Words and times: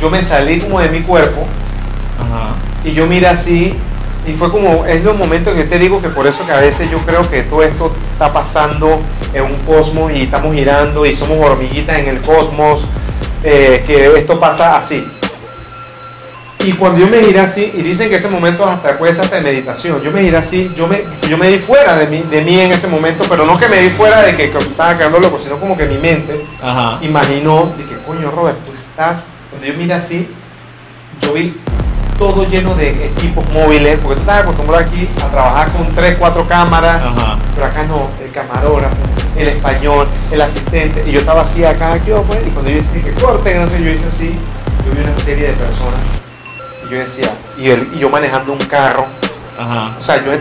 yo 0.00 0.10
me 0.10 0.22
salí 0.22 0.60
como 0.60 0.80
de 0.80 0.88
mi 0.88 1.02
cuerpo 1.02 1.46
Ajá. 2.18 2.54
y 2.84 2.92
yo 2.92 3.06
miré 3.06 3.28
así 3.28 3.74
y 4.26 4.32
fue 4.32 4.50
como, 4.50 4.84
es 4.86 5.04
los 5.04 5.16
momentos 5.16 5.54
que 5.54 5.64
te 5.64 5.78
digo 5.78 6.02
que 6.02 6.08
por 6.08 6.26
eso 6.26 6.44
que 6.44 6.52
a 6.52 6.58
veces 6.58 6.90
yo 6.90 6.98
creo 6.98 7.28
que 7.30 7.42
todo 7.42 7.62
esto 7.62 7.94
está 8.12 8.32
pasando 8.32 9.00
en 9.32 9.44
un 9.44 9.54
cosmos 9.64 10.12
y 10.12 10.22
estamos 10.22 10.52
girando 10.54 11.06
y 11.06 11.14
somos 11.14 11.38
hormiguitas 11.38 11.96
en 11.98 12.08
el 12.08 12.20
cosmos, 12.20 12.80
eh, 13.44 13.84
que 13.86 14.18
esto 14.18 14.40
pasa 14.40 14.78
así. 14.78 15.06
Y 16.64 16.72
cuando 16.72 16.98
yo 16.98 17.06
me 17.06 17.22
giré 17.22 17.38
así, 17.38 17.70
y 17.72 17.82
dicen 17.82 18.08
que 18.08 18.16
ese 18.16 18.28
momento 18.28 18.64
hasta 18.64 18.98
puede 18.98 19.12
ser 19.12 19.22
hasta 19.22 19.36
de 19.36 19.42
meditación, 19.42 20.02
yo 20.02 20.10
me 20.10 20.22
giré 20.22 20.38
así, 20.38 20.72
yo 20.74 20.88
me, 20.88 21.04
yo 21.28 21.38
me 21.38 21.48
di 21.48 21.60
fuera 21.60 21.96
de 21.96 22.08
mí, 22.08 22.24
de 22.28 22.42
mí 22.42 22.58
en 22.58 22.72
ese 22.72 22.88
momento, 22.88 23.24
pero 23.28 23.46
no 23.46 23.56
que 23.56 23.68
me 23.68 23.76
di 23.76 23.90
fuera 23.90 24.22
de 24.22 24.34
que, 24.34 24.50
que 24.50 24.58
estaba 24.58 24.96
quedando 24.96 25.20
loco, 25.20 25.38
sino 25.40 25.60
como 25.60 25.76
que 25.76 25.86
mi 25.86 25.98
mente 25.98 26.44
Ajá. 26.60 26.98
imaginó 27.02 27.72
de 27.78 27.84
que 27.84 27.94
coño 28.04 28.32
Robert, 28.32 28.58
tú 28.66 28.72
estás, 28.76 29.28
cuando 29.56 29.66
yo 29.72 29.74
miré 29.78 29.94
así, 29.94 30.28
yo 31.20 31.32
vi 31.32 31.56
todo 32.18 32.46
lleno 32.48 32.74
de 32.74 33.06
equipos 33.06 33.44
móviles, 33.52 33.98
porque 33.98 34.16
tú 34.16 34.20
estás 34.22 34.42
acostumbrado 34.42 34.84
aquí 34.84 35.08
a 35.22 35.28
trabajar 35.28 35.70
con 35.70 35.86
3, 35.94 36.16
4 36.18 36.46
cámaras, 36.46 37.02
Ajá. 37.02 37.38
pero 37.54 37.66
acá 37.66 37.82
no, 37.84 38.08
el 38.24 38.30
camarógrafo, 38.32 38.96
el 39.36 39.48
español, 39.48 40.06
el 40.30 40.40
asistente, 40.40 41.04
y 41.06 41.12
yo 41.12 41.20
estaba 41.20 41.42
así 41.42 41.64
acá, 41.64 41.98
¿qué 42.04 42.12
pues? 42.12 42.40
y 42.46 42.50
cuando 42.50 42.70
yo 42.70 42.78
decía 42.78 43.02
que 43.02 43.12
corte, 43.20 43.54
no 43.54 43.66
sé, 43.66 43.82
yo 43.82 43.90
hice 43.90 44.08
así, 44.08 44.34
yo 44.86 44.92
vi 44.92 45.02
una 45.08 45.18
serie 45.20 45.48
de 45.48 45.52
personas, 45.54 46.00
y 46.86 46.92
yo 46.92 46.98
decía, 47.00 47.30
y, 47.58 47.68
el- 47.70 47.88
y 47.94 47.98
yo 47.98 48.08
manejando 48.10 48.52
un 48.52 48.58
carro, 48.60 49.06
Ajá. 49.58 49.94
o 49.98 50.00
sea, 50.00 50.22
yo 50.24 50.32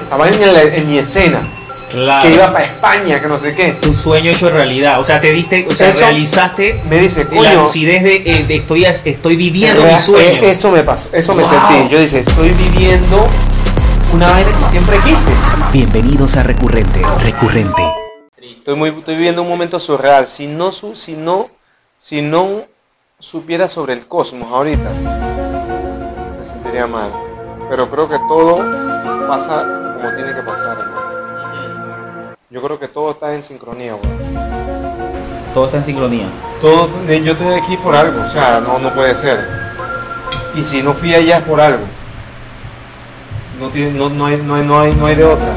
estaba 0.00 0.28
en, 0.28 0.42
el- 0.42 0.56
en 0.74 0.88
mi 0.88 0.98
escena, 0.98 1.40
Claro. 1.90 2.28
que 2.28 2.34
iba 2.34 2.52
para 2.52 2.64
España, 2.64 3.20
que 3.20 3.28
no 3.28 3.38
sé 3.38 3.54
qué, 3.54 3.72
Tu 3.80 3.94
sueño 3.94 4.30
hecho 4.30 4.50
realidad. 4.50 4.98
O 5.00 5.04
sea, 5.04 5.20
te 5.20 5.30
diste, 5.32 5.66
o 5.68 5.70
sea, 5.70 5.90
Eso- 5.90 6.00
realizaste 6.00 6.80
me 6.88 6.98
dice, 6.98 7.26
la 7.30 7.54
lucidez 7.54 8.02
de, 8.02 8.16
eh, 8.16 8.44
de 8.46 8.56
estoy, 8.56 8.84
estoy 8.84 9.36
viviendo 9.36 9.82
mi 9.84 9.98
sueño. 9.98 10.40
eh, 10.42 10.50
Eso 10.50 10.70
me 10.70 10.82
pasó, 10.82 11.08
eso 11.12 11.32
me 11.34 11.42
Wow. 11.42 11.52
sentí. 11.52 11.88
Yo 11.94 11.98
dije, 12.00 12.18
estoy 12.18 12.50
viviendo 12.50 13.24
una 14.12 14.26
vaina 14.30 14.50
que 14.50 14.70
siempre 14.70 14.98
quise. 15.00 15.32
Bienvenidos 15.72 16.36
a 16.36 16.42
Recurrente, 16.42 17.02
Recurrente. 17.22 17.82
Estoy, 18.36 18.74
muy, 18.76 18.88
estoy 18.90 19.14
viviendo 19.14 19.42
un 19.42 19.48
momento 19.48 19.78
surreal. 19.78 20.26
Si 20.26 20.46
no, 20.48 20.72
su- 20.72 20.96
si 20.96 21.12
no, 21.12 21.48
si 22.00 22.20
no 22.20 22.62
supiera 23.20 23.68
sobre 23.68 23.92
el 23.92 24.06
cosmos 24.08 24.50
ahorita, 24.52 24.90
me 26.38 26.44
sentiría 26.44 26.86
mal. 26.88 27.10
Pero 27.70 27.88
creo 27.90 28.08
que 28.08 28.18
todo 28.28 28.56
pasa 29.28 29.64
como 29.96 30.14
tiene 30.16 30.34
que 30.34 30.42
pasar. 30.42 30.76
Yo 32.48 32.62
creo 32.62 32.78
que 32.78 32.86
todo 32.86 33.10
está 33.10 33.34
en 33.34 33.42
sincronía, 33.42 33.94
güey. 33.94 34.14
Todo 35.52 35.64
está 35.64 35.78
en 35.78 35.84
sincronía. 35.84 36.26
Todo, 36.60 36.88
eh, 37.08 37.20
yo 37.24 37.32
estoy 37.32 37.52
aquí 37.54 37.76
por 37.76 37.96
algo, 37.96 38.22
o 38.24 38.30
sea, 38.30 38.60
no, 38.60 38.78
no 38.78 38.94
puede 38.94 39.16
ser. 39.16 39.44
Y 40.54 40.62
si 40.62 40.80
no 40.80 40.94
fui 40.94 41.12
allá 41.12 41.38
es 41.38 41.42
por 41.42 41.60
algo. 41.60 41.82
No, 43.60 43.68
tiene, 43.70 43.98
no, 43.98 44.08
no, 44.10 44.26
hay, 44.26 44.36
no, 44.36 44.54
hay, 44.54 44.64
no, 44.64 44.80
hay, 44.80 44.94
no 44.94 45.06
hay 45.06 45.16
de 45.16 45.24
otra. 45.24 45.48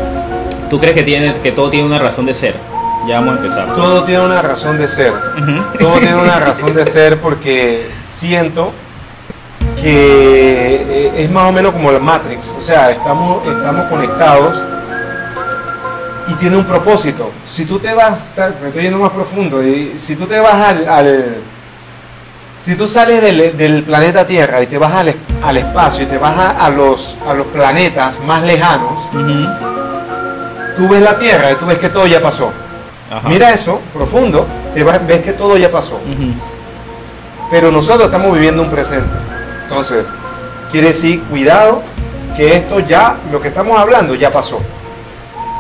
¿Tú 0.68 0.80
crees 0.80 0.96
que, 0.96 1.04
tiene, 1.04 1.32
que 1.36 1.52
todo 1.52 1.70
tiene 1.70 1.86
una 1.86 2.00
razón 2.00 2.26
de 2.26 2.34
ser? 2.34 2.56
Ya 3.08 3.20
vamos 3.20 3.36
a 3.36 3.38
empezar. 3.38 3.76
Todo 3.76 4.04
tiene 4.06 4.26
una 4.26 4.42
razón 4.42 4.80
de 4.80 4.88
ser. 4.88 5.14
Todo 5.78 6.00
tiene 6.00 6.16
una 6.16 6.40
razón 6.40 6.74
de 6.74 6.86
ser 6.86 7.20
porque 7.20 7.88
siento 8.16 8.72
que 9.80 10.76
eh, 10.90 11.24
es 11.24 11.30
más 11.30 11.48
o 11.48 11.52
menos 11.52 11.72
como 11.72 11.92
la 11.92 12.00
Matrix. 12.00 12.50
O 12.58 12.62
sea, 12.62 12.90
estamos, 12.90 13.46
estamos 13.48 13.86
conectados 13.86 14.60
y 16.30 16.34
tiene 16.36 16.58
un 16.58 16.66
propósito. 16.66 17.32
Si 17.46 17.66
tú 17.66 17.80
te 17.80 17.94
vas, 17.94 18.20
me 18.62 18.68
estoy 18.68 18.84
yendo 18.84 19.00
más 19.00 19.12
profundo, 19.12 19.64
y 19.64 19.98
si 20.00 20.16
tú 20.16 20.26
te 20.26 20.40
vas 20.40 20.54
al, 20.54 20.88
al- 20.88 21.36
si 22.64 22.76
tú 22.76 22.88
sales 22.88 23.22
del, 23.22 23.58
del 23.58 23.84
planeta 23.84 24.28
Tierra 24.28 24.62
y 24.62 24.68
te 24.68 24.78
vas 24.78 24.94
al, 24.94 25.08
es- 25.10 25.16
al 25.44 25.58
espacio 25.58 26.04
y 26.04 26.08
te 26.08 26.18
vas 26.18 26.38
a, 26.38 26.66
a 26.66 26.70
los, 26.70 27.18
a 27.28 27.34
los 27.34 27.48
planetas 27.48 28.20
más 28.22 28.44
lejanos, 28.44 29.00
tú 30.76 30.88
ves 30.88 31.02
la 31.02 31.18
Tierra 31.18 31.52
y 31.52 31.56
tú 31.56 31.66
ves 31.66 31.78
que 31.80 31.90
todo 31.90 32.06
ya 32.08 32.22
pasó. 32.22 32.52
Ajá. 33.12 33.28
Mira 33.28 33.50
eso, 33.52 33.82
profundo, 33.94 34.46
ves 34.76 35.22
que 35.24 35.34
todo 35.34 35.58
ya 35.58 35.72
pasó. 35.72 36.00
Pero 37.50 37.72
nosotros 37.72 38.06
estamos 38.06 38.32
viviendo 38.34 38.62
un 38.62 38.70
presente. 38.70 39.10
Entonces, 39.64 40.06
quiere 40.72 40.88
decir, 40.90 41.24
cuidado, 41.24 41.82
que 42.38 42.56
esto 42.58 42.80
ya, 42.82 43.16
lo 43.32 43.42
que 43.42 43.48
estamos 43.48 43.80
hablando 43.80 44.14
ya 44.16 44.32
pasó. 44.32 44.60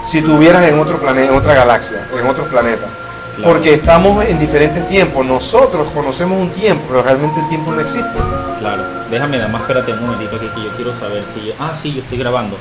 Si 0.03 0.21
tuvieras 0.21 0.65
en 0.67 0.79
otro 0.79 0.97
planeta, 0.99 1.31
en 1.31 1.37
otra 1.37 1.53
galaxia, 1.53 2.07
en 2.19 2.27
otro 2.27 2.45
planeta. 2.45 2.87
Claro. 3.35 3.53
Porque 3.53 3.73
estamos 3.75 4.25
en 4.25 4.39
diferentes 4.39 4.87
tiempos. 4.89 5.25
Nosotros 5.25 5.87
conocemos 5.93 6.39
un 6.39 6.49
tiempo, 6.51 6.83
pero 6.89 7.03
realmente 7.03 7.39
el 7.39 7.47
tiempo 7.47 7.71
no 7.71 7.79
existe. 7.79 8.09
Claro. 8.59 8.83
Déjame 9.09 9.37
nada 9.37 9.49
más, 9.49 9.61
espérate 9.61 9.93
un 9.93 10.01
momentito 10.01 10.35
aquí 10.35 10.47
que 10.53 10.63
yo 10.63 10.69
quiero 10.75 10.93
saber 10.99 11.23
si... 11.33 11.45
yo- 11.47 11.53
Ah, 11.59 11.71
sí, 11.73 11.93
yo 11.93 12.01
estoy 12.01 12.17
grabando. 12.17 12.57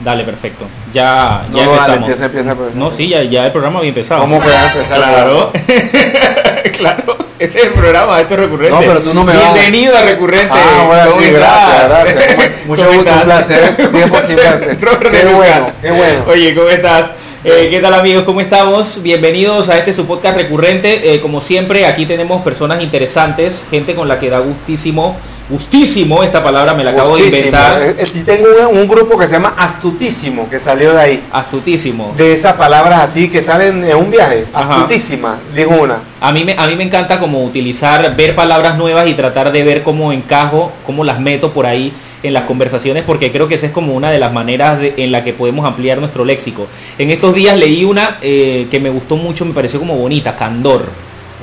Dale, 0.00 0.22
perfecto. 0.24 0.64
Ya, 0.92 1.44
ya 1.52 1.64
No, 1.64 1.72
no, 1.72 1.76
dale, 1.76 1.94
empezamos. 1.94 1.96
empieza, 1.98 2.24
empieza, 2.26 2.54
pues. 2.54 2.74
No, 2.74 2.90
sí, 2.92 3.08
ya, 3.08 3.22
ya 3.24 3.46
el 3.46 3.52
programa 3.52 3.78
había 3.80 3.88
empezado. 3.88 4.20
¿Cómo 4.20 4.36
a 4.36 4.38
empezar? 4.38 4.86
Claro. 4.86 5.52
claro. 6.76 7.16
Ese 7.38 7.58
es 7.58 7.64
el 7.66 7.72
programa, 7.72 8.20
esto 8.20 8.34
es 8.34 8.40
recurrente. 8.40 8.74
No, 8.74 8.80
pero 8.80 9.00
tú 9.00 9.14
no 9.14 9.24
me 9.24 9.32
vas 9.32 9.44
a- 9.44 9.52
Bienvenido 9.52 9.96
a 9.96 10.02
Recurrente. 10.02 10.48
Ah, 10.50 10.84
bueno, 10.86 11.10
¿Cómo 11.10 11.22
sí, 11.22 11.30
gracias, 11.30 11.88
gracias. 11.88 12.50
Mucho 12.66 12.84
¿Cómo 12.86 12.96
gusto, 12.98 13.12
un 13.14 13.20
placer. 13.22 13.76
Tiempo 13.76 14.16
sin 14.26 14.36
verte. 14.36 14.76
Qué 15.10 15.24
bueno, 15.34 15.70
qué 15.80 15.90
bueno. 15.92 16.24
Oye, 16.28 16.54
¿cómo 16.54 16.68
estás? 16.68 17.12
Eh, 17.44 17.68
¿Qué 17.70 17.78
tal 17.80 17.94
amigos? 17.94 18.24
¿Cómo 18.24 18.40
estamos? 18.40 19.00
Bienvenidos 19.02 19.68
a 19.68 19.78
este 19.78 19.92
su 19.92 20.06
podcast 20.06 20.36
recurrente. 20.36 21.14
Eh, 21.14 21.20
como 21.20 21.40
siempre, 21.40 21.86
aquí 21.86 22.06
tenemos 22.06 22.42
personas 22.42 22.82
interesantes, 22.82 23.64
gente 23.70 23.94
con 23.94 24.08
la 24.08 24.18
que 24.18 24.28
da 24.30 24.40
gustísimo, 24.40 25.16
gustísimo, 25.48 26.22
esta 26.22 26.42
palabra 26.42 26.74
me 26.74 26.84
la 26.84 26.90
acabo 26.90 27.16
de 27.16 27.22
Justísimo. 27.24 27.46
inventar. 27.46 27.82
Eh, 27.82 27.94
eh, 27.98 28.22
Tengo 28.24 28.46
un, 28.70 28.78
un 28.78 28.88
grupo 28.88 29.18
que 29.18 29.26
se 29.26 29.32
llama 29.34 29.54
Astutísimo, 29.56 30.48
que 30.50 30.58
salió 30.58 30.92
de 30.94 31.00
ahí. 31.00 31.24
Astutísimo. 31.32 32.14
De 32.16 32.32
esas 32.32 32.54
palabras 32.54 33.00
así 33.00 33.28
que 33.28 33.40
salen 33.42 33.84
en 33.84 33.96
un 33.96 34.10
viaje. 34.10 34.44
Ajá. 34.52 34.74
Astutísima, 34.76 35.38
digo 35.54 35.74
una. 35.80 35.98
A 36.20 36.32
mí, 36.32 36.44
me, 36.44 36.54
a 36.58 36.66
mí 36.66 36.76
me 36.76 36.84
encanta 36.84 37.18
como 37.18 37.42
utilizar, 37.44 38.14
ver 38.16 38.34
palabras 38.34 38.76
nuevas 38.76 39.06
y 39.08 39.14
tratar 39.14 39.52
de 39.52 39.62
ver 39.62 39.82
cómo 39.82 40.12
encajo, 40.12 40.72
cómo 40.84 41.04
las 41.04 41.20
meto 41.20 41.52
por 41.52 41.64
ahí 41.66 41.92
en 42.22 42.34
las 42.34 42.42
conversaciones, 42.44 43.04
porque 43.06 43.30
creo 43.30 43.46
que 43.46 43.54
esa 43.54 43.66
es 43.66 43.72
como 43.72 43.94
una 43.94 44.10
de 44.10 44.18
las 44.18 44.32
maneras 44.32 44.80
de- 44.80 44.94
en 44.96 45.12
la 45.12 45.22
que 45.22 45.32
podemos 45.32 45.64
ampliar 45.64 45.98
nuestro 45.98 46.24
léxico. 46.24 46.66
En 46.98 47.10
estos 47.10 47.32
días 47.32 47.56
leí 47.56 47.84
una 47.84 48.18
eh, 48.22 48.66
que 48.72 48.80
me 48.80 48.90
gustó 48.90 49.16
mucho, 49.16 49.44
me 49.44 49.54
pareció 49.54 49.78
como 49.78 49.94
bonita, 49.94 50.34
candor. 50.34 50.86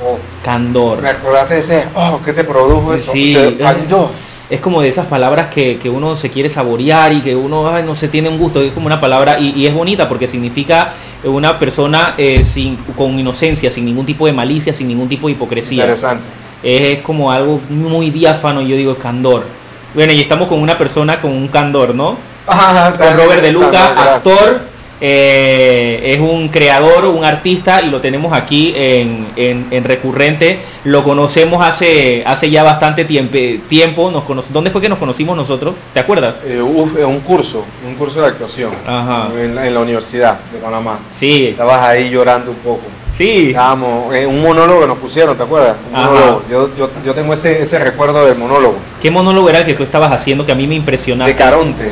Oh, 0.04 0.18
Candor. 0.44 1.00
me 1.00 1.08
acordaste 1.08 1.54
de 1.54 1.60
ese, 1.60 1.84
oh, 1.94 2.20
¿qué 2.24 2.32
te 2.32 2.44
produjo 2.44 2.92
eso? 2.92 3.12
Sí. 3.12 3.34
Te- 3.34 3.56
cayó. 3.56 4.10
Es 4.48 4.60
como 4.60 4.80
de 4.80 4.88
esas 4.88 5.06
palabras 5.06 5.48
que, 5.48 5.76
que 5.78 5.90
uno 5.90 6.14
se 6.14 6.30
quiere 6.30 6.48
saborear 6.48 7.12
y 7.12 7.20
que 7.20 7.34
uno 7.34 7.66
ay, 7.68 7.82
no 7.82 7.96
se 7.96 8.06
tiene 8.06 8.28
un 8.28 8.38
gusto. 8.38 8.60
Es 8.60 8.72
como 8.72 8.86
una 8.86 9.00
palabra 9.00 9.40
y, 9.40 9.50
y 9.56 9.66
es 9.66 9.74
bonita 9.74 10.08
porque 10.08 10.28
significa 10.28 10.92
una 11.24 11.58
persona 11.58 12.14
eh, 12.16 12.44
sin, 12.44 12.76
con 12.96 13.18
inocencia, 13.18 13.70
sin 13.72 13.84
ningún 13.86 14.06
tipo 14.06 14.24
de 14.26 14.32
malicia, 14.32 14.72
sin 14.72 14.86
ningún 14.86 15.08
tipo 15.08 15.26
de 15.26 15.32
hipocresía. 15.32 15.82
Interesante. 15.82 16.22
es 16.62 17.00
como 17.00 17.32
algo 17.32 17.60
muy 17.70 18.10
diáfano, 18.10 18.60
yo 18.62 18.76
digo 18.76 18.94
candor. 18.94 19.44
Bueno, 19.94 20.12
y 20.12 20.20
estamos 20.20 20.46
con 20.46 20.60
una 20.60 20.78
persona 20.78 21.20
con 21.20 21.32
un 21.32 21.48
candor, 21.48 21.92
¿no? 21.94 22.16
Ajá, 22.46 22.96
Con 22.96 23.16
Robert 23.16 23.42
De 23.42 23.50
Luca, 23.50 24.14
actor, 24.14 24.60
eh, 25.00 26.00
es 26.14 26.18
un 26.20 26.48
creador, 26.48 27.04
un 27.06 27.24
artista 27.24 27.82
y 27.82 27.90
lo 27.90 28.00
tenemos 28.00 28.32
aquí 28.32 28.72
en, 28.76 29.26
en- 29.36 29.66
en 29.70 29.84
recurrente. 29.84 30.58
Lo 30.84 31.02
conocemos 31.04 31.64
hace, 31.66 32.22
hace 32.26 32.50
ya 32.50 32.62
bastante 32.62 33.04
tiempo. 33.04 33.36
tiempo 33.68 34.10
nos 34.10 34.24
cono- 34.24 34.42
¿Dónde 34.50 34.70
fue 34.70 34.80
que 34.80 34.88
nos 34.88 34.98
conocimos 34.98 35.36
nosotros? 35.36 35.74
¿Te 35.92 36.00
acuerdas? 36.00 36.36
Eh, 36.46 36.60
uf, 36.60 36.96
en 36.98 37.06
un 37.06 37.20
curso, 37.20 37.64
un 37.86 37.94
curso 37.96 38.20
de 38.20 38.28
actuación 38.28 38.70
Ajá. 38.86 39.28
en, 39.38 39.54
la- 39.54 39.66
en 39.66 39.74
la 39.74 39.80
Universidad 39.80 40.38
de 40.52 40.58
Panamá. 40.58 40.98
Sí, 41.10 41.48
Estabas 41.48 41.82
ahí 41.82 42.08
llorando 42.10 42.50
un 42.52 42.56
poco. 42.58 42.82
sí. 43.12 43.48
Estábamos 43.50 44.14
en 44.14 44.28
un 44.28 44.42
monólogo 44.42 44.80
que 44.82 44.86
nos 44.86 44.98
pusieron, 44.98 45.36
¿te 45.36 45.42
acuerdas? 45.42 45.76
Un 45.90 45.96
Ajá. 45.96 46.08
monólogo. 46.10 46.42
Yo, 46.50 46.70
yo, 46.76 46.90
yo 47.04 47.14
tengo 47.14 47.32
ese, 47.34 47.62
ese 47.62 47.78
recuerdo 47.78 48.24
del 48.24 48.36
monólogo. 48.38 48.76
¿Qué 49.02 49.10
monólogo 49.10 49.48
era 49.50 49.58
el 49.60 49.66
que 49.66 49.74
tú 49.74 49.82
estabas 49.82 50.12
haciendo 50.12 50.44
que 50.46 50.52
a 50.52 50.54
mí 50.54 50.66
me 50.66 50.74
impresionaba? 50.74 51.28
De 51.28 51.34
Caronte. 51.36 51.90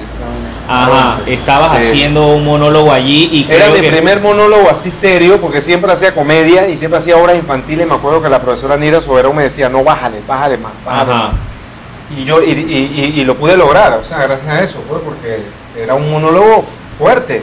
Ajá, 0.69 1.21
estabas 1.27 1.83
Sí. 1.83 1.89
haciendo 1.91 2.27
un 2.29 2.45
monólogo 2.45 2.91
allí 2.93 3.29
y 3.33 3.47
Era 3.53 3.67
creo 3.67 3.75
mi 3.77 3.81
que- 3.83 3.91
primer 3.91 4.21
monólogo 4.21 4.71
así 4.71 4.91
serio, 4.91 5.41
porque 5.41 5.61
siempre 5.61 5.93
hacía 5.93 6.15
comedia 6.15 6.69
y 6.69 6.77
siempre 6.77 6.99
hacía 6.99 7.17
obras 7.17 7.37
infantiles. 7.37 7.87
Me 7.87 7.95
acuerdo 7.95 8.23
que 8.23 8.29
la 8.31 8.41
profesora 8.41 8.77
Nira 8.77 9.01
Soberón 9.01 9.37
me 9.37 9.43
decía, 9.45 9.69
no, 9.69 9.85
bájale, 9.85 10.19
bájale 10.27 10.57
más, 10.59 10.73
bájale 10.85 11.13
Ajá. 11.13 11.23
más. 11.25 11.33
Y 12.19 12.25
yo 12.25 12.43
y, 12.43 12.51
y- 12.51 13.13
y- 13.17 13.21
y 13.21 13.25
lo 13.25 13.35
pude 13.37 13.57
lograr, 13.57 13.95
o 13.95 14.05
sea, 14.05 14.19
gracias 14.23 14.49
a 14.49 14.63
eso, 14.63 14.79
pues, 14.89 15.01
porque 15.05 15.39
era 15.79 15.95
un 15.95 16.11
monólogo 16.11 16.65
fuerte. 16.99 17.43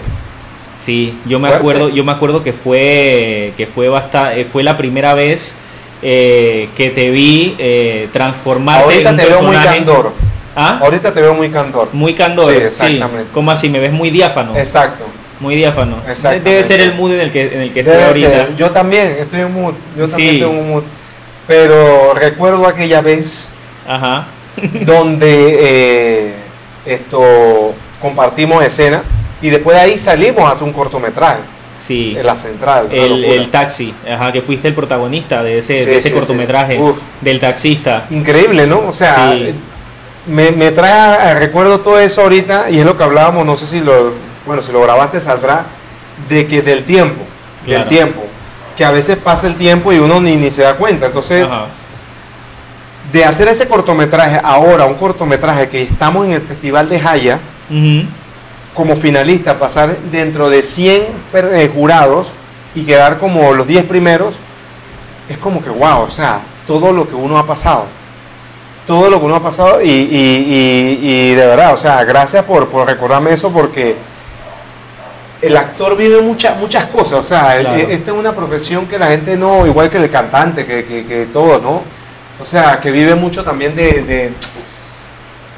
Sí, 0.80 1.20
yo 1.26 1.38
me 1.38 1.48
Fuerte. 1.50 1.58
acuerdo, 1.58 1.90
yo 1.90 2.04
me 2.04 2.12
acuerdo 2.12 2.42
que 2.44 2.54
fue 2.54 3.54
que 3.56 3.68
fue 3.68 3.88
basta- 3.88 4.36
eh, 4.36 4.46
fue 4.52 4.64
la 4.64 4.78
primera 4.78 5.14
vez 5.14 5.56
eh, 6.04 6.70
que 6.76 6.90
te 6.90 7.12
vi 7.12 7.56
eh, 7.60 8.10
transformarte 8.12 8.84
Ahorita 8.86 9.10
en 9.10 9.16
un 9.16 9.22
te 9.22 9.28
veo 9.30 9.42
muy 9.44 9.56
candor. 9.58 10.14
¿Ah? 10.56 10.80
Ahorita 10.82 11.14
te 11.14 11.22
veo 11.22 11.34
muy 11.34 11.50
candor. 11.50 11.90
Muy 11.94 12.14
candor. 12.14 12.52
Sí, 12.52 12.60
Sí, 12.60 12.66
exactamente. 12.66 13.32
¿Cómo 13.34 13.52
así? 13.52 13.70
Me 13.70 13.80
ves 13.80 13.92
muy 13.92 14.10
diáfano. 14.10 14.56
Exacto. 14.58 15.06
Muy 15.40 15.56
diáfano. 15.56 15.98
Debe 16.44 16.64
ser 16.64 16.82
el 16.82 16.94
mood 16.94 17.14
en 17.14 17.20
el 17.22 17.32
que 17.32 17.46
en 17.54 17.62
el 17.62 17.74
que 17.74 17.80
estoy 17.80 17.96
ahorita. 18.02 18.30
ser. 18.30 18.56
Yo 18.58 18.70
también 18.72 19.16
estoy 19.20 19.42
en 19.42 19.54
mood. 19.54 19.74
Yo 19.98 20.08
también 20.08 20.32
Sí. 20.34 20.40
tengo 20.40 20.52
un 20.52 20.70
mood. 20.70 20.84
Pero 21.48 22.14
recuerdo 22.14 22.68
aquella 22.68 23.02
vez 23.02 23.48
Ajá. 23.88 24.28
donde 24.86 25.58
eh, 25.62 26.34
esto 26.86 27.74
compartimos 28.02 28.64
escena 28.64 29.04
y 29.42 29.50
después 29.50 29.76
de 29.76 29.82
ahí 29.82 29.98
salimos 29.98 30.44
a 30.44 30.52
hacer 30.52 30.64
un 30.68 30.74
cortometraje 30.74 31.40
Sí. 31.78 32.16
en 32.18 32.26
la 32.26 32.36
central. 32.36 32.90
El, 32.92 33.50
taxi, 33.50 33.92
ajá, 34.08 34.32
que 34.32 34.44
fuiste 34.44 34.68
el 34.68 34.76
protagonista 34.76 35.42
de 35.42 35.58
ese, 35.60 35.80
Sí, 35.80 35.86
de 35.86 35.98
ese 35.98 36.10
sí, 36.10 36.14
cortometraje, 36.16 36.78
sí. 36.78 36.84
Del 37.22 37.40
taxista. 37.40 38.06
Increíble, 38.12 38.68
¿no? 38.68 38.82
O 38.88 38.94
sea, 38.94 39.34
Sí. 39.34 39.56
Me, 40.28 40.52
me 40.52 40.72
trae 40.72 40.92
a- 40.92 41.32
a 41.32 41.34
recuerdo 41.36 41.80
todo 41.80 42.00
eso 42.00 42.22
ahorita 42.22 42.70
y 42.70 42.80
es 42.80 42.86
lo 42.86 42.98
que 42.98 43.04
hablábamos, 43.04 43.46
no 43.46 43.56
sé 43.56 43.68
si 43.68 43.80
lo, 43.82 44.14
bueno, 44.46 44.62
si 44.62 44.72
lo 44.72 44.82
grabaste 44.82 45.20
saldrá, 45.20 45.66
de 46.30 46.46
que 46.48 46.62
del 46.62 46.84
tiempo, 46.86 47.24
Claro. 47.66 47.80
del 47.82 47.90
tiempo, 47.90 48.22
que 48.78 48.86
a 48.86 48.92
veces 48.92 49.18
pasa 49.18 49.48
el 49.48 49.56
tiempo 49.56 49.92
y 49.92 50.00
uno 50.00 50.20
ni, 50.22 50.36
ni 50.36 50.50
se 50.52 50.62
da 50.64 50.76
cuenta. 50.76 51.08
Entonces, 51.08 51.46
Ajá. 51.46 51.66
de 53.12 53.26
hacer 53.26 53.48
ese 53.48 53.68
cortometraje 53.68 54.40
ahora, 54.44 54.86
un 54.86 54.94
cortometraje 54.96 55.68
que 55.70 55.84
estamos 55.84 56.26
en 56.26 56.34
el 56.34 56.42
Festival 56.42 56.88
de 56.90 57.00
Jaya, 57.00 57.40
como 58.74 58.96
finalista, 58.96 59.58
pasar 59.60 59.98
dentro 60.12 60.50
de 60.50 60.64
100 60.64 61.04
per- 61.32 61.52
eh, 61.54 61.70
jurados 61.74 62.28
y 62.74 62.84
quedar 62.84 63.18
como 63.20 63.54
los 63.54 63.68
10 63.68 63.86
primeros, 63.86 64.36
es 65.30 65.38
como 65.38 65.62
que 65.64 65.70
wow, 65.70 66.02
o 66.04 66.10
sea, 66.10 66.40
todo 66.68 66.92
lo 66.94 67.08
que 67.08 67.16
uno 67.16 67.38
ha 67.38 67.46
pasado. 67.46 67.86
Todo 68.88 69.10
lo 69.10 69.20
que 69.20 69.26
uno 69.26 69.36
ha 69.36 69.44
pasado 69.44 69.82
y, 69.82 69.90
y- 69.90 69.90
y- 69.92 71.00
y 71.32 71.36
de 71.36 71.46
verdad, 71.48 71.74
o 71.74 71.78
sea, 71.78 72.04
gracias 72.04 72.44
por, 72.46 72.68
por 72.70 72.88
recordarme 72.88 73.32
eso 73.34 73.52
porque 73.52 73.96
el 75.42 75.56
actor 75.58 75.96
vive 75.98 76.22
muchas 76.22 76.58
muchas 76.58 76.86
cosas, 76.86 77.14
o 77.20 77.24
sea, 77.24 77.58
el- 77.58 77.92
esta 77.92 78.12
es 78.12 78.18
una 78.18 78.34
profesión 78.34 78.88
que 78.88 78.98
la 79.00 79.08
gente 79.08 79.36
no, 79.36 79.66
igual 79.66 79.90
que 79.90 79.98
el 79.98 80.10
cantante, 80.10 80.66
que, 80.66 80.84
que, 80.86 81.06
que 81.06 81.28
todo, 81.32 81.60
¿no? 81.60 81.82
O 82.42 82.46
sea, 82.46 82.80
que 82.80 82.90
vive 82.92 83.16
mucho 83.16 83.44
también 83.44 83.76
de, 83.76 84.02
de- 84.04 84.32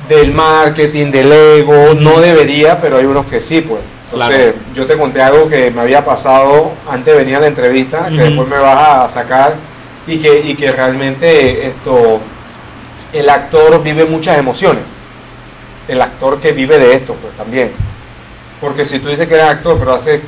del 0.09 0.33
marketing, 0.33 1.11
del 1.11 1.31
ego, 1.31 1.93
no 1.97 2.19
debería, 2.19 2.79
pero 2.79 2.97
hay 2.97 3.05
unos 3.05 3.25
que 3.27 3.39
sí, 3.39 3.61
pues. 3.61 3.81
Entonces, 4.11 4.37
Claro. 4.53 4.53
yo 4.75 4.85
te 4.85 4.97
conté 4.97 5.21
algo 5.21 5.47
que 5.49 5.71
me 5.71 5.81
había 5.81 6.03
pasado 6.05 6.73
antes 6.91 7.13
de 7.13 7.19
venir 7.19 7.37
a 7.37 7.39
la 7.39 7.47
entrevista, 7.47 8.09
que 8.09 8.17
después 8.17 8.47
me 8.47 8.59
vas 8.59 9.05
a 9.05 9.07
sacar 9.07 9.55
y 10.05 10.17
que, 10.19 10.41
y 10.41 10.55
que 10.55 10.71
realmente 10.71 11.67
esto, 11.67 12.19
el 13.13 13.29
actor 13.29 13.81
vive 13.83 14.05
muchas 14.05 14.37
emociones. 14.37 14.83
El 15.87 16.01
actor 16.01 16.39
que 16.39 16.51
vive 16.51 16.77
de 16.79 16.93
esto, 16.95 17.13
pues 17.15 17.35
también. 17.35 17.71
Porque 18.61 18.85
si 18.85 18.99
tú 18.99 19.09
dices 19.09 19.27
que 19.27 19.33
eres 19.35 19.45
actor, 19.47 19.77
pero 19.77 19.93
hace 19.93 20.21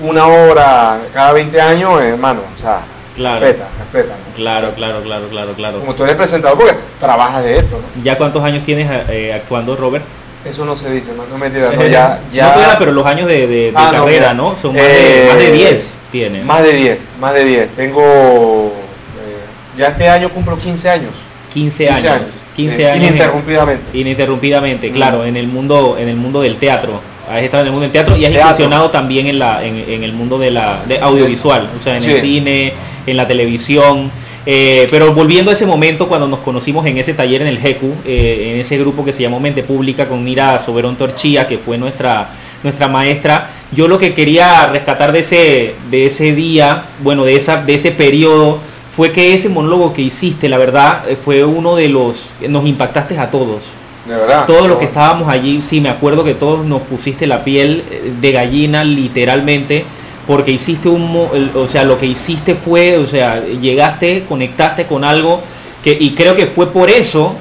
una 0.00 0.26
hora 0.26 0.98
cada 1.12 1.32
20 1.32 1.60
años, 1.60 2.00
eh, 2.02 2.10
hermano, 2.10 2.40
o 2.56 2.60
sea, 2.60 2.80
Claro. 3.16 3.40
respeta, 3.40 3.68
respeta. 3.78 4.14
¿no? 4.16 4.34
Claro, 4.36 4.72
claro, 4.74 5.00
claro, 5.02 5.28
claro, 5.28 5.52
claro. 5.54 5.80
Como 5.80 5.94
tú 5.94 6.04
eres 6.04 6.16
presentador, 6.16 6.58
porque 6.58 6.74
trabajas 7.00 7.44
de 7.44 7.56
esto, 7.58 7.76
¿no? 7.80 8.02
¿Ya 8.02 8.18
cuántos 8.18 8.42
años 8.44 8.64
tienes 8.64 8.88
eh, 9.08 9.32
actuando, 9.32 9.76
Robert? 9.76 10.04
Eso 10.44 10.64
no 10.66 10.76
se 10.76 10.90
dice, 10.90 11.12
man, 11.12 11.26
no 11.30 11.38
mentira, 11.38 11.70
no, 11.70 11.86
ya, 11.86 12.20
ya 12.32 12.48
No, 12.48 12.52
todavía, 12.52 12.78
pero 12.78 12.92
los 12.92 13.06
años 13.06 13.26
de, 13.28 13.46
de- 13.46 13.70
de 13.70 13.72
Ah, 13.74 13.90
no, 13.94 14.00
carrera. 14.04 14.34
¿no? 14.34 14.54
Son 14.56 14.74
más, 14.74 14.82
Eh, 14.84 15.20
de, 15.22 15.28
más 15.32 15.38
de 15.38 15.52
10 15.52 15.94
tiene. 16.12 16.42
más 16.42 16.62
de 16.62 16.72
10, 16.74 16.98
más 17.18 17.32
de 17.32 17.44
10. 17.44 17.68
Tengo, 17.76 18.02
eh, 18.02 19.78
ya 19.78 19.86
este 19.86 20.06
año 20.08 20.28
cumplo 20.28 20.58
15 20.58 20.90
años. 20.90 21.12
15 21.54 21.88
años. 21.88 22.30
15 22.56 22.82
eh, 22.82 22.86
años. 22.90 22.96
en- 23.04 23.08
Ininterrumpidamente. 23.08 23.98
ininterrumpidamente, 23.98 24.90
Mm. 24.90 24.92
claro, 24.92 25.24
en 25.24 25.36
el 25.36 25.46
mundo, 25.46 25.96
en 25.98 26.08
el 26.08 26.16
mundo 26.16 26.42
del 26.42 26.56
teatro. 26.56 27.00
Has 27.30 27.42
estado 27.42 27.62
en 27.62 27.66
el 27.68 27.72
mundo 27.72 27.84
del 27.84 27.92
teatro 27.92 28.16
y 28.16 28.24
has 28.26 28.32
Teatro. 28.32 28.48
incursionado 28.50 28.90
también 28.90 29.26
en 29.26 29.38
la, 29.38 29.64
en, 29.64 29.76
en 29.88 30.02
el 30.04 30.12
mundo 30.12 30.38
de 30.38 30.50
la 30.50 30.82
de 30.86 30.98
audiovisual, 30.98 31.70
o 31.78 31.82
sea, 31.82 31.96
en 31.96 32.04
el 32.04 32.18
cine, 32.18 32.72
en 33.06 33.16
la 33.16 33.26
televisión. 33.26 34.10
Eh, 34.46 34.86
pero 34.90 35.14
volviendo 35.14 35.50
a 35.50 35.54
ese 35.54 35.64
momento 35.64 36.06
cuando 36.06 36.28
nos 36.28 36.40
conocimos 36.40 36.84
en 36.84 36.98
ese 36.98 37.14
taller 37.14 37.40
en 37.40 37.48
el 37.48 37.58
GECU, 37.58 37.94
eh, 38.04 38.50
en 38.54 38.60
ese 38.60 38.76
grupo 38.76 39.02
que 39.02 39.12
se 39.14 39.22
llamó 39.22 39.40
Mente 39.40 39.62
Pública 39.62 40.06
con 40.06 40.22
Nira 40.22 40.58
Soberón 40.58 40.96
Torchía, 40.96 41.46
que 41.46 41.56
fue 41.56 41.78
nuestra, 41.78 42.28
nuestra 42.62 42.86
maestra, 42.88 43.48
yo 43.72 43.88
lo 43.88 43.98
que 43.98 44.12
quería 44.12 44.66
rescatar 44.66 45.12
de 45.12 45.20
ese, 45.20 45.74
de 45.90 46.04
ese 46.06 46.32
día, 46.34 46.84
bueno, 47.00 47.24
de, 47.24 47.36
esa, 47.36 47.62
de 47.62 47.74
ese 47.74 47.90
periodo, 47.90 48.58
fue 48.96 49.10
que 49.12 49.34
ese 49.34 49.48
monólogo 49.48 49.92
que 49.92 50.02
hiciste, 50.02 50.48
la 50.48 50.58
verdad, 50.58 51.08
eh, 51.08 51.16
fue 51.22 51.44
uno 51.44 51.76
de 51.76 51.88
los... 51.88 52.30
Nos 52.48 52.66
impactaste 52.66 53.18
a 53.18 53.30
todos. 53.30 53.64
De 54.06 54.14
verdad. 54.14 54.44
Todos 54.46 54.68
los 54.68 54.78
que 54.78 54.84
estábamos 54.84 55.28
allí, 55.28 55.62
sí, 55.62 55.80
me 55.80 55.88
acuerdo 55.88 56.24
que 56.24 56.34
todos 56.34 56.64
nos 56.64 56.82
pusiste 56.82 57.26
la 57.26 57.42
piel 57.42 57.82
eh, 57.90 58.12
de 58.20 58.32
gallina 58.32 58.84
literalmente, 58.84 59.84
porque 60.26 60.50
hiciste 60.52 60.88
un, 60.88 61.28
o 61.54 61.68
sea, 61.68 61.84
lo 61.84 61.98
que 61.98 62.06
hiciste 62.06 62.54
fue, 62.54 62.96
o 62.98 63.06
sea, 63.06 63.42
llegaste, 63.44 64.24
conectaste 64.28 64.86
con 64.86 65.04
algo 65.04 65.40
que 65.82 65.96
y 65.98 66.10
creo 66.10 66.34
que 66.34 66.46
fue 66.46 66.68
por 66.72 66.90
eso 66.90 67.34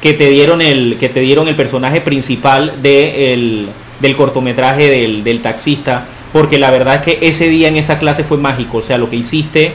que 0.00 0.12
te 0.12 0.28
dieron 0.30 0.62
el 0.62 0.96
que 0.98 1.08
te 1.08 1.20
dieron 1.20 1.48
el 1.48 1.56
personaje 1.56 2.00
principal 2.00 2.74
de 2.82 3.32
el- 3.32 3.68
del 4.00 4.16
cortometraje 4.16 4.88
del, 4.88 5.24
del 5.24 5.42
taxista, 5.42 6.06
porque 6.32 6.58
la 6.58 6.70
verdad 6.70 6.96
es 6.96 7.02
que 7.02 7.18
ese 7.28 7.48
día 7.48 7.68
en 7.68 7.76
esa 7.76 7.98
clase 7.98 8.24
fue 8.24 8.38
mágico, 8.38 8.78
o 8.78 8.82
sea, 8.82 8.96
lo 8.96 9.10
que 9.10 9.16
hiciste 9.16 9.72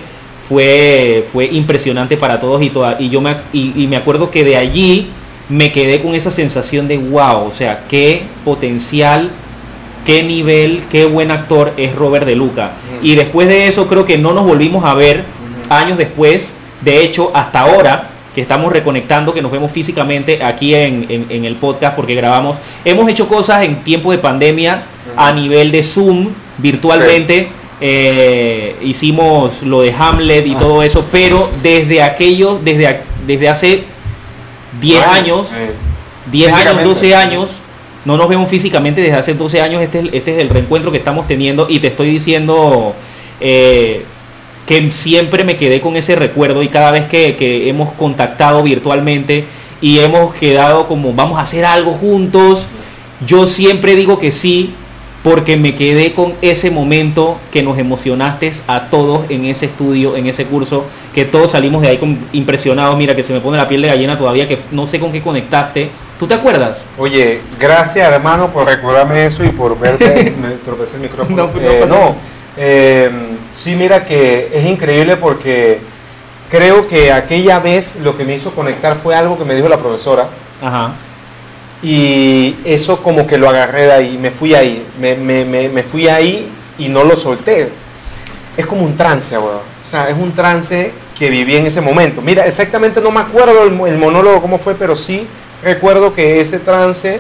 fue 0.50 1.26
fue 1.34 1.46
impresionante 1.46 2.18
para 2.18 2.40
todos 2.40 2.62
y 2.62 2.70
todas 2.70 3.00
y 3.02 3.10
yo 3.10 3.20
me 3.22 3.36
y- 3.54 3.74
y 3.84 3.88
me 3.88 3.96
acuerdo 3.98 4.30
que 4.32 4.44
de 4.44 4.58
allí 4.58 5.08
me 5.50 5.72
quedé 5.72 6.02
con 6.02 6.16
esa 6.16 6.32
sensación 6.32 6.88
de 6.88 6.98
wow, 6.98 7.46
o 7.48 7.52
sea, 7.54 7.84
qué 7.90 8.24
potencial, 8.44 9.30
qué 10.06 10.24
nivel, 10.24 10.84
qué 10.90 11.06
buen 11.06 11.30
actor 11.32 11.74
es 11.78 11.94
Robert 11.96 12.26
De 12.26 12.36
Luca. 12.36 12.72
Y 13.04 13.16
después 13.16 13.48
de 13.48 13.68
eso 13.68 13.88
creo 13.88 14.06
que 14.06 14.18
no 14.18 14.34
nos 14.34 14.46
volvimos 14.46 14.84
a 14.86 14.94
ver 14.96 15.24
años 15.70 15.98
después, 15.98 16.54
de 16.82 17.04
hecho 17.04 17.32
hasta 17.34 17.62
ahora 17.62 18.10
que 18.34 18.42
estamos 18.42 18.72
reconectando, 18.72 19.34
que 19.34 19.42
nos 19.42 19.52
vemos 19.52 19.72
físicamente 19.72 20.44
aquí 20.44 20.76
en, 20.76 21.06
en- 21.10 21.26
en 21.30 21.46
el 21.46 21.56
podcast 21.56 21.96
porque 21.96 22.16
grabamos, 22.16 22.58
hemos 22.84 23.08
hecho 23.10 23.28
cosas 23.28 23.64
en 23.64 23.78
tiempo 23.84 24.12
de 24.12 24.18
pandemia 24.18 24.84
a 25.16 25.32
nivel 25.32 25.72
de 25.72 25.82
Zoom, 25.84 26.30
virtualmente. 26.58 27.48
Eh, 27.82 28.76
hicimos 28.82 29.64
lo 29.64 29.82
de 29.82 29.94
Hamlet 29.98 30.46
y 30.48 30.56
Ah. 30.56 30.60
todo 30.60 30.84
eso, 30.84 31.06
pero 31.12 31.50
desde 31.62 32.02
aquello, 32.02 32.60
desde, 32.64 33.02
desde 33.28 33.50
hace 33.50 33.84
10 34.82 35.00
Bueno, 35.00 35.14
años, 35.14 35.52
eh, 35.54 35.72
10 36.32 36.48
años, 36.48 36.58
físicamente. 36.60 36.90
12 36.90 37.16
años, 37.16 37.50
no 38.06 38.18
nos 38.18 38.30
vemos 38.30 38.50
físicamente 38.50 39.02
desde 39.02 39.16
hace 39.18 39.34
12 39.34 39.62
años, 39.62 39.82
este 39.82 40.00
es, 40.00 40.06
este 40.14 40.36
es 40.36 40.42
el 40.42 40.50
reencuentro 40.50 40.92
que 40.92 40.98
estamos 40.98 41.28
teniendo 41.28 41.68
y 41.70 41.80
te 41.80 41.88
estoy 41.88 42.10
diciendo 42.10 42.96
eh, 43.42 44.06
que 44.68 44.92
siempre 44.92 45.44
me 45.44 45.58
quedé 45.58 45.82
con 45.82 45.96
ese 45.96 46.16
recuerdo 46.16 46.64
y 46.64 46.70
cada 46.70 46.92
vez 46.92 47.06
que, 47.08 47.36
que 47.36 47.68
hemos 47.70 47.94
contactado 47.94 48.64
virtualmente 48.64 49.46
y 49.82 50.00
hemos 50.00 50.34
quedado 50.36 50.88
como 50.88 51.14
vamos 51.14 51.38
a 51.38 51.42
hacer 51.42 51.66
algo 51.66 51.94
juntos, 51.94 52.68
yo 53.26 53.48
siempre 53.48 53.96
digo 53.96 54.18
que 54.20 54.32
sí 54.32 54.74
porque 55.26 55.58
me 55.58 55.74
quedé 55.74 56.14
con 56.14 56.36
ese 56.44 56.70
momento 56.70 57.40
que 57.52 57.64
nos 57.64 57.80
emocionaste 57.80 58.52
a 58.68 58.90
todos 58.92 59.22
en 59.30 59.46
ese 59.46 59.66
estudio, 59.66 60.16
en 60.16 60.28
ese 60.28 60.46
curso, 60.46 60.86
que 61.16 61.26
todos 61.26 61.52
salimos 61.54 61.82
de 61.82 61.88
ahí 61.88 61.98
con- 61.98 62.20
impresionados, 62.32 62.96
mira 62.96 63.16
que 63.16 63.24
se 63.24 63.34
me 63.34 63.40
pone 63.40 63.58
la 63.58 63.68
piel 63.68 63.82
de 63.82 63.88
gallina 63.88 64.20
todavía, 64.20 64.48
que 64.48 64.60
no 64.72 64.86
sé 64.86 65.00
con 65.00 65.12
qué 65.12 65.22
conectaste. 65.24 65.90
¿Tú 66.20 66.28
te 66.28 66.36
acuerdas? 66.36 66.86
Oye, 67.00 67.42
gracias 67.60 68.08
hermano 68.08 68.54
por 68.54 68.68
recordarme 68.68 69.26
eso 69.26 69.44
y 69.44 69.50
por 69.50 69.78
verte. 69.80 70.32
me 70.42 70.52
tropecé 70.64 70.98
el 70.98 71.02
micrófono. 71.02 71.36
No, 71.36 71.60
no 71.60 71.60
Eh, 71.72 71.86
no, 71.90 72.16
eh, 72.56 73.10
sí, 73.56 73.76
mira 73.76 74.06
que 74.06 74.52
es 74.54 74.64
increíble 74.66 75.18
porque 75.18 75.80
creo 76.52 76.88
que 76.88 77.12
aquella 77.12 77.58
vez 77.58 77.96
lo 77.96 78.16
que 78.16 78.24
me 78.26 78.36
hizo 78.36 78.52
conectar 78.52 78.96
fue 78.96 79.16
algo 79.16 79.40
que 79.40 79.44
me 79.44 79.56
dijo 79.56 79.68
la 79.70 79.80
profesora. 79.80 80.28
Ajá. 80.62 80.92
Y 81.90 82.56
eso 82.66 83.04
como 83.04 83.28
que 83.28 83.38
lo 83.38 83.48
agarré 83.48 83.84
de 83.84 83.92
ahí, 83.94 84.18
me 84.18 84.32
fui 84.32 84.56
ahí, 84.56 84.84
me, 85.00 85.16
me- 85.16 85.46
me- 85.46 85.70
me 85.70 85.84
fui 85.84 86.08
ahí 86.08 86.50
y 86.80 86.90
no 86.90 87.04
lo 87.04 87.16
solté. 87.16 87.70
Es 88.58 88.66
como 88.66 88.84
un 88.84 88.98
trance, 88.98 89.38
weón. 89.38 89.58
O 89.84 89.88
sea, 89.88 90.10
es 90.10 90.18
un 90.18 90.32
trance 90.34 90.92
que 91.16 91.30
viví 91.30 91.56
en 91.56 91.68
ese 91.68 91.82
momento. 91.82 92.22
Mira, 92.24 92.46
exactamente 92.48 93.00
no 93.02 93.12
me 93.12 93.20
acuerdo 93.20 93.64
el, 93.66 93.72
mo- 93.72 93.86
el 93.86 94.00
monólogo 94.00 94.42
cómo 94.42 94.58
fue, 94.58 94.74
pero 94.74 94.96
sí 94.96 95.28
recuerdo 95.64 96.12
que 96.14 96.42
ese 96.42 96.58
trance 96.58 97.20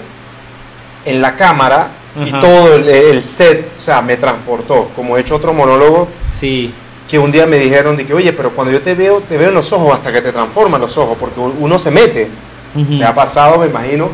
en 1.05 1.21
la 1.21 1.35
cámara 1.35 1.89
y 2.25 2.31
todo 2.31 2.73
el, 2.75 2.89
el 2.89 3.23
set, 3.23 3.67
o 3.77 3.81
sea, 3.81 4.01
me 4.01 4.17
transportó. 4.17 4.89
Como 4.95 5.15
he 5.15 5.21
hecho 5.21 5.35
otro 5.35 5.53
monólogo 5.53 6.07
Sí. 6.39 6.73
que 7.07 7.19
un 7.19 7.31
día 7.31 7.45
me 7.45 7.59
dijeron 7.59 7.95
de 7.97 8.05
que, 8.07 8.15
oye, 8.15 8.33
pero 8.33 8.49
cuando 8.49 8.73
yo 8.73 8.81
te 8.81 8.95
veo, 8.95 9.21
te 9.21 9.37
veo 9.37 9.49
en 9.49 9.53
los 9.55 9.71
ojos 9.73 9.93
hasta 9.93 10.11
que 10.11 10.21
te 10.21 10.31
transforman 10.31 10.81
los 10.81 10.97
ojos, 10.97 11.17
porque 11.19 11.39
uno 11.39 11.77
se 11.77 11.91
mete. 11.91 12.29
Me 12.73 13.05
ha 13.05 13.13
pasado, 13.13 13.59
me 13.59 13.67
imagino. 13.67 14.09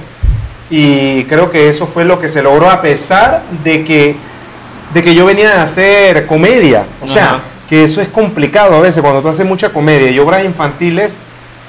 Y 0.71 1.25
creo 1.25 1.51
que 1.51 1.67
eso 1.67 1.85
fue 1.85 2.05
lo 2.05 2.19
que 2.19 2.29
se 2.29 2.41
logró 2.41 2.69
a 2.69 2.81
pesar 2.81 3.43
de 3.63 3.83
que, 3.83 4.15
de 4.93 5.03
que 5.03 5.13
yo 5.13 5.25
venía 5.25 5.59
a 5.59 5.63
hacer 5.63 6.25
comedia. 6.25 6.85
O 7.01 7.07
sea, 7.07 7.25
Ajá. 7.25 7.41
que 7.69 7.83
eso 7.83 8.01
es 8.01 8.07
complicado 8.07 8.77
a 8.77 8.79
veces 8.79 9.01
cuando 9.01 9.21
tú 9.21 9.27
haces 9.27 9.45
mucha 9.45 9.69
comedia 9.69 10.09
y 10.09 10.17
obras 10.17 10.45
infantiles. 10.45 11.17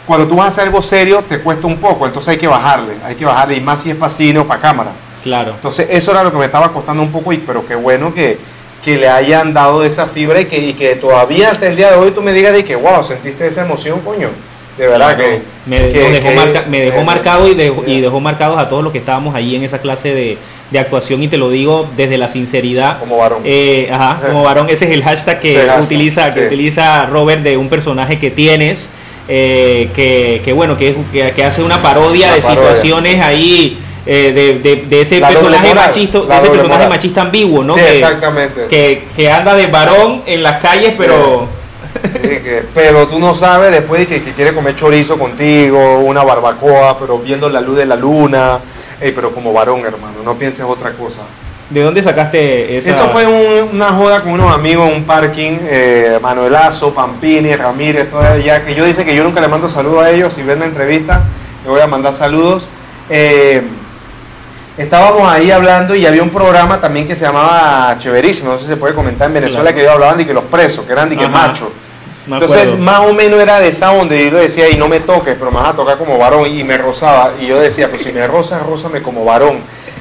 Cuando 0.07 0.27
tú 0.27 0.37
vas 0.37 0.47
a 0.47 0.49
hacer 0.49 0.65
algo 0.65 0.81
serio 0.83 1.25
te 1.29 1.41
cuesta 1.41 1.67
un 1.67 1.77
poco, 1.77 2.07
entonces 2.07 2.31
hay 2.31 2.39
que 2.39 2.49
bajarle, 2.49 2.95
hay 3.05 3.15
que 3.15 3.25
bajarle, 3.25 3.57
y 3.57 3.61
más 3.61 3.81
si 3.81 3.91
es 3.91 3.97
para 3.97 4.11
cine 4.11 4.39
o 4.41 4.47
para 4.47 4.61
cámara. 4.61 4.91
Claro. 5.23 5.53
Entonces 5.53 5.87
eso 5.91 6.11
era 6.11 6.25
lo 6.25 6.33
que 6.33 6.39
me 6.39 6.45
estaba 6.45 6.73
costando 6.73 7.03
un 7.03 7.13
poco, 7.13 7.33
y, 7.33 7.39
pero 7.39 7.65
qué 7.65 7.77
bueno 7.77 8.13
que, 8.13 8.39
que 8.85 8.97
le 8.97 9.09
hayan 9.09 9.55
dado 9.55 9.85
esa 9.85 10.07
fibra 10.07 10.41
y 10.41 10.47
que, 10.47 10.59
y 10.59 10.75
que 10.75 10.97
todavía 10.97 11.51
hasta 11.51 11.67
el 11.67 11.77
día 11.77 11.91
de 11.91 11.97
hoy 11.97 12.11
tú 12.11 12.21
me 12.21 12.33
digas 12.33 12.53
de 12.53 12.65
que, 12.65 12.75
wow, 12.75 13.03
sentiste 13.05 13.47
esa 13.47 13.63
emoción, 13.63 14.01
coño. 14.01 14.29
De 14.79 14.87
verdad 14.87 15.17
Claro. 15.17 15.31
que 15.31 15.43
me, 15.67 15.79
que- 15.91 15.99
dejó, 16.11 16.29
que- 16.31 16.35
marca- 16.35 16.65
me 16.69 16.81
dejó 16.81 16.99
que- 16.99 17.05
marcado 17.05 17.49
y 17.49 17.55
dejó, 17.55 17.85
y 17.87 18.01
dejó 18.01 18.21
marcados 18.21 18.59
a 18.59 18.69
todos 18.69 18.83
los 18.83 18.91
que 18.93 18.99
estábamos 18.99 19.35
allí 19.35 19.55
en 19.55 19.63
esa 19.65 19.81
clase 19.81 20.15
de, 20.15 20.39
de 20.71 20.79
actuación 20.79 21.23
y 21.23 21.29
te 21.29 21.37
lo 21.37 21.51
digo 21.51 21.89
desde 21.97 22.17
la 22.17 22.29
sinceridad. 22.29 22.99
como 22.99 23.19
varón. 23.19 23.43
Eh, 23.45 23.89
ajá, 23.93 24.21
como 24.29 24.43
varón, 24.43 24.69
ese 24.71 24.87
es 24.87 24.93
el 24.93 25.03
hashtag 25.03 25.41
que 25.41 25.55
hashtag, 25.57 25.83
utiliza 25.83 26.31
que 26.33 26.47
utiliza 26.47 27.05
Robert 27.07 27.43
de 27.43 27.57
un 27.59 27.69
personaje 27.69 28.19
que 28.19 28.31
tienes, 28.31 28.89
eh, 29.29 29.91
que, 29.95 30.41
que 30.45 30.53
bueno, 30.53 30.77
que, 30.77 30.97
que, 31.13 31.45
hace 31.45 31.63
una 31.63 31.81
parodia 31.83 32.29
Una 32.29 32.37
de 32.37 32.43
parodia. 32.43 32.63
situaciones 32.63 33.21
ahí 33.23 33.79
eh, 34.05 34.33
de, 34.35 34.59
de- 34.59 34.83
de 34.89 35.01
ese 35.03 35.21
La 35.21 35.29
personaje 35.29 35.69
moral, 35.69 35.87
machista, 35.87 36.19
de 36.19 36.25
ese 36.39 36.49
personaje 36.49 36.69
moral. 36.69 36.89
machista 36.89 37.21
ambiguo, 37.21 37.63
¿no? 37.63 37.75
Sí, 37.75 37.81
que, 37.83 37.93
exactamente. 37.99 38.67
que, 38.69 39.05
que 39.15 39.31
anda 39.31 39.55
de 39.55 39.67
varón 39.69 40.23
en 40.27 40.43
las 40.43 40.61
calles, 40.61 40.95
pero 40.99 41.47
Sí, 41.49 41.62
que- 42.01 42.63
pero 42.75 43.07
tú 43.09 43.19
no 43.19 43.35
sabes 43.35 43.71
después 43.71 44.01
de 44.01 44.07
que, 44.07 44.23
que 44.23 44.33
quiere 44.33 44.55
comer 44.55 44.77
chorizo 44.77 45.19
contigo, 45.19 45.99
una 46.01 46.23
barbacoa, 46.23 46.99
pero 46.99 47.19
viendo 47.19 47.49
la 47.49 47.61
luz 47.61 47.77
de 47.77 47.87
la 47.87 47.97
luna. 47.97 48.59
Ey, 49.01 49.13
pero 49.13 49.33
como 49.33 49.53
varón, 49.53 49.81
hermano, 49.81 50.19
no 50.25 50.35
pienses 50.35 50.65
otra 50.65 50.93
cosa. 50.93 51.21
¿de 51.71 51.81
dónde 51.81 52.03
sacaste 52.03 52.77
esa? 52.77 52.91
Eso 52.91 53.09
fue 53.09 53.27
un- 53.27 53.71
una 53.77 53.93
joda 53.95 54.21
con 54.21 54.33
unos 54.33 54.53
amigos 54.55 54.91
en 54.91 54.97
un 54.97 55.05
parking, 55.05 55.57
eh, 55.63 56.19
Manuelazo, 56.21 56.93
Pampini, 56.93 57.57
Ramírez, 57.57 58.11
todo 58.11 58.21
allá, 58.21 58.63
que 58.63 58.75
yo 58.75 58.85
dice 58.85 59.07
que 59.07 59.15
yo 59.17 59.25
nunca 59.25 59.41
le 59.41 59.49
mando 59.49 59.71
saludos 59.71 60.03
a 60.05 60.11
ellos, 60.11 60.35
si 60.35 60.43
ven 60.43 60.59
la 60.59 60.67
entrevista, 60.67 61.23
le 61.65 61.71
voy 61.71 61.81
a 61.81 61.87
mandar 61.87 62.13
saludos. 62.13 62.67
Eh, 63.09 63.63
estábamos 64.79 65.29
ahí 65.31 65.51
hablando 65.51 65.95
y 65.95 66.07
había 66.07 66.23
un 66.23 66.31
programa 66.31 66.81
también 66.81 67.07
que 67.07 67.15
se 67.17 67.25
llamaba 67.25 67.97
Chéverísimo, 67.99 68.53
no 68.53 68.57
sé 68.59 68.65
si 68.65 68.71
se 68.71 68.77
puede 68.77 68.95
comentar 68.95 69.29
en 69.29 69.35
Venezuela, 69.35 69.63
Claro. 69.65 69.77
que 69.77 69.83
ellos 69.83 69.93
hablaban 69.95 70.19
de 70.19 70.27
que 70.27 70.35
los 70.35 70.45
presos, 70.45 70.85
que 70.85 70.93
eran 70.93 71.09
de 71.11 71.17
que 71.17 71.25
Ajá. 71.25 71.33
machos. 71.49 71.69
Entonces, 72.25 72.79
más 72.79 73.01
o 73.01 73.13
menos 73.13 73.41
era 73.41 73.59
de 73.59 73.69
esa 73.69 73.91
onda, 73.91 74.15
y 74.15 74.31
yo 74.31 74.37
decía, 74.39 74.71
y 74.71 74.77
no 74.77 74.87
me 74.89 75.01
toques, 75.01 75.35
pero 75.37 75.51
me 75.51 75.59
vas 75.59 75.71
a 75.71 75.73
tocar 75.75 75.99
como 75.99 76.17
varón, 76.19 76.47
y 76.47 76.63
me 76.63 76.79
rozaba, 76.79 77.33
y 77.41 77.47
yo 77.49 77.59
decía, 77.59 77.89
pues 77.91 78.03
si 78.03 78.13
me 78.13 78.25
rozas, 78.29 78.65
rózame 78.65 79.03
como 79.03 79.25
varón. 79.25 79.59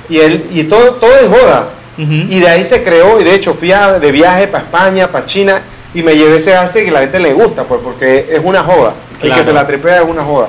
Y 0.08 0.20
él, 0.20 0.46
y 0.52 0.64
todo, 0.66 0.92
todo 0.96 1.12
es 1.16 1.28
joda. 1.28 1.70
Y 1.98 2.40
de 2.40 2.48
ahí 2.50 2.64
se 2.64 2.84
creó, 2.84 3.20
y 3.20 3.24
de 3.24 3.34
hecho 3.36 3.54
fui 3.54 3.72
a- 3.72 3.94
de 4.00 4.12
viaje 4.12 4.48
para 4.48 4.64
España, 4.64 5.08
para 5.12 5.26
China, 5.26 5.62
y 5.94 6.02
me 6.04 6.16
llevé 6.16 6.38
ese 6.38 6.56
arte 6.56 6.86
que 6.86 6.92
la 6.92 7.00
gente 7.02 7.20
le 7.20 7.34
gusta, 7.34 7.64
pues 7.64 7.82
porque 7.84 8.30
es 8.32 8.40
una 8.44 8.64
joda. 8.64 8.94
El 9.16 9.20
Claro. 9.28 9.36
que 9.42 9.46
se 9.46 9.54
la 9.54 9.68
tripea 9.68 9.98
es 9.98 10.08
una 10.08 10.24
joda. 10.24 10.48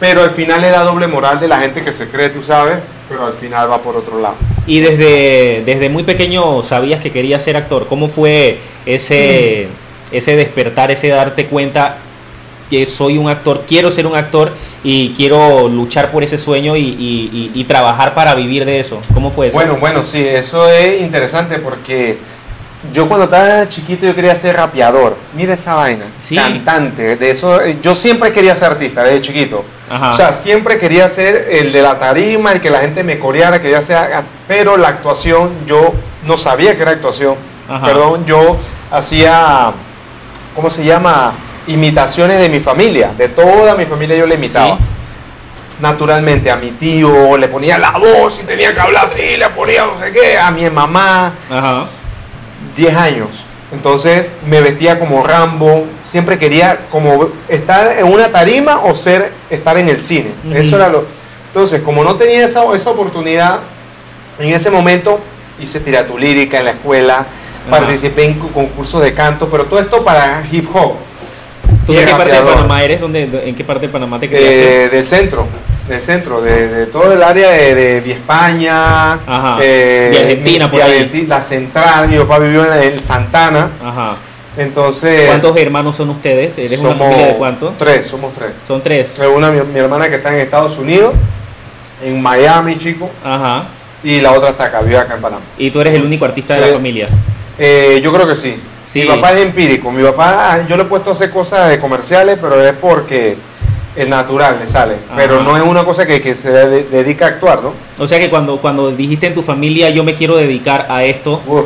Pero 0.00 0.22
al 0.22 0.30
final 0.30 0.60
le 0.60 0.70
da 0.70 0.82
doble 0.84 1.06
moral 1.08 1.38
de 1.40 1.46
la 1.48 1.58
gente 1.58 1.82
que 1.84 1.92
se 1.92 2.08
cree, 2.08 2.30
tú 2.30 2.42
sabes, 2.42 2.78
pero 3.08 3.26
al 3.26 3.32
final 3.34 3.70
va 3.70 3.80
por 3.82 3.96
otro 3.96 4.20
lado. 4.20 4.36
Y 4.66 4.80
desde, 4.80 5.62
desde 5.64 5.88
muy 5.88 6.02
pequeño 6.02 6.62
sabías 6.62 7.00
que 7.00 7.10
querías 7.10 7.42
ser 7.42 7.56
actor. 7.56 7.86
¿Cómo 7.88 8.08
fue 8.08 8.58
ese, 8.84 9.68
ese 10.12 10.36
despertar, 10.36 10.90
ese 10.90 11.08
darte 11.08 11.46
cuenta 11.46 11.96
que 12.70 12.84
soy 12.86 13.16
un 13.16 13.28
actor, 13.30 13.64
quiero 13.66 13.90
ser 13.90 14.06
un 14.06 14.14
actor 14.14 14.52
y 14.84 15.14
quiero 15.16 15.68
luchar 15.68 16.10
por 16.10 16.22
ese 16.22 16.36
sueño 16.36 16.76
y, 16.76 16.80
y- 16.82 17.50
y- 17.54 17.60
y 17.60 17.64
trabajar 17.64 18.12
para 18.14 18.34
vivir 18.34 18.64
de 18.66 18.78
eso? 18.80 19.00
¿Cómo 19.14 19.30
fue 19.30 19.46
eso? 19.48 19.56
Bueno, 19.56 19.76
bueno, 19.80 20.04
sí, 20.04 20.22
eso 20.22 20.68
es 20.70 21.00
interesante 21.00 21.58
porque 21.60 22.18
yo 22.92 23.08
cuando 23.08 23.24
estaba 23.24 23.66
chiquito 23.70 24.04
yo 24.04 24.14
quería 24.14 24.34
ser 24.34 24.54
rapeador. 24.56 25.16
Mira 25.34 25.54
esa 25.54 25.74
vaina, 25.76 26.04
Sí. 26.20 26.36
cantante. 26.36 27.16
De 27.16 27.30
eso, 27.30 27.62
eh, 27.62 27.78
yo 27.82 27.94
siempre 27.94 28.32
quería 28.32 28.54
ser 28.54 28.72
artista 28.72 29.02
desde 29.02 29.22
chiquito. 29.22 29.64
Ajá. 29.90 30.12
O 30.12 30.14
sea, 30.14 30.32
siempre 30.32 30.78
quería 30.78 31.08
ser 31.08 31.48
el 31.50 31.72
de 31.72 31.82
la 31.82 31.98
tarima, 31.98 32.52
el 32.52 32.60
que 32.60 32.70
la 32.70 32.80
gente 32.80 33.02
me 33.02 33.18
coreara, 33.18 33.60
quería 33.60 33.80
ser, 33.82 34.08
pero 34.46 34.76
la 34.76 34.88
actuación 34.88 35.50
yo 35.66 35.94
no 36.26 36.36
sabía 36.36 36.76
que 36.76 36.82
era 36.82 36.92
actuación. 36.92 37.36
Ajá. 37.68 37.86
Perdón, 37.86 38.26
yo 38.26 38.58
hacía, 38.90 39.72
¿cómo 40.54 40.70
se 40.70 40.84
llama? 40.84 41.32
Imitaciones 41.66 42.40
de 42.40 42.48
mi 42.48 42.60
familia, 42.60 43.12
de 43.16 43.28
toda 43.28 43.74
mi 43.74 43.84
familia 43.86 44.16
yo 44.16 44.26
le 44.26 44.36
imitaba. 44.36 44.76
Sí. 44.76 44.84
Naturalmente 45.80 46.50
a 46.50 46.56
mi 46.56 46.72
tío 46.72 47.36
le 47.36 47.46
ponía 47.48 47.78
la 47.78 47.92
voz 47.92 48.40
y 48.42 48.46
tenía 48.46 48.74
que 48.74 48.80
hablar 48.80 49.04
así, 49.04 49.36
le 49.36 49.48
ponía 49.50 49.86
no 49.86 49.98
sé 50.00 50.10
qué, 50.10 50.36
a 50.36 50.50
mi 50.50 50.68
mamá, 50.68 51.32
Ajá. 51.50 51.84
10 52.76 52.96
años. 52.96 53.28
Entonces 53.72 54.32
me 54.46 54.60
vestía 54.62 54.98
como 54.98 55.22
Rambo, 55.22 55.84
siempre 56.02 56.38
quería 56.38 56.80
como 56.90 57.28
estar 57.48 57.98
en 57.98 58.06
una 58.06 58.28
tarima 58.28 58.80
o 58.84 58.94
ser 58.94 59.32
estar 59.50 59.76
en 59.76 59.88
el 59.90 60.00
cine. 60.00 60.30
Eso 60.54 60.76
era 60.76 60.88
lo. 60.88 61.04
Entonces, 61.48 61.82
como 61.82 62.02
no 62.04 62.16
tenía 62.16 62.44
esa, 62.44 62.64
esa 62.74 62.90
oportunidad, 62.90 63.60
en 64.38 64.52
ese 64.54 64.70
momento 64.70 65.18
hice 65.60 65.80
tiratu 65.80 66.16
lírica 66.16 66.58
en 66.58 66.64
la 66.66 66.70
escuela, 66.72 67.26
participé 67.70 68.24
en 68.24 68.34
cu- 68.38 68.50
concursos 68.52 69.02
de 69.02 69.12
canto, 69.12 69.48
pero 69.50 69.64
todo 69.64 69.80
esto 69.80 70.02
para 70.04 70.42
hip 70.50 70.68
hop. 70.74 70.92
¿Tú 71.86 71.92
de 71.92 72.04
qué 72.06 72.12
parte 72.12 72.32
de. 72.32 72.40
Panamá 72.40 72.82
eres? 72.82 73.00
¿Dónde, 73.00 73.42
¿En 73.44 73.54
qué 73.54 73.64
parte 73.64 73.86
de 73.86 73.92
Panamá 73.92 74.18
te 74.20 74.28
criaste? 74.28 74.84
Eh, 74.84 74.88
del 74.88 75.06
centro, 75.06 75.46
del 75.88 76.00
centro, 76.02 76.40
de, 76.42 76.68
de 76.68 76.86
todo 76.86 77.12
el 77.12 77.22
área 77.22 77.50
de, 77.50 78.00
de 78.02 78.12
España, 78.12 79.14
Ajá. 79.14 79.58
eh, 79.62 80.10
De 80.12 80.18
Argentina, 80.20 80.70
por 80.70 80.80
de 80.80 80.84
ahí. 80.84 81.26
La 81.26 81.40
central, 81.40 82.08
mi 82.08 82.18
papá 82.18 82.38
vivió 82.38 82.72
en, 82.74 83.02
Santana, 83.02 83.70
Ajá. 83.82 84.16
entonces... 84.56 85.26
¿Cuántos 85.28 85.56
hermanos 85.56 85.96
son 85.96 86.10
ustedes? 86.10 86.58
¿Eres 86.58 86.78
una 86.80 86.90
somos 86.90 87.06
familia 87.06 87.26
de 87.28 87.34
cuántos? 87.36 87.78
Tres, 87.78 88.06
somos 88.06 88.34
tres. 88.34 88.50
Son 88.66 88.82
tres. 88.82 89.14
Una, 89.34 89.50
mi, 89.50 89.60
mi 89.62 89.78
hermana 89.78 90.08
que 90.08 90.16
está 90.16 90.32
en 90.34 90.40
Estados 90.40 90.76
Unidos, 90.78 91.14
en 92.04 92.20
Miami, 92.20 92.78
chico, 92.78 93.10
Ajá. 93.24 93.64
y 94.04 94.20
la 94.20 94.32
otra 94.32 94.50
está 94.50 94.64
acá, 94.64 94.80
vive 94.80 94.98
acá 94.98 95.14
en 95.14 95.22
Panamá. 95.22 95.42
Y 95.56 95.70
tú 95.70 95.80
eres 95.80 95.94
el 95.94 96.04
único 96.04 96.24
artista 96.24 96.54
de 96.54 96.60
la 96.60 96.66
familia. 96.74 97.08
Eh, 97.58 98.00
yo 98.02 98.12
creo 98.12 98.26
que 98.28 98.36
sí. 98.36 98.60
Sí. 98.84 99.00
Mi 99.02 99.06
papá 99.08 99.32
es 99.32 99.44
empírico. 99.44 99.90
Mi 99.90 100.02
papá, 100.02 100.60
yo 100.68 100.76
le 100.76 100.84
he 100.84 100.86
puesto 100.86 101.10
a 101.10 101.12
hacer 101.12 101.30
cosas 101.30 101.68
de 101.68 101.78
comerciales, 101.78 102.38
pero 102.40 102.62
es 102.64 102.72
porque 102.74 103.36
el 103.98 104.08
natural 104.10 104.58
le 104.60 104.66
sale. 104.68 104.94
Pero 105.16 105.42
no 105.42 105.56
es 105.56 105.62
una 105.62 105.84
cosa 105.84 106.06
que, 106.06 106.20
que 106.20 106.34
se 106.34 106.50
de- 106.50 106.84
dedica 106.84 107.24
a 107.26 107.28
actuar, 107.28 107.62
¿no? 107.62 107.72
O 107.98 108.06
sea 108.06 108.18
que 108.18 108.30
cuando, 108.30 108.56
cuando 108.58 108.90
dijiste 108.90 109.26
en 109.26 109.34
tu 109.34 109.42
familia 109.42 109.90
yo 109.90 110.04
me 110.04 110.14
quiero 110.14 110.36
dedicar 110.36 110.86
a 110.88 111.02
esto, 111.04 111.42
Uf, 111.46 111.64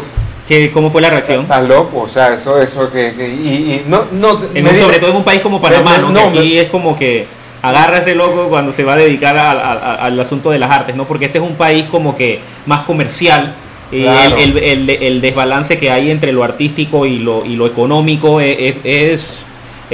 ¿qué, 0.48 0.70
¿cómo 0.72 0.90
fue 0.90 1.00
la 1.02 1.10
reacción? 1.10 1.42
estás 1.42 1.68
loco. 1.68 2.00
O 2.00 2.08
sea, 2.08 2.34
eso, 2.34 2.60
eso 2.60 2.90
que. 2.90 3.14
que- 3.14 3.28
y, 3.28 3.48
y 3.74 3.82
no, 3.86 4.04
no. 4.12 4.40
En 4.54 4.62
me 4.64 4.70
un- 4.70 4.74
dice- 4.76 4.84
sobre 4.84 4.98
todo 4.98 5.10
en 5.10 5.16
un 5.16 5.24
país 5.24 5.40
como 5.42 5.60
Panamá, 5.60 5.98
¿no? 5.98 6.08
no, 6.10 6.32
que 6.32 6.38
aquí 6.38 6.48
me- 6.54 6.60
es 6.60 6.68
como 6.70 6.96
que 6.98 7.26
agarra 7.62 7.98
ese 7.98 8.14
loco 8.16 8.48
cuando 8.48 8.72
se 8.72 8.82
va 8.82 8.94
a 8.94 8.96
dedicar 8.96 9.38
al, 9.38 10.18
asunto 10.18 10.50
de 10.50 10.58
las 10.58 10.70
artes, 10.70 10.96
¿no? 10.96 11.04
Porque 11.04 11.26
este 11.26 11.38
es 11.38 11.44
un 11.44 11.54
país 11.54 11.84
como 11.90 12.16
que 12.16 12.40
más 12.66 12.80
comercial. 12.84 13.54
Y 13.92 14.02
Claro. 14.04 14.36
el, 14.38 14.56
el- 14.56 14.88
el- 14.90 15.02
el 15.02 15.20
desbalance 15.20 15.76
que 15.78 15.90
hay 15.90 16.10
entre 16.10 16.32
lo 16.32 16.42
artístico 16.42 17.04
y 17.06 17.18
lo, 17.18 17.44
y 17.44 17.56
lo 17.56 17.66
económico 17.66 18.40
es, 18.40 18.74
es, 18.84 19.44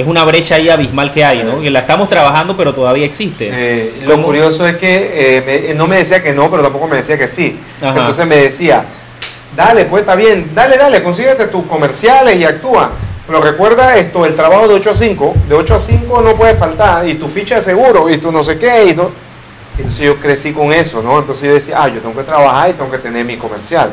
es- 0.00 0.06
una 0.06 0.24
brecha 0.24 0.54
ahí 0.56 0.68
abismal 0.68 1.12
que 1.12 1.24
hay, 1.24 1.42
¿no? 1.44 1.60
Que 1.60 1.70
la 1.70 1.80
estamos 1.80 2.08
trabajando, 2.08 2.56
pero 2.56 2.72
todavía 2.74 3.04
existe. 3.06 3.92
Lo 4.06 4.22
curioso 4.22 4.66
es 4.66 4.76
que 4.76 5.38
eh, 5.38 5.64
me- 5.68 5.74
no 5.74 5.86
me 5.86 5.96
decía 5.98 6.22
que 6.22 6.32
no, 6.32 6.50
pero 6.50 6.62
tampoco 6.62 6.86
me 6.86 6.96
decía 6.96 7.18
que 7.18 7.28
sí. 7.28 7.58
Ajá. 7.80 7.90
Entonces 7.98 8.26
me 8.26 8.36
decía, 8.36 8.84
dale, 9.56 9.84
pues 9.86 10.02
está 10.02 10.14
bien, 10.14 10.50
dale, 10.54 10.76
dale, 10.76 11.02
consíguete 11.02 11.46
tus 11.46 11.64
comerciales 11.66 12.36
y 12.36 12.44
actúa. 12.44 12.90
Pero 13.26 13.42
recuerda 13.42 13.94
esto, 13.96 14.24
el 14.24 14.34
trabajo 14.34 14.66
de 14.68 14.74
8 14.74 14.90
a 14.90 14.94
5, 14.94 15.34
de 15.48 15.54
8 15.54 15.74
a 15.74 15.80
5 15.80 16.22
no 16.22 16.34
puede 16.34 16.54
faltar, 16.54 17.06
y 17.06 17.14
tu 17.16 17.28
ficha 17.28 17.56
de 17.56 17.62
seguro, 17.62 18.08
y 18.08 18.16
tu 18.16 18.32
no 18.32 18.42
sé 18.42 18.58
qué, 18.58 18.86
y 18.90 18.94
no. 18.96 19.10
Entonces 19.76 20.00
yo 20.00 20.16
crecí 20.16 20.52
con 20.52 20.72
eso, 20.72 21.02
¿no? 21.02 21.18
Entonces 21.18 21.46
yo 21.46 21.54
decía, 21.54 21.76
ah, 21.82 21.88
yo 21.88 22.00
tengo 22.00 22.16
que 22.16 22.22
trabajar 22.24 22.70
y 22.70 22.72
tengo 22.72 22.90
que 22.90 22.98
tener 22.98 23.24
mi 23.26 23.36
comercial. 23.36 23.92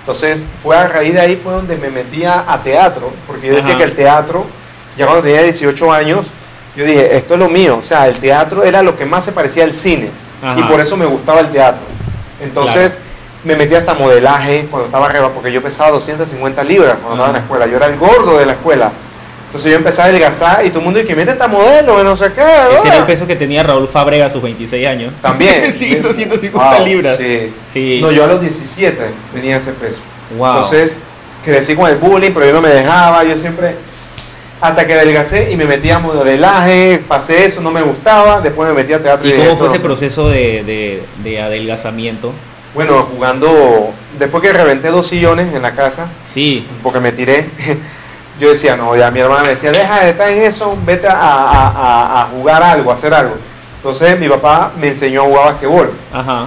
Entonces 0.00 0.46
fue 0.62 0.76
a 0.76 0.86
raíz 0.88 1.12
de 1.12 1.20
ahí 1.20 1.36
fue 1.42 1.52
donde 1.54 1.76
me 1.76 1.90
metía 1.90 2.44
a 2.46 2.62
teatro, 2.62 3.12
porque 3.26 3.48
yo 3.48 3.54
decía 3.56 3.70
Ajá. 3.70 3.78
que 3.78 3.84
el 3.84 3.94
teatro, 3.96 4.46
ya 4.98 5.06
cuando 5.06 5.22
tenía 5.22 5.42
18 5.42 5.92
años, 5.92 6.26
yo 6.76 6.84
dije, 6.84 7.16
esto 7.16 7.34
es 7.34 7.40
lo 7.40 7.48
mío, 7.48 7.78
o 7.80 7.84
sea, 7.84 8.08
el 8.08 8.16
teatro 8.16 8.64
era 8.64 8.82
lo 8.82 8.96
que 8.96 9.06
más 9.06 9.24
se 9.24 9.32
parecía 9.32 9.64
al 9.64 9.72
cine, 9.72 10.10
Ajá. 10.42 10.58
y 10.58 10.62
por 10.64 10.80
eso 10.80 10.96
me 10.96 11.06
gustaba 11.06 11.40
el 11.40 11.48
teatro. 11.50 11.82
Entonces 12.40 12.98
me 13.44 13.56
metí 13.56 13.74
hasta 13.74 13.94
modelaje 13.94 14.66
cuando 14.70 14.86
estaba 14.86 15.06
arriba, 15.06 15.30
porque 15.30 15.52
yo 15.52 15.62
pesaba 15.62 15.92
250 15.92 16.62
libras 16.64 16.96
cuando 17.00 17.14
estaba 17.14 17.28
en 17.28 17.32
la 17.32 17.38
Ajá. 17.38 17.44
escuela, 17.46 17.66
yo 17.66 17.76
era 17.76 17.86
el 17.86 17.96
gordo 17.96 18.38
de 18.38 18.46
la 18.46 18.52
escuela. 18.52 18.92
Entonces 19.46 19.70
yo 19.70 19.78
empecé 19.78 20.02
a 20.02 20.04
adelgazar 20.04 20.66
y 20.66 20.68
todo 20.68 20.80
el 20.80 20.84
mundo 20.84 20.98
dice 20.98 21.08
que 21.08 21.16
mete 21.16 21.30
esta 21.30 21.48
modelo, 21.48 22.04
no 22.04 22.14
sé 22.16 22.32
qué. 22.34 22.42
Ese 22.76 22.88
era 22.88 22.96
ah". 22.96 22.98
el 22.98 23.04
peso 23.04 23.26
que 23.26 23.34
tenía 23.34 23.62
Raúl 23.62 23.88
Fábrega 23.88 24.26
a 24.26 24.30
sus 24.30 24.42
26 24.42 24.86
años. 24.86 25.12
También. 25.22 25.74
sí, 25.78 25.94
250 25.94 26.76
Wow, 26.76 26.84
libras. 26.84 27.16
Sí. 27.16 27.54
Sí. 27.72 27.98
No, 28.02 28.10
yo 28.10 28.24
a 28.24 28.26
los 28.26 28.42
17 28.42 28.98
tenía 29.32 29.56
ese 29.56 29.72
peso. 29.72 30.00
Wow. 30.36 30.56
Entonces 30.56 30.98
crecí 31.42 31.74
con 31.74 31.88
el 31.88 31.96
bullying, 31.96 32.32
pero 32.32 32.44
yo 32.44 32.52
no 32.52 32.60
me 32.60 32.68
dejaba, 32.68 33.24
yo 33.24 33.38
siempre, 33.38 33.74
hasta 34.60 34.86
que 34.86 34.94
adelgacé 34.94 35.52
y 35.52 35.56
me 35.56 35.64
metí 35.66 35.90
a 35.90 35.98
modelaje, 35.98 37.02
pasé 37.06 37.44
eso, 37.46 37.60
no 37.60 37.70
me 37.70 37.82
gustaba, 37.82 38.40
después 38.40 38.68
me 38.68 38.74
metí 38.74 38.92
a 38.92 39.02
teatro. 39.02 39.28
¿Y 39.28 39.32
cómo 39.32 39.56
fue 39.56 39.68
ese 39.68 39.80
proceso 39.80 40.28
de, 40.28 40.64
de- 40.64 41.02
de 41.22 41.40
adelgazamiento? 41.42 42.32
Bueno, 42.74 43.02
jugando, 43.10 43.92
después 44.18 44.42
que 44.42 44.52
reventé 44.52 44.88
dos 44.88 45.06
sillones 45.06 45.54
en 45.54 45.62
la 45.62 45.72
casa, 45.74 46.08
Sí, 46.26 46.66
porque 46.82 47.00
me 47.00 47.12
tiré, 47.12 47.48
yo 48.40 48.50
decía, 48.50 48.76
no, 48.76 48.94
ya 48.96 49.10
mi 49.10 49.20
hermana 49.20 49.42
me 49.42 49.48
decía, 49.50 49.72
deja 49.72 50.00
de 50.04 50.10
estar 50.10 50.28
en 50.28 50.42
eso, 50.42 50.76
vete 50.84 51.08
a, 51.08 51.12
a- 51.18 51.68
a- 51.68 52.22
a 52.22 52.24
jugar 52.26 52.62
algo, 52.62 52.90
a 52.90 52.94
hacer 52.94 53.14
algo. 53.14 53.36
Entonces 53.76 54.18
mi 54.18 54.28
papá 54.28 54.72
me 54.78 54.88
enseñó 54.88 55.22
a 55.22 55.24
jugar 55.26 55.44
basquetbol. 55.52 55.92
ajá. 56.12 56.46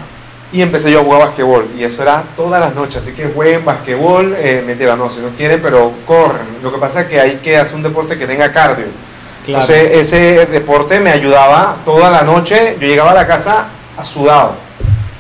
Y 0.54 0.62
empecé 0.62 0.92
yo 0.92 1.00
a 1.00 1.04
jugar 1.04 1.22
basquetbol. 1.28 1.68
Y 1.80 1.84
eso 1.84 2.02
era 2.04 2.24
todas 2.36 2.60
las 2.60 2.76
noches. 2.76 2.98
Así 2.98 3.14
que 3.14 3.26
jueguen 3.28 3.64
basquetbol. 3.64 4.36
Eh, 4.38 4.64
mentira, 4.66 4.96
no, 4.98 5.10
si 5.10 5.22
no 5.22 5.30
quieren, 5.30 5.62
pero 5.62 5.94
corren. 6.06 6.46
Lo 6.62 6.72
que 6.74 6.78
pasa 6.78 7.02
es 7.02 7.08
que 7.08 7.20
hay 7.22 7.36
que 7.38 7.58
hacer 7.58 7.76
un 7.76 7.84
deporte 7.84 8.18
que 8.18 8.28
tenga 8.28 8.52
cardio. 8.52 8.88
Claro. 9.46 9.64
Entonces 9.64 9.98
ese 9.98 10.46
deporte 10.48 11.00
me 11.00 11.10
ayudaba 11.12 11.78
toda 11.86 12.10
la 12.12 12.24
noche. 12.24 12.76
Yo 12.80 12.88
llegaba 12.88 13.12
a 13.12 13.16
la 13.16 13.28
casa 13.28 13.68
sudado. 14.04 14.56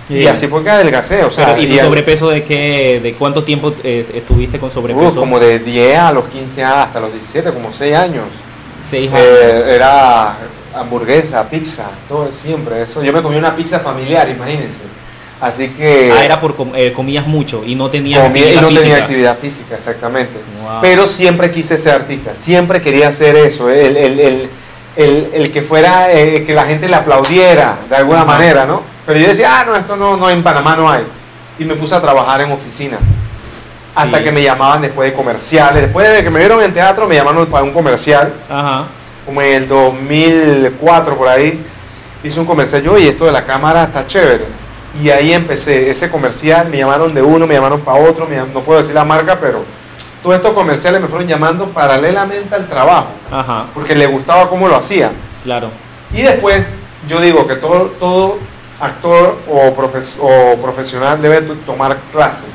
Y 0.09 0.23
Sí. 0.23 0.27
así 0.27 0.47
fue 0.47 0.61
que 0.63 0.69
adelgacé. 0.69 1.23
O 1.23 1.31
sea, 1.31 1.55
Pero, 1.55 1.61
¿Y 1.61 1.67
tu 1.67 1.85
sobrepeso 1.85 2.29
de 2.29 2.43
qué, 2.43 2.99
de 3.01 3.13
cuánto 3.13 3.43
tiempo 3.45 3.73
eh, 3.83 4.05
estuviste 4.13 4.59
con 4.59 4.67
uh, 4.67 4.71
sobrepeso? 4.71 5.19
como 5.19 5.39
de 5.39 5.59
10 5.59 5.97
a 5.97 6.11
los 6.11 6.25
15 6.25 6.63
años, 6.63 6.77
hasta 6.87 6.99
los 6.99 7.13
17, 7.13 7.53
como 7.53 7.71
6 7.71 7.95
años. 7.95 8.25
Seis 8.85 9.09
años. 9.13 9.25
Eh, 9.25 9.75
era 9.75 10.35
hamburguesa, 10.75 11.47
pizza, 11.49 11.85
todo 12.09 12.29
siempre 12.33 12.81
eso. 12.83 13.01
Yo 13.03 13.13
me 13.13 13.21
comí 13.21 13.37
una 13.37 13.55
pizza 13.55 13.79
familiar, 13.79 14.27
imagínense. 14.27 14.81
Así 15.41 15.69
que 15.69 16.11
ah, 16.15 16.23
era 16.23 16.39
por 16.39 16.55
com- 16.55 16.71
eh, 16.75 16.93
comías 16.93 17.25
mucho 17.25 17.63
y 17.65 17.73
no 17.73 17.89
tenías 17.89 18.21
comía 18.21 18.43
y 18.51 18.55
actividad 18.55 18.61
no 18.61 18.67
tenía 18.67 18.81
física. 18.83 19.03
actividad 19.03 19.37
física, 19.39 19.75
exactamente. 19.75 20.33
Wow. 20.61 20.81
Pero 20.81 21.07
siempre 21.07 21.49
quise 21.51 21.77
ser 21.79 21.95
artista, 21.95 22.33
siempre 22.37 22.79
quería 22.81 23.07
hacer 23.07 23.35
eso, 23.35 23.69
el, 23.69 23.97
el- 23.97 24.19
el- 24.19 24.49
el- 24.95 25.29
el 25.33 25.51
que 25.51 25.61
fuera, 25.63 26.11
eh, 26.13 26.43
que 26.45 26.53
la 26.53 26.65
gente 26.65 26.87
le 26.87 26.95
aplaudiera 26.95 27.77
de 27.89 27.95
alguna 27.95 28.23
manera, 28.23 28.65
¿no? 28.65 28.83
Pero 29.05 29.19
yo 29.19 29.27
decía, 29.29 29.59
ah, 29.59 29.65
no, 29.65 29.75
esto 29.75 29.95
no, 29.95 30.15
no, 30.15 30.29
en 30.29 30.43
Panamá 30.43 30.75
no 30.75 30.89
hay. 30.89 31.03
Y 31.57 31.65
me 31.65 31.73
puse 31.75 31.95
a 31.95 32.01
trabajar 32.01 32.41
en 32.41 32.51
oficina. 32.51 32.97
Hasta 33.95 34.23
que 34.23 34.31
me 34.31 34.41
llamaban 34.43 34.81
después 34.83 35.09
de 35.09 35.15
comerciales. 35.17 35.81
Después 35.83 36.07
de 36.09 36.23
que 36.23 36.29
me 36.29 36.39
vieron 36.39 36.61
en 36.63 36.73
teatro, 36.73 37.07
me 37.07 37.15
llamaron 37.15 37.45
para 37.47 37.63
un 37.63 37.71
comercial 37.71 38.31
Ajá. 38.49 38.85
como 39.25 39.41
en 39.41 39.63
el 39.63 39.67
2004 39.67 41.17
por 41.17 41.27
ahí, 41.27 41.61
hice 42.23 42.39
un 42.39 42.45
comercial 42.45 42.83
yo 42.83 42.97
y 42.97 43.07
esto 43.07 43.25
de 43.25 43.31
la 43.31 43.43
cámara 43.43 43.83
está 43.85 44.05
chévere. 44.07 44.45
Y 45.01 45.09
ahí 45.09 45.31
empecé 45.33 45.89
ese 45.89 46.09
comercial, 46.09 46.67
me 46.69 46.77
llamaron 46.77 47.13
de 47.13 47.21
uno, 47.21 47.47
me 47.47 47.53
llamaron 47.53 47.79
para 47.81 47.99
otro, 48.01 48.25
me 48.27 48.35
no 48.37 48.59
puedo 48.61 48.79
decir 48.79 48.93
la 48.95 49.05
marca, 49.05 49.37
pero 49.39 49.63
todos 50.21 50.35
estos 50.35 50.51
comerciales 50.53 51.01
me 51.01 51.07
fueron 51.07 51.27
llamando 51.27 51.67
paralelamente 51.69 52.53
al 52.53 52.67
trabajo, 52.67 53.07
Ajá. 53.31 53.65
porque 53.73 53.95
le 53.95 54.05
gustaba 54.07 54.49
cómo 54.49 54.67
lo 54.67 54.75
hacía. 54.75 55.11
Claro. 55.43 55.69
Y 56.13 56.21
después 56.21 56.65
yo 57.07 57.21
digo 57.21 57.47
que 57.47 57.55
todo, 57.55 57.85
todo 57.99 58.37
actor 58.79 59.37
o, 59.49 59.73
profes- 59.75 60.17
o 60.19 60.61
profesional 60.61 61.21
debe 61.21 61.41
to- 61.41 61.55
tomar 61.65 61.97
clases. 62.11 62.49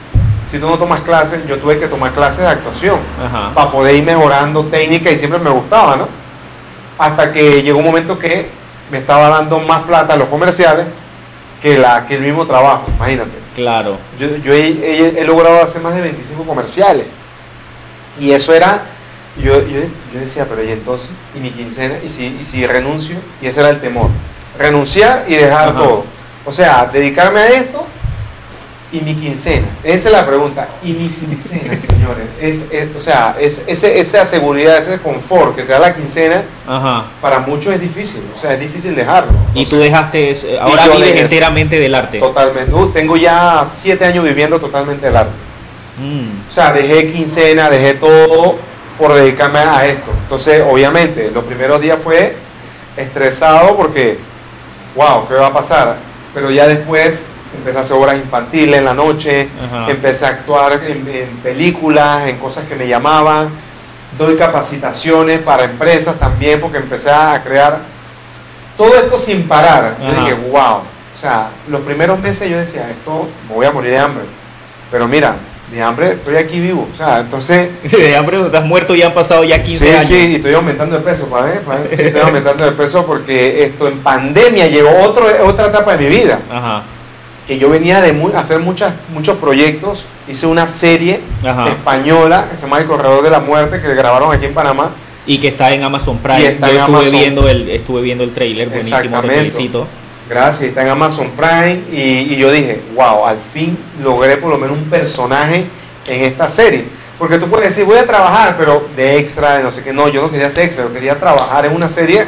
Si 0.47 0.59
tú 0.59 0.69
no 0.69 0.79
tomas 0.79 1.01
clases, 1.01 1.41
yo 1.49 1.59
tuve 1.59 1.79
que 1.81 1.89
tomar 1.89 2.13
clases 2.13 2.41
de 2.41 2.47
actuación 2.49 2.99
Ajá. 3.25 3.53
para 3.55 3.71
poder 3.71 3.97
ir 3.97 4.05
mejorando 4.05 4.65
técnica 4.67 5.11
y 5.11 5.19
siempre 5.19 5.41
me 5.41 5.51
gustaba, 5.51 5.97
¿no? 5.97 6.07
Hasta 6.99 7.33
que 7.33 7.63
llegó 7.63 7.79
un 7.79 7.85
momento 7.85 8.19
que 8.19 8.49
me 8.91 8.99
estaba 8.99 9.29
dando 9.29 9.59
más 9.59 9.83
plata 9.85 10.15
a 10.15 10.17
los 10.17 10.29
comerciales 10.29 10.87
que, 11.63 11.79
la, 11.79 12.07
que 12.07 12.15
el 12.17 12.23
mismo 12.23 12.47
trabajo, 12.47 12.85
imagínate. 12.97 13.31
Claro. 13.55 13.99
Yo, 14.19 14.37
yo 14.37 14.53
he, 14.53 14.69
he- 14.69 15.21
he 15.21 15.25
logrado 15.25 15.63
hacer 15.63 15.81
más 15.83 15.95
de 15.95 16.03
25 16.03 16.45
comerciales 16.45 17.07
y 18.21 18.31
eso 18.33 18.53
era, 18.55 18.83
yo, 19.43 19.61
yo, 19.67 19.81
yo 20.13 20.21
decía, 20.21 20.47
pero 20.49 20.63
¿y 20.65 20.73
entonces? 20.73 21.11
¿Y 21.35 21.41
mi 21.41 21.51
quincena? 21.51 21.97
¿Y 22.05 22.09
si, 22.09 22.37
¿Y 22.41 22.45
si 22.45 22.67
renuncio? 22.67 23.17
Y 23.43 23.47
ese 23.47 23.61
era 23.61 23.71
el 23.71 23.81
temor, 23.81 24.09
renunciar 24.59 25.25
y 25.29 25.35
dejar 25.35 25.71
Ajá. 25.71 25.79
todo. 25.79 26.05
O 26.45 26.53
sea, 26.53 26.89
dedicarme 26.93 27.41
a 27.41 27.47
esto 27.49 27.87
y 28.93 29.01
mi 29.01 29.15
quincena. 29.17 29.67
Esa 29.83 30.09
es 30.09 30.13
la 30.15 30.25
pregunta. 30.27 30.69
Y 30.83 30.93
mi 30.93 31.09
quincena, 31.09 31.75
señores. 31.89 32.27
Es, 32.41 32.65
es- 32.71 32.95
o 32.97 33.01
sea, 33.01 33.37
es, 33.41 33.65
ese- 33.67 33.99
esa 33.99 34.25
seguridad, 34.25 34.79
ese 34.79 34.99
confort 34.99 35.57
que 35.57 35.63
te 35.63 35.73
da 35.73 35.79
la 35.81 35.95
quincena, 35.95 36.43
Ajá. 36.67 37.07
para 37.21 37.41
muchos 37.41 37.75
es 37.75 37.81
difícil. 37.81 38.23
O 38.35 38.39
sea, 38.39 38.53
es 38.55 38.61
difícil 38.61 38.95
dejarlo. 38.95 39.33
Y 39.55 39.67
tú 39.67 39.77
dejaste 39.79 40.31
eso. 40.31 40.47
Ahora 40.61 40.87
vives 40.89 41.01
dejé- 41.15 41.21
enteramente 41.23 41.81
del 41.81 41.95
arte. 41.95 42.21
Totalmente. 42.21 42.73
Uh, 42.73 42.89
tengo 42.91 43.17
ya 43.17 43.65
siete 43.67 44.05
años 44.05 44.25
viviendo 44.25 44.61
totalmente 44.61 45.09
el 45.09 45.17
arte. 45.17 45.33
Mm, 45.99 46.47
O 46.49 46.51
sea, 46.53 46.73
dejé 46.73 47.11
quincena, 47.13 47.69
dejé 47.71 47.95
todo 47.95 48.57
por 48.99 49.15
dedicarme 49.15 49.59
a 49.59 49.85
esto. 49.87 50.11
Entonces, 50.23 50.63
obviamente, 50.71 51.31
los 51.35 51.43
primeros 51.45 51.81
días 51.81 51.99
fue 52.03 52.37
estresado 52.97 53.77
porque, 53.77 54.19
wow, 54.95 55.27
¿qué 55.29 55.35
va 55.35 55.49
a 55.49 55.53
pasar? 55.53 55.97
Pero 56.35 56.51
ya 56.51 56.67
después 56.67 57.27
empecé 57.57 57.79
a 57.79 57.81
hacer 57.81 57.97
obras 57.97 58.17
infantiles 58.17 58.79
en 58.79 58.85
la 58.85 58.95
noche, 58.95 59.49
Ajá. 59.65 59.91
empecé 59.91 60.27
a 60.27 60.29
actuar 60.31 60.73
en, 60.87 61.07
en 61.09 61.29
películas, 61.43 62.29
en 62.29 62.39
cosas 62.39 62.65
que 62.67 62.75
me 62.77 62.87
llamaban, 62.87 63.49
doy 64.19 64.37
capacitaciones 64.37 65.41
para 65.41 65.65
empresas 65.65 66.19
también 66.19 66.61
porque 66.61 66.79
empecé 66.79 67.11
a 67.11 67.43
crear 67.43 67.81
todo 68.77 68.95
esto 68.95 69.19
sin 69.19 69.47
parar. 69.49 69.97
Yo 70.01 70.21
dije, 70.21 70.35
wow. 70.51 70.83
O 71.15 71.19
sea, 71.19 71.49
los 71.69 71.81
primeros 71.81 72.19
meses 72.21 72.49
yo 72.51 72.59
decía, 72.59 72.91
esto 72.91 73.29
me 73.49 73.55
voy 73.55 73.67
a 73.67 73.73
morir 73.73 73.91
de 73.93 73.99
hambre. 73.99 74.25
Pero 74.91 75.09
mira, 75.09 75.35
de 75.71 75.83
hambre 75.83 76.13
estoy 76.13 76.37
aquí 76.37 76.61
vivo. 76.61 76.87
O 76.93 76.97
sea, 76.97 77.21
entonces, 77.21 77.71
De 77.91 78.17
hambre 78.17 78.41
estás 78.45 78.65
muerto 78.65 78.95
y 78.95 79.03
han 79.03 79.15
pasado 79.15 79.43
ya 79.43 79.63
15 79.63 79.85
sí, 79.85 79.91
años. 79.93 80.07
sí, 80.07 80.27
y 80.33 80.35
estoy 80.37 80.55
aumentando 80.55 80.97
de 80.97 81.03
peso, 81.03 81.27
pa' 81.27 81.41
ver, 81.43 81.61
pa' 81.63 81.77
ver. 81.77 81.97
Sí, 81.97 82.03
estoy 82.03 82.21
aumentando 82.25 82.65
de 82.65 82.73
peso 82.73 83.05
porque 83.07 83.65
esto 83.65 83.89
en 83.89 83.99
pandemia 84.01 84.67
llegó 84.67 84.91
otro, 85.03 85.27
otra 85.47 85.69
etapa 85.69 85.97
de 85.97 86.05
mi 86.05 86.17
vida. 86.17 86.39
Ajá. 86.51 86.83
Que 87.47 87.59
yo 87.59 87.69
venía 87.71 88.01
de 88.01 88.13
mu- 88.13 88.37
hacer 88.37 88.59
muchas, 88.61 88.95
muchos 89.15 89.37
proyectos. 89.37 90.05
Hice 90.29 90.47
una 90.47 90.67
serie 90.67 91.21
Ajá. 91.47 91.69
española 91.69 92.49
que 92.51 92.57
se 92.57 92.63
llama 92.65 92.79
El 92.79 92.87
Corredor 92.87 93.23
de 93.23 93.31
la 93.31 93.41
Muerte, 93.41 93.81
que 93.81 93.95
grabaron 93.95 94.35
aquí 94.35 94.47
en 94.47 94.55
Panamá. 94.55 94.91
Y 95.27 95.39
que 95.39 95.49
está 95.49 95.73
en 95.73 95.83
Amazon 95.85 96.17
Y 96.17 96.27
Prime. 96.27 96.47
está 96.47 96.67
Yo 96.69 96.73
en 96.75 96.79
estuve 96.81 96.97
Amazon. 96.97 97.13
viendo 97.13 97.49
el, 97.49 97.71
estuve 97.71 98.01
viendo 98.03 98.25
el 98.25 98.33
trailer, 98.33 98.69
buenísimo, 98.69 99.21
te 99.23 99.29
felicito. 99.29 99.87
Gracias, 100.29 100.63
está 100.71 100.83
en 100.83 100.89
Amazon 100.89 101.31
Prime 101.37 101.81
y, 101.93 102.33
y 102.33 102.37
yo 102.37 102.51
dije, 102.51 102.81
wow, 102.97 103.27
al 103.27 103.39
fin 103.53 103.79
logré 104.03 104.37
por 104.39 104.51
lo 104.51 104.59
menos 104.59 104.77
un 104.77 104.85
personaje 104.91 105.67
en 106.09 106.25
esta 106.25 106.49
serie. 106.49 106.85
Porque 107.17 107.39
tú 107.39 107.47
puedes 107.49 107.69
decir, 107.69 107.85
voy 107.85 107.97
a 107.99 108.05
trabajar, 108.07 108.57
pero 108.59 108.89
de 108.97 109.19
extra, 109.19 109.57
de 109.59 109.63
no 109.63 109.71
sé 109.73 109.83
qué, 109.85 109.93
no, 109.93 110.09
yo 110.09 110.23
no 110.23 110.31
quería 110.31 110.51
ser 110.51 110.65
extra, 110.65 110.85
yo 110.85 110.93
quería 110.93 111.15
trabajar 111.19 111.65
en 111.65 111.75
una 111.75 111.89
serie 111.89 112.25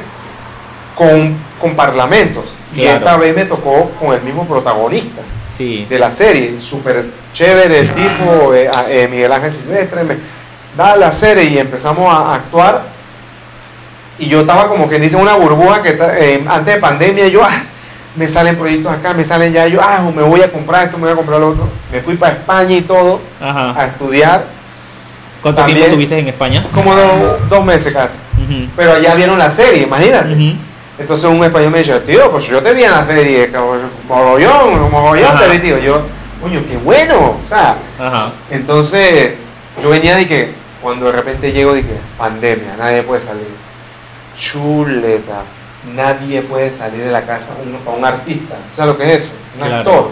con, 0.99 1.37
con 1.61 1.75
parlamentos. 1.77 2.45
Y 2.75 2.83
esta 2.85 3.17
vez 3.17 3.35
me 3.35 3.45
tocó 3.45 3.91
con 3.99 4.13
el 4.13 4.21
mismo 4.23 4.45
protagonista 4.47 5.23
Sí. 5.57 5.87
de 5.89 5.99
la 5.99 6.11
serie, 6.11 6.57
súper 6.59 7.07
chévere 7.33 7.81
el 7.81 7.89
tipo, 7.93 8.53
eh, 8.55 8.71
eh, 8.89 9.09
Miguel 9.11 9.33
Ángel 9.33 9.53
Silvestre, 9.53 10.05
me 10.05 10.17
da 10.77 10.95
la 10.97 11.11
serie 11.11 11.45
y 11.45 11.59
empezamos 11.59 12.13
a 12.13 12.35
actuar. 12.37 12.83
Y 14.21 14.29
yo 14.29 14.41
estaba 14.43 14.69
como 14.69 14.89
que 14.89 14.99
dice 15.01 15.17
una 15.17 15.35
burbuja 15.35 15.83
que 15.83 15.99
eh, 16.01 16.45
antes 16.49 16.75
de 16.75 16.81
pandemia 16.81 17.27
yo, 17.29 17.43
ah, 17.43 17.63
me 18.15 18.29
salen 18.29 18.57
proyectos 18.57 18.93
acá, 18.93 19.15
me 19.15 19.25
salen 19.25 19.53
ya, 19.53 19.67
yo, 19.67 19.81
ah, 19.83 20.01
me 20.15 20.23
voy 20.23 20.43
a 20.43 20.53
comprar 20.53 20.85
esto, 20.87 20.97
me 20.99 21.05
voy 21.05 21.13
a 21.13 21.17
comprar 21.17 21.41
lo 21.41 21.49
otro. 21.51 21.69
Me 21.91 22.01
fui 22.03 22.17
para 22.17 22.35
España 22.35 22.77
y 22.77 22.83
todo 22.83 23.21
Ajá. 23.41 23.75
a 23.81 23.87
estudiar, 23.87 24.45
¿Cuánto 25.43 25.59
también- 25.63 25.79
tiempo 25.79 25.95
tuviste 25.95 26.19
en 26.19 26.29
España? 26.29 26.67
como 26.75 26.95
do- 26.95 27.39
dos 27.49 27.65
meses 27.65 27.93
casi. 27.93 28.19
Pero 28.77 28.93
allá 28.95 29.15
vieron 29.15 29.39
la 29.39 29.51
serie, 29.51 29.83
imagínate. 29.83 30.57
Entonces 30.99 31.31
un 31.31 31.43
español 31.45 31.71
me 31.71 31.79
dice, 31.79 31.99
tío, 32.01 32.31
pues 32.31 32.47
yo 32.49 32.61
te 32.63 32.75
vi 32.75 32.83
en 32.83 32.91
la 32.91 33.07
serie, 33.07 33.51
mogollón, 34.09 34.91
mogollón 34.91 35.27
Ajá. 35.29 35.41
te 35.45 35.49
vi, 35.51 35.59
tío. 35.61 35.79
Yo, 35.79 36.03
coño, 36.43 36.63
qué 36.69 36.77
bueno, 36.77 37.37
o 37.43 37.47
sea, 37.47 37.77
Ajá. 37.99 38.33
entonces 38.51 39.35
yo 39.83 39.91
venía 39.91 40.17
de 40.17 40.27
que 40.27 40.53
cuando 40.83 41.07
de 41.07 41.13
repente 41.13 41.53
llego 41.53 41.73
de 41.75 41.83
que 41.83 41.95
pandemia, 42.17 42.75
nadie 42.79 43.03
puede 43.03 43.21
salir. 43.21 43.47
Chuleta, 44.37 45.43
nadie 45.95 46.43
puede 46.43 46.71
salir 46.71 47.05
de 47.05 47.11
la 47.11 47.23
casa 47.25 47.55
para 47.85 47.97
un 47.97 48.05
artista. 48.05 48.57
O 48.73 48.75
sea, 48.75 48.87
lo 48.87 48.97
que 48.97 49.07
es 49.07 49.25
eso, 49.25 49.33
un 49.55 49.61
Claro. 49.67 49.77
actor. 49.77 50.11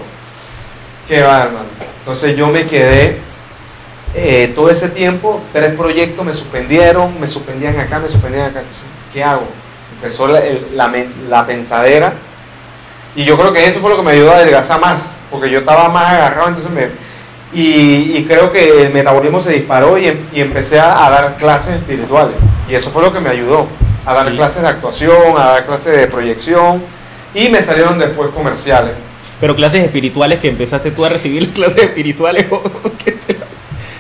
Qué 1.09 1.23
va, 1.23 1.43
hermano. 1.45 1.67
Entonces 2.01 2.37
yo 2.37 2.49
me 2.49 2.65
quedé 2.67 3.19
eh, 4.15 4.53
todo 4.55 4.71
ese 4.71 4.89
tiempo, 4.89 5.41
tres 5.53 5.75
proyectos 5.75 6.25
me 6.25 6.33
suspendieron, 6.33 7.21
me 7.21 7.27
suspendían 7.27 7.79
acá, 7.79 7.99
me 7.99 8.09
suspendían 8.09 8.47
acá. 8.47 8.61
Entonces, 8.61 8.85
¿qué 9.13 9.23
hago? 9.23 9.47
Empezó 9.97 10.27
la, 10.29 10.39
el- 10.41 10.67
la 10.75 10.89
men- 10.89 11.13
la 11.29 11.47
pensadera. 11.47 12.13
Y 13.15 13.25
yo 13.25 13.39
creo 13.39 13.53
que 13.53 13.67
eso 13.67 13.81
fue 13.81 13.91
lo 13.91 13.97
que 13.97 14.03
me 14.03 14.13
ayudó 14.13 14.33
a 14.33 14.37
adelgazar 14.37 14.79
más, 14.81 15.15
porque 15.31 15.51
yo 15.51 15.61
estaba 15.61 15.89
más 15.89 16.13
agarrado, 16.13 16.49
entonces 16.49 16.71
me, 16.71 16.89
y, 17.59 18.19
y 18.19 18.25
creo 18.29 18.53
que 18.53 18.83
el 18.83 18.93
metabolismo 18.93 19.41
se 19.41 19.53
disparó 19.53 19.97
y, 19.97 20.09
em- 20.09 20.19
y 20.35 20.41
empecé 20.43 20.79
a, 20.79 21.07
a 21.07 21.11
dar 21.11 21.37
clases 21.37 21.77
espirituales. 21.77 22.37
Y 22.69 22.75
eso 22.75 22.91
fue 22.91 23.03
lo 23.03 23.13
que 23.15 23.21
me 23.21 23.31
ayudó, 23.31 23.69
a 24.05 24.13
dar 24.15 24.29
Sí. 24.29 24.37
clases 24.37 24.63
de 24.63 24.69
actuación, 24.69 25.17
a 25.39 25.45
dar 25.47 25.65
clases 25.67 25.97
de 25.97 26.07
proyección, 26.09 26.83
y 27.35 27.49
me 27.49 27.63
salieron 27.63 27.99
después 27.99 28.29
comerciales. 28.35 28.93
Pero 29.41 29.57
clases 29.57 29.83
espirituales 29.85 30.39
que 30.41 30.49
empezaste 30.49 30.91
tú 30.91 31.05
a 31.05 31.09
recibir 31.09 31.53
clases 31.55 31.85
espirituales 31.85 32.45
que 33.05 33.13
te, 33.13 33.33
la- 33.35 33.47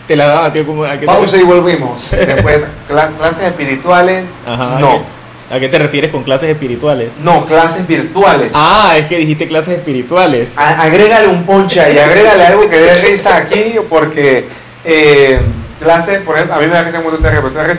te 0.07 0.17
la 0.17 0.27
daba, 0.27 0.53
tío, 0.53 0.67
como 0.67 0.85
a 0.85 0.93
qué 0.93 0.99
te- 0.99 1.07
Pausa 1.07 1.39
y 1.39 1.43
volvimos. 1.43 2.11
Después, 2.11 2.61
cla- 2.91 3.17
clases 3.17 3.45
espirituales, 3.49 4.25
Ajá, 4.47 4.77
no, 4.79 4.91
¿a 4.91 4.93
qué- 4.99 5.05
¿A 5.51 5.61
qué 5.61 5.69
te 5.69 5.79
refieres 5.79 6.11
con 6.11 6.25
clases 6.25 6.51
espirituales? 6.51 7.11
no, 7.23 7.47
clases 7.47 7.87
virtuales. 7.87 8.51
Ah, 8.55 8.95
es 8.97 9.07
que 9.07 9.17
dijiste 9.19 9.47
clases 9.47 9.75
espirituales. 9.79 10.49
A- 10.57 10.83
agrégale 10.83 11.29
un 11.29 11.45
ponche 11.45 11.81
ahí, 11.81 11.97
agrégale 11.99 12.45
algo 12.47 12.69
que 12.69 12.79
dé 12.81 12.95
risa 12.95 13.37
aquí, 13.37 13.75
porque 13.89 14.49
eh, 14.85 15.41
clases, 15.81 16.21
por 16.23 16.35
ejemplo, 16.35 16.57
a 16.57 16.59
mí 16.61 16.67
me 16.67 16.73
da 16.73 16.83
risa 16.83 17.01
cuando 17.01 17.21
te 17.21 17.31
repetir. 17.31 17.79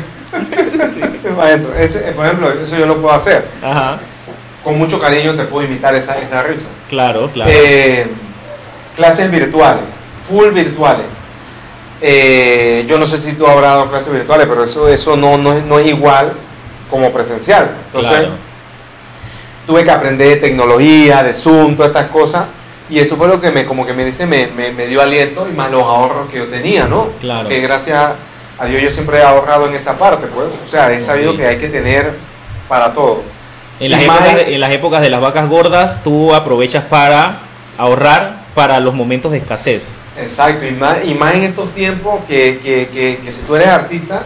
Maestro, 1.37 1.73
ese, 1.77 1.99
por 2.13 2.25
ejemplo, 2.25 2.51
eso 2.61 2.77
yo 2.77 2.85
lo 2.85 2.97
puedo 3.01 3.13
hacer. 3.13 3.45
Ajá, 3.61 3.99
Con 4.63 4.77
mucho 4.77 4.99
cariño 4.99 5.35
te 5.35 5.43
puedo 5.43 5.67
imitar 5.67 5.93
esa, 5.95 6.17
esa 6.19 6.43
risa. 6.43 6.67
claro, 6.89 7.29
claro. 7.33 7.51
Eh, 7.53 8.07
clases 8.95 9.29
virtuales, 9.29 9.83
full 10.27 10.49
virtuales. 10.51 11.05
Eh, 12.01 12.85
yo 12.87 12.97
no 12.99 13.07
sé 13.07 13.17
si 13.17 13.33
tú 13.33 13.45
habrás 13.47 13.71
dado 13.71 13.89
clases 13.89 14.13
virtuales, 14.13 14.47
pero 14.47 14.63
eso, 14.63 14.87
eso 14.87 15.17
no, 15.17 15.37
no, 15.37 15.59
no 15.61 15.79
es 15.79 15.87
igual 15.87 16.31
como 16.89 17.11
presencial. 17.11 17.71
Entonces, 17.87 18.11
Claro. 18.11 18.29
tuve 19.65 19.83
que 19.83 19.91
aprender 19.91 20.27
de 20.29 20.35
tecnología, 20.37 21.23
de 21.23 21.33
Zoom, 21.33 21.75
todas 21.75 21.89
estas 21.91 22.07
cosas. 22.07 22.45
Y 22.89 22.99
eso 22.99 23.17
fue 23.17 23.27
lo 23.27 23.41
que 23.41 23.51
me, 23.51 23.65
como 23.65 23.85
que 23.85 23.93
me 23.93 24.05
dice, 24.05 24.25
me, 24.25 24.47
me, 24.47 24.71
me 24.71 24.87
dio 24.87 25.01
aliento 25.01 25.45
y 25.51 25.53
más 25.53 25.69
los 25.71 25.81
ahorros 25.83 26.29
que 26.29 26.37
yo 26.37 26.45
tenía, 26.45 26.85
¿no? 26.87 27.09
Claro. 27.19 27.49
Que 27.49 27.59
gracias 27.59 28.11
a 28.57 28.65
Dios 28.65 28.81
yo 28.81 28.89
siempre 28.91 29.17
he 29.17 29.23
ahorrado 29.23 29.67
en 29.67 29.75
esa 29.75 29.97
parte, 29.97 30.27
pues. 30.27 30.47
O 30.65 30.67
sea, 30.69 30.91
he 30.93 31.01
sabido 31.01 31.31
Ok. 31.31 31.37
que 31.37 31.47
hay 31.47 31.57
que 31.57 31.67
tener 31.67 32.13
para 32.69 32.93
todo. 32.93 33.23
En 33.79 33.91
las, 33.91 34.01
épocas 34.03 34.35
de, 34.35 34.55
en 34.55 34.59
las 34.61 34.71
épocas 34.71 35.01
de 35.01 35.09
las 35.09 35.21
vacas 35.21 35.47
gordas, 35.49 36.01
tú 36.03 36.33
aprovechas 36.33 36.85
para 36.85 37.39
ahorrar 37.77 38.37
para 38.55 38.79
los 38.79 38.93
momentos 38.95 39.31
de 39.33 39.37
escasez. 39.39 39.89
Exacto, 40.19 40.65
y 40.65 40.71
más, 40.71 40.97
y 41.05 41.13
más 41.13 41.35
en 41.35 41.43
estos 41.43 41.71
tiempos 41.75 42.21
que, 42.27 42.59
que, 42.63 42.87
que, 42.91 43.19
que 43.23 43.31
si 43.31 43.41
tú 43.43 43.55
eres 43.55 43.67
artista, 43.67 44.23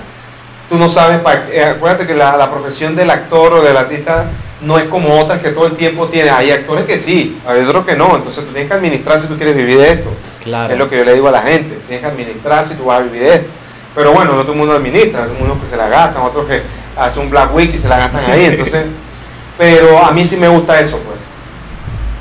tú 0.72 0.78
no 0.78 0.88
sabes, 0.88 1.20
eh, 1.52 1.66
acuérdate 1.66 2.08
que 2.08 2.14
la, 2.14 2.38
la 2.38 2.50
profesión 2.50 2.96
del 2.96 3.12
actor 3.12 3.56
o 3.56 3.62
del 3.62 3.76
artista 3.76 4.28
no 4.62 4.80
es 4.80 4.88
como 4.88 5.20
otras 5.20 5.42
que 5.42 5.50
todo 5.50 5.68
el 5.68 5.76
tiempo 5.76 6.08
tienes. 6.08 6.32
Hay 6.32 6.50
actores 6.50 6.86
que 6.86 6.98
sí, 6.98 7.38
hay 7.46 7.60
otros 7.60 7.86
que 7.86 7.98
no, 7.98 8.16
entonces 8.16 8.46
tú 8.46 8.54
tienes 8.54 8.70
que 8.70 8.78
administrar 8.78 9.20
si 9.20 9.28
tú 9.28 9.36
quieres 9.36 9.54
vivir 9.54 9.78
de 9.78 9.92
esto. 9.92 10.10
Claro. 10.42 10.72
Es 10.72 10.80
lo 10.80 10.90
que 10.90 10.98
yo 10.98 11.04
le 11.04 11.14
digo 11.14 11.28
a 11.28 11.32
la 11.32 11.42
gente, 11.42 11.78
tienes 11.88 12.06
que 12.06 12.10
administrar 12.10 12.64
si 12.64 12.76
tú 12.76 12.86
vas 12.86 13.02
a 13.02 13.04
vivir 13.04 13.22
de 13.22 13.34
esto. 13.34 13.50
Pero 13.94 14.14
bueno, 14.14 14.34
no 14.34 14.44
todo 14.44 14.54
el 14.54 14.60
mundo 14.60 14.74
administra, 14.74 15.26
hay 15.26 15.44
unos 15.44 15.62
que 15.62 15.68
se 15.68 15.76
la 15.76 15.90
gastan, 15.90 16.24
otros 16.24 16.48
que 16.48 16.62
hacen 16.96 17.24
un 17.24 17.30
Black 17.30 17.54
Week 17.54 17.76
y 17.76 17.78
se 17.78 17.90
la 17.90 17.98
gastan 17.98 18.32
ahí, 18.32 18.46
entonces, 18.46 18.86
pero 19.58 20.02
a 20.02 20.12
mí 20.12 20.24
sí 20.24 20.38
me 20.38 20.48
gusta 20.48 20.80
eso, 20.80 21.00
pues. 21.00 21.20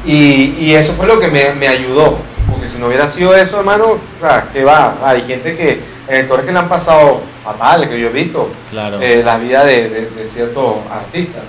Y, 0.05 0.57
y 0.59 0.75
eso 0.75 0.95
fue 0.95 1.07
lo 1.07 1.21
que 1.21 1.29
me, 1.29 1.53
me 1.53 1.69
ayudó, 1.69 2.19
porque 2.51 2.67
si 2.67 2.79
no 2.79 2.89
hubiera 2.89 3.07
sido 3.07 3.33
eso, 3.33 3.61
hermano, 3.61 3.85
o 3.93 4.21
sea, 4.21 4.49
que 4.53 4.65
va, 4.65 4.97
hay 5.05 5.23
gente 5.23 5.57
que, 5.57 5.81
hay 6.09 6.23
actores 6.23 6.45
que 6.45 6.51
le 6.51 6.59
han 6.59 6.69
pasado 6.69 7.21
fatal, 7.45 7.89
que 7.89 8.01
yo 8.01 8.09
he 8.09 8.13
visto, 8.13 8.51
Claro. 8.71 9.01
eh, 9.01 9.23
la 9.25 9.39
vida 9.39 9.65
de, 9.65 9.89
de- 9.89 10.11
de 10.11 10.25
ciertos 10.25 10.77
artistas. 10.91 11.43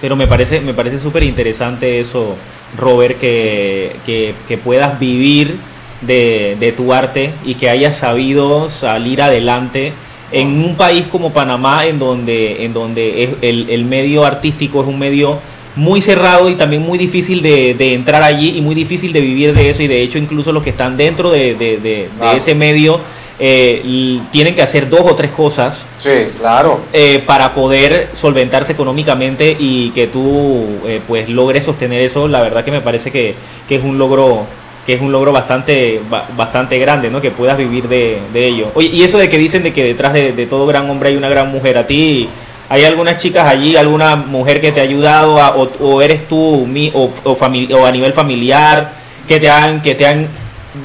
Pero 0.00 0.16
me 0.16 0.26
parece, 0.26 0.60
me 0.60 0.74
parece 0.74 0.98
súper 0.98 1.22
interesante 1.22 2.00
eso, 2.00 2.36
Robert, 2.76 3.18
que, 3.18 3.96
que, 4.04 4.34
que 4.48 4.58
puedas 4.58 4.98
vivir 4.98 5.56
de, 6.00 6.56
de 6.60 6.72
tu 6.72 6.92
arte 6.92 7.30
y 7.44 7.54
que 7.54 7.70
hayas 7.70 7.96
sabido 7.96 8.68
salir 8.70 9.22
adelante 9.22 9.92
en 10.32 10.62
un 10.64 10.76
país 10.76 11.06
como 11.06 11.32
Panamá, 11.32 11.86
en 11.86 11.98
donde, 11.98 12.64
en 12.64 12.72
donde 12.74 13.22
es 13.24 13.30
el, 13.42 13.70
el 13.70 13.84
medio 13.84 14.24
artístico 14.24 14.82
es 14.82 14.86
un 14.88 14.98
medio 14.98 15.38
muy 15.76 16.00
cerrado 16.00 16.48
y 16.48 16.54
también 16.54 16.82
muy 16.82 16.98
difícil 16.98 17.42
de, 17.42 17.74
de 17.74 17.94
entrar 17.94 18.22
allí 18.22 18.56
y 18.58 18.60
muy 18.60 18.74
difícil 18.74 19.12
de 19.12 19.20
vivir 19.20 19.54
de 19.54 19.70
eso 19.70 19.82
y 19.82 19.86
de 19.88 20.02
hecho 20.02 20.18
incluso 20.18 20.52
los 20.52 20.62
que 20.62 20.70
están 20.70 20.96
dentro 20.96 21.30
de, 21.30 21.54
de- 21.54 21.76
de- 21.78 21.78
de 21.78 22.08
Claro. 22.18 22.36
ese 22.38 22.54
medio 22.54 23.00
eh, 23.38 24.20
tienen 24.30 24.54
que 24.54 24.62
hacer 24.62 24.88
dos 24.88 25.00
o 25.04 25.14
tres 25.16 25.30
cosas 25.32 25.84
Sí, 25.98 26.10
claro. 26.38 26.80
eh, 26.92 27.22
para 27.26 27.54
poder 27.54 28.10
solventarse 28.14 28.72
económicamente 28.72 29.56
y 29.58 29.90
que 29.90 30.06
tú 30.06 30.66
eh, 30.86 31.00
pues 31.06 31.28
logres 31.28 31.64
sostener 31.64 32.00
eso. 32.02 32.28
La 32.28 32.42
verdad 32.42 32.64
que 32.64 32.70
me 32.70 32.80
parece 32.80 33.10
que, 33.10 33.34
que 33.68 33.76
es 33.76 33.82
un 33.84 33.98
logro 33.98 34.46
que 34.86 34.92
es 34.92 35.00
un 35.00 35.10
logro 35.12 35.32
bastante 35.32 36.00
ba- 36.10 36.28
bastante 36.36 36.78
grande 36.78 37.10
no 37.10 37.22
que 37.22 37.30
puedas 37.30 37.56
vivir 37.56 37.88
de, 37.88 38.18
de 38.34 38.46
ello. 38.46 38.68
Oye, 38.74 38.88
y 38.88 39.02
eso 39.02 39.16
de 39.16 39.30
que 39.30 39.38
dicen 39.38 39.62
de 39.62 39.72
que 39.72 39.82
detrás 39.82 40.12
de, 40.12 40.32
de 40.32 40.46
todo 40.46 40.66
gran 40.66 40.88
hombre 40.90 41.08
hay 41.08 41.16
una 41.16 41.30
gran 41.30 41.50
mujer 41.50 41.78
a 41.78 41.86
ti 41.86 42.28
hay 42.68 42.84
algunas 42.84 43.16
chicas 43.18 43.44
allí 43.46 43.76
alguna 43.76 44.14
mujer 44.16 44.60
que 44.60 44.72
te 44.72 44.80
ha 44.80 44.82
ayudado 44.84 45.40
a- 45.40 45.56
o, 45.56 45.70
o 45.80 46.02
eres 46.02 46.28
tú 46.28 46.66
mi- 46.68 46.90
o, 46.94 47.10
o, 47.24 47.32
o 47.32 47.86
a 47.86 47.92
nivel 47.92 48.12
familiar 48.12 48.92
que 49.26 49.40
te 49.40 49.48
han 49.48 49.80
que 49.80 49.94
te 49.94 50.06
han 50.06 50.28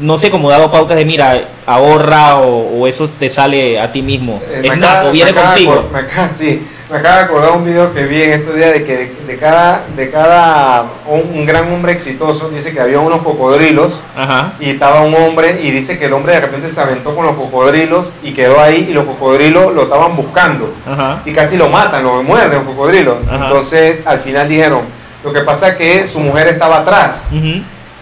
no 0.02 0.18
sé 0.18 0.30
cómo 0.30 0.50
dado 0.52 0.72
pautas 0.72 0.98
de 0.98 1.06
mira 1.06 1.46
ahorra 1.66 2.38
o, 2.38 2.80
o 2.82 2.88
eso 2.88 3.10
te 3.20 3.30
sale 3.30 3.80
a 3.80 3.92
ti 3.92 4.02
mismo 4.02 4.42
Eh, 4.50 4.62
es 4.64 4.78
nato 4.78 5.12
viene 5.12 5.34
me 5.34 5.42
contigo 5.42 5.90
Me 5.92 6.00
acaba, 6.00 6.30
sí, 6.38 6.68
me 6.90 6.98
acaba 6.98 7.18
de 7.18 7.24
acordar 7.24 7.52
un 7.52 7.66
video 7.66 7.94
que 7.94 8.04
vi 8.06 8.22
en 8.22 8.32
estos 8.34 8.56
días 8.56 8.74
de 8.74 8.84
que 8.84 9.12
de 9.28 9.38
cada, 9.38 9.84
de 9.96 10.10
cada 10.12 10.86
un, 11.08 11.22
un 11.40 11.46
gran 11.46 11.72
hombre 11.74 11.92
exitoso 11.94 12.50
dice 12.50 12.72
que 12.72 12.80
había 12.80 13.00
unos 13.00 13.22
cocodrilos 13.22 14.00
Ajá. 14.16 14.54
y 14.60 14.70
estaba 14.72 15.02
un 15.02 15.14
hombre 15.16 15.60
y 15.64 15.72
dice 15.72 15.98
que 15.98 16.06
el 16.06 16.14
hombre 16.14 16.34
de 16.34 16.42
repente 16.42 16.70
se 16.70 16.80
aventó 16.82 17.16
con 17.16 17.26
los 17.26 17.36
cocodrilos 17.36 18.14
y 18.24 18.34
quedó 18.34 18.60
ahí 18.62 18.88
y 18.90 18.94
los 18.94 19.06
cocodrilos 19.06 19.74
lo 19.74 19.84
estaban 19.84 20.16
buscando 20.16 20.74
Ajá. 20.88 21.22
y 21.26 21.34
casi 21.34 21.58
lo 21.58 21.70
matan, 21.70 22.04
lo 22.04 22.22
muerden 22.24 22.60
los 22.60 22.64
cocodrilos. 22.64 23.18
Ajá. 23.28 23.46
Entonces 23.48 24.06
al 24.06 24.20
final 24.20 24.48
dijeron, 24.48 24.82
lo 25.24 25.34
que 25.34 25.42
pasa 25.42 25.70
es 25.70 25.76
que 25.76 26.08
su 26.08 26.20
mujer 26.20 26.48
estaba 26.48 26.78
atrás. 26.80 27.26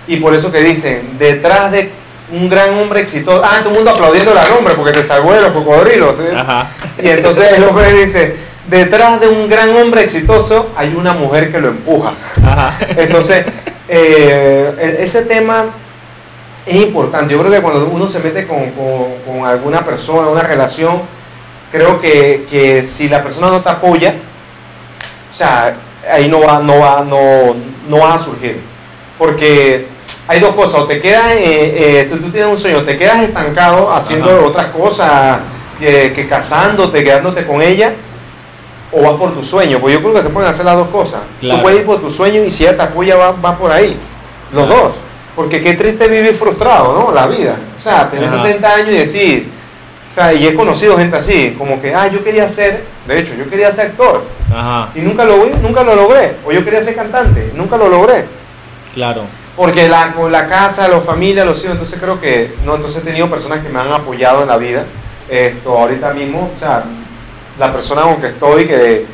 Y 0.07 0.17
por 0.17 0.33
eso 0.33 0.51
que 0.51 0.61
dicen, 0.61 1.17
detrás 1.19 1.71
de 1.71 1.91
un 2.31 2.49
gran 2.49 2.77
hombre 2.79 3.01
exitoso, 3.01 3.41
ah, 3.43 3.57
todo 3.59 3.69
el 3.71 3.75
mundo 3.75 3.91
aplaudiendo 3.91 4.37
al 4.37 4.51
hombre 4.51 4.73
porque 4.75 4.93
se 4.93 5.03
salvó 5.03 5.33
de 5.33 5.41
los 5.41 5.51
cocodrilos. 5.51 6.19
¿eh? 6.19 6.33
Y 7.01 7.09
entonces 7.09 7.51
el 7.53 7.63
hombre 7.63 7.93
dice, 8.05 8.35
detrás 8.69 9.19
de 9.21 9.27
un 9.29 9.49
gran 9.49 9.69
hombre 9.75 10.01
exitoso 10.03 10.69
hay 10.75 10.93
una 10.95 11.13
mujer 11.13 11.51
que 11.51 11.59
lo 11.59 11.69
empuja. 11.69 12.13
Ajá. 12.45 12.77
Entonces, 12.97 13.45
eh, 13.87 14.73
e- 14.79 15.03
ese 15.03 15.21
tema 15.23 15.65
es 16.65 16.75
importante. 16.75 17.33
Yo 17.33 17.39
creo 17.39 17.51
que 17.51 17.61
cuando 17.61 17.85
uno 17.87 18.07
se 18.07 18.19
mete 18.19 18.45
con, 18.45 18.71
con- 18.71 19.13
con 19.25 19.45
alguna 19.45 19.85
persona, 19.85 20.27
una 20.27 20.41
relación, 20.43 21.01
creo 21.71 21.99
que, 22.01 22.45
que 22.49 22.87
si 22.87 23.07
la 23.07 23.23
persona 23.23 23.47
no 23.47 23.61
te 23.61 23.69
apoya, 23.69 24.15
o 25.31 25.35
sea, 25.35 25.75
ahí 26.11 26.27
no 26.27 26.41
va, 26.41 26.59
no 26.59 26.79
va, 26.79 27.05
no, 27.07 27.55
no 27.87 27.99
va 27.99 28.15
a 28.15 28.19
surgir. 28.19 28.59
Porque 29.17 29.87
hay 30.27 30.39
dos 30.39 30.55
cosas, 30.55 30.81
o 30.81 30.85
te 30.85 30.99
quedas, 30.99 31.31
eh, 31.33 32.01
eh, 32.01 32.07
tú, 32.09 32.17
tú 32.17 32.29
tienes 32.29 32.49
un 32.49 32.57
sueño, 32.57 32.83
te 32.83 32.97
quedas 32.97 33.23
estancado 33.23 33.91
haciendo 33.91 34.29
Ajá. 34.29 34.45
otras 34.45 34.67
cosas, 34.67 35.39
que, 35.79 36.13
que 36.13 36.27
casándote, 36.27 37.03
quedándote 37.03 37.45
con 37.45 37.61
ella, 37.61 37.93
o 38.91 39.01
vas 39.01 39.13
por 39.13 39.33
tu 39.33 39.43
sueño, 39.43 39.79
pues 39.79 39.93
yo 39.93 40.01
creo 40.01 40.13
que 40.13 40.23
se 40.23 40.29
pueden 40.29 40.49
hacer 40.49 40.65
las 40.65 40.75
dos 40.77 40.89
cosas. 40.89 41.21
Claro. 41.39 41.57
Tú 41.57 41.63
puedes 41.63 41.79
ir 41.79 41.85
por 41.85 41.99
tu 41.99 42.09
sueño 42.09 42.43
y 42.43 42.51
si 42.51 42.63
ella 42.63 42.77
te 42.77 42.83
apoya, 42.83 43.15
va, 43.15 43.31
va 43.31 43.57
por 43.57 43.71
ahí. 43.71 43.97
Los 44.53 44.67
dos. 44.67 44.93
Porque 45.35 45.61
qué 45.61 45.73
triste 45.73 46.07
vivir 46.07 46.35
frustrado, 46.35 46.93
¿no? 46.93 47.13
La 47.13 47.27
vida. 47.27 47.57
O 47.77 47.81
sea, 47.81 48.09
tener 48.09 48.29
Ajá. 48.29 48.43
60 48.43 48.73
años 48.73 48.89
y 48.89 48.97
decir, 48.97 49.51
o 50.09 50.13
sea, 50.13 50.33
y 50.33 50.47
he 50.47 50.55
conocido 50.55 50.97
gente 50.97 51.17
así, 51.17 51.53
como 51.57 51.79
que, 51.81 51.93
ah, 51.93 52.07
yo 52.07 52.23
quería 52.23 52.49
ser, 52.49 52.85
de 53.05 53.19
hecho, 53.19 53.35
yo 53.35 53.47
quería 53.49 53.71
ser 53.71 53.87
actor 53.87 54.23
Ajá. 54.49 54.89
y 54.95 55.01
nunca 55.01 55.25
lo, 55.25 55.45
nunca 55.61 55.83
lo 55.83 55.95
logré. 55.95 56.35
O 56.45 56.51
yo 56.51 56.63
quería 56.63 56.81
ser 56.81 56.95
cantante, 56.95 57.51
nunca 57.55 57.77
lo 57.77 57.89
logré. 57.89 58.25
Claro. 58.93 59.23
Porque 59.57 59.89
la, 59.89 60.13
la 60.29 60.47
casa, 60.47 60.87
la 60.87 61.01
familia, 61.01 61.43
los 61.43 61.57
hijos, 61.63 61.71
entonces 61.71 61.99
creo 61.99 62.21
que, 62.21 62.55
no, 62.63 62.75
entonces 62.75 63.01
he 63.01 63.05
tenido 63.05 63.27
personas 63.27 63.63
que 63.63 63.69
me 63.69 63.79
han 63.79 63.91
apoyado 63.91 64.43
en 64.43 64.49
la 64.49 64.57
vida. 64.57 64.85
Esto, 65.27 65.75
ahorita 65.75 66.13
mismo, 66.13 66.51
o 66.55 66.57
sea, 66.57 66.83
la 67.57 67.73
persona 67.73 68.03
con 68.03 68.21
que 68.21 68.27
estoy, 68.27 68.67
que, 68.67 69.07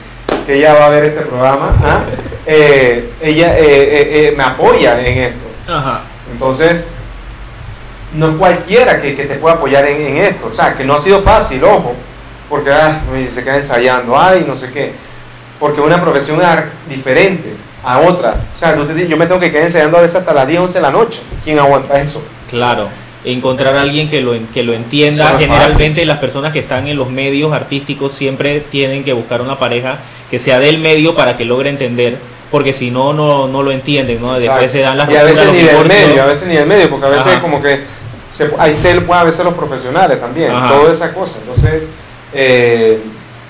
que 0.46 0.56
ella 0.56 0.74
va 0.74 0.88
a 0.88 0.90
ver 0.90 1.06
este 1.06 1.22
programa, 1.22 1.74
¿ah? 1.82 2.02
Eh, 2.46 3.14
ella 3.22 3.58
eh, 3.58 4.28
eh, 4.28 4.34
me 4.36 4.44
apoya 4.44 5.00
en 5.00 5.18
esto. 5.18 5.74
Ajá. 5.74 6.02
Entonces, 6.30 6.86
no 8.14 8.32
es 8.32 8.36
cualquiera 8.36 9.02
que, 9.02 9.16
que 9.16 9.24
te 9.24 9.36
pueda 9.36 9.56
apoyar 9.56 9.86
en, 9.86 10.02
en 10.08 10.18
esto. 10.18 10.48
O 10.48 10.54
sea, 10.54 10.76
que 10.76 10.84
no 10.84 10.96
ha 10.96 11.00
sido 11.00 11.22
fácil, 11.22 11.64
ojo, 11.64 11.96
porque 12.50 12.70
ah, 12.70 13.02
se 13.34 13.46
queda 13.46 13.56
ensayando, 13.56 14.20
ay, 14.20 14.44
no 14.46 14.58
sé 14.58 14.74
qué. 14.74 14.92
Porque 15.58 15.80
es 15.80 15.88
una 15.88 16.02
profesión 16.02 16.42
diferente 16.90 17.56
a 17.84 18.00
otra. 18.00 18.36
O 18.56 18.60
sea, 18.60 18.76
tú 18.76 18.86
te- 18.86 19.08
yo 19.08 19.18
me 19.18 19.26
tengo 19.26 19.40
que 19.40 19.52
quedar 19.52 19.66
ensayando 19.66 19.98
a 19.98 20.02
veces 20.02 20.16
hasta 20.18 20.34
las 20.34 20.48
10, 20.48 20.60
11 20.62 20.74
de 20.76 20.82
la 20.82 20.92
noche. 20.92 21.20
¿Quién 21.44 21.60
aguanta 21.60 22.00
eso? 22.00 22.24
Claro. 22.50 22.88
Encontrar 23.26 23.76
a 23.78 23.82
alguien 23.82 24.10
que 24.10 24.22
lo, 24.22 24.34
que 24.54 24.64
lo 24.64 24.74
entienda. 24.74 25.34
No 25.34 25.40
Generalmente 25.40 26.06
las 26.06 26.18
personas 26.18 26.52
que 26.52 26.60
están 26.60 26.88
en 26.88 26.98
los 26.98 27.10
medios 27.10 27.54
artísticos 27.54 28.14
siempre 28.14 28.60
tienen 28.62 29.04
que 29.04 29.14
buscar 29.14 29.42
una 29.42 29.58
pareja 29.60 29.98
que 30.30 30.40
sea 30.40 30.60
del 30.60 30.78
medio 30.80 31.16
para 31.16 31.38
que 31.38 31.46
logre 31.46 31.70
entender. 31.70 32.18
Porque 32.52 32.72
si 32.74 32.92
no, 32.92 33.14
no, 33.14 33.48
no 33.48 33.64
lo 33.64 33.72
entienden, 33.72 34.22
¿no? 34.22 34.38
Después 34.40 34.72
se 34.72 34.80
dan 34.80 34.98
las 34.98 35.10
Y 35.10 35.16
a 35.16 35.24
veces 35.24 35.52
ni 35.52 35.62
del 35.62 35.86
medio, 35.86 36.22
a 36.24 36.26
veces 36.28 36.48
ni 36.48 36.56
del 36.56 36.68
medio, 36.68 36.90
porque 36.90 37.06
a 37.08 37.10
veces 37.10 37.28
Ajá. 37.28 37.42
como 37.42 37.62
que 37.62 37.80
se, 38.32 38.50
hay 38.60 38.74
cel, 38.76 39.04
a 39.10 39.24
veces 39.24 39.44
los 39.44 39.54
profesionales 39.56 40.20
también, 40.22 40.52
Ajá. 40.52 40.70
toda 40.76 40.94
esa 40.94 41.14
cosa. 41.14 41.38
Entonces, 41.40 41.84
eh, 42.34 43.00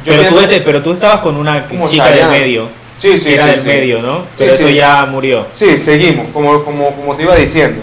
yo 0.05 0.13
Pero 0.15 0.29
tú, 0.29 0.39
este- 0.39 0.61
pero 0.61 0.81
tú 0.81 0.93
estabas 0.93 1.17
con 1.17 1.35
una 1.35 1.65
chica 1.89 2.11
del 2.11 2.29
medio. 2.29 2.67
Sí, 3.03 3.17
sí, 3.17 3.23
que 3.25 3.35
era 3.35 3.45
sí, 3.45 3.51
del 3.51 3.65
medio, 3.65 4.01
¿no? 4.01 4.25
Pero 4.37 4.53
eso 4.53 4.69
ya 4.69 5.05
murió. 5.05 5.45
Sí, 5.51 5.77
seguimos, 5.77 6.27
como, 6.31 6.63
como, 6.63 6.91
como 6.91 7.15
te 7.15 7.23
iba 7.23 7.35
diciendo. 7.35 7.81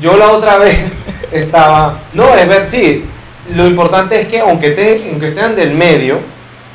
Yo 0.00 0.16
la 0.16 0.30
otra 0.30 0.56
vez 0.58 0.78
estaba, 1.32 1.98
no, 2.12 2.34
es 2.34 2.48
ver, 2.48 2.70
sí, 2.70 3.04
lo 3.54 3.66
importante 3.66 4.20
es 4.20 4.28
que 4.28 4.38
aunque, 4.40 4.70
te, 4.70 5.02
aunque 5.10 5.28
sean 5.28 5.56
del 5.56 5.72
medio, 5.72 6.18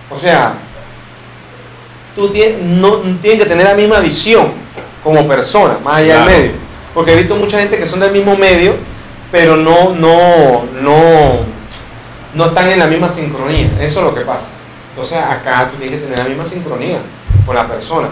o 0.09 0.19
sea, 0.19 0.55
tú 2.15 2.29
tienes, 2.29 2.61
no, 2.61 2.97
tienen 3.21 3.39
que 3.39 3.45
tener 3.45 3.65
la 3.65 3.73
misma 3.73 3.99
visión 3.99 4.51
como 5.03 5.25
persona, 5.27 5.77
más 5.83 5.97
allá 5.97 6.15
Claro. 6.15 6.29
del 6.31 6.41
medio. 6.41 6.51
Porque 6.93 7.13
he 7.13 7.15
visto 7.15 7.35
mucha 7.35 7.59
gente 7.59 7.77
que 7.77 7.85
son 7.85 7.99
del 7.99 8.11
mismo 8.11 8.35
medio, 8.35 8.75
pero 9.31 9.55
no, 9.55 9.93
no, 9.93 10.65
no, 10.81 11.39
no 12.33 12.45
están 12.45 12.69
en 12.69 12.79
la 12.79 12.87
misma 12.87 13.07
sincronía. 13.07 13.69
Eso 13.79 13.99
es 13.99 14.05
lo 14.05 14.15
que 14.15 14.21
pasa. 14.21 14.49
Entonces 14.89 15.17
acá 15.17 15.69
tú 15.71 15.77
tienes 15.77 15.99
que 15.99 16.05
tener 16.05 16.19
la 16.19 16.25
misma 16.25 16.43
sincronía 16.43 16.97
con 17.45 17.55
la 17.55 17.67
persona. 17.67 18.07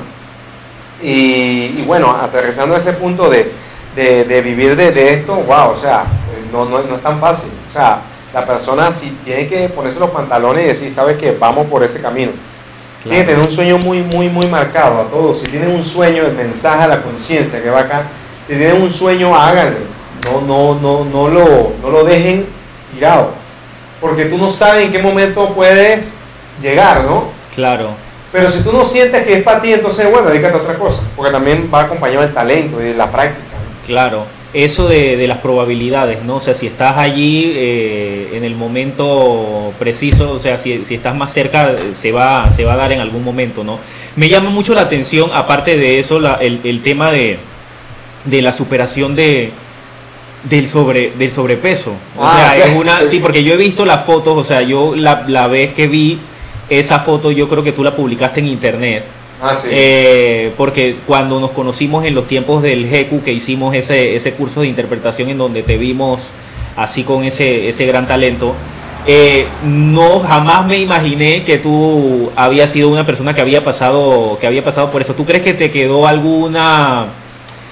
Y, 1.02 1.76
y 1.78 1.84
bueno, 1.86 2.16
aterrizando 2.22 2.76
a 2.76 2.78
ese 2.78 2.94
punto 2.94 3.30
de, 3.30 3.52
de- 3.96 4.24
de 4.26 4.42
vivir 4.42 4.76
de, 4.76 4.92
de 4.92 5.14
esto, 5.16 5.36
wow, 5.36 5.72
o 5.72 5.78
sea, 5.80 6.06
no, 6.52 6.66
no, 6.66 6.82
no 6.84 6.96
es 6.96 7.02
tan 7.02 7.20
fácil. 7.20 7.52
O 7.70 7.74
sea, 7.74 8.00
la 8.34 8.46
persona 8.46 8.92
sí 8.92 9.18
tiene 9.24 9.48
que 9.48 9.70
ponerse 9.70 10.00
los 10.00 10.10
pantalones 10.10 10.64
y 10.64 10.68
decir, 10.68 10.94
sabes 10.94 11.18
que 11.18 11.32
vamos 11.32 11.68
por 11.68 11.84
ese 11.84 12.02
camino. 12.02 12.32
Tienen 13.04 13.22
que 13.22 13.34
tener 13.34 13.46
un 13.48 13.52
sueño 13.54 13.78
muy, 13.78 14.02
muy, 14.02 14.30
muy 14.30 14.48
marcado 14.48 15.02
a 15.02 15.04
todos. 15.06 15.40
Si 15.42 15.48
tienen 15.48 15.70
un 15.70 15.86
sueño, 15.86 16.24
el 16.24 16.34
mensaje 16.34 16.84
a 16.84 16.88
la 16.88 17.02
conciencia 17.04 17.62
que 17.62 17.70
va 17.70 17.82
acá, 17.82 18.04
si 18.48 18.56
tienen 18.56 18.82
un 18.82 18.92
sueño, 18.92 19.36
háganlo. 19.36 19.78
No, 20.26 20.42
no, 20.42 20.80
no, 20.80 21.06
no, 21.06 21.28
lo, 21.28 21.74
no 21.84 21.90
lo 21.92 22.04
dejen 22.04 22.48
tirado. 22.94 23.30
Porque 24.02 24.26
tú 24.26 24.38
no 24.40 24.50
sabes 24.50 24.86
en 24.86 24.92
qué 24.92 25.04
momento 25.04 25.50
puedes 25.54 26.14
llegar, 26.62 27.04
¿no? 27.04 27.26
Claro. 27.54 27.90
Pero 28.36 28.52
si 28.52 28.64
tú 28.64 28.74
no 28.74 28.84
sientes 28.84 29.26
que 29.26 29.36
es 29.36 29.44
para 29.44 29.62
ti, 29.62 29.72
entonces, 29.72 30.12
bueno, 30.12 30.30
dedícate 30.30 30.58
a 30.58 30.62
otra 30.62 30.76
cosa. 30.78 31.02
Porque 31.16 31.32
también 31.32 31.70
va 31.74 31.84
acompañado 31.84 32.22
del 32.22 32.34
talento 32.34 32.82
y 32.82 32.86
de 32.86 32.94
la 32.94 33.10
práctica. 33.10 33.56
Claro 33.88 34.26
eso 34.56 34.88
de, 34.88 35.18
de, 35.18 35.28
las 35.28 35.40
probabilidades, 35.40 36.24
¿no? 36.24 36.38
O 36.38 36.42
sea, 36.42 36.54
si 36.54 36.66
estás 36.68 36.98
allí 36.98 37.52
eh, 37.56 38.30
en 38.34 38.46
el 38.46 38.56
momento 38.56 39.74
preciso, 39.78 40.32
o 40.32 40.40
sea, 40.40 40.58
si, 40.58 40.86
si, 40.86 40.96
estás 40.96 41.14
más 41.14 41.34
cerca, 41.34 41.76
se 41.92 42.14
va, 42.14 42.50
se 42.54 42.64
va 42.64 42.74
a 42.74 42.78
dar 42.78 42.94
en 42.94 43.02
algún 43.02 43.22
momento, 43.22 43.66
¿no? 43.66 43.80
Me 44.16 44.30
llama 44.30 44.50
mucho 44.50 44.74
la 44.74 44.82
atención, 44.82 45.30
aparte 45.34 45.78
de 45.78 46.00
eso, 46.00 46.22
la, 46.22 46.36
el, 46.36 46.62
el, 46.64 46.82
tema 46.84 47.12
de, 47.12 47.38
de 48.24 48.42
la 48.42 48.54
superación 48.54 49.14
de, 49.14 49.52
del, 50.46 50.70
sobre, 50.70 51.12
del 51.12 51.32
sobrepeso. 51.32 51.92
O 52.18 52.24
Ah, 52.24 52.54
sea, 52.56 52.66
es 52.66 52.76
una, 52.78 53.06
sí, 53.08 53.20
porque 53.20 53.44
yo 53.44 53.56
he 53.56 53.58
visto 53.58 53.86
las 53.86 54.06
fotos, 54.06 54.38
o 54.38 54.44
sea, 54.46 54.62
yo 54.62 54.96
la, 54.96 55.26
la 55.28 55.48
vez 55.48 55.74
que 55.74 55.88
vi 55.90 56.18
esa 56.70 57.00
foto, 57.00 57.32
yo 57.32 57.48
creo 57.48 57.64
que 57.64 57.72
tú 57.72 57.84
la 57.84 57.96
publicaste 57.96 58.40
en 58.40 58.48
internet. 58.48 59.04
Ah, 59.42 59.54
sí. 59.54 59.70
Eh, 59.72 60.52
porque 60.58 60.96
cuando 61.06 61.40
nos 61.40 61.52
conocimos 61.52 62.06
en 62.06 62.16
los 62.16 62.28
tiempos 62.28 62.64
del 62.64 62.88
GECU, 62.88 63.22
que 63.22 63.34
hicimos 63.34 63.76
ese, 63.76 64.16
ese 64.16 64.34
curso 64.34 64.62
de 64.62 64.68
interpretación 64.68 65.30
en 65.30 65.38
donde 65.38 65.62
te 65.62 65.78
vimos 65.78 66.30
así 66.76 67.04
con 67.04 67.24
ese, 67.24 67.70
ese 67.70 67.86
gran 67.86 68.08
talento, 68.08 68.56
eh, 69.08 69.46
no 69.64 70.22
jamás 70.22 70.66
me 70.66 70.80
imaginé 70.80 71.44
que 71.44 71.58
tú 71.60 72.32
habías 72.36 72.72
sido 72.72 72.90
una 72.90 73.06
persona 73.06 73.36
que 73.36 73.42
había 73.42 73.64
pasado, 73.64 74.38
que 74.40 74.48
había 74.48 74.64
pasado 74.64 74.90
por 74.90 75.02
eso. 75.02 75.14
¿Tú 75.14 75.26
crees 75.26 75.44
que 75.44 75.54
te 75.54 75.70
quedó 75.70 76.08
alguna, 76.08 77.08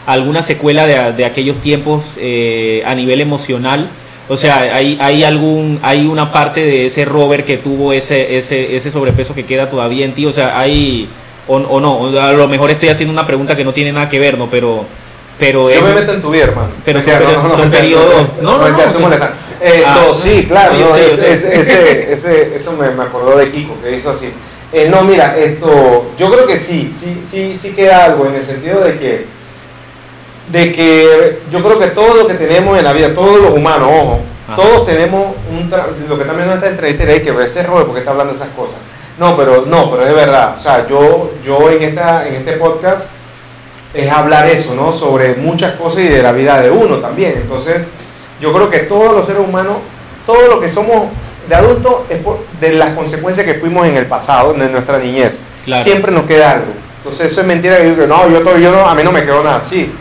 alguna 0.06 0.44
secuela 0.44 0.86
de, 0.86 1.14
de 1.14 1.26
aquellos 1.26 1.58
tiempos 1.60 2.14
eh, 2.18 2.84
a 2.86 2.94
nivel 2.94 3.20
emocional? 3.20 3.90
O 4.30 4.38
sea, 4.38 4.62
hay, 4.62 4.98
hay 5.02 5.24
algún, 5.24 5.80
hay 5.84 6.08
una 6.08 6.32
parte 6.32 6.62
de 6.66 6.86
ese 6.86 7.04
Robert 7.06 7.46
que 7.46 7.58
tuvo 7.58 7.92
ese, 7.92 8.38
ese, 8.38 8.76
ese 8.76 8.90
sobrepeso 8.92 9.36
que 9.36 9.46
queda 9.46 9.68
todavía 9.70 10.06
en 10.06 10.14
ti. 10.14 10.26
O 10.26 10.32
sea, 10.32 10.58
hay 10.60 11.10
o, 11.48 11.58
o 11.58 11.80
no, 11.82 12.08
a 12.20 12.32
lo 12.32 12.48
mejor 12.48 12.72
estoy 12.72 12.90
haciendo 12.90 13.12
una 13.12 13.28
pregunta 13.28 13.56
que 13.56 13.64
no 13.66 13.74
tiene 13.74 13.92
nada 13.92 14.08
que 14.08 14.20
ver, 14.20 14.38
¿no? 14.38 14.50
Pero, 14.50 14.86
pero 15.38 15.70
Yo 15.70 15.76
es- 15.76 15.82
me 15.84 15.94
meto 15.94 16.14
en 16.14 16.22
tu 16.22 16.30
vida, 16.32 16.44
hermano. 16.46 16.70
Pero 16.86 17.02
son 17.58 17.70
periodos- 17.72 18.28
no, 18.42 18.58
no, 18.58 18.64
no, 19.82 20.14
sí. 20.14 20.46
claro, 20.48 20.74
no, 20.80 20.96
es- 20.96 21.22
es- 21.22 21.44
ese, 21.46 22.14
ese- 22.14 22.56
eso 22.56 22.74
me, 22.74 22.92
me 22.92 23.04
acordó 23.04 23.38
de 23.38 23.52
Kiko, 23.52 23.76
que 23.84 23.98
hizo 23.98 24.10
así. 24.12 24.30
Eh, 24.72 24.88
no, 24.90 25.04
mira, 25.04 25.38
esto, 25.38 26.12
yo 26.18 26.32
creo 26.32 26.48
que 26.48 26.58
sí, 26.58 26.92
sí, 26.96 27.22
sí, 27.30 27.56
sí 27.60 27.74
queda 27.74 28.06
algo 28.06 28.26
en 28.28 28.36
el 28.36 28.46
sentido 28.46 28.82
de 28.82 28.98
que, 28.98 29.26
de 30.50 30.72
que 30.74 31.40
yo 31.52 31.64
creo 31.64 31.80
que 31.80 31.88
todo 31.88 32.16
lo 32.16 32.28
que 32.28 32.34
tenemos 32.36 32.78
en 32.78 32.84
la 32.84 32.94
vida, 32.94 33.14
todos 33.14 33.40
los 33.40 33.52
humanos, 33.52 33.90
ojo, 33.92 34.20
Ajá. 34.48 34.56
todos 34.56 34.86
tenemos 34.86 35.28
un, 35.50 35.70
tra- 35.72 35.86
lo 36.08 36.18
que 36.18 36.26
también 36.26 36.50
en 36.50 36.56
esta 36.56 36.68
entrevista 36.70 37.04
es 37.06 37.22
que 37.24 37.30
ese 37.46 37.64
Robert 37.64 37.86
porque 37.88 38.00
está 38.00 38.12
hablando 38.12 38.34
de 38.34 38.38
esas 38.40 38.50
cosas. 38.56 38.76
No, 39.18 39.38
pero 39.38 39.64
no, 39.68 39.92
pero 39.92 40.06
es 40.08 40.14
verdad. 40.14 40.56
O 40.58 40.62
sea, 40.62 40.88
yo, 40.88 41.32
yo 41.46 41.70
en 41.70 41.84
esta, 41.84 42.28
en 42.28 42.36
este 42.36 42.54
podcast 42.54 43.10
es 43.94 44.12
hablar 44.12 44.48
eso, 44.48 44.74
¿no? 44.76 44.92
Sobre 44.92 45.36
muchas 45.36 45.74
cosas 45.76 46.00
y 46.02 46.08
de 46.08 46.22
la 46.24 46.32
vida 46.32 46.60
de 46.62 46.70
uno 46.72 46.98
también. 46.98 47.34
Entonces, 47.38 47.88
yo 48.42 48.52
creo 48.52 48.70
que 48.70 48.80
todos 48.80 49.14
los 49.16 49.26
seres 49.28 49.42
humanos, 49.48 49.78
todo 50.26 50.48
lo 50.48 50.60
que 50.60 50.68
somos 50.68 51.06
de 51.48 51.56
adultos 51.56 52.02
es 52.10 52.18
por- 52.22 52.40
de 52.60 52.74
las 52.74 52.96
consecuencias 52.96 53.46
que 53.46 53.54
fuimos 53.56 53.86
en 53.88 53.98
el 53.98 54.08
pasado, 54.08 54.54
en 54.56 54.72
nuestra 54.72 54.98
niñez. 54.98 55.40
Claro. 55.64 55.84
Siempre 55.84 56.12
nos 56.12 56.26
queda 56.26 56.52
algo. 56.52 56.66
Entonces, 56.98 57.32
eso 57.32 57.42
es 57.42 57.48
mentira 57.48 57.78
que 57.78 57.84
digo 57.84 57.98
que 57.98 58.08
no, 58.08 58.30
yo, 58.30 58.42
to- 58.42 58.58
yo 58.58 58.72
no, 58.72 58.88
a 58.88 58.96
mí 58.96 59.04
no 59.04 59.12
me 59.12 59.24
quedó 59.24 59.44
nada 59.44 59.58
así. 59.58 59.94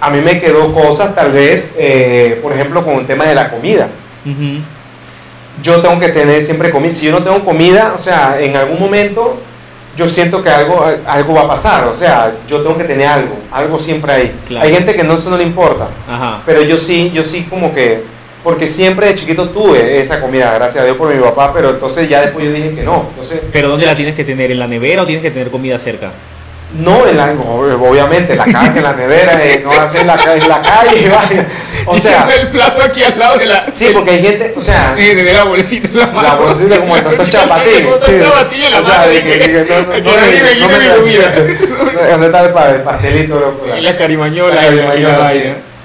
A 0.00 0.10
mí 0.10 0.20
me 0.20 0.40
quedó 0.40 0.72
cosas, 0.72 1.14
tal 1.14 1.32
vez, 1.32 1.72
eh, 1.76 2.38
por 2.42 2.52
ejemplo, 2.52 2.84
con 2.84 2.94
el 2.94 3.06
tema 3.06 3.24
de 3.24 3.34
la 3.34 3.50
comida 3.50 3.88
yo 5.62 5.80
tengo 5.80 5.98
que 5.98 6.08
tener 6.08 6.44
siempre 6.44 6.70
comida. 6.70 6.92
Si 6.92 7.06
yo 7.06 7.12
no 7.12 7.22
tengo 7.22 7.44
comida, 7.44 7.94
o 7.96 7.98
sea, 7.98 8.40
en 8.40 8.56
algún 8.56 8.80
momento 8.80 9.38
yo 9.96 10.08
siento 10.08 10.42
que 10.42 10.48
algo, 10.48 10.84
algo 11.06 11.34
va 11.34 11.42
a 11.42 11.48
pasar. 11.48 11.88
O 11.88 11.96
sea, 11.96 12.32
yo 12.48 12.62
tengo 12.62 12.76
que 12.78 12.84
tener 12.84 13.06
algo, 13.06 13.36
algo 13.50 13.78
siempre 13.78 14.12
ahí. 14.12 14.34
Claro. 14.46 14.66
Hay 14.66 14.72
gente 14.72 14.94
que 14.94 15.04
no, 15.04 15.14
eso 15.14 15.30
no 15.30 15.36
le 15.36 15.44
importa, 15.44 15.88
Ajá. 16.08 16.40
pero 16.46 16.62
yo 16.62 16.78
sí, 16.78 17.10
yo 17.12 17.22
sí 17.22 17.46
como 17.50 17.74
que, 17.74 18.02
porque 18.42 18.66
siempre 18.66 19.08
de 19.08 19.14
chiquito 19.16 19.50
tuve 19.50 20.00
esa 20.00 20.20
comida, 20.20 20.54
gracias 20.54 20.82
a 20.82 20.84
Dios 20.84 20.96
por 20.96 21.14
mi 21.14 21.20
papá, 21.20 21.52
pero 21.52 21.70
entonces 21.70 22.08
ya 22.08 22.22
después 22.22 22.44
yo 22.44 22.52
dije 22.52 22.74
que 22.74 22.82
no. 22.82 23.06
Entonces, 23.10 23.40
Pero 23.52 23.68
¿dónde 23.68 23.86
la 23.86 23.96
tienes 23.96 24.14
que 24.14 24.24
tener? 24.24 24.50
¿En 24.50 24.58
la 24.58 24.66
nevera 24.66 25.02
o 25.02 25.06
tienes 25.06 25.22
que 25.22 25.30
tener 25.30 25.50
comida 25.50 25.78
cerca? 25.78 26.12
No 26.74 27.06
en 27.06 27.16
la, 27.16 27.32
obviamente, 27.32 28.32
en 28.32 28.38
la 28.38 28.44
casa, 28.44 28.76
en 28.76 28.82
la 28.82 28.92
nevera, 28.92 29.44
eh, 29.44 29.60
no 29.64 29.72
en 29.72 30.06
la, 30.06 30.14
en 30.34 30.48
la 30.48 30.62
calle, 30.62 31.08
vaya. 31.14 31.46
O 31.86 31.98
sea, 31.98 32.28
el 32.38 32.48
plato 32.48 32.82
aquí 32.82 33.02
al 33.02 33.18
lado 33.18 33.38
de 33.38 33.46
la, 33.46 33.66
sí, 33.72 33.88
porque 33.92 34.10
hay 34.12 34.22
gente, 34.22 34.54
o 34.56 34.60
sea, 34.60 34.92
de 34.94 35.32
la 35.32 35.44
bolsita 35.44 35.88
en 35.88 35.96
la 35.98 36.06
mano. 36.08 36.22
La 36.28 36.34
bolsita 36.36 36.78
como 36.78 36.96
sí. 36.96 37.02
en 38.64 38.70
la 38.70 38.80
O 38.80 38.86
sea, 38.86 39.06
de 39.06 39.22
que- 39.22 39.38
que 39.38 39.48
no- 39.48 39.80
no- 39.80 39.92
Que 39.92 40.00
no 40.02 40.10
no 40.10 40.20
me- 40.20 40.30
viene, 40.30 40.54
no 40.60 40.68
viene 40.68 40.78
me- 40.78 40.88
mi 40.88 41.00
comida. 41.00 41.32
¿Dónde 42.10 42.26
está 42.26 42.40
el, 42.44 42.50
pa- 42.50 42.70
el 42.70 42.80
pastelito? 42.82 43.62
Y 43.76 43.80
la 43.80 43.96
carimañola. 43.96 44.54
La 44.54 44.62
carimañola. 44.62 45.32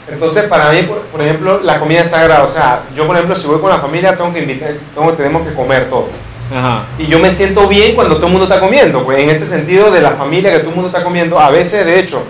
Entonces, 0.08 0.44
para 0.44 0.70
mí, 0.72 0.84
por, 0.84 1.00
por 1.02 1.22
ejemplo, 1.22 1.62
la 1.64 1.80
comida 1.80 2.02
es 2.02 2.12
sagrada. 2.12 2.44
O 2.44 2.52
sea, 2.52 2.82
yo, 2.96 3.08
por 3.08 3.16
ejemplo, 3.16 3.36
si 3.36 3.48
voy 3.48 3.60
con 3.60 3.72
la 3.72 3.80
familia, 3.80 4.16
tengo 4.16 4.32
que 4.32 4.40
invitar, 4.42 4.72
tengo, 4.94 5.12
tenemos 5.14 5.48
que 5.48 5.54
comer 5.56 5.90
todo. 5.90 6.10
Ajá. 6.54 6.86
Y 7.00 7.08
yo 7.08 7.20
me 7.20 7.32
siento 7.34 7.68
bien 7.68 7.96
cuando 7.96 8.16
todo 8.18 8.28
el 8.28 8.32
mundo 8.34 8.46
está 8.48 8.60
comiendo. 8.60 9.04
Pues 9.04 9.20
en 9.20 9.30
ese 9.30 9.48
sentido 9.48 9.92
de 9.92 10.02
la 10.02 10.12
familia 10.12 10.52
que 10.52 10.60
todo 10.60 10.70
el 10.70 10.76
mundo 10.76 10.90
está 10.90 11.04
comiendo, 11.04 11.40
a 11.40 11.50
veces, 11.50 11.86
de 11.86 12.00
hecho, 12.00 12.24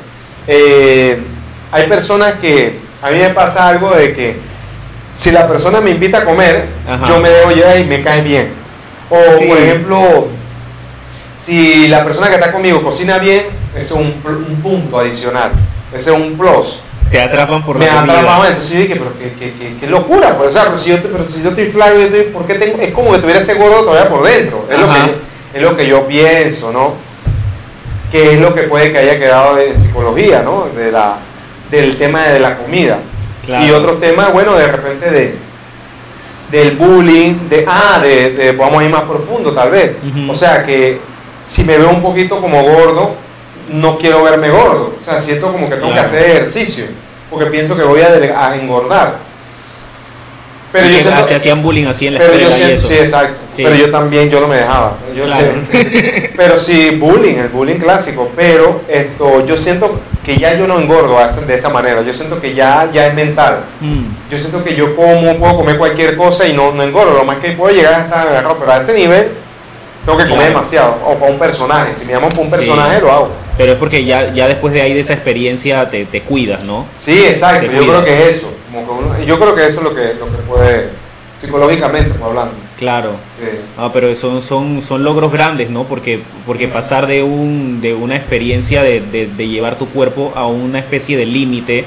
eh, 0.48 1.22
hay 1.72 1.88
personas 1.88 2.36
que, 2.40 2.80
a 3.02 3.12
mí 3.12 3.18
me 3.20 3.30
pasa 3.30 3.68
algo 3.68 3.92
de 3.92 4.14
que 4.14 4.38
si 5.16 5.32
la 5.32 5.48
persona 5.48 5.82
me 5.82 5.92
invita 5.92 6.20
a 6.20 6.26
comer, 6.26 6.68
Ajá. 6.88 7.08
yo 7.08 7.20
me 7.20 7.30
debo 7.30 7.52
llevar 7.52 7.80
y 7.80 7.84
me 7.86 8.02
cae 8.04 8.22
bien. 8.22 8.54
O, 9.10 9.18
Sí. 9.40 9.46
por 9.46 9.58
ejemplo, 9.58 10.28
si 11.44 11.88
la 11.88 12.04
persona 12.04 12.28
que 12.28 12.36
está 12.36 12.52
conmigo 12.52 12.82
cocina 12.82 13.18
bien, 13.20 13.44
ese 13.76 13.86
es 13.86 13.92
un, 13.92 14.22
un 14.26 14.62
punto 14.62 15.00
adicional. 15.00 15.52
Ese 15.94 16.12
es 16.12 16.18
un 16.20 16.38
plus. 16.38 16.80
Te 17.12 17.22
atrapan 17.22 17.64
por 17.64 17.78
me 17.78 17.86
la 17.86 17.96
comida. 17.98 18.14
atrapaba, 18.20 18.48
entonces 18.48 18.72
yo 18.72 18.80
dije, 18.80 18.96
pero 18.96 19.14
qué, 19.18 19.34
qué, 19.40 19.54
qué, 19.60 19.76
qué 19.80 19.88
locura, 19.88 20.36
pues, 20.38 20.50
o 20.50 20.52
sea, 20.52 20.64
pero 20.66 20.78
si 20.78 20.90
yo, 20.90 20.98
pero 21.02 21.26
si 21.30 21.42
yo 21.44 21.50
estoy 21.50 21.66
flaco, 21.66 21.94
yo 21.96 22.02
estoy, 22.06 22.22
¿por 22.24 22.46
qué 22.46 22.56
tengo? 22.56 22.78
Es 22.82 22.94
como 22.94 23.12
que 23.12 23.20
tuviera 23.20 23.40
ese 23.40 23.54
gordo 23.54 23.84
todavía 23.84 24.10
por 24.10 24.24
dentro, 24.26 24.66
es 24.70 24.80
lo, 24.80 24.88
que, 24.88 25.00
es 25.54 25.62
lo 25.62 25.78
que 25.78 25.88
yo 25.88 26.06
pienso, 26.08 26.72
¿no? 26.72 26.94
Que 28.12 28.34
es 28.34 28.40
lo 28.40 28.54
que 28.56 28.64
puede 28.64 28.92
que 28.92 28.98
haya 29.00 29.20
quedado 29.20 29.58
en 29.60 29.80
psicología, 29.80 30.42
¿no? 30.42 30.68
De 30.76 30.92
la, 30.92 31.18
del 31.70 31.96
tema 31.98 32.24
de 32.24 32.40
la 32.40 32.58
comida. 32.58 33.00
Claro. 33.46 33.66
Y 33.66 33.72
otros 33.72 34.00
temas, 34.00 34.34
bueno, 34.34 34.56
de 34.56 34.68
repente 34.68 35.12
de 35.12 35.46
del 36.52 36.72
bullying, 36.78 37.50
de, 37.50 37.66
ah, 37.68 38.00
de, 38.02 38.32
de- 38.32 38.52
vamos 38.54 38.80
a 38.82 38.86
ir 38.86 38.90
más 38.92 39.02
profundo 39.02 39.52
tal 39.52 39.72
vez. 39.72 39.98
O 40.30 40.36
sea 40.36 40.64
que 40.66 41.00
si 41.44 41.64
me 41.64 41.78
veo 41.78 41.90
un 41.90 42.02
poquito 42.02 42.40
como 42.40 42.62
gordo, 42.64 43.16
no 43.70 43.98
quiero 43.98 44.24
verme 44.24 44.50
gordo. 44.50 44.96
O 45.00 45.04
sea, 45.04 45.18
siento 45.20 45.52
como 45.52 45.70
que 45.70 45.76
tengo 45.76 45.92
Claro. 45.92 46.10
que 46.10 46.18
hacer 46.18 46.30
ejercicio, 46.38 46.86
porque 47.30 47.48
pienso 47.48 47.76
que 47.76 47.84
voy 47.84 48.02
a, 48.02 48.56
engordar. 48.56 49.18
Pero 50.72 50.88
yo 50.88 51.00
siento, 51.00 51.26
te 51.26 51.36
hacían 51.36 51.64
bullying 51.64 51.86
así 51.86 52.08
en 52.08 52.16
la 52.16 52.20
pero 52.20 52.34
yo 52.34 52.40
escuela 52.50 52.56
y 52.58 52.60
siento, 52.60 52.80
eso. 52.80 52.88
sí, 52.90 52.94
exacto. 52.96 53.38
Sí. 53.56 53.64
Pero 53.64 53.76
yo 53.76 53.92
también, 53.92 54.30
yo 54.30 54.42
no 54.42 54.48
me 54.50 54.58
dejaba. 54.58 54.98
Yo 55.16 55.24
Claro. 55.24 55.54
sé. 55.72 56.32
pero 56.36 56.58
sí, 56.58 56.90
bullying, 56.92 57.36
el 57.36 57.48
bullying 57.48 57.78
clásico. 57.78 58.30
Pero 58.36 58.82
esto, 58.90 59.46
yo 59.46 59.56
siento 59.56 60.02
que 60.26 60.36
ya 60.36 60.54
yo 60.56 60.68
no 60.68 60.78
engordo 60.78 61.18
de 61.48 61.56
esa 61.56 61.70
manera. 61.70 62.02
Yo 62.02 62.14
siento 62.14 62.42
que 62.42 62.54
ya, 62.54 62.90
ya 62.94 63.08
es 63.08 63.14
mental. 63.14 63.60
Mm. 63.80 64.04
Yo 64.30 64.38
siento 64.38 64.66
que 64.66 64.76
yo 64.76 64.94
como, 64.98 65.38
puedo 65.38 65.56
comer 65.56 65.78
cualquier 65.78 66.18
cosa 66.18 66.46
y 66.46 66.52
no, 66.52 66.74
no 66.74 66.84
engordo. 66.84 67.14
Lo 67.14 67.24
más 67.24 67.38
que 67.38 67.52
puedo 67.52 67.74
llegar 67.74 67.94
a 67.94 68.04
estar 68.04 68.28
agarrado, 68.28 68.58
pero 68.60 68.74
a 68.74 68.78
ese 68.82 68.94
nivel 68.94 69.30
tengo 70.06 70.18
que 70.18 70.24
comer 70.26 70.38
Claro. 70.38 70.50
demasiado. 70.54 70.96
O 71.06 71.16
para 71.16 71.32
un 71.32 71.40
personaje. 71.40 71.96
Si 71.96 72.06
me 72.06 72.14
llaman 72.14 72.30
para 72.30 72.42
un 72.42 72.48
Sí. 72.50 72.56
personaje, 72.56 73.02
lo 73.02 73.12
hago. 73.12 73.30
Pero 73.58 73.72
es 73.74 73.78
porque 73.78 74.04
ya, 74.06 74.34
ya 74.34 74.48
después 74.48 74.74
de 74.74 74.82
ahí 74.82 74.94
de 74.94 75.00
esa 75.00 75.14
experiencia 75.14 75.90
te, 75.90 76.06
te 76.06 76.22
cuidas, 76.22 76.64
¿no? 76.64 76.86
Sí, 76.96 77.26
exacto. 77.26 77.68
Te 77.70 77.76
Yo 77.76 77.84
creo 77.88 78.04
que 78.06 78.14
es 78.30 78.36
eso. 78.38 78.52
Como 78.72 78.86
que 78.86 79.06
uno- 79.06 79.24
yo 79.26 79.40
creo 79.40 79.56
que 79.56 79.66
eso 79.66 79.78
es 79.80 79.84
lo 79.84 79.96
que, 79.96 80.14
lo 80.16 80.26
que 80.26 80.38
puede, 80.48 80.90
psicológicamente 81.38 82.10
pues, 82.12 82.22
hablando. 82.24 82.54
Claro. 82.78 83.12
Eh, 83.42 83.62
Ah, 83.78 83.90
pero 83.94 84.14
son, 84.16 84.42
son, 84.42 84.82
son 84.82 85.04
logros 85.04 85.32
grandes, 85.32 85.70
¿no? 85.70 85.84
Porque, 85.84 86.20
porque 86.46 86.68
pasar 86.68 87.08
de, 87.08 87.24
un, 87.24 87.80
de 87.82 87.94
una 87.94 88.16
experiencia 88.16 88.84
de, 88.84 89.02
de- 89.02 89.28
de 89.28 89.48
llevar 89.48 89.78
tu 89.78 89.88
cuerpo 89.90 90.34
a 90.36 90.46
una 90.48 90.80
especie 90.80 91.18
de 91.18 91.26
límite 91.26 91.86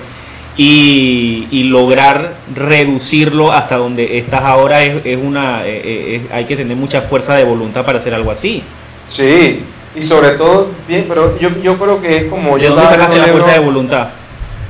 y, 0.59 1.47
y 1.53 1.63
lograr 1.65 2.35
reducirlo 2.55 3.53
hasta 3.53 3.77
donde 3.77 4.19
estás 4.19 4.43
ahora 4.43 4.83
es, 4.83 5.07
es 5.07 5.17
una 5.17 5.65
eh, 5.67 5.81
eh, 5.85 6.23
es- 6.27 6.33
hay 6.33 6.45
que 6.47 6.57
tener 6.57 6.77
mucha 6.77 7.03
fuerza 7.03 7.35
de 7.37 7.45
voluntad 7.45 7.87
para 7.87 7.99
hacer 7.99 8.13
algo 8.13 8.31
así. 8.31 8.63
sí. 9.07 9.65
Y 9.97 10.03
sobre 10.03 10.33
todo, 10.33 10.69
bien, 10.87 11.07
pero 11.09 11.37
yo, 11.41 11.49
yo 11.63 11.77
creo 11.77 12.01
que 12.01 12.19
es 12.19 12.25
como 12.27 12.57
¿De 12.57 12.65
yo 12.65 12.75
dónde 12.75 12.89
sacaste 12.89 13.19
la 13.19 13.25
fuerza 13.25 13.53
de 13.53 13.59
voluntad? 13.59 14.09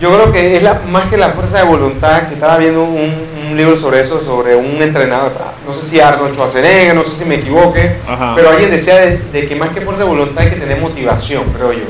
Yo 0.01 0.15
creo 0.15 0.33
que 0.33 0.57
es 0.57 0.63
la, 0.63 0.81
más 0.89 1.09
que 1.11 1.17
la 1.19 1.31
fuerza 1.31 1.59
de 1.59 1.65
voluntad, 1.65 2.29
que 2.29 2.35
estaba 2.35 2.57
viendo 2.57 2.85
un, 2.85 3.13
un 3.51 3.57
libro 3.57 3.77
sobre 3.77 4.01
eso, 4.01 4.23
sobre 4.25 4.55
un 4.55 4.81
entrenador, 4.81 5.33
no 5.67 5.75
sé 5.75 5.85
si 5.87 6.01
Arnold 6.01 6.35
Schwarzenegger, 6.35 6.95
no 6.95 7.03
sé 7.03 7.11
si 7.11 7.25
me 7.29 7.35
equivoque, 7.35 7.97
Ajá. 8.09 8.35
pero 8.37 8.51
alguien 8.51 8.71
decía 8.71 8.97
de, 8.97 9.19
de 9.19 9.47
que 9.49 9.57
más 9.57 9.71
que 9.71 9.81
fuerza 9.83 10.05
de 10.05 10.09
voluntad 10.09 10.45
hay 10.45 10.51
que 10.51 10.57
tener 10.61 10.81
motivación, 10.81 11.45
creo 11.55 11.73
yo. 11.73 11.85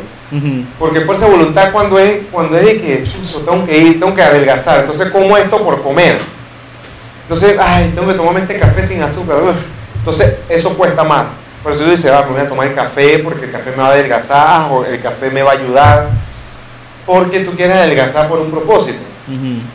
Porque 0.78 1.00
fuerza 1.02 1.24
de 1.26 1.30
voluntad 1.32 1.72
cuando 1.72 1.98
es, 1.98 2.18
cuando 2.30 2.58
es 2.58 2.64
de 2.66 2.80
que 2.80 3.04
"Chuzo, 3.04 3.40
tengo 3.40 3.64
que 3.64 3.78
ir, 3.78 3.98
tengo 4.00 4.14
que 4.14 4.22
adelgazar, 4.22 4.80
entonces 4.80 5.10
como 5.10 5.36
esto 5.36 5.62
por 5.64 5.82
comer. 5.82 6.18
Entonces, 7.22 7.56
ay, 7.60 7.92
tengo 7.94 8.08
que 8.08 8.14
tomarme 8.14 8.40
este 8.40 8.58
café 8.58 8.86
sin 8.86 9.02
azúcar. 9.02 9.36
uf. 9.42 9.56
Entonces, 9.98 10.34
eso 10.48 10.74
cuesta 10.76 11.04
más. 11.04 11.26
Por 11.62 11.72
eso 11.72 11.84
yo 11.84 11.90
dice, 11.90 12.10
va, 12.10 12.22
me 12.24 12.32
voy 12.32 12.40
a 12.40 12.48
tomar 12.48 12.66
el 12.68 12.74
café 12.74 13.18
porque 13.18 13.46
el 13.46 13.50
café 13.52 13.70
me 13.72 13.78
va 13.82 13.88
a 13.88 13.92
adelgazar 13.92 14.68
o 14.70 14.84
el 14.84 15.00
café 15.00 15.30
me 15.30 15.42
va 15.42 15.50
a 15.52 15.54
ayudar. 15.54 16.08
Porque 17.04 17.40
tú 17.40 17.52
quieres 17.56 17.76
adelgazar 17.76 18.28
por 18.28 18.38
un 18.38 18.50
propósito. 18.50 18.98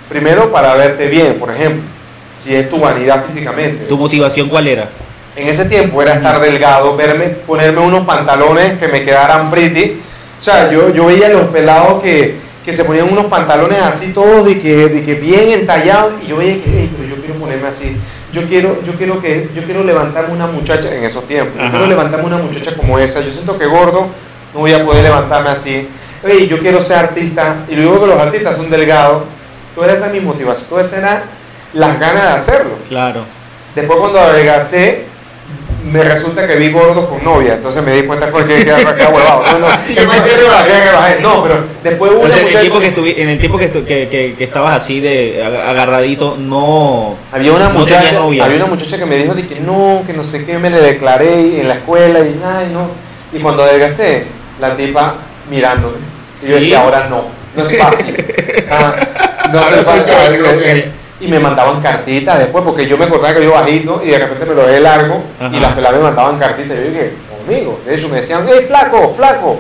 Primero, 0.10 0.52
para 0.52 0.74
verte 0.76 1.08
bien, 1.08 1.36
por 1.39 1.52
ejemplo. 1.52 1.84
Si 2.38 2.56
es 2.56 2.70
tu 2.70 2.80
vanidad 2.80 3.26
físicamente. 3.26 3.86
¿Tu 3.86 3.98
motivación 3.98 4.50
cuál 4.50 4.68
era? 4.68 4.89
En 5.36 5.48
ese 5.48 5.66
tiempo 5.66 6.02
era 6.02 6.13
estar 6.16 6.39
delgado, 6.39 6.96
verme, 6.96 7.26
ponerme 7.30 7.80
unos 7.80 8.06
pantalones 8.06 8.78
que 8.80 8.88
me 8.88 9.04
quedaran 9.04 9.50
pretty. 9.52 10.02
O 10.43 10.45
sea, 10.45 10.69
yo, 10.69 10.89
yo 10.89 11.06
veía 11.06 11.29
los 11.29 11.43
pelados 11.43 12.03
que, 12.03 12.36
que 12.65 12.73
se 12.73 12.84
ponían 12.84 13.10
unos 13.10 13.27
pantalones 13.27 13.82
así 13.82 14.12
todos 14.12 14.45
y 14.49 14.56
que, 14.56 14.89
de 14.89 15.01
que 15.01 15.13
bien 15.15 15.51
entallados 15.51 16.15
y 16.21 16.27
yo 16.27 16.36
veía 16.36 16.62
que, 16.62 16.69
"Ey, 16.82 16.91
pero 16.97 17.15
yo 17.15 17.21
quiero 17.21 17.36
ponerme 17.39 17.69
así. 17.69 17.95
Yo 18.34 18.41
quiero, 18.45 18.84
yo 18.84 18.91
quiero 18.95 19.21
que, 19.21 19.47
yo 19.56 19.63
quiero 19.63 19.86
levantarme 19.86 20.34
una 20.34 20.47
muchacha 20.47 20.93
en 20.93 21.06
esos 21.06 21.25
tiempos. 21.29 21.53
Yo 21.63 21.69
quiero 21.69 21.88
levantarme 21.88 22.25
una 22.25 22.39
muchacha 22.39 22.75
como 22.75 22.99
esa. 22.99 23.21
Yo 23.21 23.32
siento 23.32 23.58
que 23.58 23.65
gordo 23.67 24.08
no 24.53 24.60
voy 24.60 24.73
a 24.73 24.84
poder 24.84 25.03
levantarme 25.03 25.49
así. 25.51 25.88
Ey, 26.27 26.47
yo 26.49 26.60
quiero 26.60 26.82
ser 26.82 26.97
artista 26.97 27.60
y 27.69 27.75
luego 27.77 28.01
que 28.01 28.08
los 28.08 28.19
artistas 28.19 28.58
son 28.58 28.69
delgados. 28.69 29.23
Toda 29.73 29.93
esa 29.93 30.08
es 30.08 30.12
mi 30.12 30.19
motivación, 30.19 30.67
todas 30.67 30.91
eran 30.91 31.21
las 31.71 31.97
ganas 32.01 32.21
de 32.23 32.29
hacerlo. 32.29 32.71
Claro. 32.89 33.21
Después 33.75 33.97
cuando 33.97 34.19
adelgacé, 34.19 35.06
me 35.91 36.04
resulta 36.04 36.48
que 36.48 36.56
vi 36.56 36.72
gordos 36.72 37.06
con 37.08 37.24
novia, 37.24 37.56
entonces 37.56 37.84
me 37.84 37.93
di 37.93 38.04
cuenta 38.04 38.32
que 38.32 38.63
que 38.63 38.72
acá 38.72 39.10
huevado. 39.10 39.43
No, 39.52 39.60
no. 39.60 39.67
No, 41.22 41.43
pero 41.43 41.56
después 41.84 42.12
hubo 42.12 42.22
una 42.22 42.36
en 42.38 42.48
el 42.48 42.60
tiempo 42.60 42.80
que, 42.80 42.96
estuvi- 42.96 43.13
en 43.17 43.30
el 43.30 43.39
tiempo 43.39 43.58
que, 43.58 43.72
estu- 43.72 43.86
que, 43.86 44.08
que- 44.10 44.36
que 44.38 44.43
estabas 44.43 44.78
así 44.78 45.00
de 45.00 45.43
ag- 45.46 45.69
agarradito, 45.69 46.38
no... 46.39 47.17
había 47.32 47.52
una 47.54 47.69
no 47.69 47.80
muchacha, 47.80 48.13
novia. 48.13 48.46
había 48.46 48.58
una 48.58 48.65
muchacha 48.67 48.98
que 48.98 49.06
me 49.06 49.17
dijo 49.17 49.34
de 49.34 49.48
que 49.48 49.60
no, 49.60 50.04
que 50.06 50.13
no 50.13 50.24
sé 50.24 50.46
qué, 50.46 50.58
me 50.58 50.69
le 50.69 50.80
declaré 50.82 51.60
en 51.62 51.67
la 51.67 51.76
escuela 51.76 52.19
y 52.19 52.39
ay, 52.46 52.69
no. 52.72 52.89
Y 53.38 53.41
cuando 53.41 53.63
adelgacé, 53.63 54.26
la 54.60 54.76
tipa 54.76 55.15
mirándome. 55.50 55.98
Y 56.41 56.48
yo 56.48 56.56
¿Sí? 56.56 56.62
decía, 56.62 56.82
ahora 56.82 57.08
no, 57.10 57.26
no 57.56 57.63
es 57.63 57.78
fácil. 57.78 58.15
Ah, 58.69 58.96
no 59.52 59.60
Ahora 59.60 59.76
es 59.80 59.86
fácil. 59.86 60.91
Y 61.24 61.28
me 61.30 61.40
mandaban 61.40 61.82
cartitas 61.82 62.40
después, 62.40 62.64
porque 62.64 62.88
yo 62.88 62.98
me 62.98 63.06
acordaba 63.06 63.34
que 63.34 63.44
yo 63.44 63.52
bajito 63.54 64.02
y 64.04 64.10
de 64.10 64.20
repente 64.20 64.46
me 64.46 64.56
lo 64.56 64.68
dejé 64.68 64.80
largo 64.82 65.22
Ajá. 65.40 65.56
y 65.56 65.60
las 65.60 65.74
peladas 65.74 65.98
me 65.98 66.04
mandaban 66.04 66.38
cartitas. 66.40 66.78
Yo 66.78 66.84
dije, 66.90 67.14
conmigo. 67.46 67.80
De 67.86 67.96
hecho, 67.96 68.10
me 68.10 68.22
decían, 68.22 68.46
hey, 68.48 68.66
flaco, 68.68 69.14
flaco. 69.16 69.60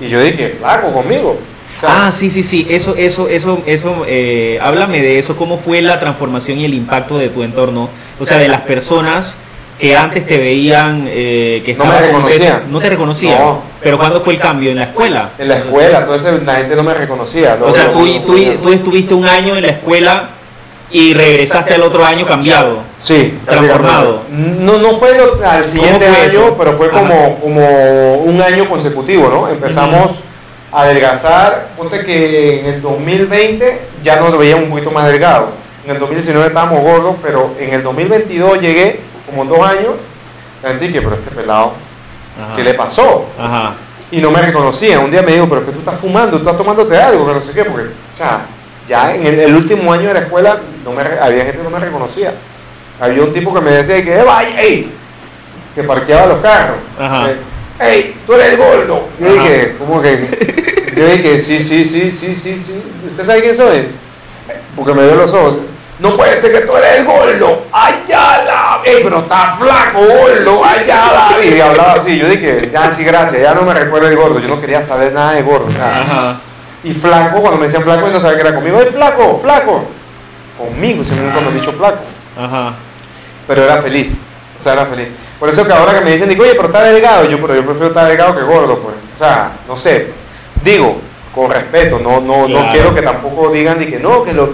Y 0.00 0.08
yo 0.08 0.20
dije, 0.20 0.56
flaco, 0.58 0.92
conmigo. 0.92 1.38
O 1.76 1.80
sea, 1.80 2.06
Ah, 2.06 2.12
sí, 2.12 2.30
sí, 2.30 2.42
sí, 2.42 2.66
eso, 2.70 2.94
eso, 2.96 3.28
eso, 3.28 3.60
eso, 3.66 4.04
eh, 4.06 4.58
háblame 4.62 5.00
de 5.02 5.18
eso, 5.18 5.36
cómo 5.36 5.58
fue 5.58 5.82
la 5.82 5.98
transformación 6.00 6.58
y 6.58 6.64
el 6.64 6.74
impacto 6.74 7.18
de 7.18 7.28
tu 7.28 7.42
entorno, 7.42 7.88
o 8.20 8.24
sea, 8.26 8.38
de 8.38 8.48
las 8.48 8.60
personas 8.60 9.36
que 9.78 9.96
antes 9.96 10.24
te 10.24 10.38
veían, 10.38 11.04
eh, 11.10 11.62
que 11.66 11.74
No 11.74 11.84
me 11.84 11.90
peso, 11.90 12.06
reconocían. 12.06 12.62
no 12.70 12.78
te 12.80 12.90
reconocían, 12.90 13.38
No. 13.40 13.62
pero 13.82 13.98
¿cuándo 13.98 14.20
fue 14.20 14.34
el 14.34 14.38
cambio? 14.40 14.70
¿En 14.70 14.76
la 14.76 14.84
escuela? 14.84 15.30
en 15.36 15.48
la 15.48 15.56
escuela, 15.58 15.98
entonces 15.98 16.42
la 16.44 16.54
gente 16.54 16.76
no 16.76 16.84
me 16.84 16.94
reconocía. 16.94 17.58
O 17.60 17.72
sea, 17.72 17.90
tú, 17.92 18.06
tú, 18.24 18.36
tú 18.62 18.72
estuviste 18.72 19.12
un 19.14 19.26
año 19.26 19.56
en 19.56 19.62
la 19.62 19.68
escuela 19.70 20.28
y 20.94 21.12
regresaste 21.12 21.74
al 21.74 21.82
otro 21.82 22.04
año 22.06 22.24
cambiado. 22.24 22.78
Sí, 23.00 23.36
transformado. 23.44 24.22
No, 24.30 24.78
no 24.78 24.96
fue 24.98 25.16
lo- 25.16 25.44
al 25.44 25.68
siguiente 25.68 26.06
fue 26.06 26.16
año, 26.20 26.40
eso? 26.44 26.54
pero 26.56 26.74
fue 26.74 26.86
Ajá. 26.86 27.00
como, 27.00 27.34
como 27.40 28.14
un 28.18 28.40
año 28.40 28.68
consecutivo, 28.68 29.28
¿no? 29.28 29.48
Empezamos 29.48 30.12
a 30.70 30.82
adelgazar, 30.82 31.70
ponte 31.76 32.04
que 32.04 32.60
en 32.60 32.66
el 32.66 32.80
2020 32.80 33.80
ya 34.04 34.16
nos 34.20 34.38
veíamos 34.38 34.66
un 34.66 34.70
poquito 34.70 34.92
más 34.92 35.06
delgados. 35.10 35.48
En 35.84 35.90
el 35.90 35.98
2019 35.98 36.46
estábamos 36.46 36.80
gordos, 36.80 37.16
pero 37.20 37.50
en 37.58 37.74
el 37.74 37.82
2022 37.82 38.60
llegué, 38.60 39.00
como 39.26 39.44
dos 39.46 39.66
años, 39.66 39.94
la 40.62 40.68
gente 40.70 40.86
dije, 40.86 41.02
pero 41.02 41.16
este 41.16 41.30
pelado, 41.32 41.72
Ajá. 42.40 42.54
¿qué 42.54 42.62
le 42.62 42.74
pasó? 42.74 43.26
Ajá. 43.36 43.74
y 44.12 44.18
no 44.20 44.30
me 44.30 44.40
reconocía. 44.40 45.00
Un 45.00 45.10
día 45.10 45.22
me 45.22 45.32
dijo, 45.32 45.48
pero 45.48 45.66
que 45.66 45.72
tú 45.72 45.80
estás 45.80 45.98
fumando, 46.00 46.36
tú 46.36 46.44
estás 46.44 46.56
tomándote 46.56 46.96
algo, 46.96 47.26
que 47.26 47.34
no 47.34 47.40
sé 47.40 47.52
qué, 47.52 47.64
porque, 47.64 47.88
o 47.88 48.16
sea, 48.16 48.42
ya 48.88 49.12
en 49.12 49.26
el, 49.26 49.40
el 49.40 49.56
último 49.56 49.92
año 49.92 50.06
de 50.08 50.14
la 50.14 50.20
escuela 50.20 50.58
no 50.84 50.92
me, 50.92 51.02
había 51.02 51.44
gente 51.44 51.58
que 51.58 51.64
no 51.64 51.70
me 51.70 51.78
reconocía. 51.78 52.34
Había 53.00 53.22
un 53.22 53.32
tipo 53.32 53.52
que 53.54 53.60
me 53.60 53.70
decía 53.72 54.02
que, 54.04 54.18
"Eh, 54.20 54.22
vaya, 54.22 54.60
ey, 54.60 54.92
que 55.74 55.82
parqueaba 55.82 56.26
los 56.26 56.40
carros. 56.40 56.76
Ajá. 56.98 57.28
¡Ey, 57.80 58.16
tú 58.26 58.34
eres 58.34 58.50
el 58.50 58.56
gordo! 58.56 59.08
Yo 59.18 59.26
Ajá. 59.26 59.34
dije, 59.34 59.74
¿cómo 59.78 60.00
que? 60.00 60.92
Yo 60.96 61.06
dije, 61.06 61.40
sí, 61.40 61.60
sí, 61.62 61.84
sí, 61.84 62.10
sí, 62.12 62.34
sí, 62.34 62.62
sí. 62.62 62.82
¿Usted 63.10 63.24
sabe 63.26 63.42
quién 63.42 63.56
soy? 63.56 63.88
Porque 64.76 64.94
me 64.94 65.02
dio 65.02 65.16
los 65.16 65.32
ojos. 65.32 65.56
No 65.98 66.16
puede 66.16 66.40
ser 66.40 66.52
que 66.52 66.60
tú 66.60 66.76
eres 66.76 66.98
el 66.98 67.04
gordo. 67.04 67.62
¡Ay, 67.72 68.04
ya 68.08 68.44
la! 68.46 68.80
¡Ey, 68.84 69.00
pero 69.02 69.18
está 69.20 69.56
flaco, 69.58 70.00
gordo! 70.00 70.62
¡Ay, 70.64 70.84
ya 70.86 71.34
la! 71.38 71.44
Y 71.44 71.60
hablaba 71.60 71.94
así. 71.94 72.16
Yo 72.18 72.28
dije, 72.28 72.68
ya, 72.72 72.94
sí, 72.94 73.04
gracias. 73.04 73.42
Ya 73.42 73.54
no 73.54 73.62
me 73.62 73.74
recuerdo 73.74 74.06
el 74.08 74.16
gordo. 74.16 74.38
Yo 74.38 74.48
no 74.48 74.60
quería 74.60 74.86
saber 74.86 75.12
nada 75.12 75.32
de 75.32 75.42
gordo. 75.42 75.66
nada. 75.76 76.00
Ajá. 76.00 76.40
Y 76.84 76.92
flaco, 76.94 77.40
cuando 77.40 77.58
me 77.58 77.66
decían 77.66 77.82
flaco, 77.82 78.06
yo 78.06 78.12
no 78.12 78.20
sabía 78.20 78.36
que 78.36 78.40
era 78.48 78.54
conmigo. 78.54 78.80
¡Ey, 78.80 78.90
flaco, 78.92 79.40
flaco! 79.42 79.84
Conmigo, 80.58 81.02
si 81.04 81.10
nunca 81.14 81.40
me 81.40 81.48
han 81.48 81.54
dicho 81.60 81.72
flaco 81.72 82.04
Ajá. 82.38 82.74
pero 83.46 83.64
era 83.64 83.82
feliz, 83.82 84.12
o 84.58 84.62
sea, 84.62 84.74
era 84.74 84.86
feliz. 84.86 85.08
Por 85.40 85.48
eso 85.48 85.66
que 85.66 85.72
ahora 85.72 85.94
que 85.98 86.04
me 86.04 86.12
dicen, 86.12 86.28
digo, 86.28 86.44
oye, 86.44 86.54
pero 86.54 86.66
está 86.66 86.82
delgado, 86.84 87.28
yo, 87.28 87.40
pero 87.40 87.54
yo 87.56 87.64
prefiero 87.64 87.88
estar 87.88 88.06
delgado 88.06 88.36
que 88.36 88.42
gordo, 88.42 88.78
pues. 88.78 88.94
O 89.14 89.18
sea, 89.18 89.52
no 89.68 89.76
sé, 89.76 90.08
digo, 90.64 90.98
con 91.34 91.50
respeto, 91.50 91.98
no, 91.98 92.20
no, 92.20 92.46
Claro. 92.46 92.66
no 92.66 92.72
quiero 92.72 92.94
que 92.94 93.02
tampoco 93.02 93.50
digan 93.50 93.78
ni 93.80 93.86
que 93.86 93.98
no, 93.98 94.22
que 94.24 94.32
lo... 94.32 94.50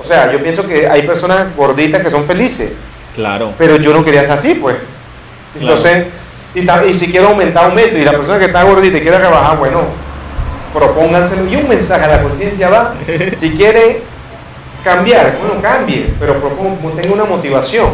O 0.00 0.04
sea, 0.04 0.30
yo 0.30 0.38
pienso 0.42 0.66
que 0.68 0.86
hay 0.86 1.02
personas 1.02 1.56
gorditas 1.56 2.02
que 2.02 2.10
son 2.10 2.24
felices, 2.26 2.72
Claro. 3.14 3.52
pero 3.58 3.76
yo 3.76 3.92
no 3.94 4.04
quería 4.04 4.20
ser 4.22 4.32
así, 4.32 4.54
pues. 4.54 4.76
Entonces, 5.58 6.06
y, 6.54 6.64
ta- 6.66 6.84
y 6.86 6.94
si 6.94 7.10
quiero 7.10 7.28
aumentar, 7.28 7.64
aumento, 7.64 7.96
y 7.98 8.04
la 8.04 8.12
persona 8.12 8.38
que 8.38 8.44
está 8.44 8.62
gordita 8.62 8.98
y 8.98 9.00
quiere 9.00 9.18
rebajar, 9.18 9.56
bueno, 9.56 9.80
propónganselo. 10.72 11.46
Y 11.50 11.56
un 11.56 11.68
mensaje 11.68 12.04
a 12.04 12.08
la 12.08 12.22
conciencia 12.22 12.68
va, 12.68 12.94
si 13.38 13.50
quiere 13.54 14.02
cambiar, 14.84 15.36
bueno, 15.40 15.60
cambie, 15.60 16.10
pero 16.18 16.38
proponga, 16.38 17.00
tenga 17.00 17.14
una 17.14 17.24
motivación, 17.24 17.90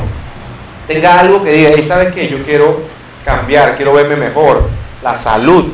tenga 0.87 1.20
algo 1.20 1.42
que 1.42 1.53
diga, 1.53 1.70
y 1.79 1.83
sabes 1.83 2.12
que 2.14 2.29
yo 2.29 2.42
quiero 2.44 2.83
cambiar, 3.25 3.77
quiero 3.77 3.92
verme 3.92 4.16
mejor, 4.16 4.68
la 5.03 5.14
salud. 5.14 5.73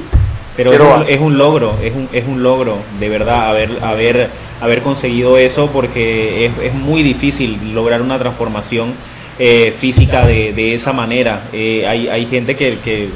Pero 0.57 0.73
es 0.73 0.81
un, 0.81 1.05
es 1.09 1.21
un 1.21 1.39
logro, 1.39 1.77
es 1.83 1.93
un, 1.95 2.09
es 2.13 2.25
un 2.27 2.43
logro, 2.43 2.79
de 2.99 3.09
verdad, 3.09 3.49
haber, 3.49 3.79
haber, 3.83 4.29
haber 4.61 4.83
conseguido 4.83 5.39
eso 5.39 5.71
porque 5.71 6.47
es, 6.47 6.53
es 6.63 6.75
muy 6.75 7.03
difícil 7.03 7.73
lograr 7.73 8.03
una 8.03 8.19
transformación 8.19 8.93
eh, 9.39 9.75
física 9.79 10.27
de, 10.27 10.53
de 10.53 10.75
esa 10.75 10.93
manera. 10.93 11.45
Eh, 11.53 11.87
hay, 11.89 12.09
hay 12.09 12.27
gente 12.27 12.57
que, 12.57 12.79
que, 12.81 13.09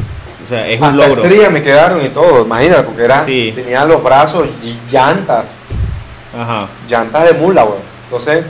o 0.44 0.48
sea, 0.48 0.66
es 0.68 0.80
un 0.80 0.96
logro. 0.96 1.22
me 1.50 1.62
quedaron 1.62 2.02
y 2.04 2.08
todo, 2.08 2.44
imagínate, 2.46 2.82
porque 2.84 3.04
era, 3.04 3.24
Sí. 3.24 3.52
tenía 3.54 3.84
los 3.84 4.02
brazos 4.02 4.48
y 4.62 4.76
llantas, 4.90 5.56
Ajá. 6.38 6.68
llantas 6.88 7.24
de 7.24 7.32
mula, 7.34 7.62
güey. 7.62 7.78
Entonces, 8.04 8.44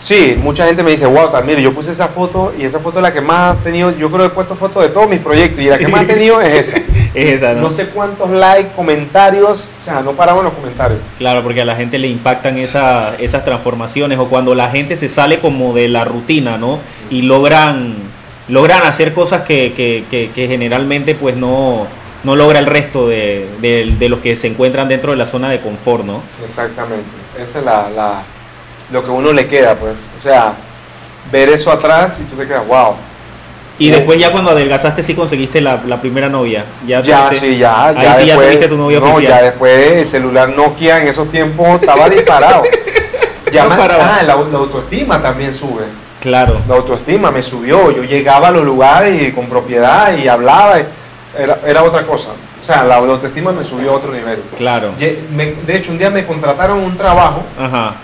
sí, 0.00 0.36
mucha 0.42 0.66
gente 0.66 0.82
me 0.82 0.90
dice, 0.90 1.06
wow, 1.06 1.30
mire, 1.44 1.62
yo 1.62 1.72
puse 1.72 1.90
esa 1.92 2.08
foto 2.08 2.52
y 2.58 2.64
esa 2.64 2.78
foto 2.80 2.98
es 2.98 3.02
la 3.02 3.12
que 3.12 3.20
más 3.20 3.56
ha 3.56 3.60
tenido, 3.62 3.90
yo 3.96 4.08
creo 4.10 4.20
que 4.22 4.26
he 4.26 4.34
puesto 4.34 4.54
fotos 4.56 4.82
de 4.82 4.88
todos 4.90 5.08
mis 5.08 5.20
proyectos 5.20 5.60
y 5.64 5.68
la 5.68 5.78
que 5.78 5.88
más 5.88 6.02
he 6.02 6.06
tenido 6.06 6.40
es 6.40 6.68
esa. 6.68 6.78
Es 7.12 7.24
esa, 7.32 7.54
¿no? 7.54 7.62
No 7.62 7.70
sé 7.70 7.86
cuántos 7.88 8.30
likes, 8.30 8.70
comentarios, 8.76 9.66
o 9.80 9.82
sea, 9.82 10.00
no 10.00 10.12
paramos 10.12 10.44
los 10.44 10.52
comentarios. 10.52 11.00
Claro, 11.18 11.42
porque 11.42 11.60
a 11.60 11.64
la 11.64 11.74
gente 11.74 11.98
le 11.98 12.06
impactan 12.06 12.56
esa- 12.56 13.16
esas 13.18 13.44
transformaciones 13.44 14.16
o 14.20 14.28
cuando 14.28 14.54
la 14.54 14.68
gente 14.70 14.96
se 14.96 15.08
sale 15.08 15.40
como 15.40 15.74
de 15.74 15.88
la 15.88 16.04
rutina, 16.04 16.56
¿no? 16.56 16.78
Y 17.10 17.22
logran, 17.22 17.96
logran 18.46 18.84
hacer 18.84 19.12
cosas 19.12 19.42
que, 19.42 19.72
que- 19.72 20.04
que- 20.08 20.30
que 20.32 20.46
generalmente 20.46 21.16
pues 21.16 21.34
no, 21.36 21.88
no 22.24 22.36
logra 22.36 22.58
el 22.58 22.66
resto 22.66 23.08
de, 23.08 23.48
de- 23.60 23.94
de 23.98 24.08
los 24.08 24.20
que 24.20 24.36
se 24.36 24.46
encuentran 24.46 24.88
dentro 24.88 25.12
de 25.12 25.16
la 25.18 25.26
zona 25.26 25.48
de 25.50 25.60
confort, 25.60 26.04
¿no? 26.04 26.22
Exactamente. 26.44 27.04
Esa 27.38 27.58
es 27.60 27.64
la, 27.64 27.88
la- 27.90 28.22
lo 28.90 29.04
que 29.04 29.10
uno 29.10 29.32
le 29.32 29.46
queda, 29.46 29.74
pues. 29.76 29.94
O 30.18 30.22
sea, 30.22 30.54
ver 31.32 31.48
eso 31.48 31.70
atrás 31.70 32.18
y 32.20 32.24
tú 32.24 32.36
te 32.36 32.46
quedas, 32.46 32.66
wow. 32.66 32.94
Y 33.78 33.86
Sí. 33.86 33.90
después 33.92 34.18
ya 34.18 34.30
cuando 34.30 34.50
adelgazaste 34.50 35.02
sí 35.02 35.14
conseguiste 35.14 35.60
la, 35.62 35.80
la 35.86 35.98
primera 36.00 36.28
novia. 36.28 36.64
Ya, 36.86 37.00
Ya, 37.02 37.30
sí, 37.32 37.56
ya. 37.56 37.86
Ahí 37.88 37.96
ya 38.02 38.14
sí 38.14 38.20
ya 38.26 38.34
después- 38.34 38.48
tuviste 38.48 38.68
tu 38.68 38.76
novia 38.76 39.00
No, 39.00 39.14
oficial. 39.14 39.32
ya 39.38 39.42
después 39.42 39.90
el 39.92 40.04
celular 40.06 40.48
Nokia 40.50 41.00
en 41.00 41.08
esos 41.08 41.30
tiempos 41.30 41.80
estaba 41.80 42.08
disparado. 42.10 42.64
ya 43.52 43.64
No 43.64 43.76
paraba. 43.78 44.16
ah, 44.18 44.22
la, 44.22 44.36
la 44.36 44.58
autoestima 44.58 45.22
también 45.22 45.54
sube. 45.54 45.84
Claro. 46.20 46.60
La 46.68 46.74
autoestima 46.74 47.30
me 47.30 47.42
subió. 47.42 47.90
Yo 47.90 48.02
llegaba 48.02 48.48
a 48.48 48.50
los 48.50 48.64
lugares 48.64 49.22
y 49.22 49.32
con 49.32 49.46
propiedad 49.46 50.14
y 50.18 50.28
hablaba. 50.28 50.78
y 50.80 50.84
Era, 51.38 51.58
era 51.66 51.82
otra 51.84 52.02
cosa. 52.06 52.28
O 52.60 52.64
sea, 52.64 52.84
la 52.84 52.96
autoestima 52.96 53.52
me 53.52 53.64
subió 53.64 53.92
a 53.92 53.94
otro 53.94 54.12
nivel. 54.12 54.38
Claro. 54.58 54.92
Me- 55.34 55.54
de 55.66 55.76
hecho, 55.76 55.92
un 55.92 55.98
día 55.98 56.10
me 56.10 56.26
contrataron 56.26 56.78
un 56.78 56.96
trabajo 56.96 57.42
Ajá. 57.58 57.94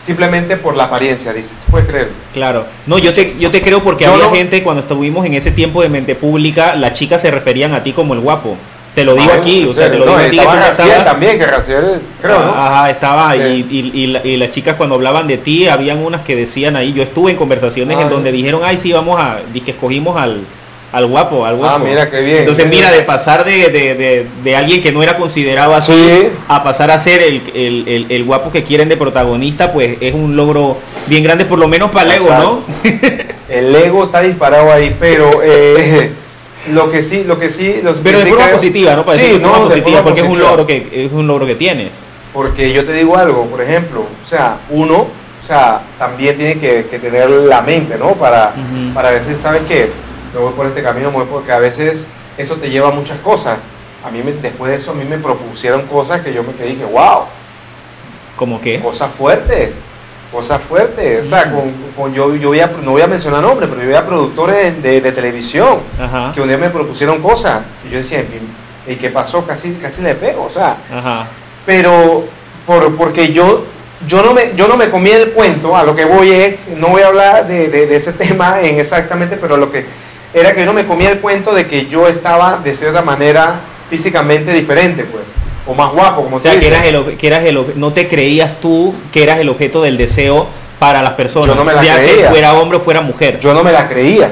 simplemente 0.00 0.56
por 0.56 0.76
la 0.76 0.84
apariencia, 0.84 1.32
dice. 1.32 1.52
¿Tú 1.66 1.70
puedes 1.72 1.88
creer? 1.88 2.08
Claro. 2.32 2.66
No, 2.86 2.98
yo 2.98 3.12
te, 3.12 3.36
yo 3.38 3.50
te 3.50 3.62
creo 3.62 3.82
porque 3.82 4.04
Yo 4.04 4.12
había 4.12 4.26
no- 4.26 4.34
gente 4.34 4.62
cuando 4.62 4.82
estuvimos 4.82 5.24
en 5.26 5.34
ese 5.34 5.50
tiempo 5.52 5.82
de 5.82 5.88
mente 5.88 6.14
pública, 6.14 6.74
las 6.74 6.92
chicas 6.94 7.22
se 7.22 7.30
referían 7.30 7.74
a 7.74 7.82
ti 7.82 7.92
como 7.92 8.14
el 8.14 8.20
guapo. 8.20 8.56
Te 8.94 9.04
lo 9.04 9.14
digo 9.14 9.30
Ah, 9.32 9.38
aquí, 9.40 9.64
o 9.64 9.72
sea, 9.72 9.88
te 9.90 9.96
lo 9.96 10.06
No, 10.06 10.12
digo 10.12 10.24
a 10.26 10.30
ti. 10.30 10.30
que 10.30 10.42
estaba 10.42 10.56
Raciel 10.66 11.04
también, 11.04 11.38
que 11.38 11.46
Raciel, 11.46 12.00
creo, 12.20 12.44
¿no? 12.46 12.52
Ajá, 12.52 12.90
estaba 12.90 13.32
Sí. 13.34 13.38
y, 13.70 13.76
y- 13.76 14.02
y 14.02 14.06
la- 14.08 14.26
y 14.26 14.36
las 14.36 14.50
chicas 14.50 14.74
cuando 14.74 14.96
hablaban 14.96 15.28
de 15.28 15.38
ti, 15.38 15.68
habían 15.68 15.98
unas 15.98 16.22
que 16.22 16.34
decían 16.34 16.74
ahí, 16.74 16.92
yo 16.92 17.02
estuve 17.04 17.30
en 17.30 17.36
conversaciones 17.36 17.96
Ah, 17.96 18.02
en 18.02 18.08
donde 18.10 18.32
dijeron, 18.32 18.62
ay, 18.64 18.76
sí, 18.76 18.92
vamos 18.92 19.20
a, 19.22 19.38
que 19.64 19.70
escogimos 19.70 20.16
al, 20.20 20.40
al 20.90 21.06
guapo, 21.06 21.44
al 21.44 21.56
guapo. 21.56 21.74
Ah, 21.74 21.78
mira, 21.78 22.10
qué 22.10 22.20
bien. 22.22 22.38
Entonces, 22.38 22.66
mira, 22.66 22.90
de 22.90 23.02
pasar 23.02 23.44
de, 23.44 23.68
de, 23.68 23.94
de, 23.94 24.26
de 24.42 24.56
alguien 24.56 24.80
que 24.80 24.90
no 24.90 25.02
era 25.02 25.16
considerado 25.18 25.74
así 25.74 25.92
Sí. 25.92 26.28
a 26.48 26.64
pasar 26.64 26.90
a 26.90 26.98
ser 26.98 27.22
el, 27.22 27.42
el, 27.54 27.88
el, 27.88 28.06
el 28.08 28.24
guapo 28.24 28.50
que 28.50 28.62
quieren 28.62 28.88
de 28.88 28.96
protagonista, 28.96 29.72
pues 29.72 29.98
es 30.00 30.14
un 30.14 30.34
logro 30.34 30.78
bien 31.06 31.22
grande, 31.22 31.44
por 31.44 31.58
lo 31.58 31.68
menos 31.68 31.90
para 31.90 32.14
el 32.14 32.22
ego, 32.22 32.30
¿no? 32.30 32.60
El 33.48 33.74
ego 33.74 34.04
está 34.04 34.22
disparado 34.22 34.72
ahí, 34.72 34.96
pero 34.98 35.40
eh, 35.42 36.10
lo 36.72 36.90
que 36.90 37.02
sí, 37.02 37.24
lo 37.24 37.38
que 37.38 37.50
sí, 37.50 37.80
los 37.82 37.98
Pero 37.98 38.20
de 38.20 38.26
forma 38.26 38.48
positiva, 38.48 38.94
¿no? 38.96 39.04
Para 39.04 39.18
sí, 39.18 39.24
decirlo 39.24 39.38
de 39.40 39.44
forma 39.44 39.58
no, 39.64 39.68
positiva, 39.68 39.96
forma 39.98 40.04
porque 40.04 40.20
es 40.20 40.26
un 40.28 40.38
logro 40.38 40.66
que 40.66 40.88
es 40.92 41.12
un 41.12 41.26
logro 41.26 41.46
que 41.46 41.54
tienes. 41.54 41.92
Porque 42.32 42.72
yo 42.72 42.84
te 42.84 42.92
digo 42.92 43.16
algo, 43.16 43.46
por 43.46 43.60
ejemplo, 43.60 44.00
o 44.00 44.26
sea, 44.26 44.58
uno, 44.70 44.96
o 45.42 45.46
sea, 45.46 45.80
también 45.98 46.36
tiene 46.36 46.58
que, 46.58 46.86
que 46.90 46.98
tener 46.98 47.28
la 47.28 47.62
mente, 47.62 47.96
¿no? 47.98 48.12
Para, 48.12 48.52
para 48.94 49.10
decir, 49.10 49.36
¿sabes 49.38 49.62
qué? 49.68 49.90
Me 50.34 50.40
voy 50.40 50.52
por 50.52 50.66
este 50.66 50.82
camino, 50.82 51.10
me 51.10 51.18
voy 51.18 51.26
porque 51.30 51.52
a 51.52 51.58
veces 51.58 52.06
eso 52.36 52.54
te 52.56 52.70
lleva 52.70 52.88
a 52.88 52.92
muchas 52.92 53.18
cosas. 53.18 53.58
A 54.06 54.10
mí, 54.10 54.22
me- 54.22 54.32
después 54.32 54.70
de 54.70 54.78
eso, 54.78 54.92
a 54.92 54.94
mí 54.94 55.04
me 55.04 55.18
propusieron 55.18 55.82
cosas 55.86 56.20
que 56.20 56.32
yo 56.32 56.42
me 56.42 56.52
quedé 56.52 56.68
y 56.68 56.72
dije, 56.76 56.84
wow, 56.84 57.24
Como 58.36 58.60
que, 58.60 58.78
cosas 58.80 59.10
fuertes, 59.12 59.70
cosas 60.30 60.60
fuertes. 60.62 61.26
O 61.26 61.30
sea, 61.30 61.46
Mm. 61.46 61.52
con, 61.54 61.72
con 61.96 62.14
yo, 62.14 62.34
yo 62.36 62.50
veía, 62.50 62.70
no 62.84 62.92
voy 62.92 63.02
a 63.02 63.06
mencionar 63.08 63.42
nombres, 63.42 63.68
pero 63.68 63.82
yo 63.82 63.88
veía 63.88 64.06
productores 64.06 64.80
de, 64.82 65.00
de 65.00 65.12
televisión 65.12 65.80
ajá, 66.00 66.30
que 66.34 66.40
un 66.40 66.46
día 66.48 66.56
me 66.58 66.70
propusieron 66.70 67.20
cosas. 67.20 67.62
Y 67.86 67.90
yo 67.90 67.98
decía, 67.98 68.24
¿y 68.86 68.94
qué 68.96 69.10
pasó? 69.10 69.44
Casi, 69.44 69.72
casi 69.74 70.02
le 70.02 70.14
pego, 70.14 70.44
o 70.44 70.50
sea 70.50 70.76
ajá, 70.96 71.26
pero 71.66 72.24
por, 72.66 72.96
porque 72.96 73.32
yo 73.32 73.64
yo 74.06 74.22
no 74.22 74.32
me 74.32 74.54
yo 74.54 74.68
no 74.68 74.76
me 74.76 74.88
comí 74.90 75.10
el 75.10 75.32
cuento 75.32 75.76
a 75.76 75.82
lo 75.82 75.94
que 75.96 76.04
voy 76.04 76.30
es 76.30 76.54
no 76.76 76.88
voy 76.88 77.02
a 77.02 77.08
hablar 77.08 77.48
de, 77.48 77.68
de- 77.68 77.86
de 77.88 77.96
ese 77.96 78.12
tema 78.24 78.60
en 78.62 78.78
exactamente 78.78 79.36
pero 79.36 79.56
lo 79.56 79.70
que 79.72 79.84
era 80.34 80.52
que 80.54 80.60
yo 80.60 80.66
no 80.66 80.72
me 80.72 80.86
comí 80.86 81.06
el 81.06 81.18
cuento 81.20 81.54
de 81.54 81.66
que 81.66 81.86
yo 81.86 82.06
estaba 82.08 82.58
de 82.62 82.74
cierta 82.74 83.02
manera 83.02 83.60
físicamente 83.88 84.52
diferente 84.52 85.04
pues 85.04 85.24
o 85.66 85.74
más 85.74 85.92
guapo 85.92 86.24
como 86.24 86.36
O 86.36 86.40
sea, 86.40 86.52
se 86.52 86.60
que 86.60 86.68
eras 86.68 86.84
el, 86.84 87.16
que 87.16 87.26
eras 87.26 87.44
el, 87.44 87.64
no 87.76 87.92
te 87.92 88.08
creías 88.08 88.60
tú 88.60 88.94
que 89.12 89.22
eras 89.22 89.38
el 89.38 89.48
objeto 89.48 89.82
del 89.82 89.96
deseo 89.96 90.46
para 90.78 91.02
las 91.02 91.12
personas, 91.14 91.48
Yo 91.48 91.54
no 91.54 91.64
me 91.64 91.72
la 91.74 91.82
ya 91.82 92.00
sea 92.00 92.12
creía. 92.12 92.30
fuera 92.30 92.54
hombre 92.54 92.78
o 92.78 92.80
fuera 92.80 93.00
mujer. 93.00 93.40
yo 93.40 93.52
no 93.54 93.64
me 93.64 93.72
la 93.72 93.88
creía 93.88 94.30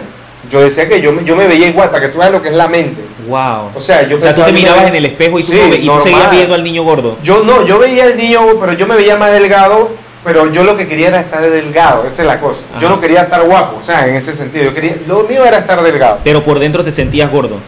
yo 0.51 0.61
decía 0.61 0.87
que 0.89 1.01
yo 1.01 1.13
me, 1.13 1.25
yo 1.25 1.35
me 1.35 1.47
veía 1.49 1.67
igual 1.67 1.91
para 1.91 2.03
que 2.07 2.13
tú 2.13 2.19
veas 2.19 2.31
lo 2.31 2.41
que 2.41 2.51
es 2.51 2.55
la 2.55 2.69
mente 2.69 3.03
wow. 3.27 3.71
o 3.75 3.81
sea 3.81 4.07
yo 4.07 4.19
O 4.19 4.21
sea, 4.21 4.33
tú 4.35 4.43
te 4.43 4.53
me 4.53 4.61
mirabas 4.61 4.85
en 4.87 4.95
el 4.95 5.05
espejo 5.07 5.39
y 5.41 5.43
tú, 5.43 5.53
Sí, 5.53 5.59
no 5.61 5.71
ve- 5.71 5.77
y 5.77 5.87
tú 5.87 6.01
seguías 6.03 6.31
viendo 6.31 6.55
al 6.55 6.63
niño 6.63 6.85
gordo. 6.85 7.17
Yo 7.23 7.43
no, 7.43 7.67
yo 7.67 7.79
veía 7.81 8.05
el 8.07 8.17
niño, 8.17 8.41
pero 8.61 8.75
yo 8.75 8.87
me 8.87 8.95
veía 8.95 9.17
más 9.17 9.33
delgado, 9.33 9.91
pero 10.27 10.51
yo 10.53 10.65
lo 10.65 10.77
que 10.77 10.89
quería 10.89 11.07
era 11.07 11.21
estar 11.21 11.41
delgado, 11.49 12.05
esa 12.05 12.23
es 12.23 12.27
la 12.29 12.41
cosa. 12.41 12.65
Yo 12.81 12.89
no 12.89 13.01
quería 13.01 13.23
estar 13.23 13.43
guapo, 13.45 13.79
o 13.81 13.85
sea, 13.85 14.09
en 14.09 14.17
ese 14.17 14.35
sentido, 14.35 14.65
yo 14.65 14.75
quería, 14.75 14.97
lo 15.07 15.23
mío 15.23 15.45
era 15.45 15.59
estar 15.59 15.81
delgado. 15.81 16.19
Pero 16.25 16.43
por 16.43 16.59
dentro 16.59 16.83
te 16.85 16.91
sentías 16.91 17.31
gordo. 17.31 17.59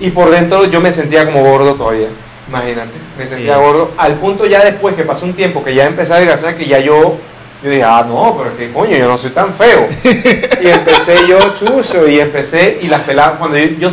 Y 0.00 0.10
por 0.10 0.28
dentro 0.30 0.64
yo 0.64 0.80
me 0.80 0.92
sentía 0.92 1.24
como 1.24 1.44
gordo 1.48 1.74
todavía, 1.76 2.08
imagínate, 2.48 2.90
me 3.16 3.26
sentía 3.28 3.54
Sí. 3.54 3.60
gordo, 3.60 3.92
al 3.96 4.14
punto 4.14 4.44
ya 4.44 4.64
después 4.64 4.96
que 4.96 5.04
pasó 5.04 5.24
un 5.24 5.34
tiempo 5.34 5.62
que 5.62 5.72
ya 5.72 5.86
empecé 5.86 6.12
a 6.14 6.16
adelgazar, 6.16 6.56
que 6.56 6.66
ya 6.66 6.80
yo, 6.80 7.16
yo 7.62 7.70
dije, 7.70 7.84
ah, 7.84 8.04
no, 8.08 8.36
pero 8.36 8.56
qué 8.56 8.72
coño, 8.72 8.96
yo 8.96 9.06
no 9.06 9.16
soy 9.16 9.30
tan 9.30 9.54
feo. 9.54 9.86
y 10.02 10.66
empecé 10.68 11.28
yo 11.28 11.38
chuzo, 11.54 12.08
y 12.08 12.18
empecé, 12.18 12.80
y 12.82 12.88
las 12.88 13.02
peladas, 13.02 13.34
cuando 13.38 13.56
yo, 13.56 13.66
yo, 13.78 13.90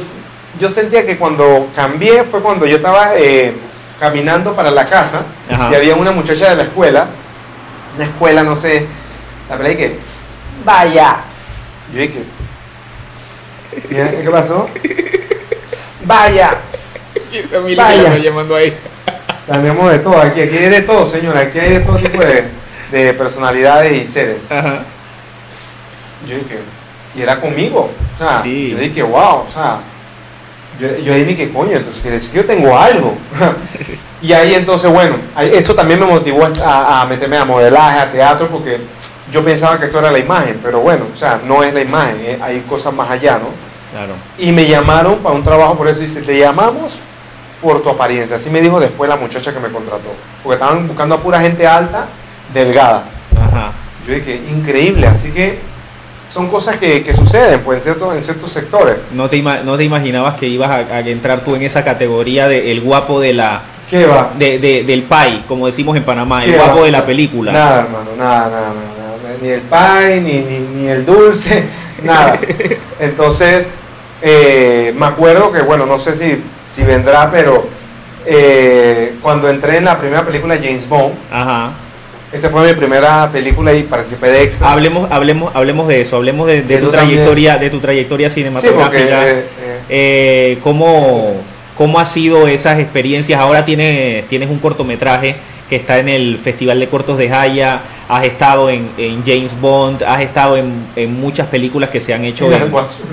yo 0.59 0.69
sentía 0.71 1.05
que 1.05 1.17
cuando 1.19 1.67
cambié 1.75 2.23
fue 2.23 2.39
cuando 2.41 2.65
yo 2.65 2.77
estaba 2.77 3.11
eh, 3.15 3.53
caminando 3.99 4.55
para 4.55 4.71
la 4.71 4.85
casa, 4.85 5.21
Ajá. 5.51 5.69
y 5.71 5.75
había 5.75 5.93
una 5.95 6.09
muchacha 6.11 6.49
de 6.49 6.55
la 6.55 6.63
escuela, 6.63 7.05
una 7.95 8.05
escuela, 8.05 8.43
no 8.43 8.55
sé, 8.55 8.85
la 9.49 9.57
pelea 9.57 9.71
y 9.73 9.75
que, 9.77 9.99
vaya. 10.65 11.17
Yo 11.93 11.99
dije, 12.01 12.23
¿qué 13.89 14.21
¿qué 14.23 14.29
pasó? 14.31 14.67
Vaya. 16.03 16.57
Vaya. 17.77 18.17
llamando 18.17 18.55
ahí. 18.55 18.73
Tenemos 19.45 19.91
de 19.91 19.99
todo 19.99 20.17
aquí, 20.21 20.41
aquí 20.41 20.57
hay 20.57 20.69
de 20.69 20.81
todo, 20.81 21.05
señora, 21.05 21.41
aquí 21.41 21.59
hay 21.59 21.73
de 21.73 21.79
todo 21.81 21.97
tipo 21.97 22.19
de, 22.19 22.45
de 22.91 23.13
personalidades 23.13 23.91
y 24.03 24.07
seres. 24.07 24.43
Ajá. 24.49 24.83
Yo 26.27 26.35
dije, 26.35 26.59
y 27.15 27.21
era 27.21 27.41
conmigo, 27.41 27.91
o 28.15 28.17
sea, 28.17 28.41
Sí. 28.41 28.69
yo 28.71 28.77
dije, 28.77 29.03
wow, 29.03 29.45
o 29.47 29.49
sea, 29.51 29.79
yo, 30.81 30.97
yo 30.97 31.13
dije, 31.13 31.35
¿qué 31.35 31.51
coño? 31.53 31.77
Entonces 31.77 32.01
quiere 32.01 32.17
decir 32.17 32.31
que 32.31 32.37
yo 32.37 32.45
tengo 32.45 32.77
algo. 32.77 33.15
y 34.21 34.33
ahí 34.33 34.53
entonces, 34.55 34.91
bueno, 34.91 35.15
ahí- 35.35 35.51
eso 35.53 35.75
también 35.75 35.99
me 35.99 36.05
motivó 36.05 36.45
a, 36.65 37.01
a 37.01 37.05
meterme 37.05 37.37
a 37.37 37.45
modelaje, 37.45 37.99
a 37.99 38.11
teatro, 38.11 38.47
porque 38.47 38.79
yo 39.31 39.43
pensaba 39.43 39.79
que 39.79 39.85
esto 39.85 39.99
era 39.99 40.11
la 40.11 40.19
imagen, 40.19 40.59
pero 40.61 40.79
bueno, 40.81 41.05
o 41.13 41.17
sea, 41.17 41.39
no 41.45 41.63
es 41.63 41.73
la 41.73 41.81
imagen, 41.81 42.17
eh, 42.21 42.39
hay 42.41 42.59
cosas 42.67 42.93
más 42.93 43.09
allá, 43.09 43.33
¿no? 43.39 43.47
Claro. 43.91 44.13
Y 44.37 44.51
me 44.51 44.65
llamaron 44.67 45.19
para 45.19 45.35
un 45.35 45.43
trabajo, 45.43 45.75
por 45.75 45.87
eso 45.87 45.99
dice, 46.01 46.21
te 46.21 46.37
llamamos 46.37 46.97
por 47.61 47.83
tu 47.83 47.89
apariencia. 47.89 48.37
Así 48.37 48.49
me 48.49 48.61
dijo 48.61 48.79
después 48.79 49.07
la 49.09 49.17
muchacha 49.17 49.53
que 49.53 49.59
me 49.59 49.69
contrató. 49.69 50.09
Porque 50.43 50.55
estaban 50.55 50.87
buscando 50.87 51.15
a 51.15 51.19
pura 51.21 51.39
gente 51.41 51.67
alta, 51.67 52.05
delgada. 52.53 53.03
Ajá. 53.39 53.71
Yo 54.07 54.13
dije, 54.15 54.41
increíble. 54.49 55.07
Así 55.07 55.29
que 55.31 55.59
son 56.33 56.47
cosas 56.49 56.77
que, 56.77 57.03
que 57.03 57.13
suceden 57.13 57.59
pues, 57.61 57.79
en, 57.79 57.83
ciertos, 57.83 58.15
en 58.15 58.21
ciertos 58.23 58.51
sectores. 58.51 58.95
No 59.13 59.29
te, 59.29 59.37
ima- 59.37 59.61
no 59.63 59.77
te 59.77 59.83
imaginabas 59.83 60.35
que 60.35 60.47
ibas 60.47 60.69
a, 60.69 60.75
a 60.95 60.99
entrar 61.01 61.43
tú 61.43 61.55
en 61.55 61.61
esa 61.63 61.83
categoría 61.83 62.47
de 62.47 62.71
el 62.71 62.81
guapo 62.81 63.19
de 63.19 63.33
la 63.33 63.61
¿Qué 63.89 64.05
va? 64.05 64.31
de, 64.39 64.57
de- 64.59 64.83
del 64.85 65.03
pai, 65.03 65.43
como 65.47 65.65
decimos 65.67 65.97
en 65.97 66.03
Panamá, 66.03 66.43
el 66.45 66.51
¿Qué 66.51 66.57
guapo 66.57 66.79
va? 66.79 66.85
de 66.85 66.91
la 66.91 67.05
película. 67.05 67.51
Nada, 67.51 67.81
hermano, 67.81 68.11
nada, 68.17 68.49
nada, 68.49 68.49
nada, 68.49 68.73
nada. 68.73 69.35
Ni 69.41 69.49
el 69.49 69.61
pie, 69.61 70.21
ni, 70.21 70.39
ni, 70.39 70.59
ni 70.83 70.87
el 70.87 71.05
dulce, 71.05 71.63
nada. 72.03 72.39
Entonces, 72.99 73.67
eh, 74.21 74.93
me 74.97 75.05
acuerdo 75.07 75.51
que, 75.51 75.61
bueno, 75.61 75.85
no 75.85 75.97
sé 75.99 76.15
si, 76.15 76.41
si 76.73 76.83
vendrá, 76.83 77.29
pero 77.31 77.67
eh, 78.25 79.15
cuando 79.21 79.49
entré 79.49 79.77
en 79.77 79.85
la 79.85 79.97
primera 79.97 80.23
película 80.23 80.55
de 80.55 80.65
James 80.67 80.87
Bond, 80.87 81.13
Ajá. 81.31 81.71
Esa 82.33 82.49
fue 82.49 82.67
mi 82.67 82.73
primera 82.73 83.29
película 83.31 83.73
y 83.73 83.83
participé 83.83 84.27
de 84.29 84.43
extra. 84.43 84.71
Hablemos, 84.71 85.11
hablemos, 85.11 85.51
hablemos 85.55 85.87
de 85.87 86.01
eso, 86.01 86.15
hablemos 86.17 86.47
de, 86.47 86.61
tu 86.61 86.67
también. 86.67 86.91
trayectoria, 86.91 87.57
de 87.57 87.69
tu 87.69 87.79
trayectoria 87.79 88.29
sí, 88.29 88.41
porque 88.43 88.59
cinematográfica. 88.61 89.29
eh, 89.29 89.43
eh, 89.89 90.57
¿cómo, 90.63 91.35
¿Cómo 91.77 91.99
ha 91.99 92.05
sido 92.05 92.47
esas 92.47 92.79
experiencias? 92.79 93.39
Ahora 93.39 93.65
tienes, 93.65 94.27
tienes 94.27 94.49
un 94.49 94.59
cortometraje 94.59 95.35
que 95.69 95.75
está 95.77 95.99
en 95.99 96.09
el 96.09 96.37
Festival 96.37 96.79
de 96.79 96.87
Cortos 96.89 97.17
de 97.17 97.29
Jaya, 97.29 97.81
has 98.09 98.25
estado 98.25 98.69
en, 98.69 98.89
en 98.97 99.23
James 99.25 99.59
Bond, 99.59 100.03
has 100.03 100.21
estado 100.21 100.57
en, 100.57 100.73
en 100.95 101.19
muchas 101.19 101.47
películas 101.47 101.89
que 101.89 102.01
se 102.01 102.13
han 102.13 102.25
hecho 102.25 102.45
en 102.47 102.53
en, 102.53 102.61
algo 102.63 102.79
azul. 102.79 103.05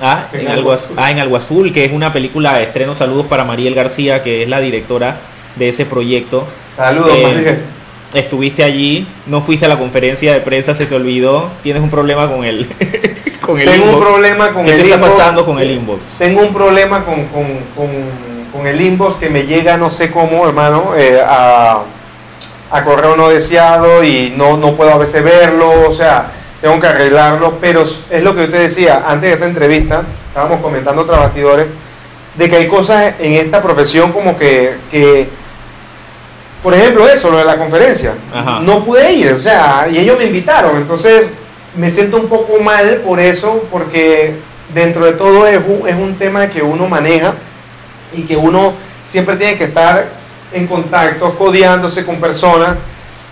ah, 0.00 0.26
en 0.32 0.48
Algo 0.48 0.72
Azul. 0.72 0.96
ah, 0.98 1.10
en 1.10 1.18
Algo 1.20 1.36
Azul, 1.36 1.72
que 1.72 1.84
es 1.84 1.92
una 1.92 2.12
película 2.12 2.54
de 2.56 2.64
estreno. 2.64 2.94
Saludos 2.94 3.26
para 3.26 3.44
Mariel 3.44 3.74
García, 3.74 4.22
que 4.22 4.42
es 4.42 4.48
la 4.48 4.60
directora 4.60 5.16
de 5.56 5.68
ese 5.68 5.84
proyecto. 5.84 6.46
Saludos, 6.74 7.12
Eh. 7.14 7.58
Estuviste 8.14 8.64
allí, 8.64 9.06
no 9.26 9.42
fuiste 9.42 9.66
a 9.66 9.68
la 9.68 9.78
conferencia 9.78 10.32
de 10.32 10.40
prensa, 10.40 10.74
se 10.74 10.86
te 10.86 10.94
olvidó, 10.94 11.50
tienes 11.62 11.82
un 11.82 11.90
problema 11.90 12.26
con 12.30 12.44
el, 12.44 12.66
con 13.42 13.60
el 13.60 13.68
Tengo 13.68 13.92
un 13.92 14.00
problema 14.00 14.52
con 14.54 14.64
¿Qué 14.64 14.72
el 14.72 14.78
te 14.78 14.84
está 14.84 14.96
inbox. 14.96 15.14
pasando 15.14 15.44
con 15.44 15.58
el 15.58 15.70
inbox? 15.70 16.00
Tengo 16.18 16.40
un 16.40 16.54
problema 16.54 17.04
con, 17.04 17.26
con, 17.26 17.44
con, 17.76 17.88
con 18.50 18.66
el 18.66 18.80
inbox 18.80 19.16
que 19.16 19.28
me 19.28 19.44
llega, 19.44 19.76
no 19.76 19.90
sé 19.90 20.10
cómo, 20.10 20.46
hermano, 20.48 20.94
eh, 20.96 21.20
a, 21.22 21.82
a 22.70 22.84
correo 22.84 23.14
no 23.14 23.28
deseado 23.28 24.02
y 24.02 24.32
no, 24.36 24.56
no 24.56 24.74
puedo 24.74 24.90
a 24.90 24.98
veces 24.98 25.22
verlo, 25.22 25.70
o 25.86 25.92
sea, 25.92 26.32
tengo 26.62 26.80
que 26.80 26.86
arreglarlo, 26.86 27.58
pero 27.60 27.84
es 27.84 28.22
lo 28.22 28.34
que 28.34 28.42
yo 28.42 28.50
te 28.50 28.58
decía 28.58 29.04
antes 29.06 29.28
de 29.28 29.34
esta 29.34 29.46
entrevista, 29.46 30.02
estábamos 30.28 30.60
comentando 30.60 31.02
otros 31.02 31.18
batidores, 31.18 31.66
de 32.36 32.48
que 32.48 32.56
hay 32.56 32.68
cosas 32.68 33.14
en 33.18 33.34
esta 33.34 33.62
profesión 33.62 34.12
como 34.12 34.38
que, 34.38 34.76
que 34.90 35.28
por 36.62 36.74
ejemplo, 36.74 37.06
eso, 37.08 37.30
lo 37.30 37.38
de 37.38 37.44
la 37.44 37.56
conferencia, 37.56 38.14
Ajá. 38.34 38.60
no 38.60 38.84
pude 38.84 39.12
ir, 39.12 39.32
o 39.32 39.40
sea, 39.40 39.86
y 39.90 39.98
ellos 39.98 40.18
me 40.18 40.24
invitaron, 40.24 40.76
entonces 40.76 41.30
me 41.76 41.90
siento 41.90 42.16
un 42.16 42.28
poco 42.28 42.60
mal 42.60 42.96
por 43.06 43.20
eso, 43.20 43.64
porque 43.70 44.34
dentro 44.74 45.04
de 45.04 45.12
todo 45.12 45.46
es 45.46 45.58
un, 45.66 45.88
es 45.88 45.94
un 45.94 46.14
tema 46.16 46.48
que 46.48 46.62
uno 46.62 46.86
maneja 46.88 47.34
y 48.12 48.22
que 48.22 48.36
uno 48.36 48.72
siempre 49.06 49.36
tiene 49.36 49.56
que 49.56 49.64
estar 49.64 50.06
en 50.52 50.66
contacto, 50.66 51.36
codeándose 51.38 52.04
con 52.04 52.16
personas 52.16 52.78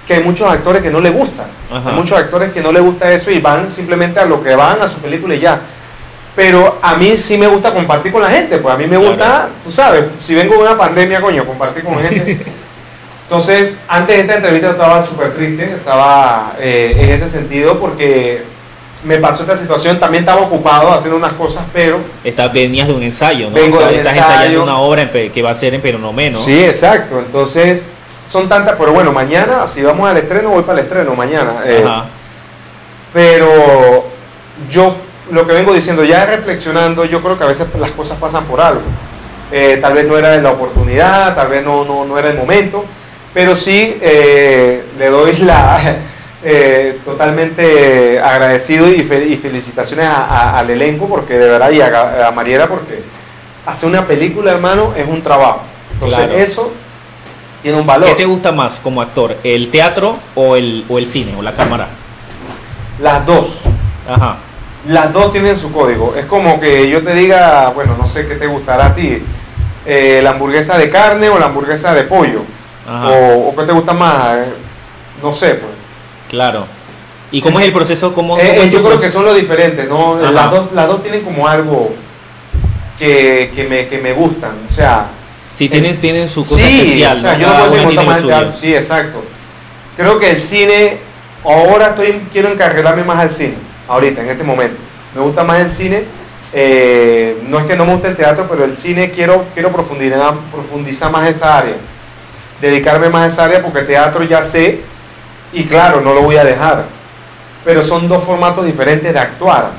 que 0.07 0.15
hay 0.15 0.23
muchos 0.23 0.49
actores 0.49 0.83
que 0.83 0.91
no 0.91 1.01
le 1.01 1.11
gustan. 1.11 1.47
Ajá. 1.71 1.91
Hay 1.91 1.97
muchos 1.97 2.17
actores 2.17 2.53
que 2.53 2.61
no 2.61 2.71
les 2.71 2.83
gusta 2.83 3.11
eso 3.11 3.31
y 3.31 3.41
van 3.41 3.73
simplemente 3.73 4.21
a 4.21 4.25
lo 4.25 4.43
que 4.43 4.55
van, 4.55 4.81
a 4.81 4.87
su 4.89 4.99
película 4.99 5.35
y 5.35 5.41
ya. 5.41 5.59
Pero 6.37 6.79
a 6.83 6.95
mí 6.97 7.17
sí 7.17 7.37
me 7.39 7.47
gusta 7.49 7.73
compartir 7.73 8.13
con 8.13 8.23
la 8.23 8.31
gente, 8.31 8.59
pues 8.59 8.75
a 8.75 8.79
mí 8.79 8.87
me 8.87 8.99
gusta, 8.99 9.17
Claro. 9.17 9.49
tú 9.65 9.73
sabes, 9.73 10.05
si 10.21 10.35
vengo 10.35 10.55
de 10.55 10.61
una 10.61 10.77
pandemia, 10.79 11.21
coño, 11.21 11.45
compartir 11.45 11.83
con 11.83 11.99
gente. 11.99 12.41
Entonces, 13.29 13.77
antes 13.89 14.15
de 14.17 14.23
esta 14.23 14.37
entrevista 14.37 14.71
estaba 14.71 15.03
súper 15.03 15.35
triste, 15.35 15.73
estaba 15.75 16.53
eh, 16.61 16.97
en 16.97 17.11
ese 17.11 17.29
sentido 17.29 17.79
porque 17.81 18.45
me 19.03 19.17
pasó 19.19 19.43
esta 19.43 19.57
situación, 19.57 19.99
también 19.99 20.23
estaba 20.23 20.43
ocupado 20.43 20.93
haciendo 20.93 21.17
unas 21.17 21.33
cosas, 21.33 21.65
pero... 21.73 21.99
Estás, 22.23 22.53
venías 22.53 22.87
de 22.87 22.95
un 22.95 23.03
ensayo, 23.03 23.51
¿no? 23.51 23.55
Vengo 23.57 23.79
de 23.81 23.97
estás 23.99 24.17
ensayo. 24.17 24.33
ensayando 24.33 24.63
una 24.63 24.79
obra 24.79 25.11
que 25.11 25.43
va 25.43 25.51
a 25.51 25.55
ser 25.57 25.75
en 25.75 25.81
Peronomé, 25.81 26.31
¿no? 26.31 26.39
Sí, 26.39 26.65
exacto, 26.65 27.19
entonces 27.19 27.87
son 28.27 28.49
tantas, 28.49 28.77
pero 28.79 28.93
bueno, 28.93 29.13
mañana, 29.13 29.67
si 29.67 29.83
vamos 29.83 30.09
al 30.09 30.17
estreno, 30.17 30.51
voy 30.51 30.63
para 30.63 30.79
el 30.81 30.87
estreno 30.87 31.15
mañana. 31.17 31.63
eh, 31.67 31.85
Ajá. 31.85 32.05
pero 33.13 34.05
yo 34.71 34.97
lo 35.31 35.47
que 35.47 35.53
vengo 35.53 35.73
diciendo, 35.73 36.05
ya 36.05 36.27
reflexionando, 36.27 37.05
yo 37.05 37.23
creo 37.23 37.37
que 37.37 37.45
a 37.45 37.49
veces 37.49 37.67
las 37.79 37.91
cosas 37.91 38.19
pasan 38.19 38.45
por 38.45 38.61
algo. 38.61 38.83
Eh, 39.53 39.79
tal 39.81 39.95
vez 39.95 40.07
no 40.07 40.17
era 40.17 40.37
la 40.39 40.51
oportunidad, 40.51 41.35
tal 41.35 41.49
vez 41.49 41.65
no, 41.65 41.85
no, 41.85 42.05
no 42.05 42.19
era 42.19 42.31
el 42.31 42.37
momento, 42.37 42.85
pero 43.37 43.55
sí 43.55 43.99
eh, 44.01 44.83
le 44.99 45.09
doy 45.11 45.37
la 45.37 45.79
eh, 46.43 46.99
totalmente 47.05 48.19
agradecido 48.19 48.89
y, 48.89 49.03
fel- 49.03 49.31
y 49.31 49.37
felicitaciones 49.37 50.07
a- 50.07 50.25
a- 50.25 50.59
al 50.59 50.71
elenco 50.71 51.07
porque 51.07 51.35
de 51.35 51.47
verdad 51.51 51.71
y 51.71 51.83
a, 51.83 52.29
a 52.29 52.31
Mariela 52.31 52.67
porque 52.67 53.03
hacer 53.67 53.91
una 53.91 54.07
película 54.07 54.53
hermano 54.53 54.95
es 54.97 55.07
un 55.07 55.21
trabajo. 55.23 55.61
Entonces 55.93 56.19
Claro. 56.19 56.33
eso 56.39 56.73
tiene 57.63 57.79
un 57.79 57.87
valor. 57.87 58.09
¿Qué 58.09 58.15
te 58.15 58.25
gusta 58.25 58.53
más 58.53 58.79
como 58.83 59.03
actor? 59.03 59.37
¿El 59.45 59.69
teatro 59.71 60.17
o 60.35 60.57
el, 60.57 60.87
o 60.89 60.97
el 60.99 61.07
cine 61.07 61.35
o 61.39 61.43
la 61.43 61.53
cámara? 61.53 61.89
Las 63.03 63.27
dos. 63.27 63.59
Ajá. 64.09 64.37
Las 64.89 65.13
dos 65.13 65.31
tienen 65.33 65.59
su 65.59 65.71
código. 65.73 66.15
Es 66.17 66.25
como 66.25 66.59
que 66.59 66.89
yo 66.89 67.03
te 67.05 67.13
diga, 67.13 67.69
bueno, 67.75 67.97
no 67.99 68.07
sé 68.07 68.27
qué 68.27 68.37
te 68.37 68.47
gustará 68.47 68.87
a 68.87 68.95
ti, 68.95 69.23
eh, 69.85 70.21
la 70.23 70.31
hamburguesa 70.31 70.79
de 70.79 70.89
carne 70.89 71.29
o 71.29 71.39
la 71.39 71.47
hamburguesa 71.47 71.93
de 71.93 72.05
pollo. 72.05 72.41
O, 72.89 73.49
o 73.49 73.57
qué 73.57 73.63
te 73.65 73.73
gusta 73.73 73.93
más, 73.93 74.39
Eh, 74.39 74.53
no 75.23 75.33
sé, 75.33 75.55
pues. 75.55 75.73
Claro. 76.31 76.67
¿Y 77.33 77.41
cómo 77.41 77.59
es 77.59 77.67
el 77.67 77.73
proceso? 77.73 78.15
¿Cómo, 78.15 78.39
Eh, 78.39 78.49
cómo 78.55 78.63
eh, 78.63 78.71
yo 78.71 78.83
creo 78.85 79.01
que 79.01 79.11
son 79.11 79.25
los 79.25 79.35
diferentes, 79.37 79.89
¿no? 79.89 80.17
Ajá. 80.17 80.31
Las 80.31 80.51
dos, 80.51 80.73
las 80.73 80.87
dos 80.87 81.03
tienen 81.03 81.23
como 81.23 81.49
algo 81.49 81.95
que, 82.99 83.53
que, 83.55 83.65
me, 83.65 83.89
que 83.89 83.99
me 83.99 84.13
gustan. 84.13 84.53
O 84.69 84.73
sea, 84.73 85.09
Sí, 85.53 85.69
tienen, 85.71 85.99
tienen 85.99 86.29
su 86.29 86.47
cosa 86.47 86.61
sí, 86.67 86.81
especial, 86.81 87.17
o 87.17 87.21
sea, 87.23 87.39
¿no? 87.39 87.39
yo 87.71 87.77
no 87.77 87.83
puedo 87.85 88.05
más 88.05 88.23
teatro. 88.23 88.53
Sí, 88.55 88.75
exacto. 88.75 89.25
Creo 89.97 90.19
que 90.19 90.31
el 90.31 90.41
cine, 90.43 90.99
ahora 91.43 91.89
estoy, 91.89 92.21
quiero 92.31 92.49
encarrilarme 92.51 93.05
más 93.05 93.19
al 93.21 93.33
cine, 93.33 93.55
ahorita, 93.89 94.21
en 94.21 94.29
este 94.29 94.45
momento. 94.45 94.77
Me 95.15 95.23
gusta 95.23 95.45
más 95.45 95.61
el 95.61 95.73
cine. 95.73 96.05
eh, 96.53 97.43
no 97.49 97.59
es 97.59 97.65
que 97.65 97.75
no 97.75 97.87
me 97.87 97.93
guste 97.95 98.09
el 98.09 98.17
teatro, 98.17 98.47
pero 98.51 98.65
el 98.65 98.77
cine 98.77 99.11
quiero, 99.11 99.47
quiero 99.55 99.73
profundizar, 99.73 100.35
profundizar 100.53 101.11
más 101.11 101.29
esa 101.29 101.57
área. 101.59 101.77
Dedicarme 102.61 103.09
más 103.09 103.23
a 103.25 103.27
esa 103.27 103.45
área 103.45 103.63
porque 103.63 103.81
el 103.81 103.87
teatro 103.87 104.23
ya 104.25 104.43
sé 104.43 104.81
y 105.53 105.65
claro, 105.65 106.01
no 106.01 106.15
lo 106.15 106.23
voy 106.23 106.37
a 106.37 106.45
dejar. 106.45 106.85
Pero 107.65 107.83
son 107.83 108.09
dos 108.09 108.25
formatos 108.25 108.65
diferentes 108.65 109.13
de 109.13 109.19
actuar. 109.19 109.71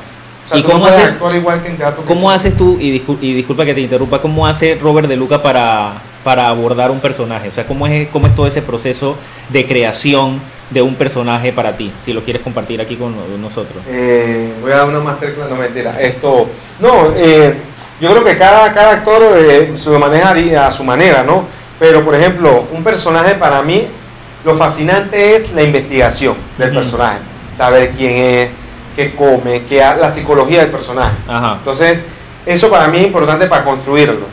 O 0.45 0.49
sea, 0.49 0.57
¿Y 0.59 0.63
no 0.63 0.69
cómo 0.69 0.85
hace- 0.85 1.03
actuar 1.03 1.35
igual 1.35 1.61
que 1.61 1.69
en 1.69 1.77
teatro. 1.77 2.03
¿Cómo 2.05 2.29
haces 2.31 2.55
tú, 2.55 2.77
y, 2.79 2.99
discul- 2.99 3.17
y 3.21 3.33
disculpa 3.33 3.65
que 3.65 3.73
te 3.73 3.81
interrumpa, 3.81 4.21
cómo 4.21 4.45
hace 4.47 4.77
Robert 4.81 5.07
De 5.07 5.15
Luca 5.17 5.41
para, 5.41 5.93
para 6.23 6.47
abordar 6.47 6.89
un 6.91 6.99
personaje? 6.99 7.49
O 7.49 7.51
sea, 7.51 7.65
¿cómo 7.67 7.85
es, 7.87 8.07
¿cómo 8.09 8.27
es 8.27 8.35
todo 8.35 8.47
ese 8.47 8.61
proceso 8.61 9.17
de 9.49 9.65
creación 9.65 10.39
de 10.69 10.81
un 10.81 10.95
personaje 10.95 11.51
para 11.51 11.75
ti? 11.75 11.91
Si 12.01 12.13
lo 12.13 12.23
quieres 12.23 12.41
compartir 12.43 12.79
aquí 12.79 12.95
con 12.95 13.13
nosotros. 13.41 13.83
Eh, 13.89 14.53
voy 14.61 14.71
a 14.71 14.77
dar 14.77 14.87
una 14.87 14.99
masterclass, 14.99 15.49
no 15.49 15.55
mentira. 15.57 15.99
Esto, 15.99 16.47
no, 16.79 17.11
eh, 17.17 17.53
yo 17.99 18.09
creo 18.11 18.23
que 18.23 18.37
cada, 18.37 18.71
cada 18.73 18.91
actor 18.93 19.21
eh, 19.37 19.73
se 19.77 19.89
lo 19.89 19.99
maneja 19.99 20.67
a 20.67 20.71
su 20.71 20.83
manera, 20.85 21.23
¿no? 21.23 21.43
Pero, 21.79 22.03
por 22.03 22.15
ejemplo, 22.15 22.65
un 22.71 22.83
personaje 22.83 23.35
para 23.35 23.61
mí, 23.61 23.87
lo 24.43 24.55
fascinante 24.55 25.35
es 25.35 25.51
la 25.53 25.63
investigación 25.63 26.35
del 26.57 26.71
personaje. 26.71 27.19
Saber 27.55 27.91
quién 27.91 28.13
es, 28.17 28.49
qué 28.95 29.13
come, 29.15 29.63
qué 29.67 29.83
ha- 29.83 29.95
la 29.95 30.11
psicología 30.11 30.61
del 30.61 30.69
personaje. 30.71 31.15
Ajá. 31.27 31.55
Entonces, 31.59 31.99
eso 32.45 32.69
para 32.69 32.87
mí 32.87 32.97
es 32.99 33.03
importante 33.05 33.45
para 33.47 33.63
construirlo. 33.63 34.25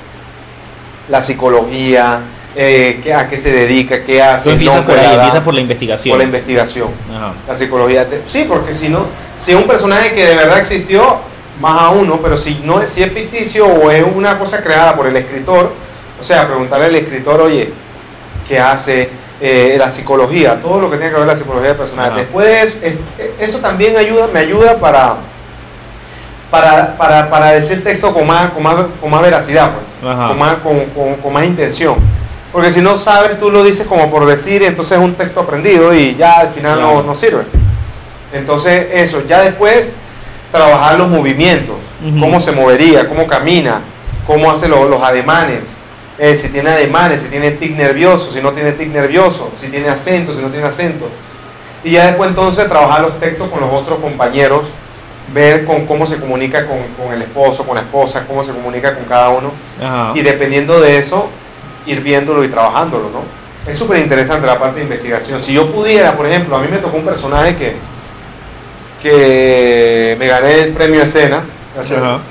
La 1.09 1.20
psicología, 1.20 2.20
eh, 2.57 3.01
qué- 3.03 3.12
a 3.12 3.28
qué 3.28 3.36
se 3.38 3.51
dedica, 3.53 4.03
qué 4.05 4.22
hace. 4.22 4.57
Nombre, 4.57 4.82
por 4.82 4.99
ahí, 4.99 5.14
empiezas 5.14 5.40
por 5.40 5.55
la 5.55 5.61
investigación. 5.61 6.11
por 6.12 6.18
la 6.18 6.24
investigación 6.24 6.88
Ajá. 7.14 7.32
la 7.47 7.55
psicología. 7.57 8.07
Sí, 8.26 8.47
porque 8.49 8.74
si 8.74 8.88
no, 8.88 9.07
si 9.36 9.51
es 9.53 9.57
un 9.57 9.64
personaje 9.66 10.12
que 10.14 10.24
de 10.26 10.34
verdad 10.34 10.59
existió, 10.59 11.18
más 11.61 11.82
a 11.82 11.90
uno, 11.90 12.18
pero 12.22 12.36
si 12.36 12.61
no 12.64 12.84
si 12.86 13.03
es 13.03 13.12
ficticio 13.12 13.66
o 13.66 13.90
es 13.90 14.05
una 14.14 14.38
cosa 14.38 14.62
creada 14.62 14.97
por 14.97 15.07
el 15.07 15.16
escritor, 15.16 15.72
o 16.24 16.26
sea, 16.26 16.46
preguntarle 16.46 16.86
al 16.86 16.94
escritor, 16.96 17.38
oye, 17.42 17.70
¿qué 18.48 18.58
hace? 18.58 19.10
Eh, 19.42 19.74
la 19.78 19.90
psicología, 19.90 20.58
todo 20.62 20.80
lo 20.80 20.90
que 20.90 20.96
tiene 20.96 21.12
que 21.12 21.18
ver 21.18 21.26
la 21.28 21.36
psicología. 21.36 21.76
Ajá. 21.98 22.16
Después, 22.16 22.76
eh, 22.80 22.98
eso 23.38 23.58
también 23.58 23.94
ayuda, 23.94 24.26
me 24.32 24.38
ayuda 24.40 24.78
para, 24.78 25.16
para, 26.50 26.96
para, 26.96 27.28
para 27.28 27.52
decir 27.52 27.84
texto 27.84 28.14
con 28.14 28.26
más, 28.26 28.52
con 28.52 28.62
más, 28.62 28.74
con 29.00 29.10
más 29.10 29.20
veracidad, 29.20 29.72
pues 30.00 30.14
con, 30.16 30.38
más, 30.38 30.54
con, 30.62 30.84
con- 30.86 31.16
con 31.16 31.32
más 31.32 31.44
intención. 31.44 31.96
Porque 32.52 32.70
si 32.70 32.80
no 32.80 32.96
sabes, 32.96 33.38
tú 33.38 33.50
lo 33.50 33.62
dices 33.64 33.86
como 33.86 34.08
por 34.10 34.24
decir, 34.24 34.62
entonces 34.62 34.96
es 34.96 35.04
un 35.04 35.14
texto 35.14 35.40
aprendido 35.40 35.92
y 35.92 36.14
ya 36.16 36.34
al 36.40 36.48
final 36.50 36.80
no, 36.80 36.90
Claro. 36.92 37.02
no 37.08 37.14
sirve. 37.14 37.42
Entonces 38.32 38.86
eso, 38.94 39.22
ya 39.28 39.42
después 39.42 39.94
trabajar 40.52 40.96
los 40.96 41.08
movimientos, 41.08 41.76
cómo 42.18 42.40
se 42.40 42.52
movería, 42.52 43.08
cómo 43.08 43.26
camina, 43.26 43.80
cómo 44.26 44.50
hace 44.50 44.68
lo- 44.68 44.88
los 44.88 45.02
ademanes, 45.02 45.76
eh, 46.18 46.34
si 46.34 46.48
tiene 46.48 46.70
ademanes, 46.70 47.22
si 47.22 47.28
tiene 47.28 47.52
tic 47.52 47.76
nervioso, 47.76 48.30
si 48.32 48.40
no 48.40 48.52
tiene 48.52 48.72
tic 48.72 48.88
nervioso, 48.88 49.50
si 49.58 49.68
tiene 49.68 49.88
acento, 49.88 50.32
si 50.32 50.40
no 50.40 50.48
tiene 50.48 50.66
acento. 50.66 51.08
Y 51.82 51.92
ya 51.92 52.06
después 52.06 52.30
entonces 52.30 52.68
trabajar 52.68 53.02
los 53.02 53.18
textos 53.20 53.48
con 53.48 53.60
los 53.60 53.70
otros 53.72 53.98
compañeros, 53.98 54.62
ver 55.32 55.64
con 55.64 55.86
cómo 55.86 56.06
se 56.06 56.18
comunica 56.18 56.66
con, 56.66 56.78
con 56.98 57.12
el 57.12 57.22
esposo, 57.22 57.64
con 57.64 57.74
la 57.74 57.82
esposa, 57.82 58.24
cómo 58.26 58.44
se 58.44 58.52
comunica 58.52 58.94
con 58.94 59.04
cada 59.04 59.30
uno 59.30 59.52
Ajá. 59.82 60.12
y 60.14 60.22
dependiendo 60.22 60.80
de 60.80 60.98
eso, 60.98 61.28
ir 61.86 62.00
viéndolo 62.00 62.44
y 62.44 62.48
trabajándolo, 62.48 63.10
¿no? 63.10 63.44
Es 63.70 63.78
súper 63.78 63.98
interesante 63.98 64.46
la 64.46 64.58
parte 64.58 64.76
de 64.76 64.84
investigación. 64.84 65.40
Si 65.40 65.54
yo 65.54 65.72
pudiera, 65.72 66.14
por 66.16 66.26
ejemplo, 66.26 66.56
a 66.56 66.60
mí 66.60 66.68
me 66.70 66.78
tocó 66.78 66.98
un 66.98 67.04
personaje 67.04 67.56
que, 67.56 67.76
que 69.02 70.16
me 70.18 70.26
gané 70.26 70.60
el 70.60 70.72
premio 70.72 71.02
escena 71.02 71.42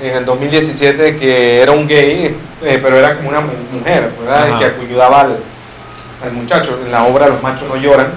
en 0.00 0.16
el 0.16 0.24
2017, 0.24 1.16
que 1.16 1.60
era 1.60 1.72
un 1.72 1.86
gay, 1.86 2.36
eh, 2.64 2.78
pero 2.82 2.96
era 2.98 3.16
como 3.16 3.28
una 3.28 3.40
mu- 3.40 3.78
mujer, 3.78 4.10
¿verdad? 4.20 4.48
Ajá. 4.50 4.58
Que 4.58 4.64
ayudaba 4.86 5.20
al, 5.20 5.38
al 6.24 6.32
muchacho. 6.32 6.78
En 6.84 6.92
la 6.92 7.04
obra 7.04 7.28
Los 7.28 7.42
machos 7.42 7.68
no 7.68 7.76
lloran. 7.76 8.08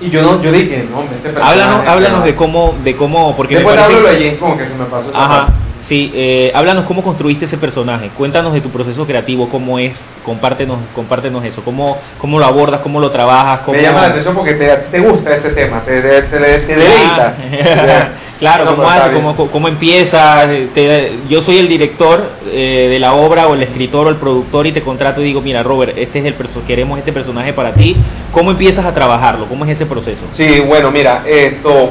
Y 0.00 0.08
yo 0.08 0.22
no, 0.22 0.40
yo 0.40 0.50
dije, 0.50 0.86
no, 0.90 1.02
este 1.02 1.28
personaje. 1.28 1.52
Háblanos, 1.60 1.86
háblanos 1.88 2.24
de 2.24 2.34
cómo, 2.34 2.74
de 2.82 2.96
cómo, 2.96 3.36
porque 3.36 3.56
Después 3.56 3.76
parece- 3.76 3.94
hablo 3.96 4.08
de 4.08 4.14
James 4.16 4.40
Bond, 4.40 4.58
que 4.58 4.66
se 4.66 4.74
me 4.76 4.84
pasó 4.86 5.10
esa 5.10 5.18
Ajá, 5.24 5.36
parte. 5.46 5.52
Sí, 5.80 6.10
eh, 6.14 6.52
háblanos 6.54 6.84
cómo 6.84 7.02
construiste 7.02 7.44
ese 7.46 7.58
personaje, 7.58 8.10
cuéntanos 8.16 8.52
de 8.52 8.60
tu 8.60 8.70
proceso 8.70 9.06
creativo, 9.06 9.48
cómo 9.48 9.78
es, 9.78 9.98
compártenos, 10.24 10.78
compártenos 10.94 11.44
eso, 11.44 11.62
cómo, 11.62 11.98
cómo 12.18 12.38
lo 12.38 12.44
abordas, 12.46 12.80
cómo 12.80 13.00
lo 13.00 13.10
trabajas, 13.10 13.60
cómo... 13.64 13.76
Me 13.76 13.82
llama 13.82 14.02
la 14.02 14.06
atención 14.08 14.34
porque 14.34 14.54
te, 14.54 14.70
a 14.70 14.82
te 14.82 15.00
gusta 15.00 15.34
ese 15.34 15.50
tema, 15.50 15.80
te, 15.84 16.00
te, 16.00 16.22
te- 16.22 16.38
te 16.38 16.76
deleitas. 16.76 17.36
claro, 18.38 18.64
No, 18.64 18.76
cómo 18.76 18.88
cómo, 19.34 19.50
cómo 19.50 19.68
empieza, 19.68 20.46
te- 20.74 21.12
yo 21.28 21.42
soy 21.42 21.58
el 21.58 21.68
director 21.68 22.30
eh, 22.50 22.88
de 22.90 22.98
la 22.98 23.14
obra 23.14 23.46
o 23.48 23.54
el 23.54 23.62
escritor 23.62 24.06
o 24.06 24.10
el 24.10 24.16
productor 24.16 24.66
y 24.66 24.72
te 24.72 24.82
contrato 24.82 25.20
y 25.20 25.24
digo, 25.24 25.40
mira 25.40 25.62
Robert, 25.62 25.96
este 25.96 26.18
es 26.20 26.24
el 26.24 26.34
queremos 26.66 26.98
este 26.98 27.12
personaje 27.12 27.52
para 27.52 27.72
ti, 27.72 27.96
¿cómo 28.32 28.50
empiezas 28.50 28.84
a 28.84 28.92
trabajarlo? 28.92 29.46
¿Cómo 29.46 29.64
es 29.64 29.70
ese 29.72 29.86
proceso? 29.86 30.24
Sí, 30.30 30.60
bueno, 30.60 30.90
mira, 30.90 31.22
esto, 31.26 31.90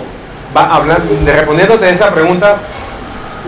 va 0.56 0.76
hablando, 0.76 1.14
de 1.24 1.34
respondiéndote 1.34 1.90
esa 1.90 2.14
pregunta, 2.14 2.58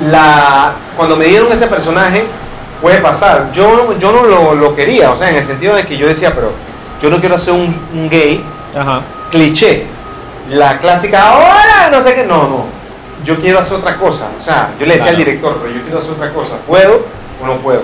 la, 0.09 0.73
cuando 0.97 1.15
me 1.15 1.25
dieron 1.25 1.51
ese 1.51 1.67
personaje, 1.67 2.25
puede 2.81 2.97
pasar. 2.99 3.51
Yo, 3.53 3.97
yo 3.99 4.11
no 4.11 4.23
lo, 4.23 4.55
lo 4.55 4.75
quería, 4.75 5.11
o 5.11 5.17
sea, 5.17 5.29
en 5.29 5.35
el 5.35 5.45
sentido 5.45 5.75
de 5.75 5.85
que 5.85 5.97
yo 5.97 6.07
decía, 6.07 6.33
pero 6.33 6.51
yo 7.01 7.09
no 7.09 7.19
quiero 7.19 7.37
ser 7.37 7.53
un, 7.53 7.75
un 7.93 8.09
gay 8.09 8.43
Ajá, 8.75 9.01
cliché. 9.29 9.85
La 10.49 10.79
clásica, 10.79 11.29
ahora 11.29 11.89
no 11.91 12.01
sé 12.01 12.15
qué, 12.15 12.25
no, 12.25 12.43
no. 12.47 12.65
Yo 13.23 13.37
quiero 13.39 13.59
hacer 13.59 13.77
otra 13.77 13.95
cosa. 13.97 14.29
O 14.39 14.43
sea, 14.43 14.71
yo 14.79 14.85
le 14.85 14.93
decía 14.95 15.11
Claro. 15.11 15.17
al 15.17 15.25
director, 15.25 15.57
pero 15.61 15.73
yo 15.75 15.81
quiero 15.83 15.99
hacer 15.99 16.11
otra 16.13 16.33
cosa. 16.33 16.55
¿Puedo 16.67 17.05
o 17.41 17.45
no 17.45 17.57
puedo? 17.57 17.83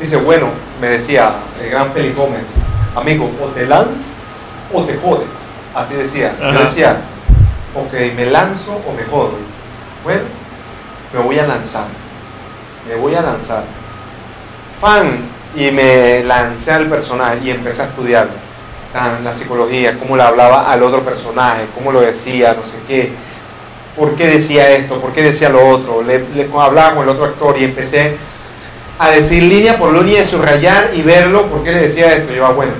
Dice, 0.00 0.16
bueno, 0.16 0.48
me 0.80 0.88
decía 0.88 1.32
el 1.62 1.70
gran 1.70 1.92
Félix 1.92 2.14
Gómez, 2.16 2.46
amigo, 2.94 3.30
o 3.42 3.46
te 3.48 3.66
lanzas 3.66 4.12
o 4.72 4.82
te 4.84 4.96
jodes. 4.98 5.26
Así 5.74 5.94
decía. 5.94 6.36
Yo 6.38 6.48
Ajá. 6.50 6.58
decía, 6.64 6.96
ok, 7.74 7.92
me 8.14 8.26
lanzo 8.26 8.72
o 8.86 8.92
me 8.92 9.04
jodo. 9.04 9.32
Bueno, 10.04 10.20
me 11.14 11.20
voy 11.22 11.38
a 11.38 11.46
lanzar. 11.46 11.86
Me 12.88 12.94
voy 12.96 13.14
a 13.14 13.22
lanzar. 13.22 13.64
Fan. 14.80 15.32
Y 15.56 15.70
me 15.70 16.24
lancé 16.24 16.72
al 16.72 16.86
personaje 16.88 17.38
y 17.44 17.50
empecé 17.50 17.82
a 17.82 17.84
estudiarlo. 17.86 18.32
La 19.22 19.32
psicología, 19.32 19.98
cómo 19.98 20.16
le 20.16 20.22
hablaba 20.22 20.70
al 20.70 20.82
otro 20.82 21.02
personaje, 21.04 21.66
cómo 21.74 21.90
lo 21.92 22.00
decía, 22.00 22.54
no 22.54 22.62
sé 22.68 22.78
qué. 22.86 23.12
por 23.96 24.16
qué 24.16 24.26
decía 24.26 24.70
esto, 24.70 25.00
por 25.00 25.12
qué 25.12 25.22
decía 25.22 25.48
lo 25.48 25.68
otro. 25.68 26.02
Le, 26.02 26.24
hablaba 26.58 26.94
con 26.94 27.04
el 27.04 27.08
otro 27.10 27.24
actor 27.24 27.56
y 27.58 27.64
empecé 27.64 28.16
a 28.98 29.10
decir 29.10 29.42
línea 29.44 29.78
por 29.78 29.92
línea, 29.92 30.24
subrayar 30.24 30.90
y 30.94 31.02
verlo, 31.02 31.46
por 31.46 31.62
qué 31.62 31.72
le 31.72 31.80
decía 31.82 32.12
esto. 32.12 32.32
Yo, 32.32 32.46
ah, 32.46 32.50
bueno, 32.52 32.72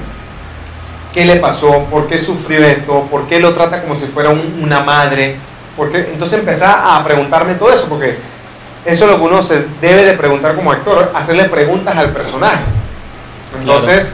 ¿qué 1.13 1.25
le 1.25 1.37
pasó? 1.37 1.85
¿Por 1.91 2.09
qué 2.09 2.19
sufrió 2.19 2.65
esto? 2.65 3.07
¿Por 3.11 3.27
qué 3.29 3.39
lo 3.39 3.53
trata 3.53 3.83
como 3.83 3.95
si 3.95 4.07
fuera 4.07 4.31
un- 4.31 4.61
una 4.63 4.81
madre? 4.81 5.37
Porque 5.77 5.99
entonces 6.13 6.39
empecé 6.39 6.65
a 6.65 7.03
preguntarme 7.05 7.55
todo 7.55 7.73
eso, 7.73 7.89
porque 7.89 8.17
eso 8.85 9.05
es 9.07 9.11
lo 9.11 9.17
que 9.17 9.25
uno 9.25 9.43
se 9.43 9.65
debe 9.81 10.05
de 10.05 10.13
preguntar 10.13 10.55
como 10.55 10.71
actor, 10.71 11.11
hacerle 11.15 11.45
preguntas 11.45 11.97
al 11.97 12.11
personaje. 12.11 12.65
Entonces, 13.59 14.13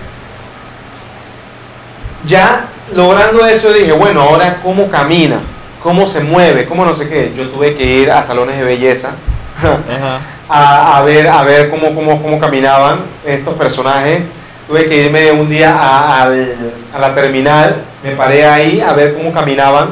ya 2.27 2.67
logrando 2.95 3.45
eso 3.47 3.73
dije, 3.73 3.93
bueno, 3.93 4.23
ahora 4.23 4.61
cómo 4.63 4.89
camina, 4.91 5.41
cómo 5.83 6.07
se 6.07 6.21
mueve, 6.21 6.67
cómo 6.67 6.85
no 6.85 6.95
sé 6.95 7.09
qué. 7.09 7.33
Yo 7.37 7.49
tuve 7.49 7.75
que 7.75 7.85
ir 7.85 8.11
a 8.11 8.23
salones 8.23 8.59
de 8.59 8.65
belleza 8.65 9.13
Ajá. 9.59 10.21
a, 10.49 10.99
a 10.99 11.03
ver, 11.03 11.29
a 11.29 11.43
ver 11.43 11.71
cómo, 11.71 11.95
cómo, 11.95 12.23
cómo 12.23 12.39
caminaban 12.39 13.01
estos 13.25 13.55
personajes. 13.55 14.23
Tuve 14.69 14.87
que 14.87 15.07
irme 15.07 15.33
un 15.33 15.49
día 15.49 15.77
a, 15.77 16.29
la 16.29 17.15
terminal, 17.15 17.83
me 18.05 18.13
paré 18.13 18.47
ahí 18.47 18.81
a 18.81 18.93
ver 18.93 19.15
cómo 19.15 19.33
caminaban, 19.33 19.89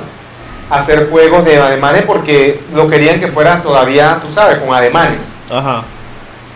hacer 0.71 1.09
juegos 1.11 1.45
de 1.45 1.57
ademanes 1.57 2.03
porque 2.03 2.61
lo 2.75 2.89
querían 2.89 3.21
que 3.21 3.29
fuera 3.29 3.62
todavía, 3.62 4.21
tú 4.27 4.33
sabes, 4.33 4.59
con 4.59 4.75
ademanes. 4.75 5.33
Ajá. 5.51 5.83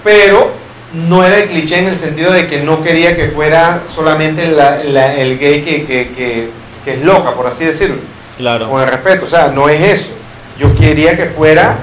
Pero 0.04 0.50
no 0.92 1.24
era 1.24 1.38
el 1.38 1.48
cliché 1.48 1.78
en 1.78 1.88
el 1.88 1.98
sentido 1.98 2.32
de 2.32 2.46
que 2.46 2.60
no 2.62 2.82
quería 2.82 3.16
que 3.16 3.28
fuera 3.28 3.82
solamente 3.86 4.46
la- 4.48 4.82
la- 4.84 5.14
el 5.14 5.38
gay 5.38 5.62
que, 5.62 5.84
que- 5.86 6.08
que- 6.12 6.50
que 6.84 6.94
es 6.94 7.02
loca, 7.02 7.32
por 7.34 7.46
así 7.46 7.64
decirlo 7.64 7.96
Claro. 8.36 8.68
con 8.68 8.82
el 8.82 8.88
respeto, 8.88 9.24
o 9.24 9.28
sea, 9.28 9.48
no 9.48 9.68
es 9.68 9.80
eso. 10.00 10.10
Yo 10.58 10.74
quería 10.74 11.16
que 11.16 11.26
fuera 11.26 11.78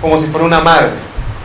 como 0.00 0.20
si 0.20 0.26
fuera 0.28 0.46
una 0.46 0.60
madre. 0.60 0.90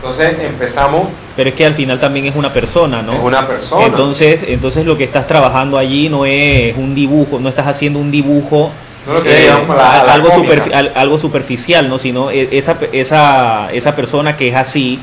Entonces 0.00 0.34
empezamos, 0.40 1.08
Pero 1.36 1.50
es 1.50 1.54
que 1.54 1.64
al 1.66 1.74
final 1.74 2.00
también 2.00 2.26
es 2.26 2.34
una 2.34 2.52
persona, 2.52 3.00
¿no? 3.02 3.12
es 3.12 3.20
una 3.20 3.46
persona. 3.46 3.86
Entonces, 3.86 4.44
entonces 4.48 4.84
lo 4.86 4.96
que 4.96 5.04
estás 5.04 5.26
trabajando 5.28 5.78
allí 5.78 6.08
no 6.08 6.24
es 6.26 6.76
un 6.76 6.94
dibujo, 6.96 7.38
no 7.38 7.48
estás 7.48 7.66
haciendo 7.68 7.98
un 8.00 8.10
dibujo 8.10 8.72
no 9.06 9.14
lo 9.14 9.22
quería 9.22 9.54
eh, 9.54 9.58
como 9.60 9.74
la- 9.74 10.04
la 10.04 10.12
algo, 10.14 10.28
superfi- 10.30 10.72
al- 10.74 10.92
algo 10.94 11.18
superficial, 11.18 11.88
¿no? 11.88 11.98
Sino 11.98 12.30
e- 12.30 12.48
esa, 12.52 12.78
esa, 12.92 13.68
esa 13.72 13.96
persona 13.96 14.36
que 14.36 14.48
es 14.48 14.54
así 14.54 15.00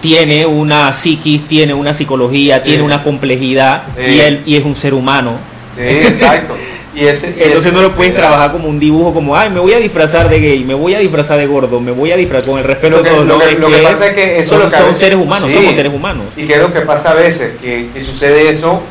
tiene 0.00 0.44
una 0.46 0.92
psiquis, 0.92 1.46
tiene 1.48 1.74
una 1.74 1.94
psicología, 1.94 2.58
Sí. 2.60 2.66
tiene 2.66 2.82
una 2.82 3.02
complejidad 3.02 3.82
Sí. 3.96 4.14
y 4.14 4.20
él 4.20 4.42
y 4.46 4.56
es 4.56 4.64
un 4.64 4.76
ser 4.76 4.94
humano. 4.94 5.32
Sí, 5.76 5.82
exacto. 5.82 6.56
Y 6.94 7.04
ese, 7.06 7.28
y 7.38 7.42
Entonces 7.44 7.66
ese- 7.66 7.72
no 7.72 7.82
lo 7.82 7.92
puedes 7.92 8.14
trabajar 8.14 8.50
como 8.50 8.66
un 8.68 8.80
dibujo, 8.80 9.14
como, 9.14 9.36
ay, 9.36 9.50
me 9.50 9.60
voy 9.60 9.72
a 9.72 9.78
disfrazar 9.78 10.28
de 10.28 10.40
gay, 10.40 10.64
me 10.64 10.74
voy 10.74 10.94
a 10.94 10.98
disfrazar 10.98 11.38
de 11.38 11.46
gordo, 11.46 11.78
me 11.80 11.92
voy 11.92 12.10
a 12.10 12.16
disfrazar 12.16 12.48
con 12.50 12.58
el 12.58 12.64
respeto 12.64 12.96
Lo 12.96 13.02
que, 13.02 13.08
a 13.10 13.12
todos. 13.12 13.26
lo 13.26 13.38
que- 13.38 13.50
Es 13.52 13.58
lo 13.58 13.68
que 13.68 13.76
pasa 13.78 14.06
es 14.08 14.14
que 14.14 14.38
eso 14.40 14.50
son, 14.50 14.58
es 14.58 14.64
lo 14.64 14.70
que 14.70 14.76
son 14.76 14.86
veces- 14.86 14.98
seres 14.98 15.18
humanos, 15.18 15.48
Sí. 15.50 15.56
somos 15.56 15.74
seres 15.74 15.92
humanos. 15.94 16.24
Y 16.36 16.46
que 16.46 16.54
es 16.54 16.58
lo 16.58 16.72
que 16.72 16.80
pasa 16.80 17.10
a 17.12 17.14
veces, 17.14 17.52
que, 17.62 17.88
que 17.94 18.00
sucede 18.00 18.48
eso 18.48 18.82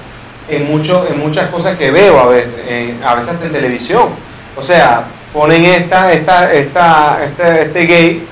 en, 0.50 0.70
mucho, 0.72 1.06
en 1.10 1.20
muchas 1.20 1.48
cosas 1.50 1.78
que 1.78 1.91
veo 1.91 2.20
a 2.20 2.26
veces, 2.28 2.56
en- 2.68 3.02
a 3.04 3.16
veces 3.16 3.34
hasta 3.34 3.45
en 3.45 3.52
televisión. 3.52 4.10
O 4.56 4.64
sea, 4.64 5.04
ponen 5.34 5.66
esta, 5.66 6.12
esta, 6.12 6.52
esta, 6.54 7.20
este, 7.24 7.62
este 7.64 7.80
gay 7.86 8.28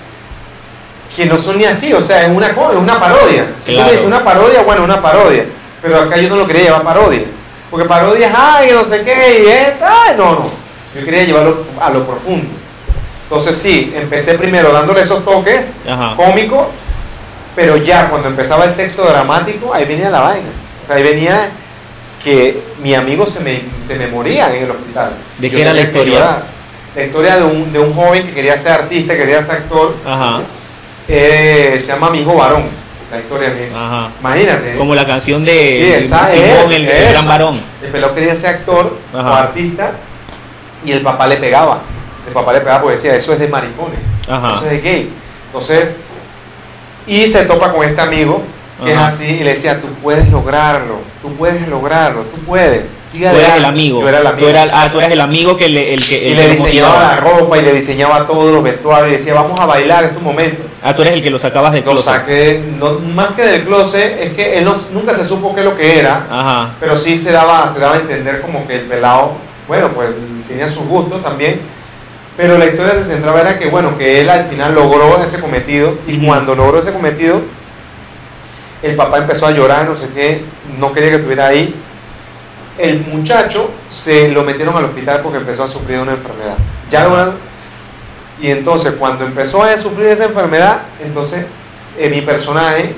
que 1.15 1.25
no 1.25 1.37
son 1.39 1.57
ni 1.57 1.65
así, 1.65 1.93
o 1.93 2.01
sea, 2.01 2.23
es 2.23 2.29
una, 2.29 2.47
es 2.47 2.55
una 2.77 2.99
parodia. 2.99 3.47
Si 3.59 3.67
tú 3.67 3.71
Claro. 3.73 3.85
me 3.85 3.91
dices 3.93 4.07
una 4.07 4.23
parodia, 4.23 4.61
bueno, 4.63 4.83
una 4.83 5.01
parodia. 5.01 5.45
Pero 5.81 5.99
acá 6.01 6.17
yo 6.17 6.29
no 6.29 6.35
lo 6.37 6.47
quería 6.47 6.63
llevar 6.63 6.83
parodia. 6.83 7.21
Porque 7.71 7.87
parodia 7.87 8.27
es, 8.27 8.33
ay, 8.35 8.71
no 8.73 8.83
sé 8.85 9.01
qué, 9.03 9.43
y 9.43 9.47
esta, 9.47 10.03
ay, 10.07 10.15
no, 10.17 10.31
no. 10.31 10.49
Yo 10.97 11.05
quería 11.05 11.23
llevarlo 11.23 11.63
a 11.79 11.89
lo 11.89 12.05
profundo. 12.05 12.47
Entonces 13.23 13.57
sí, 13.57 13.93
empecé 13.95 14.35
primero 14.37 14.71
dándole 14.71 15.01
esos 15.01 15.23
toques 15.25 15.71
Ajá. 15.89 16.15
cómico, 16.15 16.69
pero 17.55 17.77
ya 17.77 18.09
cuando 18.09 18.27
empezaba 18.29 18.65
el 18.65 18.75
texto 18.75 19.03
dramático, 19.03 19.73
ahí 19.73 19.85
venía 19.85 20.09
la 20.09 20.19
vaina. 20.21 20.47
O 20.83 20.87
sea, 20.87 20.95
ahí 20.97 21.03
venía 21.03 21.49
que 22.25 22.59
mi 22.81 22.95
amigo 22.95 23.27
se 23.27 23.39
me, 23.39 23.61
se 23.85 23.95
me 23.95 24.07
moría 24.07 24.53
en 24.55 24.63
el 24.63 24.71
hospital. 24.71 25.11
¿De 25.37 25.51
qué 25.51 25.61
era 25.61 25.73
la 25.73 25.81
historia? 25.81 26.37
La 26.95 27.03
historia 27.03 27.35
de 27.37 27.43
un, 27.43 27.71
de 27.71 27.77
un 27.77 27.93
joven 27.93 28.25
que 28.25 28.33
quería 28.33 28.59
ser 28.59 28.71
artista, 28.71 29.15
quería 29.15 29.45
ser 29.45 29.57
actor. 29.57 29.95
Ajá. 30.03 30.41
Eh, 31.07 31.77
se 31.81 31.87
llama 31.87 32.09
Mi 32.09 32.21
hijo 32.21 32.35
varón. 32.35 32.63
La 33.11 33.19
historia 33.19 33.51
de 33.51 33.69
Ajá. 33.73 34.09
Imagínate. 34.19 34.75
Como 34.75 34.95
la 34.95 35.05
canción 35.05 35.45
de 35.45 35.99
Sí, 36.01 36.07
Simón, 36.07 36.71
es, 36.71 36.79
el, 36.79 37.11
gran 37.11 37.27
varón. 37.27 37.61
El 37.83 37.89
pelado 37.91 38.15
quería 38.15 38.35
ser 38.35 38.55
actor 38.55 38.97
Ajá. 39.13 39.29
o 39.29 39.33
artista 39.35 39.91
y 40.83 40.91
el 40.93 41.01
papá 41.01 41.27
le 41.27 41.37
pegaba. 41.37 41.81
El 42.25 42.33
papá 42.33 42.53
le 42.53 42.61
pegaba 42.61 42.81
porque 42.81 42.95
decía, 42.95 43.15
eso 43.15 43.33
es 43.33 43.39
de 43.39 43.47
maricones, 43.47 43.99
Ajá. 44.27 44.53
eso 44.55 44.65
es 44.65 44.71
de 44.71 44.81
gay. 44.81 45.09
Entonces, 45.45 45.95
y 47.05 47.27
se 47.27 47.45
topa 47.45 47.71
con 47.71 47.87
este 47.87 48.01
amigo 48.01 48.41
Ajá. 48.81 48.89
es 48.91 48.97
así 48.97 49.25
y 49.25 49.43
le 49.43 49.53
decía, 49.53 49.79
tú 49.81 49.87
puedes 50.03 50.29
lograrlo, 50.29 50.95
tú 51.21 51.33
puedes 51.35 51.67
lograrlo, 51.67 52.21
tú 52.23 52.37
puedes. 52.41 52.83
Sigue 53.11 53.29
Tú 53.29 53.35
eres 53.35 53.45
el 53.45 53.51
adelante". 53.51 53.79
amigo. 53.79 54.01
Yo 54.01 54.09
era 54.09 54.19
el 54.19 54.27
amigo. 54.27 54.39
Tú, 54.45 54.49
eras, 54.49 54.69
ah, 54.73 54.89
tú 54.91 54.97
eras 54.99 55.11
el 55.11 55.21
amigo 55.21 55.55
que 55.55 55.69
le, 55.69 55.93
el 55.93 56.05
que, 56.05 56.27
y 56.29 56.33
le 56.33 56.49
diseñaba 56.49 56.99
la 57.03 57.15
ropa 57.17 57.57
y 57.57 57.61
le 57.61 57.71
diseñaba 57.73 58.27
todos 58.27 58.51
los 58.53 58.61
vestuarios 58.61 59.13
y 59.13 59.17
decía, 59.17 59.33
vamos 59.33 59.57
a 59.59 59.65
bailar 59.65 60.03
en 60.03 60.09
tu 60.15 60.19
momento. 60.19 60.63
Ah, 60.83 60.93
tú 60.93 61.01
eres 61.03 61.13
el 61.13 61.23
que 61.23 61.29
lo 61.29 61.39
sacabas 61.39 61.71
de 61.71 61.79
Lo 61.79 61.91
closet. 61.91 62.03
saqué, 62.13 62.61
no, 62.77 62.99
más 62.99 63.29
que 63.31 63.43
del 63.43 63.63
closet, 63.63 64.19
es 64.19 64.33
que 64.33 64.57
él 64.57 64.65
no- 64.65 64.75
nunca 64.91 65.15
se 65.15 65.25
supo 65.25 65.53
qué 65.55 65.61
es 65.61 65.65
lo 65.65 65.77
que 65.77 65.97
era, 65.99 66.25
Ajá. 66.29 66.69
pero 66.79 66.97
sí 66.97 67.17
se 67.17 67.31
daba, 67.31 67.71
se 67.73 67.79
daba 67.79 67.95
a 67.95 67.99
entender 67.99 68.41
como 68.41 68.67
que 68.67 68.75
el 68.75 68.81
pelado, 68.81 69.31
bueno, 69.69 69.87
pues 69.95 70.09
tenía 70.49 70.67
sus 70.67 70.85
gustos 70.85 71.23
también, 71.23 71.61
pero 72.35 72.57
la 72.57 72.65
historia 72.65 72.95
se 72.95 73.03
centraba 73.03 73.39
era 73.41 73.57
que, 73.57 73.67
bueno, 73.67 73.97
que 73.97 74.19
él 74.19 74.29
al 74.29 74.45
final 74.45 74.75
logró 74.75 75.23
ese 75.23 75.39
cometido 75.39 75.93
y 76.05 76.17
cuando 76.17 76.53
logró 76.53 76.79
ese 76.81 76.91
cometido, 76.91 77.39
el 78.85 78.95
papá 78.95 79.17
empezó 79.19 79.47
a 79.47 79.51
llorar, 79.51 79.85
no 79.87 79.95
sé 79.97 80.09
qué, 80.13 80.43
no 80.79 80.93
quería 80.93 81.09
que 81.09 81.15
estuviera 81.17 81.47
ahí. 81.47 81.73
El 82.77 83.01
muchacho 83.05 83.71
se 83.89 84.27
lo 84.29 84.43
metieron 84.43 84.75
al 84.75 84.85
hospital 84.85 85.21
porque 85.21 85.37
empezó 85.37 85.63
a 85.63 85.67
sufrir 85.67 85.99
una 85.99 86.11
enfermedad. 86.13 86.55
Ya 86.91 87.05
lo- 87.07 87.33
y 88.41 88.51
entonces 88.51 88.93
cuando 88.99 89.25
empezó 89.25 89.63
a 89.63 89.77
sufrir 89.77 90.07
esa 90.07 90.25
enfermedad, 90.25 90.79
entonces 91.03 91.45
eh, 91.97 92.09
mi 92.09 92.21
personaje 92.21 92.93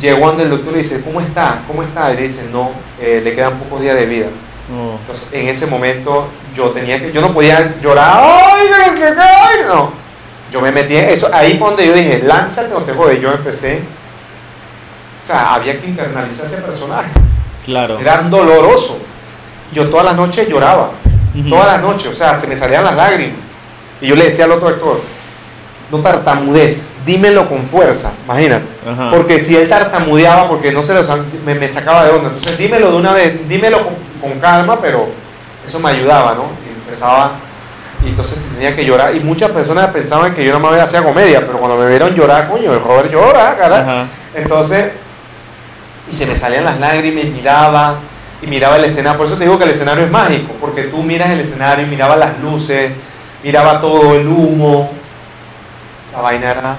llegó 0.00 0.30
ante 0.30 0.44
el 0.44 0.50
doctor 0.50 0.72
y 0.74 0.78
dice, 0.78 1.02
¿cómo 1.02 1.20
está? 1.20 1.60
¿Cómo 1.66 1.82
está? 1.82 2.12
Y 2.12 2.16
le 2.16 2.28
dice, 2.28 2.46
no, 2.50 2.70
eh, 3.00 3.20
le 3.22 3.34
quedan 3.34 3.58
pocos 3.58 3.82
días 3.82 3.96
de 3.96 4.06
vida. 4.06 4.26
No. 4.74 4.96
Entonces, 5.00 5.28
en 5.32 5.48
ese 5.48 5.66
momento 5.66 6.28
yo 6.54 6.70
tenía 6.70 6.98
que, 6.98 7.12
yo 7.12 7.20
no 7.20 7.34
podía 7.34 7.74
llorar, 7.82 8.10
¡ay, 8.22 8.68
no 8.70 8.94
sé 8.94 8.98
qué! 9.00 9.20
ay", 9.20 9.56
No. 9.68 9.92
Yo 10.50 10.60
me 10.60 10.70
metí 10.72 10.96
en 10.96 11.04
eso, 11.10 11.28
ahí 11.32 11.58
fue 11.58 11.68
donde 11.68 11.86
yo 11.86 11.92
dije, 11.94 12.22
lánzate 12.24 12.72
o 12.74 12.78
te 12.82 12.92
jode. 12.92 13.20
Yo 13.20 13.32
empecé, 13.32 13.80
o 15.22 15.26
sea, 15.26 15.54
había 15.54 15.80
que 15.80 15.86
internalizar 15.86 16.46
ese 16.46 16.56
personaje. 16.58 17.10
Claro. 17.64 17.98
Era 18.00 18.22
doloroso. 18.22 18.98
Yo 19.72 19.88
todas 19.88 20.04
las 20.06 20.16
noches 20.16 20.48
lloraba, 20.48 20.90
Ujú. 21.34 21.48
todas 21.48 21.66
las 21.66 21.80
noches, 21.80 22.08
o 22.08 22.14
sea, 22.14 22.34
se 22.34 22.46
me 22.46 22.56
salían 22.56 22.84
las 22.84 22.96
lágrimas. 22.96 23.38
Y 24.00 24.08
yo 24.08 24.16
le 24.16 24.24
decía 24.24 24.44
al 24.44 24.52
otro 24.52 24.68
actor, 24.68 25.00
no 25.90 25.98
tartamudez, 26.00 26.88
dímelo 27.06 27.48
con 27.48 27.66
fuerza, 27.66 28.12
imagínate. 28.24 28.64
Ajá. 28.86 29.10
Porque 29.12 29.40
si 29.40 29.56
él 29.56 29.68
tartamudeaba, 29.68 30.48
porque 30.48 30.72
no 30.72 30.82
se 30.82 30.94
lo 30.94 31.02
me, 31.44 31.54
me 31.54 31.68
sacaba 31.68 32.04
de 32.04 32.10
onda. 32.10 32.28
Entonces 32.28 32.58
dímelo 32.58 32.90
de 32.90 32.96
una 32.96 33.12
vez, 33.12 33.48
dímelo 33.48 33.84
con, 33.84 33.94
con 34.20 34.40
calma, 34.40 34.78
pero 34.80 35.08
eso 35.66 35.78
me 35.80 35.90
ayudaba, 35.90 36.34
¿no? 36.34 36.46
Y 36.66 36.78
empezaba, 36.80 37.32
y 38.04 38.08
entonces 38.08 38.46
tenía 38.52 38.74
que 38.74 38.84
llorar. 38.84 39.14
Y 39.14 39.20
muchas 39.20 39.50
personas 39.52 39.90
pensaban 39.90 40.34
que 40.34 40.44
yo 40.44 40.58
no 40.58 40.70
me 40.70 40.80
hacía 40.80 41.02
comedia, 41.02 41.40
pero 41.46 41.58
cuando 41.58 41.78
me 41.78 41.88
vieron 41.88 42.14
llorar, 42.14 42.48
coño, 42.48 42.72
el 42.74 42.80
Robert 42.80 43.10
llora, 43.10 43.56
cara. 43.56 43.80
Ajá. 43.80 44.06
Entonces, 44.34 44.92
y 46.12 46.14
se 46.14 46.26
me 46.26 46.36
salían 46.36 46.64
las 46.64 46.78
lágrimas 46.78 47.24
y 47.24 47.30
miraba, 47.30 47.94
y 48.42 48.46
miraba 48.46 48.76
el 48.76 48.84
escenario. 48.84 49.16
Por 49.16 49.26
eso 49.26 49.36
te 49.36 49.44
digo 49.44 49.56
que 49.56 49.64
el 49.64 49.70
escenario 49.70 50.04
es 50.04 50.10
mágico, 50.10 50.52
porque 50.60 50.82
tú 50.84 50.98
miras 51.02 51.30
el 51.30 51.40
escenario, 51.40 51.86
miraba 51.86 52.16
las 52.16 52.38
luces, 52.40 52.92
miraba 53.42 53.80
todo 53.80 54.14
el 54.14 54.28
humo. 54.28 54.92
Esa 56.10 56.20
vaina 56.20 56.50
era. 56.50 56.76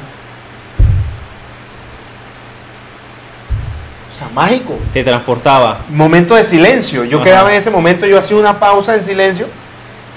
O 4.07 4.15
sea, 4.15 4.29
mágico. 4.31 4.77
Te 4.93 5.03
transportaba. 5.03 5.79
Momento 5.89 6.35
de 6.35 6.43
silencio. 6.43 7.03
Yo 7.03 7.17
Ajá. 7.17 7.25
quedaba 7.25 7.51
en 7.51 7.57
ese 7.57 7.71
momento, 7.71 8.05
yo 8.05 8.19
hacía 8.19 8.37
una 8.37 8.59
pausa 8.59 8.93
en 8.93 9.03
silencio, 9.03 9.47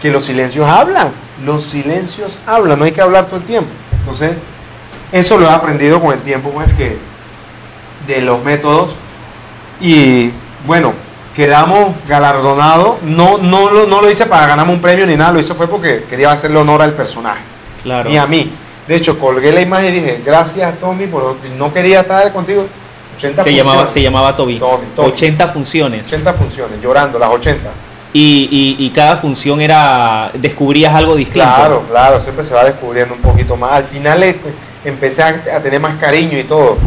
que 0.03 0.11
los 0.11 0.27
silencios 0.27 0.69
hablan. 0.69 1.09
Los 1.45 1.65
silencios 1.65 2.39
hablan, 2.47 2.79
no 2.79 2.85
hay 2.85 2.93
que 2.93 3.01
hablar 3.01 3.27
todo 3.27 3.37
el 3.37 3.45
tiempo. 3.47 3.71
Entonces, 3.99 4.33
eso 5.11 5.39
lo 5.39 5.47
he 5.47 5.51
aprendido 5.51 6.03
con 6.03 6.13
el 6.13 6.21
tiempo, 6.21 6.51
pues, 6.51 6.73
que 6.75 6.99
de 8.07 8.21
los 8.21 8.45
métodos. 8.45 8.95
Y 9.81 10.31
bueno, 10.67 10.93
quedamos 11.35 11.91
galardonados. 12.09 13.03
No, 13.03 13.39
no, 13.39 13.71
lo, 13.71 13.87
no 13.87 14.01
lo 14.01 14.11
hice 14.11 14.27
para 14.27 14.47
ganarme 14.47 14.73
un 14.73 14.81
premio 14.81 15.07
ni 15.07 15.17
nada, 15.17 15.33
lo 15.33 15.41
hice 15.41 15.55
fue 15.55 15.69
porque 15.69 16.05
quería 16.09 16.33
hacerle 16.33 16.59
honor 16.59 16.83
al 16.83 16.93
personaje 16.93 17.43
Claro. 17.83 18.11
y 18.11 18.17
a 18.17 18.27
mí. 18.27 18.53
De 18.89 18.95
hecho, 18.95 19.19
colgué 19.19 19.51
la 19.53 19.61
imagen 19.61 19.87
y 19.95 19.99
dije, 20.01 20.23
gracias 20.25 20.79
Tommy, 20.79 21.07
por 21.09 21.37
no 21.59 21.73
quería 21.75 22.01
estar 22.01 22.33
contigo. 22.33 22.67
80 23.17 23.43
Se 23.43 23.51
llamaba, 23.55 23.75
funciones. 23.77 23.93
se 23.95 24.03
llamaba 24.03 24.37
Toby. 24.37 24.59
Toby, 24.59 24.87
Toby. 24.95 25.09
80 25.09 25.49
funciones. 25.49 26.07
80 26.07 26.33
funciones, 26.35 26.83
llorando, 26.83 27.19
las 27.19 27.31
80. 27.31 27.71
y, 28.13 28.49
y- 28.79 28.85
y 28.87 28.91
cada 28.91 29.17
función 29.17 29.61
era, 29.61 30.31
descubrías 30.35 30.95
algo 30.95 31.17
distinto. 31.17 31.41
Claro, 31.47 31.83
claro, 31.91 32.21
siempre 32.21 32.45
se 32.45 32.55
va 32.55 32.65
descubriendo 32.65 33.15
un 33.15 33.21
poquito 33.21 33.57
más. 33.57 33.73
Al 33.73 33.85
final 33.85 34.23
eh, 34.23 34.37
empecé 34.85 35.23
a, 35.23 35.29
a 35.57 35.61
tener 35.61 35.81
más 35.81 35.97
cariño 35.99 36.39
y 36.39 36.45
todo. 36.45 36.79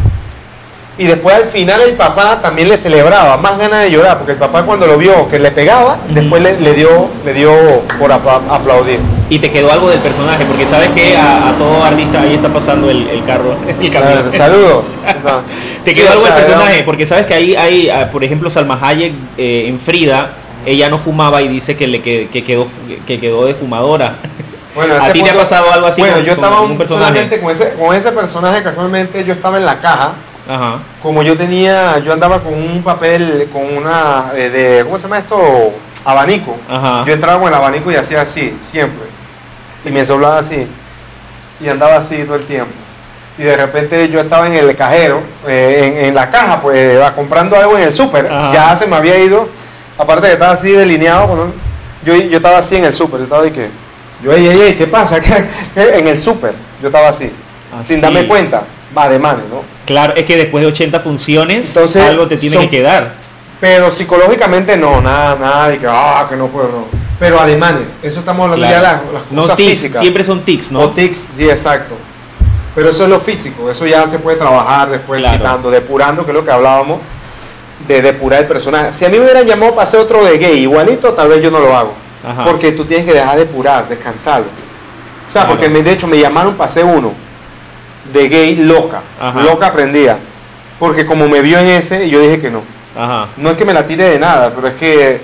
Y 1.00 1.06
después 1.08 1.34
al 1.34 1.46
final 1.46 1.80
el 1.82 1.94
papá 1.94 2.42
también 2.42 2.68
le 2.68 2.76
celebraba, 2.76 3.38
más 3.38 3.58
ganas 3.58 3.84
de 3.84 3.90
llorar, 3.92 4.18
porque 4.18 4.34
el 4.34 4.38
papá 4.38 4.64
cuando 4.64 4.86
lo 4.86 4.98
vio 4.98 5.30
que 5.30 5.40
le 5.40 5.50
pegaba, 5.50 5.98
después 6.10 6.44
le, 6.44 6.60
le 6.60 6.74
dio 6.74 7.08
le 7.26 7.34
dio 7.34 7.52
por 7.98 8.12
apla- 8.12 8.42
aplaudir. 8.50 9.00
Y 9.30 9.40
te 9.40 9.50
quedó 9.50 9.72
algo 9.72 9.90
del 9.90 10.00
personaje, 10.00 10.44
porque 10.46 10.66
sabes 10.66 10.90
que 10.90 11.16
a, 11.16 11.50
a 11.50 11.54
todo 11.54 11.84
artista 11.86 12.20
ahí 12.22 12.34
está 12.34 12.50
pasando 12.50 12.90
el, 12.90 13.08
el 13.08 13.24
carro. 13.24 13.56
El. 13.80 13.92
No. 15.24 15.42
Te 15.86 15.94
quedó 15.96 16.10
algo 16.12 16.24
del 16.26 16.34
era- 16.34 16.46
personaje, 16.46 16.84
porque 16.84 17.06
sabes 17.08 17.26
que 17.26 17.34
ahí 17.34 17.56
hay, 17.56 17.90
ah, 17.90 18.10
por 18.12 18.24
ejemplo, 18.24 18.50
Salma 18.50 18.78
Hayek 18.82 19.14
eh, 19.38 19.66
en 19.68 19.80
Frida, 19.80 20.32
ella 20.66 20.90
no 20.90 21.00
fumaba 21.00 21.42
y 21.42 21.48
dice 21.48 21.78
que 21.78 21.88
le 21.88 22.02
que, 22.02 22.28
que 22.32 22.44
quedó 22.44 22.68
que 23.08 23.20
quedó 23.22 23.46
de 23.46 23.54
fumadora. 23.54 24.16
Bueno, 24.76 24.96
¿A 25.02 25.12
ti 25.14 25.24
te 25.24 25.30
ha 25.30 25.34
pasado 25.34 25.72
algo 25.72 25.88
así 25.88 26.02
Bueno, 26.02 26.18
con- 26.18 26.26
yo 26.26 26.36
con 26.36 26.44
estaba 26.44 26.56
algún 26.58 26.72
un 26.74 26.78
personaje 26.78 27.40
con 27.40 27.52
ese, 27.52 27.70
con 27.74 27.96
ese 27.96 28.12
personaje, 28.12 28.62
casualmente 28.64 29.24
yo 29.24 29.34
estaba 29.34 29.58
en 29.58 29.66
la 29.66 29.80
caja, 29.80 30.12
Ajá. 30.50 30.80
como 31.04 31.22
yo 31.22 31.38
tenía, 31.38 32.00
yo 32.00 32.12
andaba 32.12 32.40
con 32.40 32.54
un 32.56 32.82
papel, 32.84 33.48
con 33.54 33.62
una, 33.78 34.32
eh, 34.36 34.50
de, 34.50 34.84
¿cómo 34.84 34.98
se 34.98 35.04
llama 35.04 35.20
esto? 35.20 35.38
Abanico. 36.04 36.58
Ajá. 36.68 37.04
Yo 37.06 37.14
entraba 37.14 37.40
con 37.40 37.50
el 37.50 37.54
abanico 37.54 37.92
y 37.92 37.96
hacía 37.96 38.22
así, 38.22 38.58
siempre. 38.62 39.06
Y 39.86 39.92
me 39.92 40.04
soplaba 40.04 40.40
así. 40.40 40.68
Y 41.62 41.68
andaba 41.70 41.98
así 41.98 42.24
todo 42.24 42.36
el 42.36 42.46
tiempo. 42.46 42.72
Y 43.38 43.44
de 43.44 43.56
repente 43.56 44.10
yo 44.10 44.20
estaba 44.20 44.48
en 44.48 44.54
el 44.56 44.76
cajero, 44.76 45.22
eh, 45.48 45.98
en, 46.00 46.06
en 46.08 46.16
la 46.16 46.30
caja, 46.32 46.60
pues 46.62 46.78
eh, 46.78 47.12
comprando 47.16 47.56
algo 47.56 47.78
en 47.78 47.84
el 47.84 47.94
súper. 47.94 48.28
Ya 48.52 48.76
se 48.76 48.88
me 48.88 48.96
había 48.96 49.18
ido, 49.18 49.48
aparte 49.98 50.28
que 50.28 50.34
estaba 50.34 50.54
así 50.54 50.72
delineado, 50.72 51.28
bueno, 51.28 51.52
yo, 52.04 52.16
yo 52.16 52.38
estaba 52.38 52.58
así 52.58 52.76
en 52.76 52.86
el 52.86 52.94
súper. 52.94 53.20
Yo 53.20 53.24
estaba 53.26 53.44
de 53.44 53.52
que, 53.54 53.70
yo, 54.24 54.34
ey, 54.34 54.48
ey, 54.48 54.60
ey, 54.62 54.76
¿qué 54.76 54.88
pasa? 54.88 55.20
En 55.76 56.08
el 56.08 56.18
súper, 56.18 56.54
yo 56.82 56.88
estaba 56.88 57.10
así, 57.10 57.32
Así. 57.78 57.94
sin 57.94 58.02
darme 58.02 58.28
cuenta. 58.28 58.64
Va 58.98 59.08
de 59.10 59.20
mano, 59.20 59.40
¿no? 59.52 59.62
Claro, 59.86 60.14
es 60.16 60.26
que 60.26 60.36
después 60.36 60.64
de 60.64 60.68
80 60.72 61.00
funciones, 61.00 61.68
Entonces, 61.70 62.04
algo 62.04 62.28
te 62.28 62.38
tiene 62.38 62.56
son- 62.56 62.66
que 62.66 62.70
quedar. 62.78 63.14
Pero 63.60 63.92
psicológicamente 63.92 64.78
no, 64.78 65.02
nada, 65.02 65.36
nada 65.36 65.70
de 65.70 65.78
que, 65.80 65.88
ah, 65.88 66.26
que 66.30 66.36
no 66.36 66.48
puedo, 66.48 66.70
no. 66.70 66.86
Pero 67.20 67.40
alemanes, 67.40 67.98
eso 68.02 68.20
estamos 68.22 68.46
hablando 68.46 68.66
Claro. 68.66 68.84
ya 68.84 69.12
las, 69.14 69.32
No 69.32 69.42
cosas 69.42 69.58
tics, 69.58 69.70
físicas. 69.72 70.02
siempre 70.02 70.24
son 70.24 70.42
tics, 70.42 70.72
¿no? 70.72 70.80
O 70.80 70.90
tics, 70.92 71.28
sí, 71.36 71.50
exacto. 71.50 71.96
Pero 72.74 72.90
eso 72.90 73.04
es 73.04 73.10
lo 73.10 73.20
físico, 73.20 73.70
eso 73.70 73.86
ya 73.86 74.08
se 74.08 74.20
puede 74.20 74.38
trabajar 74.38 74.90
después 74.90 75.20
Claro. 75.20 75.38
quitando, 75.38 75.70
depurando, 75.72 76.24
que 76.24 76.32
es 76.32 76.36
lo 76.38 76.46
que 76.46 76.52
hablábamos, 76.52 77.00
de 77.88 78.02
depurar 78.02 78.40
el 78.40 78.46
personaje. 78.48 78.94
Si 78.94 79.04
a 79.06 79.10
mí 79.10 79.18
me 79.18 79.24
hubieran 79.26 79.46
llamado 79.46 79.74
para 79.76 79.88
hacer 79.88 80.00
otro 80.00 80.24
de 80.26 80.38
gay 80.38 80.60
igualito, 80.60 81.14
tal 81.14 81.28
vez 81.28 81.42
yo 81.44 81.52
no 81.52 81.60
lo 81.60 81.76
hago. 81.76 81.94
Ajá. 82.26 82.46
Porque 82.46 82.72
tú 82.72 82.86
tienes 82.86 83.06
que 83.06 83.14
dejar 83.14 83.38
de 83.38 83.46
depurar, 83.46 83.88
descansarlo. 83.90 84.48
O 85.28 85.30
sea, 85.32 85.42
Claro. 85.44 85.50
porque 85.56 85.70
me- 85.70 85.84
de 85.84 85.92
hecho 85.92 86.08
me 86.08 86.18
llamaron 86.20 86.54
para 86.56 86.70
hacer 86.70 86.86
uno 86.86 87.14
de 88.14 88.28
gay 88.30 88.56
loca, 88.56 89.02
Ajá. 89.20 89.42
loca 89.42 89.68
aprendida. 89.68 90.18
Porque 90.80 91.06
como 91.06 91.28
me 91.28 91.42
vio 91.42 91.60
en 91.60 91.68
ese, 91.68 92.10
yo 92.10 92.20
dije 92.22 92.40
que 92.40 92.50
no. 92.50 92.62
Ajá. 92.98 93.28
No 93.38 93.52
es 93.52 93.58
que 93.58 93.66
me 93.66 93.74
la 93.74 93.86
tire 93.86 94.10
de 94.10 94.20
nada, 94.20 94.52
pero 94.56 94.68
es 94.68 94.74
que 94.76 95.22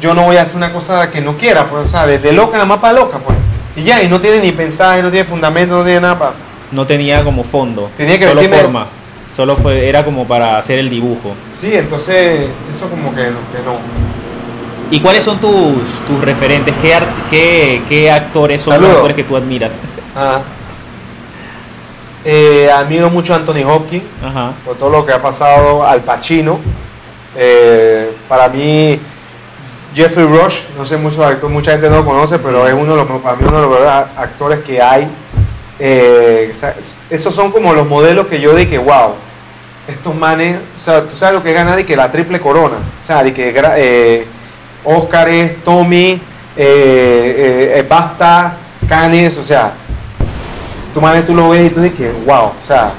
yo 0.00 0.14
no 0.14 0.22
voy 0.22 0.36
a 0.36 0.42
hacer 0.42 0.56
una 0.56 0.72
cosa 0.72 1.10
que 1.10 1.20
no 1.20 1.36
quiera, 1.36 1.66
pues, 1.66 1.86
o 1.86 1.88
sea, 1.88 2.06
desde 2.06 2.32
loca 2.32 2.52
nada 2.52 2.64
más 2.66 2.78
para 2.78 2.92
loca, 2.98 3.18
pues. 3.18 3.36
Y 3.76 3.82
ya, 3.82 4.02
y 4.02 4.08
no 4.08 4.20
tiene 4.20 4.40
ni 4.40 4.52
pensaje, 4.52 5.02
no 5.02 5.10
tiene 5.10 5.24
fundamento, 5.28 5.76
no 5.78 5.84
tiene 5.84 6.00
nada 6.00 6.18
para... 6.18 6.32
No 6.70 6.86
tenía 6.86 7.24
como 7.24 7.44
fondo. 7.44 7.90
Tenía 7.96 8.18
que 8.18 8.26
solo 8.28 8.42
vestirme- 8.42 8.60
forma. 8.62 8.86
Solo 9.34 9.56
fue, 9.56 9.88
era 9.88 10.04
como 10.04 10.26
para 10.26 10.58
hacer 10.58 10.78
el 10.78 10.88
dibujo. 10.90 11.34
Sí, 11.52 11.70
entonces, 11.74 12.48
eso 12.70 12.88
como 12.88 13.14
que 13.14 13.22
no. 13.24 13.38
Que 13.52 13.58
no. 13.64 13.76
¿Y 14.90 15.00
cuáles 15.00 15.22
son 15.24 15.38
tus, 15.38 15.82
tus 16.06 16.20
referentes? 16.22 16.74
¿Qué, 16.80 16.96
qué, 17.30 17.82
qué 17.88 18.10
actores 18.10 18.62
son 18.62 18.80
los 18.80 18.90
actores 18.90 19.14
que 19.16 19.24
tú 19.24 19.36
admiras? 19.36 19.72
Ah. 20.16 20.40
Eh, 22.30 22.70
admiro 22.70 23.08
mucho 23.08 23.32
a 23.32 23.36
Anthony 23.36 23.64
Hopkins 23.66 24.04
Ajá. 24.22 24.52
por 24.62 24.76
todo 24.76 24.90
lo 24.90 25.06
que 25.06 25.14
ha 25.14 25.22
pasado 25.22 25.82
al 25.82 26.02
Pacino. 26.02 26.58
Eh, 27.34 28.14
para 28.28 28.50
mí, 28.50 29.00
Jeffrey 29.94 30.26
Rush, 30.26 30.64
no 30.76 30.84
sé 30.84 30.98
mucho 30.98 31.24
actor, 31.24 31.48
mucha 31.48 31.70
gente 31.70 31.88
no 31.88 31.96
lo 31.96 32.04
conoce, 32.04 32.38
pero 32.38 32.68
es 32.68 32.74
uno 32.74 32.96
de 32.96 33.02
los, 33.02 33.22
para 33.22 33.34
mí 33.34 33.46
uno 33.48 33.62
de 33.62 33.66
los 33.66 33.88
actores 34.14 34.58
que 34.62 34.82
hay. 34.82 35.08
Eh, 35.78 36.52
esos 37.08 37.34
son 37.34 37.50
como 37.50 37.72
los 37.72 37.88
modelos 37.88 38.26
que 38.26 38.38
yo 38.38 38.54
dije, 38.54 38.76
wow, 38.76 39.14
estos 39.86 40.14
manes, 40.14 40.58
o 40.76 40.78
sea, 40.78 41.04
tú 41.04 41.16
sabes 41.16 41.36
lo 41.36 41.42
que 41.42 41.48
es 41.48 41.54
ganar 41.54 41.80
y 41.80 41.84
que 41.84 41.96
la 41.96 42.12
triple 42.12 42.40
corona, 42.40 42.76
o 43.02 43.06
sea, 43.06 43.22
de 43.22 43.32
que 43.32 43.54
eh, 43.78 44.26
Óscares, 44.84 45.64
Tommy, 45.64 46.20
eh, 46.54 47.72
eh, 47.74 47.86
BAFTA, 47.88 48.54
Cannes, 48.86 49.38
o 49.38 49.44
sea, 49.44 49.72
tú 50.98 51.02
manes 51.02 51.24
tú 51.24 51.32
lo 51.32 51.50
ves 51.50 51.70
y 51.70 51.74
tú 51.74 51.80
dices, 51.80 52.12
wow, 52.26 52.46
o 52.46 52.66
sea, 52.66 52.92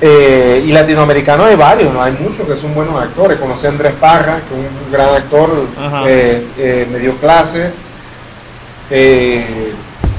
eh, 0.00 0.64
y 0.66 0.72
latinoamericanos 0.72 1.46
hay 1.46 1.54
varios, 1.54 1.92
¿no? 1.92 2.02
hay 2.02 2.16
muchos 2.18 2.46
que 2.46 2.56
son 2.56 2.74
buenos 2.74 2.98
actores. 2.98 3.38
Conocí 3.38 3.66
a 3.66 3.68
Andrés 3.68 3.92
Parra, 4.00 4.40
que 4.48 4.54
es 4.54 4.86
un 4.86 4.90
gran 4.90 5.14
actor, 5.14 5.66
eh, 6.06 6.46
eh, 6.56 6.88
me 6.90 6.98
dio 6.98 7.16
clases. 7.18 7.70
Eh, 8.90 9.74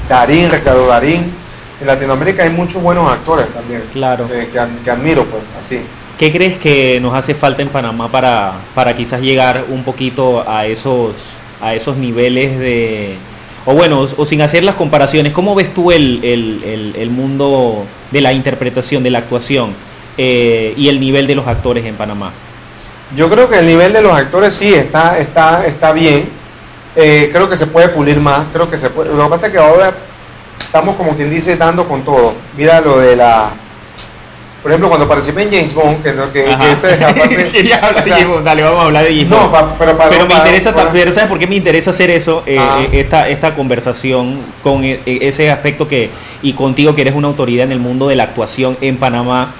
Darín, 0.08 0.50
Ricardo 0.52 0.86
Darín. 0.86 1.32
En 1.80 1.86
Latinoamérica 1.86 2.44
hay 2.44 2.50
muchos 2.50 2.80
buenos 2.80 3.10
actores 3.10 3.48
también. 3.52 3.82
Claro. 3.92 4.28
eh, 4.32 4.48
que, 4.52 4.84
que 4.84 4.90
admiro, 4.90 5.24
pues, 5.24 5.42
así. 5.58 5.80
¿Qué 6.16 6.30
crees 6.30 6.58
que 6.58 7.00
nos 7.00 7.12
hace 7.12 7.34
falta 7.34 7.60
en 7.60 7.68
Panamá 7.68 8.08
para, 8.08 8.52
para 8.72 8.94
quizás 8.94 9.20
llegar 9.20 9.64
un 9.68 9.82
poquito 9.82 10.48
a 10.48 10.66
esos, 10.66 11.14
a 11.60 11.74
esos 11.74 11.96
niveles 11.96 12.56
de... 12.56 13.16
O 13.70 13.74
bueno, 13.74 14.06
o, 14.16 14.24
sin 14.24 14.40
hacer 14.40 14.64
las 14.64 14.76
comparaciones, 14.76 15.34
¿cómo 15.34 15.54
ves 15.54 15.74
tú 15.74 15.92
el, 15.92 16.24
el- 16.24 16.62
el- 16.64 16.96
el 16.96 17.10
mundo 17.10 17.84
de 18.10 18.22
la 18.22 18.32
interpretación, 18.32 19.02
de 19.02 19.10
la 19.10 19.18
actuación 19.18 19.74
eh, 20.16 20.72
y 20.74 20.88
el 20.88 20.98
nivel 20.98 21.26
de 21.26 21.34
los 21.34 21.46
actores 21.46 21.84
en 21.84 21.94
Panamá? 21.94 22.32
Yo 23.14 23.28
creo 23.28 23.46
que 23.50 23.58
el 23.58 23.66
nivel 23.66 23.92
de 23.92 24.00
los 24.00 24.14
actores 24.14 24.54
sí 24.54 24.72
está, 24.72 25.18
está, 25.18 25.66
está 25.66 25.92
bien. 25.92 26.30
Eh, 26.96 27.28
creo 27.30 27.50
que 27.50 27.58
se 27.58 27.66
puede 27.66 27.88
pulir 27.88 28.18
más. 28.18 28.46
Creo 28.54 28.70
que 28.70 28.78
se 28.78 28.88
puede. 28.88 29.14
Lo 29.14 29.24
que 29.24 29.30
pasa 29.30 29.46
es 29.48 29.52
que 29.52 29.58
ahora 29.58 29.92
estamos 30.58 30.96
como 30.96 31.14
quien 31.14 31.28
dice 31.30 31.54
dando 31.56 31.86
con 31.86 32.02
todo. 32.06 32.32
Mira 32.56 32.80
lo 32.80 32.98
de 32.98 33.16
la. 33.16 33.50
Por 34.62 34.72
ejemplo, 34.72 34.88
cuando 34.88 35.06
participé 35.08 35.42
en 35.42 35.50
James 35.50 35.72
Bond, 35.72 36.02
que, 36.02 36.12
que, 36.32 36.44
que 36.44 36.72
ese, 36.72 37.04
aparte- 37.04 37.48
Quería 37.52 37.76
hablar 37.76 38.00
o 38.00 38.04
sea, 38.04 38.14
de 38.16 38.20
James 38.22 38.28
Bond, 38.34 38.44
dale, 38.44 38.62
vamos 38.62 38.80
a 38.80 38.84
hablar 38.86 39.04
de 39.04 39.10
James 39.10 39.28
No, 39.28 39.38
Bond. 39.38 39.52
pa- 39.52 39.74
pero 39.78 39.96
para. 39.96 40.10
Pero 40.10 40.26
me 40.26 40.34
interesa, 40.34 40.74
para- 40.74 40.90
pero 40.90 41.12
¿sabes 41.12 41.28
por 41.28 41.38
qué 41.38 41.46
me 41.46 41.54
interesa 41.56 41.90
hacer 41.90 42.10
eso? 42.10 42.42
Eh, 42.44 42.56
Ah. 42.58 42.80
eh, 42.82 43.00
esta, 43.00 43.28
esta 43.28 43.54
conversación 43.54 44.40
con 44.62 44.82
e- 44.84 45.00
e- 45.06 45.18
ese 45.28 45.50
aspecto 45.50 45.86
que, 45.86 46.10
y 46.42 46.54
contigo 46.54 46.94
que 46.94 47.02
eres 47.02 47.14
una 47.14 47.28
autoridad 47.28 47.66
en 47.66 47.72
el 47.72 47.78
mundo 47.78 48.08
de 48.08 48.16
la 48.16 48.24
actuación 48.24 48.76
en 48.80 48.96
Panamá. 48.96 49.54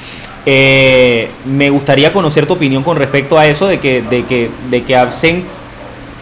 eh, 0.51 1.29
me 1.45 1.69
gustaría 1.69 2.11
conocer 2.13 2.47
tu 2.47 2.55
opinión 2.55 2.83
con 2.83 2.97
respecto 2.97 3.39
a 3.39 3.47
eso, 3.47 3.67
de 3.67 3.81
que, 3.81 4.01
de 4.03 4.25
que, 4.25 4.49
de 4.71 4.83
que 4.83 4.97
hacen 4.97 5.45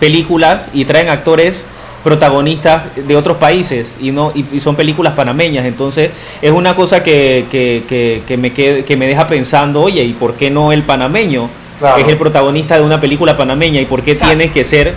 películas 0.01 0.69
y 0.73 0.85
traen 0.85 1.09
actores 1.09 1.65
protagonistas 2.07 2.85
de 2.95 3.17
otros 3.17 3.37
países 3.37 3.91
y 4.01 4.13
no 4.13 4.31
y, 4.33 4.45
y 4.53 4.61
son 4.61 4.77
películas 4.77 5.13
panameñas 5.15 5.67
entonces 5.67 6.11
es 6.41 6.53
una 6.53 6.77
cosa 6.77 7.03
que, 7.03 7.47
que, 7.51 7.83
que, 7.89 8.23
que 8.29 8.37
me 8.37 8.55
qued- 8.55 8.85
que 8.85 8.97
me 8.97 9.09
deja 9.09 9.27
pensando 9.27 9.83
oye 9.83 10.05
y 10.05 10.13
por 10.13 10.35
qué 10.35 10.49
no 10.49 10.71
el 10.73 10.83
panameño 10.85 11.51
Claro. 11.81 11.99
es 11.99 12.09
el 12.09 12.17
protagonista 12.17 12.79
de 12.79 12.85
una 12.85 12.99
película 13.01 13.37
panameña 13.37 13.81
y 13.81 13.87
por 13.87 14.03
qué 14.03 14.15
Sas. 14.15 14.29
tienen 14.29 14.49
que 14.51 14.65
ser 14.65 14.95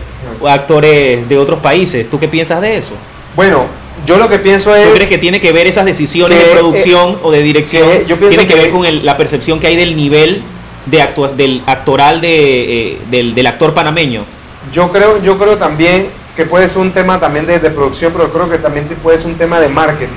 actores 0.47 1.28
de 1.28 1.38
otros 1.38 1.60
países. 1.60 2.10
¿Tú 2.10 2.18
qué 2.22 2.30
piensas 2.30 2.62
de 2.62 2.78
eso? 2.78 2.93
Bueno, 3.36 3.66
yo 4.05 4.16
lo 4.18 4.30
que 4.30 4.39
pienso 4.39 4.74
es. 4.74 4.88
¿Tú 4.88 4.93
crees 4.93 5.10
que 5.10 5.18
tiene 5.18 5.41
que 5.41 5.51
ver 5.51 5.68
esas 5.68 5.84
decisiones 5.84 6.38
que, 6.39 6.45
de 6.45 6.51
producción 6.51 7.20
o 7.22 7.32
de 7.32 7.41
dirección? 7.41 7.86
que 7.89 8.05
yo 8.07 8.16
pienso 8.16 8.30
tiene 8.38 8.47
que, 8.47 8.53
que- 8.53 8.60
ver 8.62 8.70
con 8.72 8.86
el- 8.86 9.05
la 9.05 9.18
percepción 9.18 9.60
que 9.60 9.68
hay 9.68 9.76
del 9.76 9.97
nivel 9.97 10.41
de 10.86 11.01
actua- 11.01 11.34
del 11.36 11.62
actoral 11.66 12.22
de, 12.22 12.91
eh, 12.93 12.97
del, 13.12 13.36
del 13.36 13.47
actor 13.47 13.74
panameño. 13.74 14.24
Yo 14.72 14.89
creo, 14.89 15.22
yo 15.22 15.38
creo 15.38 15.57
también 15.57 16.07
que 16.36 16.46
puede 16.46 16.70
ser 16.70 16.82
un 16.82 16.92
tema 16.92 17.20
también 17.20 17.46
de, 17.46 17.60
de 17.60 17.70
producción, 17.70 18.14
pero 18.16 18.32
creo 18.32 18.50
que 18.50 18.58
también 18.58 18.88
te- 18.88 18.96
puede 18.96 19.18
ser 19.18 19.28
un 19.28 19.36
tema 19.38 19.60
de 19.60 19.68
marketing. 19.70 20.14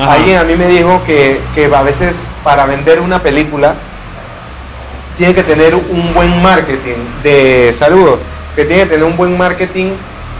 Ajá. 0.00 0.12
Alguien 0.14 0.38
a 0.38 0.44
mí 0.44 0.54
me 0.56 0.66
dijo 0.66 1.02
que, 1.04 1.40
que 1.54 1.66
a 1.74 1.82
veces 1.82 2.16
para 2.42 2.66
vender 2.66 3.00
una 3.00 3.20
película 3.22 3.74
tiene 5.16 5.34
que 5.34 5.42
tener 5.44 5.74
un 5.74 6.12
buen 6.14 6.42
marketing 6.42 6.96
de 7.22 7.72
saludos, 7.72 8.18
que 8.56 8.64
tiene 8.64 8.82
que 8.84 8.90
tener 8.90 9.04
un 9.04 9.16
buen 9.16 9.36
marketing 9.38 9.92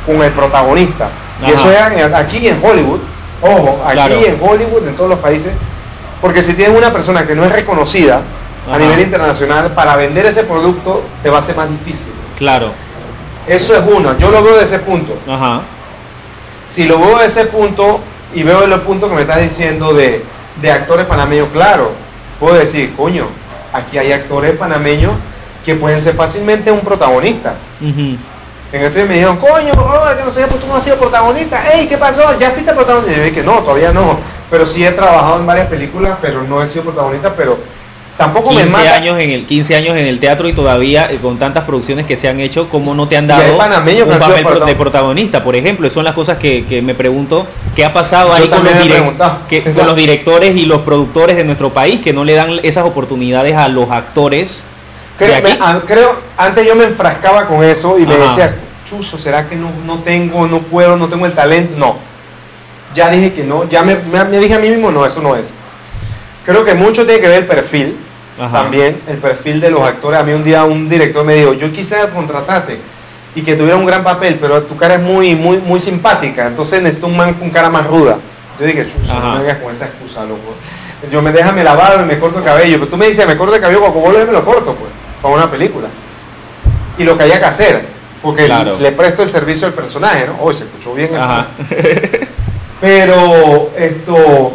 con 0.06 0.22
el 0.22 0.32
protagonista. 0.32 1.08
Y 1.46 1.50
eso 1.52 1.70
es 1.70 1.78
aquí 2.14 2.48
en 2.48 2.58
Hollywood, 2.62 3.00
ojo, 3.42 3.82
aquí 3.84 3.94
Claro. 3.94 4.14
en 4.14 4.38
Hollywood, 4.40 4.88
en 4.88 4.96
todos 4.96 5.10
los 5.10 5.18
países, 5.18 5.52
porque 6.20 6.42
si 6.42 6.54
tienes 6.54 6.76
una 6.76 6.92
persona 6.92 7.26
que 7.26 7.34
no 7.34 7.44
es 7.44 7.52
reconocida 7.52 8.22
Ajá. 8.66 8.76
a 8.76 8.78
nivel 8.78 9.00
internacional, 9.00 9.72
para 9.72 9.94
vender 9.96 10.26
ese 10.26 10.42
producto 10.44 11.04
te 11.22 11.30
va 11.30 11.38
a 11.38 11.42
ser 11.42 11.54
más 11.56 11.68
difícil. 11.70 12.12
Claro. 12.38 12.72
Eso 13.46 13.76
es 13.76 13.82
uno, 13.86 14.16
yo 14.18 14.30
lo 14.30 14.42
veo 14.42 14.56
de 14.56 14.64
ese 14.64 14.78
punto. 14.78 15.16
Ajá. 15.28 15.62
Si 16.66 16.84
lo 16.84 16.98
veo 16.98 17.18
de 17.18 17.26
ese 17.26 17.44
punto 17.46 18.00
y 18.34 18.42
veo 18.42 18.66
los 18.66 18.80
puntos 18.80 19.10
que 19.10 19.16
me 19.16 19.22
estás 19.22 19.40
diciendo 19.40 19.92
de, 19.92 20.24
de 20.60 20.72
actores 20.72 21.06
panameños, 21.06 21.48
claro, 21.52 21.92
puedo 22.40 22.54
decir, 22.54 22.94
coño, 22.96 23.26
aquí 23.72 23.98
hay 23.98 24.12
actores 24.12 24.56
panameños 24.56 25.12
que 25.64 25.74
pueden 25.74 26.00
ser 26.00 26.14
fácilmente 26.14 26.70
un 26.70 26.80
protagonista. 26.80 27.54
Ujú. 27.80 28.16
En 28.72 28.80
estos 28.80 28.94
días 28.96 29.08
me 29.08 29.14
dijeron, 29.14 29.36
coño, 29.36 29.72
Robert, 29.72 30.18
que 30.18 30.24
no 30.24 30.32
sé, 30.32 30.46
pues 30.46 30.60
tú 30.60 30.66
no 30.66 30.76
has 30.76 30.84
sido 30.84 30.96
protagonista. 30.96 31.72
Ey, 31.72 31.86
¿qué 31.86 31.96
pasó? 31.96 32.38
¿Ya 32.40 32.50
fuiste 32.50 32.72
protagonista? 32.72 33.12
Y 33.12 33.16
yo 33.16 33.24
dije, 33.24 33.42
no, 33.42 33.58
todavía 33.58 33.92
no. 33.92 34.18
Pero 34.50 34.66
sí 34.66 34.84
he 34.84 34.90
trabajado 34.90 35.38
en 35.38 35.46
varias 35.46 35.68
películas, 35.68 36.18
pero 36.20 36.42
no 36.42 36.62
he 36.62 36.68
sido 36.68 36.84
protagonista, 36.84 37.34
pero 37.36 37.58
tampoco 38.16 38.52
me 38.52 38.62
15 38.62 38.76
mata. 38.76 38.94
años 38.94 39.18
en 39.18 39.30
el 39.30 39.44
15 39.46 39.74
años 39.76 39.96
en 39.96 40.06
el 40.06 40.20
teatro 40.20 40.48
y 40.48 40.52
todavía 40.52 41.10
eh, 41.10 41.18
con 41.20 41.38
tantas 41.38 41.64
producciones 41.64 42.06
que 42.06 42.16
se 42.16 42.28
han 42.28 42.38
hecho 42.40 42.68
cómo 42.68 42.94
no 42.94 43.08
te 43.08 43.16
han 43.16 43.26
dado 43.26 43.42
un 44.04 44.08
papel 44.20 44.44
pro- 44.44 44.66
de 44.66 44.74
protagonista 44.76 45.42
por 45.42 45.56
ejemplo 45.56 45.90
son 45.90 46.04
las 46.04 46.14
cosas 46.14 46.38
que, 46.38 46.64
que 46.64 46.80
me 46.80 46.94
pregunto 46.94 47.46
qué 47.74 47.84
ha 47.84 47.92
pasado 47.92 48.28
Yo 48.28 48.34
ahí 48.34 48.48
con 48.48 48.64
los, 48.64 48.74
me 48.74 48.80
que- 49.48 49.62
con 49.62 49.86
los 49.86 49.96
directores 49.96 50.56
y 50.56 50.64
los 50.66 50.82
productores 50.82 51.36
de 51.36 51.44
nuestro 51.44 51.72
país 51.72 52.00
que 52.00 52.12
no 52.12 52.24
le 52.24 52.34
dan 52.34 52.60
esas 52.62 52.84
oportunidades 52.84 53.54
a 53.56 53.68
los 53.68 53.90
actores 53.90 54.62
Creo, 55.18 55.42
me- 55.42 55.80
creo- 55.86 56.16
antes 56.36 56.66
yo 56.66 56.74
me 56.76 56.84
enfrascaba 56.84 57.46
con 57.46 57.62
eso 57.64 57.98
y 57.98 58.06
me 58.06 58.16
decía, 58.16 58.56
chuzo, 58.88 59.16
¿será 59.16 59.48
que 59.48 59.54
no, 59.54 59.70
no 59.86 60.00
tengo, 60.00 60.46
no 60.48 60.58
puedo, 60.58 60.96
no 60.96 61.08
tengo 61.08 61.24
el 61.26 61.32
talento? 61.32 61.74
No. 61.78 61.96
Ya 62.94 63.10
dije 63.10 63.32
que 63.32 63.44
no, 63.44 63.68
ya 63.68 63.82
me, 63.82 63.94
me- 63.96 64.24
me 64.24 64.38
dije 64.38 64.54
a 64.54 64.58
mí 64.58 64.68
mismo, 64.70 64.90
no, 64.90 65.06
eso 65.06 65.20
no 65.22 65.36
es. 65.36 65.50
Creo 66.44 66.64
que 66.64 66.74
mucho 66.74 67.06
tiene 67.06 67.20
que 67.20 67.28
ver 67.28 67.38
el 67.42 67.46
perfil, 67.46 67.96
Ajá. 68.40 68.62
también, 68.62 69.00
el 69.06 69.18
perfil 69.18 69.60
de 69.60 69.70
los 69.70 69.80
actores. 69.82 70.18
A 70.20 70.22
mí 70.24 70.32
un 70.32 70.42
día 70.44 70.64
un 70.64 70.88
director 70.88 71.24
me 71.24 71.34
dijo, 71.34 71.52
yo 71.54 71.70
quisiera 71.72 72.08
contratarte 72.10 72.78
y 73.34 73.42
que 73.42 73.54
tuviera 73.54 73.76
un 73.76 73.86
gran 73.86 74.02
papel, 74.04 74.38
pero 74.40 74.62
tu 74.62 74.76
cara 74.76 74.94
es 74.94 75.00
muy, 75.00 75.34
muy, 75.34 75.58
muy 75.58 75.80
simpática, 75.80 76.46
entonces 76.46 76.82
necesito 76.82 77.06
un 77.08 77.16
man 77.16 77.34
con 77.34 77.50
cara 77.50 77.68
más 77.70 77.86
ruda. 77.86 78.18
Yo 78.60 78.66
dije, 78.66 78.86
chuzo, 78.86 79.10
Ajá. 79.12 79.20
no 79.20 79.32
me 79.34 79.38
vengas 79.40 79.58
con 79.58 79.72
esa 79.72 79.86
excusa, 79.86 80.22
loco. 80.24 80.54
Yo 81.10 81.20
me 81.20 81.32
déjame 81.32 81.62
lavar 81.64 82.00
y 82.00 82.04
me 82.06 82.18
corto 82.18 82.38
el 82.38 82.44
cabello, 82.44 82.78
pero 82.78 82.88
tú 82.90 82.96
me 82.96 83.06
dices, 83.08 83.26
me 83.26 83.36
corto 83.36 83.54
el 83.56 83.60
cabello, 83.60 83.80
cuando 83.80 84.00
vos 84.00 84.12
lo 84.14 84.24
me 84.26 84.32
lo 84.32 84.44
corto, 84.44 84.74
pues, 84.74 84.90
para 85.20 85.34
una 85.34 85.50
película. 85.50 85.88
Y 86.96 87.02
lo 87.04 87.16
que 87.18 87.24
haya 87.24 87.38
que 87.40 87.44
hacer, 87.46 87.84
porque 88.22 88.46
Claro. 88.46 88.76
le 88.80 88.92
presto 88.92 89.22
el 89.22 89.28
servicio 89.28 89.66
al 89.66 89.74
personaje, 89.74 90.26
¿no? 90.28 90.36
Hoy 90.40 90.54
se 90.54 90.64
escuchó 90.64 90.94
bien 90.94 91.10
eso. 91.14 91.44
Pero 92.80 93.70
esto 93.76 94.52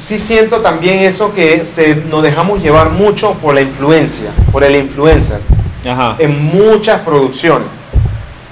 sí 0.00 0.18
siento 0.18 0.60
también 0.60 0.98
eso 1.00 1.32
que 1.34 1.64
se, 1.64 1.94
nos 1.94 2.22
dejamos 2.22 2.62
llevar 2.62 2.90
mucho 2.90 3.34
por 3.34 3.54
la 3.54 3.60
influencia, 3.60 4.30
por 4.50 4.64
el 4.64 4.74
influencer, 4.76 5.40
Ajá. 5.88 6.16
en 6.18 6.42
muchas 6.46 7.00
producciones. 7.00 7.68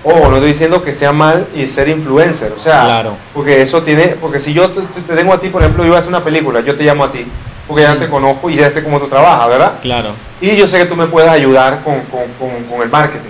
Ojo, 0.05 0.29
no 0.29 0.37
estoy 0.37 0.53
diciendo 0.53 0.83
que 0.83 0.93
sea 0.93 1.13
mal 1.13 1.47
y 1.55 1.67
ser 1.67 1.89
influencer, 1.89 2.53
o 2.57 2.61
sea, 2.61 2.85
Claro. 2.85 3.17
porque 3.35 3.61
eso 3.63 3.83
tiene, 3.83 4.09
porque 4.21 4.39
si 4.41 4.53
yo 4.53 4.71
te, 4.71 4.81
te- 4.83 5.01
te 5.01 5.15
tengo 5.17 5.33
a 5.33 5.41
ti, 5.41 5.49
por 5.49 5.63
ejemplo, 5.63 5.83
yo 5.85 5.89
voy 5.91 5.97
a 5.97 6.01
hacer 6.01 6.11
una 6.11 6.23
película, 6.23 6.61
yo 6.61 6.77
te 6.77 6.85
llamo 6.85 7.05
a 7.05 7.13
ti, 7.13 7.27
porque 7.67 7.83
ya 7.83 7.95
Mm. 7.95 7.99
te 7.99 8.09
conozco 8.09 8.49
y 8.51 8.57
ya 8.57 8.71
sé 8.71 8.83
cómo 8.85 9.01
tú 9.01 9.09
trabajas, 9.09 9.49
¿verdad? 9.49 9.73
claro 9.83 10.11
Y 10.41 10.55
yo 10.55 10.67
sé 10.67 10.79
que 10.79 10.85
tú 10.85 10.97
me 10.97 11.07
puedes 11.07 11.29
ayudar 11.31 11.81
con, 11.83 12.01
con- 12.03 12.31
con- 12.39 12.65
con 12.71 12.83
el 12.83 12.89
marketing. 12.91 13.29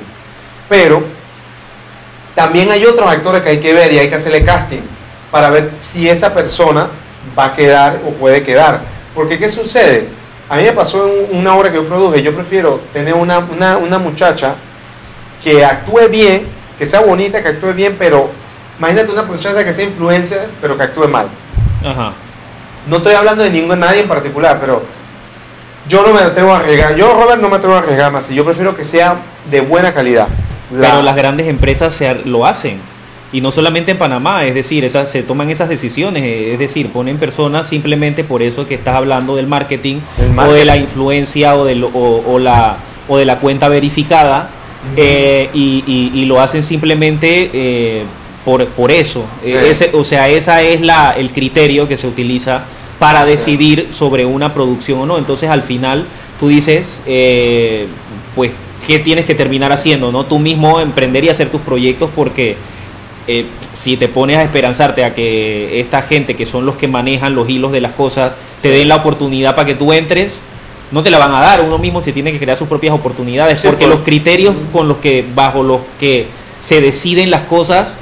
Pero 0.69 1.03
también 2.35 2.71
hay 2.71 2.85
otros 2.85 3.09
actores 3.11 3.41
que 3.43 3.49
hay 3.49 3.61
que 3.61 3.73
ver 3.73 3.93
y 3.93 3.99
hay 3.99 4.09
que 4.09 4.15
hacerle 4.17 4.45
casting 4.45 4.83
para 5.31 5.51
ver 5.51 5.71
si 5.81 6.09
esa 6.09 6.33
persona 6.35 6.89
va 7.39 7.47
a 7.47 7.55
quedar 7.55 7.99
o 8.07 8.11
puede 8.13 8.43
quedar. 8.43 8.81
Porque 9.15 9.39
¿qué 9.39 9.49
sucede? 9.49 10.09
A 10.49 10.57
mí 10.57 10.63
me 10.63 10.73
pasó 10.73 11.07
en 11.31 11.37
una 11.39 11.55
obra 11.55 11.71
que 11.71 11.77
yo 11.77 11.87
produje, 11.87 12.23
yo 12.23 12.35
prefiero 12.35 12.81
tener 12.93 13.15
una, 13.15 13.39
una, 13.39 13.77
una 13.77 13.99
muchacha 13.99 14.55
que 15.43 15.65
actúe 15.65 16.09
bien, 16.11 16.47
que 16.79 16.87
sea 16.87 17.01
bonita, 17.01 17.43
que 17.43 17.49
actúe 17.49 17.73
bien, 17.75 17.97
pero 17.99 18.31
imagínate 18.79 19.11
una 19.13 19.23
muchacha 19.23 19.63
que 19.65 19.73
sea 19.73 19.85
influencer, 19.85 20.49
pero 20.61 20.77
que 20.77 20.85
actúe 20.85 21.07
mal. 21.09 21.29
Ajá. 21.85 22.13
No 22.89 22.97
estoy 22.99 23.15
hablando 23.15 23.45
de 23.45 23.51
ningún 23.51 23.79
nadie 23.79 24.01
en 24.01 24.09
particular, 24.09 24.59
pero 24.61 24.83
yo 25.87 26.03
no 26.07 26.13
me 26.15 26.21
atrevo 26.21 26.53
a 26.53 26.59
arriesgar. 26.59 26.95
Yo, 26.97 27.13
Robert, 27.15 27.41
no 27.41 27.49
me 27.49 27.57
atrevo 27.57 27.75
a 27.75 27.79
arriesgar 27.79 28.11
más. 28.13 28.31
Y 28.31 28.35
yo 28.35 28.45
prefiero 28.45 28.75
que 28.77 28.85
sea 28.85 29.17
de 29.51 29.61
buena 29.61 29.93
calidad. 29.93 30.29
La- 30.73 30.91
Pero 30.91 31.03
las 31.03 31.17
grandes 31.17 31.47
empresas 31.49 31.95
se, 31.95 32.15
lo 32.25 32.47
hacen. 32.47 32.81
Y 33.33 33.41
no 33.43 33.53
solamente 33.53 33.91
en 33.93 33.99
Panamá, 33.99 34.45
es 34.47 34.55
decir, 34.55 34.85
esas, 34.85 35.11
se 35.11 35.23
toman 35.23 35.51
esas 35.51 35.69
decisiones, 35.69 36.23
eh, 36.23 36.53
es 36.55 36.59
decir, 36.59 36.89
ponen 36.89 37.19
personas 37.19 37.69
simplemente 37.69 38.25
por 38.25 38.43
eso 38.43 38.67
que 38.67 38.75
estás 38.75 38.95
hablando 38.95 39.37
del 39.37 39.47
marketing, 39.47 39.97
Del 40.17 40.31
o 40.51 40.53
de 40.53 40.65
la 40.65 40.77
influencia 40.79 41.55
o 41.55 41.65
de, 41.67 41.75
lo- 41.75 41.89
o, 41.89 42.25
o 42.35 42.39
la, 42.39 42.77
o 43.07 43.19
de 43.19 43.27
la 43.27 43.39
cuenta 43.39 43.69
verificada 43.69 44.49
eh, 44.97 45.51
y, 45.53 45.85
y- 45.87 46.11
y 46.15 46.25
lo 46.25 46.41
hacen 46.41 46.63
simplemente 46.63 47.51
eh, 47.53 48.03
por, 48.47 48.67
por 48.69 48.91
eso. 48.91 49.25
Ese- 49.71 49.91
o 49.93 50.05
sea, 50.05 50.29
esa 50.31 50.63
es 50.63 50.81
la, 50.81 51.13
el 51.17 51.31
criterio 51.33 51.87
que 51.87 51.99
se 51.99 52.07
utiliza 52.07 52.63
para 52.99 53.25
decidir 53.27 53.89
sobre 53.91 54.25
una 54.25 54.55
producción 54.55 55.01
o 55.01 55.07
no. 55.07 55.19
Entonces 55.19 55.51
al 55.51 55.63
final 55.63 56.05
tú 56.41 56.49
dices, 56.49 56.99
eh, 57.07 57.87
pues, 58.35 58.53
¿qué 58.87 58.99
tienes 59.01 59.27
que 59.27 59.35
terminar 59.35 59.71
haciendo? 59.71 60.11
¿no? 60.13 60.25
Tú 60.25 60.39
mismo 60.39 60.81
emprender 60.81 61.25
y 61.25 61.29
hacer 61.29 61.51
tus 61.51 61.61
proyectos 61.61 62.09
porque 62.17 62.57
eh, 63.29 63.45
si 63.75 63.97
te 63.97 64.09
pones 64.09 64.39
a 64.39 64.43
esperanzarte 64.43 65.05
a 65.05 65.15
que 65.15 65.79
esta 65.81 66.03
gente 66.03 66.35
que 66.35 66.47
son 66.47 66.67
los 66.67 66.77
que 66.77 66.89
manejan 66.89 67.35
los 67.35 67.49
hilos 67.49 67.71
de 67.73 67.81
las 67.81 67.93
cosas 67.93 68.33
te 68.63 68.71
Sí. 68.71 68.75
den 68.79 68.89
la 68.89 68.97
oportunidad 68.97 69.55
para 69.55 69.67
que 69.67 69.75
tú 69.75 69.93
entres, 69.93 70.41
no 70.91 71.03
te 71.03 71.11
la 71.11 71.19
van 71.19 71.35
a 71.35 71.41
dar. 71.41 71.61
Uno 71.61 71.79
mismo 71.79 72.03
se 72.03 72.13
tiene 72.13 72.33
que 72.33 72.39
crear 72.39 72.57
sus 72.57 72.67
propias 72.67 72.95
oportunidades 72.95 73.61
Sí, 73.61 73.69
porque 73.69 73.87
los 73.87 74.01
criterios 74.01 74.55
con 74.73 74.89
los 74.89 74.97
que, 74.97 75.25
bajo 75.35 75.63
los 75.63 75.81
que 76.01 76.27
se 76.61 76.81
deciden 76.81 77.31
las 77.31 77.43
cosas, 77.43 77.97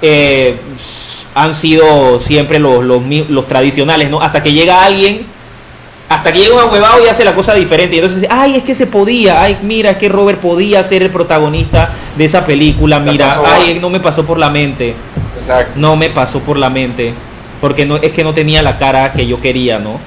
eh, 0.00 0.54
han 1.34 1.54
sido 1.54 2.20
siempre 2.20 2.58
los, 2.60 2.84
los, 2.84 3.02
los 3.28 3.48
tradicionales, 3.48 4.08
¿no? 4.08 4.20
Hasta 4.20 4.42
que 4.42 4.52
llega 4.52 4.84
alguien, 4.84 5.26
hasta 6.08 6.32
que 6.32 6.38
llega 6.38 6.64
un 6.64 6.72
huevado 6.72 7.04
y 7.04 7.08
hace 7.08 7.24
la 7.24 7.34
cosa 7.34 7.54
diferente. 7.54 7.96
Y 7.96 7.98
entonces, 7.98 8.20
dice, 8.22 8.32
ay, 8.32 8.56
es 8.56 8.62
que 8.62 8.74
se 8.74 8.86
podía, 8.86 9.40
ay, 9.42 9.58
mira, 9.62 9.90
es 9.90 9.96
que 9.96 10.08
Robert 10.08 10.40
podía 10.40 10.82
ser 10.84 11.02
el 11.02 11.10
protagonista 11.10 11.90
de 12.16 12.24
esa 12.24 12.44
película, 12.44 13.00
mira, 13.00 13.40
ay, 13.44 13.78
no 13.80 13.90
me 13.90 14.00
pasó 14.00 14.24
por 14.24 14.38
la 14.38 14.50
mente, 14.50 14.94
Exacto. 15.38 15.72
no 15.76 15.96
me 15.96 16.10
pasó 16.10 16.40
por 16.40 16.56
la 16.56 16.70
mente, 16.70 17.14
porque 17.60 17.86
no, 17.86 17.96
es 17.96 18.12
que 18.12 18.22
no 18.22 18.34
tenía 18.34 18.62
la 18.62 18.76
cara 18.76 19.12
que 19.12 19.26
yo 19.26 19.40
quería, 19.40 19.78
¿no? 19.78 19.98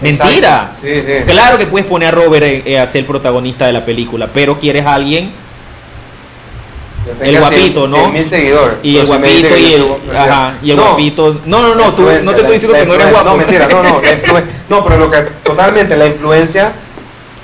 Mentira. 0.00 0.72
Sí, 0.78 0.88
sí. 1.06 1.24
Claro 1.26 1.56
que 1.56 1.66
puedes 1.66 1.86
poner 1.86 2.08
a 2.08 2.10
Robert 2.10 2.44
eh, 2.44 2.78
a 2.78 2.86
ser 2.86 3.00
el 3.00 3.06
protagonista 3.06 3.66
de 3.66 3.72
la 3.72 3.84
película, 3.84 4.28
pero 4.32 4.58
quieres 4.58 4.84
a 4.84 4.94
alguien 4.94 5.30
el 7.20 7.38
guapito, 7.38 7.86
¿no? 7.88 7.96
100 7.96 8.12
mil 8.12 8.28
seguidores. 8.28 8.76
y 8.82 8.96
el 8.98 9.06
guapito 9.06 9.56
y 9.58 9.72
el, 9.74 9.80
yo 9.80 9.98
soy- 10.06 10.16
ajá, 10.16 10.54
y 10.62 10.70
el 10.70 10.76
No, 10.76 10.82
guapito. 10.86 11.40
No, 11.46 11.62
no, 11.68 11.74
no, 11.74 11.92
tú, 11.92 12.02
no 12.22 12.30
te 12.32 12.40
estoy 12.40 12.52
diciendo 12.54 12.78
que 12.78 12.86
no 12.86 12.94
eres 12.94 13.10
guapo. 13.10 13.30
No, 13.30 13.36
mentira, 13.36 13.68
no, 13.68 13.82
no. 13.82 14.00
no, 14.68 14.84
pero 14.84 14.98
lo 14.98 15.10
que 15.10 15.18
totalmente 15.42 15.96
la 15.96 16.06
influencia 16.06 16.72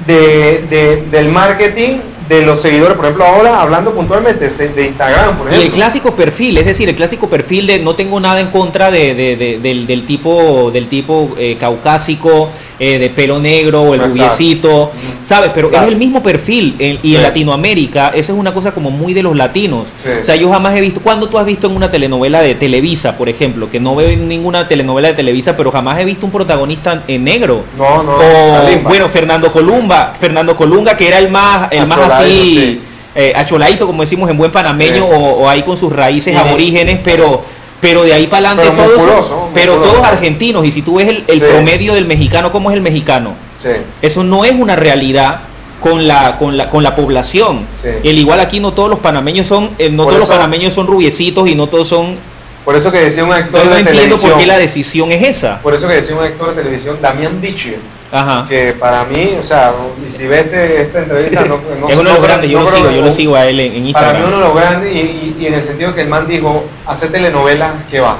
de, 0.06 0.64
de- 0.70 1.02
del 1.10 1.28
marketing 1.28 1.98
de 2.28 2.42
los 2.42 2.60
seguidores, 2.62 2.94
por 2.96 3.06
ejemplo, 3.06 3.24
ahora 3.24 3.60
hablando 3.60 3.92
puntualmente 3.92 4.48
de 4.48 4.86
Instagram, 4.86 5.36
por 5.36 5.46
Y 5.48 5.54
el 5.54 5.54
ejemplo. 5.62 5.76
clásico 5.78 6.14
perfil, 6.14 6.58
es 6.58 6.64
decir, 6.66 6.88
el 6.88 6.94
clásico 6.94 7.28
perfil 7.28 7.66
de 7.66 7.80
no 7.80 7.96
tengo 7.96 8.20
nada 8.20 8.38
en 8.40 8.46
contra 8.52 8.88
de, 8.90 9.14
de- 9.14 9.36
de- 9.36 9.58
del, 9.58 9.84
del 9.86 10.06
tipo 10.06 10.70
del 10.72 10.86
tipo 10.86 11.34
eh, 11.36 11.56
caucásico, 11.58 12.48
eh, 12.80 12.98
de 12.98 13.10
pelo 13.10 13.38
negro 13.38 13.82
o 13.82 13.94
el 13.94 14.00
Exacto. 14.00 14.16
rubiecito, 14.24 14.90
¿sabes? 15.22 15.50
Pero 15.54 15.68
Claro. 15.68 15.84
es 15.86 15.92
el 15.92 15.98
mismo 15.98 16.22
perfil. 16.22 16.74
en- 16.78 16.98
y 17.02 17.14
en. 17.14 17.22
Latinoamérica, 17.22 18.08
eso 18.14 18.32
es 18.32 18.38
una 18.38 18.54
cosa 18.54 18.72
como 18.72 18.90
muy 18.90 19.12
de 19.12 19.22
los 19.22 19.36
latinos. 19.36 19.92
Sí. 20.02 20.08
O 20.22 20.24
sea, 20.24 20.34
yo 20.36 20.50
jamás 20.50 20.74
he 20.76 20.80
visto, 20.80 21.00
cuando 21.02 21.28
tú 21.28 21.38
has 21.38 21.44
visto 21.46 21.66
en 21.66 21.76
una 21.76 21.90
telenovela 21.90 22.40
de 22.40 22.54
Televisa, 22.54 23.16
por 23.18 23.28
ejemplo, 23.28 23.70
que 23.70 23.78
no 23.78 23.94
veo 23.94 24.08
en 24.08 24.26
ninguna 24.28 24.66
telenovela 24.66 25.08
de 25.08 25.14
Televisa, 25.14 25.56
pero 25.56 25.70
jamás 25.70 25.98
he 26.00 26.04
visto 26.04 26.24
un 26.26 26.32
protagonista 26.32 27.02
en 27.06 27.22
negro? 27.24 27.64
No, 27.76 28.02
no, 28.02 28.12
o 28.12 28.78
bueno 28.82 29.08
Fernando 29.10 29.52
Columba 29.52 30.14
Fernando 30.18 30.56
Colunga 30.56 30.96
que 30.96 31.06
era 31.08 31.18
el 31.18 31.30
más 31.30 31.68
el 31.70 31.86
más 31.86 31.98
así 31.98 32.24
sí. 32.56 32.80
eh, 33.14 33.32
acholadito 33.36 33.86
como 33.86 34.02
decimos 34.02 34.30
en 34.30 34.36
buen 34.38 34.50
panameño 34.50 35.04
o, 35.04 35.42
o 35.42 35.48
ahí 35.48 35.62
con 35.62 35.76
sus 35.76 35.92
raíces 35.92 36.34
aborígenes 36.36 37.00
pero 37.04 37.42
pero 37.80 38.02
de 38.02 38.12
ahí 38.12 38.26
para 38.26 38.50
adelante 38.50 38.72
Pero 38.76 38.84
todos 38.88 38.98
musculoso, 39.06 39.48
pero 39.54 39.72
musculoso. 39.74 39.96
todos 39.98 40.12
argentinos 40.12 40.66
y 40.66 40.72
si 40.72 40.82
tú 40.82 40.96
ves 40.96 41.08
el, 41.08 41.24
el 41.26 41.40
Sí. 41.40 41.46
promedio 41.48 41.94
del 41.94 42.04
mexicano 42.06 42.52
cómo 42.52 42.70
es 42.70 42.76
el 42.76 42.82
mexicano 42.82 43.34
Sí. 43.62 43.70
eso 44.02 44.22
no 44.24 44.44
es 44.44 44.52
una 44.52 44.76
realidad 44.76 45.40
con 45.80 46.06
la 46.06 46.36
con 46.38 46.56
la 46.58 46.68
con 46.70 46.82
la 46.82 46.94
población 46.94 47.66
Sí. 47.82 47.88
el 48.04 48.18
igual 48.18 48.40
aquí 48.40 48.60
no 48.60 48.72
todos 48.72 48.90
los 48.90 48.98
panameños 48.98 49.46
son 49.46 49.70
eh, 49.78 49.88
no 49.90 50.04
Por 50.04 50.12
todos 50.14 50.20
los 50.20 50.28
panameños 50.28 50.74
son 50.74 50.86
rubiecitos 50.86 51.48
y 51.48 51.54
no 51.54 51.66
todos 51.68 51.88
son 51.88 52.16
Por 52.64 52.76
eso 52.76 52.92
que 52.92 52.98
decía 53.00 53.24
un 53.24 53.32
actor 53.32 53.60
yo 53.62 53.70
no 53.70 53.74
de 53.74 53.80
entiendo 53.80 54.02
televisión. 54.02 54.30
por 54.32 54.40
qué 54.40 54.46
la 54.46 54.58
decisión 54.58 55.12
es 55.12 55.22
esa 55.28 55.58
Por 55.62 55.74
eso 55.74 55.88
que 55.88 55.94
decía 55.94 56.14
un 56.16 56.22
actor 56.24 56.54
de 56.54 56.62
televisión, 56.62 56.98
Damián 57.00 57.40
Bichir, 57.40 57.78
ajá 58.12 58.46
que 58.48 58.72
para 58.72 59.04
mí, 59.04 59.36
o 59.38 59.42
sea, 59.42 59.72
y 60.08 60.12
si 60.16 60.26
ves 60.26 60.46
este- 60.46 60.82
esta 60.82 60.98
entrevista, 61.00 61.42
no, 61.42 61.60
no 61.80 61.88
es 61.88 61.96
uno 61.96 62.08
de 62.10 62.14
los 62.16 62.22
grandes 62.22 62.50
yo 62.50 62.58
no 62.58 62.64
lo 62.64 62.76
sigo 62.76 62.88
que- 62.88 62.94
yo 62.96 63.02
lo 63.02 63.12
sigo 63.12 63.36
a 63.36 63.46
él 63.46 63.60
en, 63.60 63.66
en 63.66 63.92
Para 63.92 64.08
Instagram 64.08 64.16
mí 64.22 64.28
uno 64.28 64.36
de 64.38 64.44
los 64.44 64.54
grandes 64.56 64.92
y, 64.94 64.98
y- 64.98 65.36
y 65.40 65.46
en 65.46 65.54
el 65.54 65.64
sentido 65.64 65.94
que 65.94 66.00
el 66.02 66.08
man 66.08 66.26
dijo, 66.26 66.64
hacer 66.86 67.12
telenovela, 67.12 67.72
¿qué 67.90 68.00
va? 68.00 68.16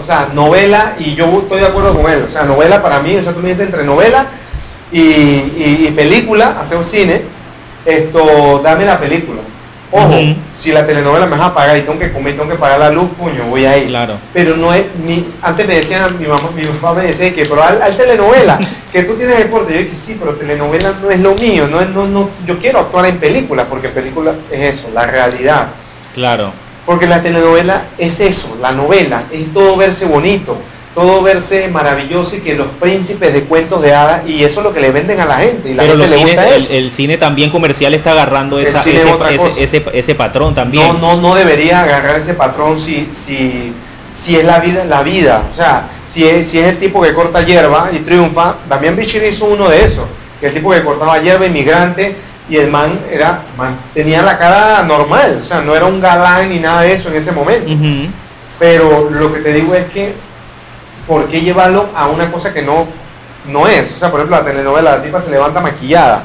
O 0.00 0.02
sea, 0.02 0.28
novela, 0.32 0.94
y 0.98 1.14
yo 1.14 1.26
estoy 1.40 1.60
de 1.60 1.66
acuerdo 1.66 1.94
con 1.94 2.10
él, 2.10 2.24
o 2.26 2.30
sea, 2.30 2.44
novela 2.44 2.82
para 2.82 3.00
mí, 3.00 3.14
o 3.16 3.22
sea, 3.22 3.32
tú 3.34 3.40
me 3.40 3.50
dices 3.50 3.66
entre 3.66 3.84
novela 3.84 4.26
y, 4.90 5.00
y- 5.00 5.92
película, 5.94 6.56
hacer 6.62 6.82
cine, 6.84 7.22
esto, 7.84 8.60
dame 8.64 8.84
la 8.86 8.98
película. 8.98 9.40
Ojo, 9.94 10.10
si 10.54 10.72
la 10.72 10.86
telenovela 10.86 11.26
me 11.26 11.36
vas 11.36 11.48
a 11.48 11.54
pagar 11.54 11.76
y 11.76 11.82
tengo 11.82 11.98
que 11.98 12.10
comer, 12.10 12.34
tengo 12.34 12.48
que 12.48 12.56
pagar 12.56 12.80
la 12.80 12.90
luz, 12.90 13.10
coño, 13.18 13.44
voy 13.50 13.66
a 13.66 13.76
ir. 13.76 13.88
claro 13.88 14.16
Pero 14.32 14.56
no 14.56 14.72
es, 14.72 14.86
ni, 15.04 15.28
antes 15.42 15.68
me 15.68 15.74
decían, 15.74 16.18
mi 16.18 16.26
mamá, 16.26 16.48
mi 16.56 16.64
papá 16.64 16.94
me 16.94 17.08
decía 17.08 17.34
que, 17.34 17.44
pero 17.44 17.62
al, 17.62 17.82
al 17.82 17.94
telenovela, 17.94 18.58
que 18.92 19.02
tú 19.02 19.16
tienes 19.16 19.36
deporte, 19.36 19.74
yo 19.74 19.80
dije, 19.80 19.94
sí, 19.94 20.16
pero 20.18 20.34
telenovela 20.34 20.94
no 21.02 21.10
es 21.10 21.20
lo 21.20 21.34
mío, 21.34 21.68
no 21.70 21.78
es, 21.82 21.90
no, 21.90 22.06
no, 22.06 22.30
yo 22.46 22.58
quiero 22.58 22.78
actuar 22.78 23.04
en 23.04 23.18
películas, 23.18 23.66
porque 23.68 23.90
película 23.90 24.32
es 24.50 24.78
eso, 24.78 24.88
la 24.94 25.06
realidad. 25.06 25.68
Claro. 26.14 26.52
Porque 26.86 27.06
la 27.06 27.20
telenovela 27.20 27.84
es 27.98 28.18
eso, 28.20 28.56
la 28.62 28.72
novela, 28.72 29.24
es 29.30 29.52
todo 29.52 29.76
verse 29.76 30.06
bonito, 30.06 30.56
todo 30.94 31.22
verse 31.22 31.68
maravilloso 31.68 32.36
y 32.36 32.40
que 32.40 32.54
los 32.54 32.66
príncipes 32.80 33.32
de 33.32 33.44
cuentos 33.44 33.80
de 33.80 33.94
hadas, 33.94 34.22
y 34.28 34.44
eso 34.44 34.60
es 34.60 34.64
lo 34.66 34.74
que 34.74 34.80
le 34.80 34.90
venden 34.90 35.20
a 35.20 35.24
la 35.26 35.36
gente. 35.38 35.70
Y 35.70 35.74
la 35.74 35.82
Pero 35.84 35.96
gente 35.98 36.08
le 36.08 36.16
cines- 36.22 36.26
gusta 36.36 36.48
el, 36.48 36.62
eso. 36.62 36.72
el 36.72 36.90
cine 36.90 37.16
también 37.18 37.50
comercial 37.50 37.94
está 37.94 38.12
agarrando 38.12 38.58
esa, 38.58 38.80
es 38.80 38.86
ese, 38.86 39.62
ese, 39.62 39.84
ese- 39.94 40.14
patrón 40.14 40.54
también. 40.54 40.86
No, 41.00 41.14
no, 41.16 41.20
no 41.20 41.34
debería 41.34 41.82
agarrar 41.82 42.16
ese 42.20 42.34
patrón 42.34 42.78
si, 42.78 43.08
si, 43.12 43.72
si 44.12 44.36
es 44.36 44.44
la 44.44 44.58
vida, 44.60 44.84
la 44.84 45.02
vida. 45.02 45.42
O 45.50 45.56
sea, 45.56 45.88
si 46.04 46.28
es, 46.28 46.48
si 46.48 46.58
es 46.58 46.66
el 46.66 46.78
tipo 46.78 47.00
que 47.00 47.14
corta 47.14 47.40
hierba 47.42 47.88
y 47.92 48.00
triunfa, 48.00 48.56
Damián 48.68 48.94
Bichir 48.94 49.22
hizo 49.24 49.46
uno 49.46 49.70
de 49.70 49.84
esos, 49.84 50.04
que 50.40 50.48
el 50.48 50.54
tipo 50.54 50.70
que 50.72 50.82
cortaba 50.82 51.18
hierba, 51.22 51.46
inmigrante, 51.46 52.16
y 52.50 52.56
el 52.56 52.70
man 52.70 52.98
era, 53.10 53.40
man, 53.56 53.78
tenía 53.94 54.20
la 54.20 54.36
cara 54.36 54.82
normal, 54.82 55.40
o 55.42 55.46
sea, 55.46 55.62
no 55.62 55.74
era 55.74 55.86
un 55.86 56.00
galán 56.02 56.50
ni 56.50 56.58
nada 56.58 56.82
de 56.82 56.92
eso 56.92 57.08
en 57.08 57.16
ese 57.16 57.32
momento. 57.32 57.70
Pero 58.58 59.08
lo 59.10 59.32
que 59.32 59.40
te 59.40 59.52
digo 59.54 59.74
es 59.74 59.86
que, 59.86 60.12
¿por 61.06 61.28
qué 61.28 61.40
llevarlo 61.40 61.86
a 61.94 62.08
una 62.08 62.30
cosa 62.30 62.52
que 62.52 62.62
no, 62.62 62.86
no 63.48 63.66
es? 63.66 63.92
O 63.94 63.98
sea, 63.98 64.10
por 64.10 64.20
ejemplo, 64.20 64.36
la 64.38 64.44
telenovela, 64.44 64.92
la 64.98 65.02
tipa 65.02 65.20
se 65.20 65.30
levanta 65.30 65.60
maquillada. 65.60 66.22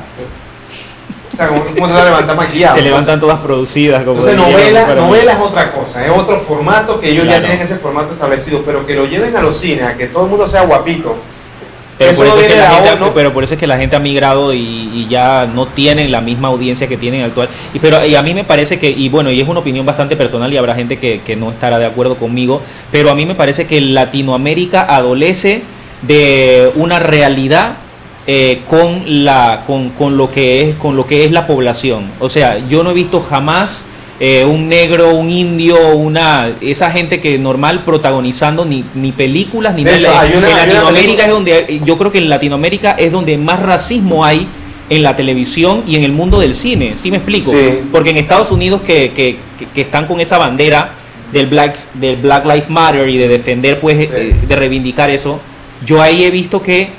O 1.33 1.37
sea, 1.37 1.47
¿cómo 1.49 1.63
cómo 1.65 1.87
te 1.87 1.93
vas 1.93 2.01
a 2.01 2.05
levantar 2.05 2.35
maquillada? 2.35 2.75
Se 2.75 2.81
levantan 2.81 3.19
todas 3.19 3.39
producidas. 3.39 4.03
Como 4.03 4.19
Entonces, 4.19 4.37
novela, 4.37 4.95
novela 4.95 5.33
es 5.33 5.39
otra 5.39 5.71
cosa, 5.71 6.03
es 6.03 6.11
otro 6.11 6.39
formato 6.39 6.99
que 6.99 7.09
ellos 7.09 7.25
Claro. 7.25 7.41
ya 7.41 7.47
tienen 7.47 7.65
ese 7.65 7.75
formato 7.77 8.13
establecido, 8.13 8.63
pero 8.65 8.85
que 8.87 8.95
lo 8.95 9.05
lleven 9.05 9.35
a 9.37 9.41
los 9.41 9.57
cines, 9.57 9.83
a 9.83 9.95
que 9.95 10.07
todo 10.07 10.23
el 10.23 10.29
mundo 10.31 10.47
sea 10.47 10.61
guapito. 10.63 11.15
Pero 11.97 12.11
Eso 12.11 12.21
por, 12.21 12.27
no 12.27 12.33
eso 12.35 12.41
es 12.41 12.53
que 12.53 12.59
la 12.59 12.71
gente, 12.71 13.11
pero 13.15 13.33
por 13.33 13.43
eso 13.43 13.53
es 13.55 13.59
que 13.59 13.65
la 13.67 13.77
gente 13.77 13.95
ha 13.95 13.99
migrado 13.99 14.53
y, 14.53 14.59
y 14.93 15.07
ya 15.09 15.49
no 15.51 15.65
tienen 15.65 16.11
la 16.11 16.21
misma 16.21 16.49
audiencia 16.49 16.87
que 16.87 16.95
tienen 16.97 17.23
actual. 17.23 17.49
Y, 17.73 17.79
pero 17.79 18.05
y 18.05 18.13
a 18.13 18.21
mí 18.21 18.33
me 18.33 18.43
parece 18.43 18.77
que, 18.77 18.89
y 18.89 19.09
bueno, 19.09 19.31
y 19.31 19.41
es 19.41 19.47
una 19.47 19.61
opinión 19.61 19.85
bastante 19.85 20.15
personal 20.15 20.53
y 20.53 20.57
habrá 20.57 20.75
gente 20.75 20.99
que, 20.99 21.21
que 21.25 21.35
no 21.35 21.49
estará 21.49 21.79
de 21.79 21.85
acuerdo 21.85 22.15
conmigo, 22.15 22.61
pero 22.91 23.09
a 23.09 23.15
mí 23.15 23.25
me 23.25 23.33
parece 23.33 23.65
que 23.65 23.81
Latinoamérica 23.81 24.81
adolece 24.81 25.63
de 26.03 26.71
una 26.75 26.99
realidad 26.99 27.77
eh, 28.27 28.61
con, 28.69 29.23
la, 29.23 29.63
con, 29.65 29.89
con 29.89 30.17
lo 30.17 30.29
que 30.29 30.69
es, 30.69 30.75
con 30.75 30.95
lo 30.95 31.07
que 31.07 31.25
es 31.25 31.31
la 31.31 31.47
población. 31.47 32.11
O 32.19 32.29
sea, 32.29 32.59
yo 32.67 32.83
no 32.83 32.91
he 32.91 32.93
visto 32.93 33.21
jamás 33.21 33.83
eh, 34.19 34.43
un 34.45 34.67
negro, 34.67 35.13
un 35.15 35.29
indio, 35.29 35.95
una 35.95 36.51
esa 36.61 36.89
gente 36.91 37.19
que 37.21 37.37
normal 37.37 37.83
protagonizando 37.85 38.65
ni, 38.65 38.83
ni 38.95 39.11
películas 39.11 39.75
ni 39.75 39.83
nada. 39.83 40.25
en 40.25 40.41
Latinoamérica 40.41 41.23
es 41.25 41.29
donde 41.29 41.81
yo 41.85 41.97
creo 41.97 42.11
que 42.11 42.17
en 42.17 42.29
Latinoamérica 42.29 42.91
es 42.91 43.11
donde 43.11 43.37
más 43.37 43.59
racismo 43.61 44.25
hay 44.25 44.47
en 44.89 45.03
la 45.03 45.15
televisión 45.15 45.83
y 45.85 45.97
en 45.97 46.03
el 46.03 46.13
mundo 46.13 46.39
del 46.39 46.55
cine. 46.55 46.93
¿Sí 46.95 47.11
me 47.11 47.17
explico? 47.17 47.51
Sí. 47.51 47.57
Porque 47.91 48.09
en 48.11 48.17
Estados 48.17 48.51
Unidos 48.51 48.81
que, 48.81 49.11
que- 49.11 49.37
que- 49.59 49.65
que 49.73 49.81
están 49.81 50.07
con 50.07 50.19
esa 50.19 50.37
bandera 50.37 50.91
del 51.31 51.47
Black 51.47 51.75
del 51.93 52.15
Black 52.15 52.45
Lives 52.45 52.69
Matter 52.69 53.07
y 53.09 53.17
de 53.17 53.27
defender 53.27 53.79
pues 53.79 53.97
Sí. 53.97 54.07
eh, 54.15 54.35
de 54.47 54.55
reivindicar 54.55 55.09
eso, 55.09 55.39
yo 55.85 56.01
ahí 56.01 56.23
he 56.23 56.31
visto 56.31 56.61
que 56.61 56.89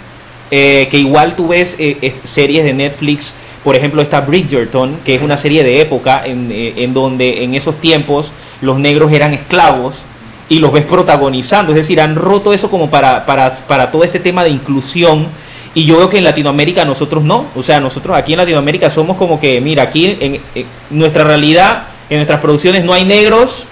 eh, 0.50 0.86
que 0.90 0.98
igual 0.98 1.34
tú 1.36 1.48
ves 1.48 1.74
eh, 1.78 1.96
eh, 2.00 2.14
series 2.24 2.64
de 2.64 2.72
Netflix, 2.74 3.32
por 3.68 3.76
ejemplo 3.76 4.00
esta 4.00 4.22
Bridgerton, 4.22 4.96
que 5.04 5.14
es 5.14 5.20
una 5.20 5.36
serie 5.36 5.62
de 5.62 5.82
época 5.82 6.22
en, 6.24 6.50
eh, 6.50 6.72
en 6.78 6.94
donde 6.94 7.44
en 7.44 7.54
esos 7.54 7.78
tiempos 7.78 8.32
los 8.62 8.78
negros 8.78 9.12
eran 9.12 9.34
esclavos 9.34 10.04
y 10.48 10.58
los 10.58 10.72
ves 10.72 10.86
protagonizando, 10.86 11.72
es 11.72 11.76
decir, 11.76 12.00
han 12.00 12.16
roto 12.16 12.54
eso 12.54 12.70
como 12.70 12.88
para, 12.88 13.26
para, 13.26 13.50
para 13.66 13.90
todo 13.90 14.04
este 14.04 14.20
tema 14.20 14.42
de 14.42 14.48
inclusión. 14.48 15.26
Y 15.74 15.84
yo 15.84 15.98
veo 15.98 16.08
que 16.08 16.16
en 16.16 16.24
Latinoamérica 16.24 16.86
nosotros 16.86 17.22
no, 17.22 17.44
o 17.54 17.62
sea, 17.62 17.78
nosotros 17.78 18.16
aquí 18.16 18.32
en 18.32 18.38
Latinoamérica 18.38 18.88
somos 18.88 19.18
como 19.18 19.38
que, 19.38 19.60
mira, 19.60 19.82
aquí 19.82 20.16
en, 20.18 20.40
en 20.54 20.66
nuestra 20.88 21.24
realidad, 21.24 21.88
en 22.08 22.16
nuestras 22.16 22.40
producciones 22.40 22.86
no 22.86 22.94
hay 22.94 23.04
negros, 23.04 23.66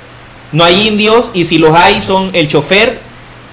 no 0.53 0.63
hay 0.63 0.89
indios 0.89 1.31
y 1.33 1.47
si 1.47 1.57
los 1.57 1.75
hay 1.75 2.03
son 2.03 2.33
el 2.35 2.49
chofer 2.49 3.01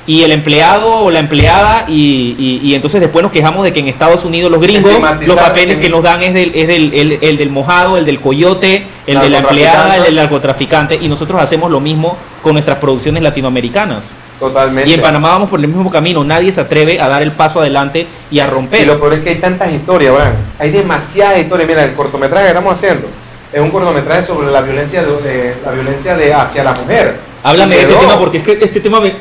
y 0.05 0.23
el 0.23 0.31
empleado 0.33 0.95
o 0.97 1.09
la 1.11 1.19
empleada 1.19 1.85
y, 1.87 2.35
y- 2.37 2.59
y 2.61 2.75
entonces 2.75 2.99
después 2.99 3.23
nos 3.23 3.31
quejamos 3.31 3.63
de 3.63 3.71
que 3.71 3.79
en 3.79 3.87
Estados 3.87 4.25
Unidos 4.25 4.51
los 4.51 4.59
gringos 4.59 4.91
los 5.25 5.35
papeles 5.37 5.77
que 5.79 5.87
nos 5.89 6.03
dan 6.03 6.21
es 6.23 6.33
del, 6.33 6.51
es 6.53 6.67
del 6.67 6.93
el, 6.93 7.19
el 7.21 7.37
del 7.37 7.49
mojado, 7.49 7.95
el 7.97 8.05
del 8.05 8.19
coyote, 8.19 8.85
el 9.07 9.19
de 9.19 9.29
la 9.29 9.37
empleada, 9.39 9.95
el 9.97 10.03
del 10.03 10.15
narcotraficante 10.15 10.97
y 11.01 11.07
nosotros 11.07 11.41
hacemos 11.41 11.71
lo 11.71 11.79
mismo 11.79 12.17
con 12.41 12.53
nuestras 12.53 12.77
producciones 12.79 13.23
latinoamericanas. 13.23 14.05
Totalmente. 14.39 14.89
Y 14.89 14.93
en 14.93 15.01
Panamá 15.01 15.29
vamos 15.29 15.49
por 15.49 15.57
el 15.61 15.67
mismo 15.69 15.89
camino, 15.89 16.21
nadie 16.25 16.51
se 16.51 16.59
atreve 16.59 16.99
a 16.99 17.07
dar 17.07 17.21
el 17.21 17.31
paso 17.31 17.61
adelante 17.61 18.05
y 18.29 18.39
a 18.39 18.47
romper. 18.47 18.81
Y 18.81 18.85
lo 18.85 18.99
peor 18.99 19.13
es 19.13 19.19
que 19.21 19.29
hay 19.29 19.35
tantas 19.37 19.71
historias, 19.71 20.13
Brian. 20.13 20.33
Hay 20.59 20.71
demasiadas 20.71 21.39
historias. 21.39 21.69
Mira, 21.69 21.83
el 21.85 21.93
cortometraje 21.93 22.43
que 22.45 22.49
estamos 22.49 22.73
haciendo 22.73 23.07
es 23.53 23.61
un 23.61 23.69
cortometraje 23.71 24.23
sobre 24.23 24.51
la 24.51 24.59
violencia 24.59 25.01
de, 25.01 25.07
de- 25.21 25.55
la 25.63 25.71
violencia 25.71 26.17
de 26.17 26.33
hacia 26.33 26.63
la 26.65 26.73
mujer. 26.73 27.15
Háblame 27.41 27.75
de 27.77 27.83
ese 27.83 27.93
tema 27.93 28.17
porque 28.19 28.37
es 28.39 28.43
que 28.43 28.51
este 28.61 28.79
tema 28.81 28.99
me 28.99 29.13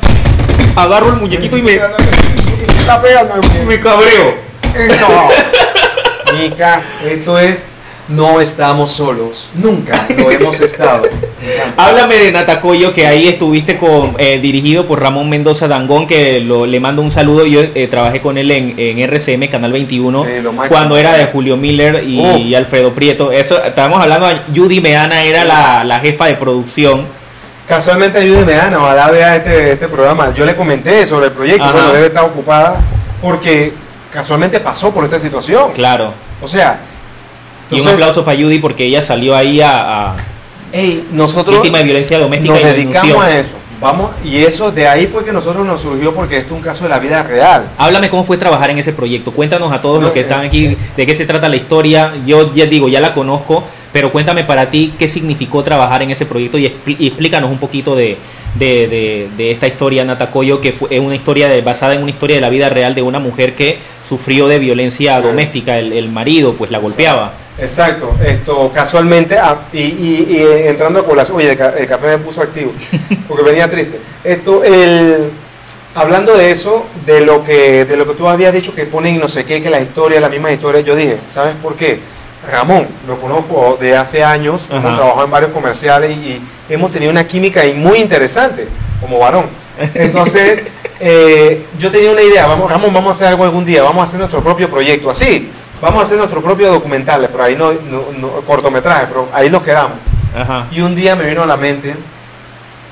agarro 0.75 1.09
el 1.09 1.15
muñequito 1.17 1.57
y 1.57 1.61
me, 1.61 1.73
está 2.79 3.01
pegando 3.01 3.35
me 3.67 3.79
cabreo. 3.79 4.35
Eso. 4.77 5.07
Chicas, 6.41 6.83
esto 7.07 7.37
es 7.37 7.67
no 8.09 8.41
estamos 8.41 8.91
solos. 8.91 9.49
Nunca 9.53 10.05
lo 10.17 10.29
hemos 10.29 10.59
estado. 10.59 11.03
Háblame 11.77 12.15
de 12.15 12.31
Natacoyo, 12.33 12.93
que 12.93 13.07
ahí 13.07 13.27
estuviste 13.29 13.77
con 13.77 14.15
eh, 14.17 14.39
dirigido 14.39 14.85
por 14.85 14.99
Ramón 15.01 15.29
Mendoza 15.29 15.67
Dangón, 15.69 16.05
que 16.05 16.39
lo- 16.41 16.65
le 16.65 16.79
mando 16.81 17.01
un 17.01 17.11
saludo. 17.11 17.45
Yo 17.45 17.61
eh, 17.61 17.87
trabajé 17.89 18.19
con 18.19 18.37
él 18.37 18.51
en, 18.51 18.73
en 18.77 18.99
RCM, 18.99 19.47
Canal 19.49 19.71
21, 19.71 20.25
Sí, 20.25 20.29
lo 20.41 20.51
máximo. 20.53 20.75
cuando 20.75 20.97
era 20.97 21.13
de 21.13 21.27
Julio 21.27 21.55
Miller 21.55 22.03
y, 22.05 22.19
y 22.19 22.55
Alfredo 22.55 22.91
Prieto. 22.93 23.31
Eso, 23.31 23.63
estábamos 23.63 24.01
hablando, 24.01 24.27
Judy 24.53 24.81
Meana 24.81 25.23
era 25.23 25.45
la, 25.45 25.83
la 25.85 25.99
jefa 25.99 26.25
de 26.25 26.33
producción. 26.35 27.05
Casualmente 27.67 28.19
ayúdeme 28.19 28.55
Ana, 28.55 28.77
ojalá 28.79 29.09
vea 29.09 29.35
este, 29.37 29.71
este 29.73 29.87
programa. 29.87 30.33
Yo 30.33 30.45
le 30.45 30.55
comenté 30.55 31.05
sobre 31.05 31.27
el 31.27 31.31
proyecto, 31.31 31.63
Ajá. 31.63 31.73
bueno, 31.73 31.93
debe 31.93 32.07
estar 32.07 32.25
ocupada 32.25 32.81
porque 33.21 33.73
casualmente 34.11 34.59
pasó 34.59 34.91
por 34.91 35.05
esta 35.05 35.19
situación. 35.19 35.71
Claro. 35.73 36.13
O 36.41 36.47
sea, 36.47 36.79
Y 37.71 37.79
un 37.79 37.87
aplauso 37.87 38.25
para 38.25 38.37
Judy 38.39 38.59
porque 38.59 38.85
ella 38.85 39.01
salió 39.01 39.35
ahí 39.35 39.61
a, 39.61 40.09
a 40.11 40.15
ey, 40.73 41.07
nosotros 41.11 41.55
víctima 41.55 41.77
de 41.77 41.85
violencia 41.85 42.19
doméstica 42.19 42.53
nos 42.53 42.61
y 42.61 42.65
dedicamos 42.65 43.23
a 43.23 43.39
eso. 43.39 43.49
Vamos, 43.79 44.11
y 44.23 44.37
eso 44.37 44.71
de 44.71 44.87
ahí 44.87 45.07
fue 45.07 45.25
que 45.25 45.31
nosotros 45.33 45.65
nos 45.65 45.81
surgió 45.81 46.13
porque 46.13 46.37
esto 46.37 46.53
es 46.53 46.57
un 46.57 46.61
caso 46.61 46.83
de 46.85 46.89
la 46.89 46.99
vida 46.99 47.21
real. 47.23 47.65
Háblame 47.77 48.09
cómo 48.09 48.23
fue 48.23 48.37
trabajar 48.37 48.69
en 48.71 48.79
ese 48.79 48.93
proyecto. 48.93 49.31
Cuéntanos 49.31 49.73
a 49.73 49.81
todos 49.81 49.99
No, 49.99 50.05
los 50.05 50.11
que 50.13 50.19
eh, 50.19 50.23
están 50.23 50.41
aquí 50.41 50.77
de 50.95 51.05
qué 51.05 51.13
se 51.15 51.25
trata 51.25 51.49
la 51.49 51.57
historia. 51.57 52.13
Yo 52.25 52.53
ya 52.53 52.65
digo, 52.65 52.87
ya 52.87 53.01
la 53.01 53.13
conozco, 53.13 53.65
pero 53.93 54.11
cuéntame 54.11 54.43
para 54.43 54.69
ti 54.69 54.93
qué 54.99 55.07
significó 55.07 55.63
trabajar 55.63 56.01
en 56.01 56.11
ese 56.11 56.25
proyecto 56.25 56.57
y, 56.57 56.65
y 56.99 57.07
explícanos 57.07 57.49
un 57.51 57.59
poquito 57.59 57.95
de, 57.95 58.17
de- 58.55 58.87
de- 58.87 59.29
de 59.37 59.51
esta 59.51 59.67
historia, 59.67 60.03
Natacoyo, 60.03 60.59
que 60.59 60.71
fue, 60.73 60.87
es 60.91 60.99
una 60.99 61.15
historia 61.15 61.47
de- 61.47 61.61
basada 61.61 61.93
en 61.93 62.01
una 62.01 62.11
historia 62.11 62.35
de 62.37 62.41
la 62.41 62.49
vida 62.49 62.69
real 62.69 62.95
de 62.95 63.03
una 63.03 63.19
mujer 63.19 63.53
que 63.55 63.77
sufrió 64.07 64.47
de 64.47 64.59
violencia 64.59 65.21
doméstica. 65.21 65.77
El, 65.79 65.93
el 65.93 66.09
marido 66.09 66.53
pues 66.53 66.71
la 66.71 66.79
golpeaba. 66.79 67.33
Exacto, 67.59 68.15
esto 68.25 68.71
casualmente, 68.73 69.37
ah, 69.37 69.61
y, 69.71 69.77
y- 69.81 70.27
y, 70.27 70.35
eh, 70.37 70.69
entrando 70.69 70.99
a 70.99 71.05
población, 71.05 71.37
oye, 71.37 71.51
el, 71.51 71.57
ca- 71.57 71.75
el 71.77 71.85
café 71.85 72.07
me 72.07 72.17
puso 72.17 72.41
activo, 72.41 72.71
porque 73.27 73.43
venía 73.43 73.69
triste. 73.69 73.99
Esto, 74.23 74.63
el, 74.63 75.29
hablando 75.93 76.35
de 76.35 76.49
eso, 76.49 76.87
de 77.05 77.21
lo 77.23 77.43
que 77.43 77.85
de 77.85 77.95
lo 77.95 78.07
que 78.07 78.15
tú 78.15 78.27
habías 78.27 78.53
dicho 78.53 78.73
que 78.73 78.85
ponen 78.85 79.19
no 79.19 79.27
sé 79.27 79.45
qué, 79.45 79.61
que 79.61 79.69
la 79.69 79.79
historia, 79.81 80.19
la 80.19 80.29
misma 80.29 80.51
historia, 80.51 80.81
yo 80.81 80.95
dije, 80.95 81.17
¿sabes 81.29 81.53
por 81.61 81.75
qué? 81.75 81.99
Ramón, 82.51 82.87
lo 83.07 83.19
conozco 83.19 83.77
de 83.79 83.95
hace 83.95 84.23
años, 84.23 84.63
Ajá. 84.69 84.77
hemos 84.77 84.95
trabajado 84.95 85.25
en 85.25 85.31
varios 85.31 85.51
comerciales 85.51 86.11
y, 86.17 86.19
y 86.29 86.41
hemos 86.69 86.91
tenido 86.91 87.11
una 87.11 87.25
química 87.27 87.61
muy 87.75 87.99
interesante, 87.99 88.67
como 88.99 89.19
varón. 89.19 89.45
Entonces, 89.93 90.65
eh, 90.99 91.65
yo 91.79 91.89
tenía 91.91 92.11
una 92.11 92.21
idea, 92.21 92.45
vamos, 92.47 92.69
Ramón, 92.69 92.93
vamos 92.93 93.09
a 93.11 93.15
hacer 93.15 93.27
algo 93.27 93.43
algún 93.43 93.65
día, 93.65 93.83
vamos 93.83 94.01
a 94.01 94.03
hacer 94.03 94.19
nuestro 94.19 94.41
propio 94.41 94.69
proyecto, 94.69 95.09
así, 95.09 95.49
vamos 95.81 96.01
a 96.01 96.05
hacer 96.05 96.17
nuestro 96.17 96.41
propio 96.41 96.71
documental, 96.71 97.27
pero 97.31 97.43
ahí 97.43 97.55
no, 97.55 97.71
no, 97.73 98.03
no- 98.17 98.29
cortometraje, 98.45 99.07
pero 99.07 99.29
ahí 99.33 99.49
nos 99.49 99.63
quedamos. 99.63 99.97
Ajá. 100.35 100.67
Y 100.71 100.81
un 100.81 100.95
día 100.95 101.15
me 101.15 101.25
vino 101.25 101.43
a 101.43 101.45
la 101.45 101.57
mente 101.57 101.95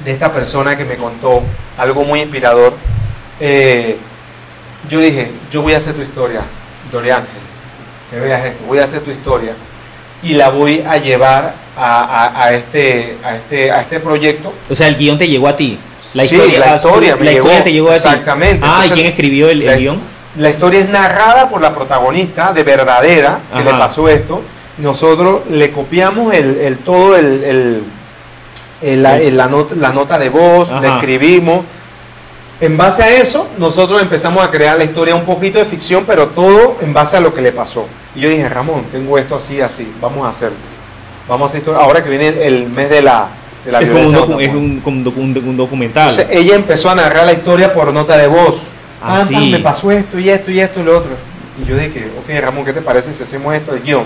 de 0.05 0.11
esta 0.11 0.31
persona 0.31 0.75
que 0.77 0.85
me 0.85 0.95
contó 0.95 1.41
algo 1.77 2.03
muy 2.03 2.21
inspirador. 2.21 2.73
Eh, 3.39 3.97
yo 4.89 4.99
dije, 4.99 5.31
yo 5.51 5.61
voy 5.61 5.73
a 5.73 5.77
hacer 5.77 5.93
tu 5.93 6.01
historia, 6.01 6.41
Dorian, 6.91 7.23
que 8.11 8.19
veas 8.19 8.45
esto, 8.45 8.63
voy 8.67 8.77
a 8.79 8.83
hacer 8.83 9.01
tu 9.01 9.09
historia 9.11 9.53
y 10.21 10.33
la 10.33 10.49
voy 10.49 10.83
a 10.87 10.97
llevar 10.97 11.53
a, 11.77 12.03
a- 12.03 12.43
a 12.43 12.51
este, 12.53 13.17
a, 13.23 13.35
este, 13.37 13.71
a 13.71 13.81
este 13.81 13.99
proyecto. 13.99 14.53
O 14.69 14.75
sea, 14.75 14.87
el 14.87 14.95
guion 14.97 15.17
te 15.17 15.27
llegó 15.27 15.47
a 15.47 15.55
ti. 15.55 15.79
La 16.13 16.25
Sí, 16.25 16.35
historia, 16.35 16.59
la 16.59 16.73
ah, 16.73 16.75
historia 16.75 17.15
me 17.15 17.23
la 17.25 17.31
historia 17.31 17.53
llegó, 17.53 17.63
te 17.63 17.71
llegó 17.73 17.87
a 17.89 17.91
ti. 17.93 17.97
exactamente. 17.97 18.59
Ah, 18.61 18.67
¿y 18.67 18.71
Entonces, 18.83 18.91
quién 18.93 19.07
escribió 19.07 19.49
el, 19.49 19.77
guion? 19.77 19.99
La 20.37 20.49
historia 20.49 20.79
es 20.81 20.89
narrada 20.89 21.49
por 21.49 21.61
la 21.61 21.73
protagonista 21.73 22.51
de 22.53 22.63
verdadera 22.63 23.39
que 23.53 23.59
Ajá. 23.61 23.71
le 23.71 23.77
pasó 23.77 24.07
esto. 24.09 24.41
Nosotros 24.77 25.41
le 25.49 25.71
copiamos 25.71 26.33
el, 26.33 26.57
el- 26.59 26.77
todo 26.79 27.15
el, 27.17 27.83
el- 28.81 29.01
la, 29.03 29.17
el- 29.19 29.37
la 29.37 29.47
not- 29.47 29.71
la 29.77 29.89
nota 29.91 30.17
de 30.17 30.29
voz, 30.29 30.69
Ajá. 30.69 30.81
le 30.81 30.87
escribimos. 30.89 31.61
En 32.61 32.77
base 32.77 33.01
a 33.01 33.09
eso, 33.09 33.47
nosotros 33.57 34.01
empezamos 34.01 34.43
a 34.43 34.51
crear 34.51 34.77
la 34.77 34.83
historia 34.83 35.15
un 35.15 35.25
poquito 35.25 35.57
de 35.57 35.65
ficción, 35.65 36.03
pero 36.05 36.27
todo 36.27 36.77
en 36.81 36.93
base 36.93 37.17
a 37.17 37.19
lo 37.19 37.33
que 37.33 37.41
le 37.41 37.51
pasó. 37.51 37.87
Y 38.15 38.19
yo 38.21 38.29
dije, 38.29 38.47
Ramón, 38.47 38.83
tengo 38.91 39.17
esto 39.17 39.35
así, 39.35 39.59
así, 39.61 39.91
vamos 39.99 40.25
a 40.25 40.29
hacerlo. 40.29 40.57
Vamos 41.27 41.47
a 41.47 41.49
hacer 41.49 41.59
esto. 41.61 41.75
Ahora 41.75 42.03
que 42.03 42.09
viene 42.09 42.27
el, 42.27 42.37
el 42.37 42.69
mes 42.69 42.89
de 42.89 43.01
la, 43.01 43.29
de 43.65 43.71
la 43.71 43.79
es 43.79 43.87
como 43.89 43.99
un, 44.03 44.11
violencia 44.11 44.45
es 44.47 44.53
un, 44.53 44.79
como 44.81 44.97
un 44.97 45.05
docu- 45.05 45.17
un 45.17 45.35
docu- 45.35 45.47
un 45.49 45.57
documental. 45.57 46.09
Entonces 46.11 46.27
ella 46.37 46.55
empezó 46.55 46.89
a 46.91 46.95
narrar 46.95 47.25
la 47.25 47.33
historia 47.33 47.73
por 47.73 47.91
nota 47.91 48.15
de 48.17 48.27
voz. 48.27 48.57
Ah, 49.01 49.21
Ah, 49.21 49.25
sí. 49.27 49.35
me 49.51 49.57
pasó 49.59 49.89
esto 49.89 50.19
y 50.19 50.29
esto 50.29 50.51
y 50.51 50.59
esto 50.59 50.81
y 50.81 50.83
lo 50.83 50.97
otro. 50.99 51.11
Y 51.59 51.67
yo 51.67 51.75
dije, 51.75 52.11
ok 52.19 52.39
Ramón, 52.41 52.63
¿qué 52.63 52.73
te 52.73 52.81
parece 52.81 53.11
si 53.11 53.23
hacemos 53.23 53.55
esto, 53.55 53.73
el 53.73 53.81
guion? 53.81 54.03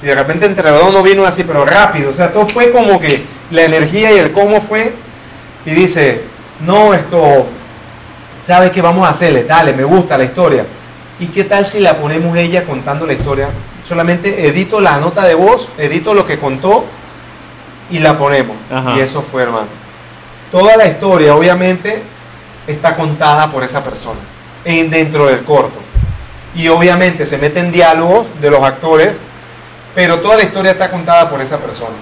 Y 0.00 0.06
de 0.06 0.14
repente 0.14 0.46
entre 0.46 0.70
los 0.70 0.80
dos 0.80 0.92
no 0.92 1.02
vino 1.02 1.24
así, 1.26 1.42
pero 1.42 1.64
rápido. 1.64 2.10
O 2.10 2.12
sea, 2.12 2.32
todo 2.32 2.46
fue 2.48 2.70
como 2.70 3.00
que 3.00 3.22
la 3.50 3.62
energía 3.64 4.12
y 4.12 4.18
el 4.18 4.30
cómo 4.30 4.60
fue. 4.60 4.92
Y 5.66 5.70
dice, 5.72 6.22
no, 6.64 6.92
esto, 6.94 7.46
¿sabes 8.42 8.70
qué 8.70 8.80
vamos 8.80 9.06
a 9.06 9.10
hacerle? 9.10 9.44
Dale, 9.44 9.72
me 9.72 9.84
gusta 9.84 10.18
la 10.18 10.24
historia. 10.24 10.64
¿Y 11.20 11.26
qué 11.26 11.44
tal 11.44 11.66
si 11.66 11.80
la 11.80 11.96
ponemos 11.96 12.36
ella 12.36 12.64
contando 12.64 13.06
la 13.06 13.12
historia? 13.12 13.48
Solamente 13.84 14.46
edito 14.46 14.80
la 14.80 14.98
nota 14.98 15.22
de 15.24 15.34
voz, 15.34 15.68
edito 15.78 16.14
lo 16.14 16.26
que 16.26 16.38
contó 16.38 16.84
y 17.90 17.98
la 17.98 18.16
ponemos. 18.16 18.56
Ajá. 18.70 18.94
Y 18.96 19.00
eso 19.00 19.22
fue, 19.22 19.42
hermano. 19.42 19.68
Toda 20.50 20.76
la 20.76 20.86
historia, 20.86 21.34
obviamente, 21.34 22.02
está 22.66 22.96
contada 22.96 23.50
por 23.50 23.62
esa 23.64 23.82
persona 23.82 24.20
en, 24.64 24.90
dentro 24.90 25.26
del 25.26 25.42
corto. 25.44 25.78
Y 26.54 26.68
obviamente 26.68 27.24
se 27.24 27.38
meten 27.38 27.72
diálogos 27.72 28.26
de 28.40 28.50
los 28.50 28.62
actores, 28.62 29.18
pero 29.94 30.20
toda 30.20 30.36
la 30.36 30.42
historia 30.42 30.72
está 30.72 30.90
contada 30.90 31.28
por 31.30 31.40
esa 31.40 31.58
persona. 31.58 31.94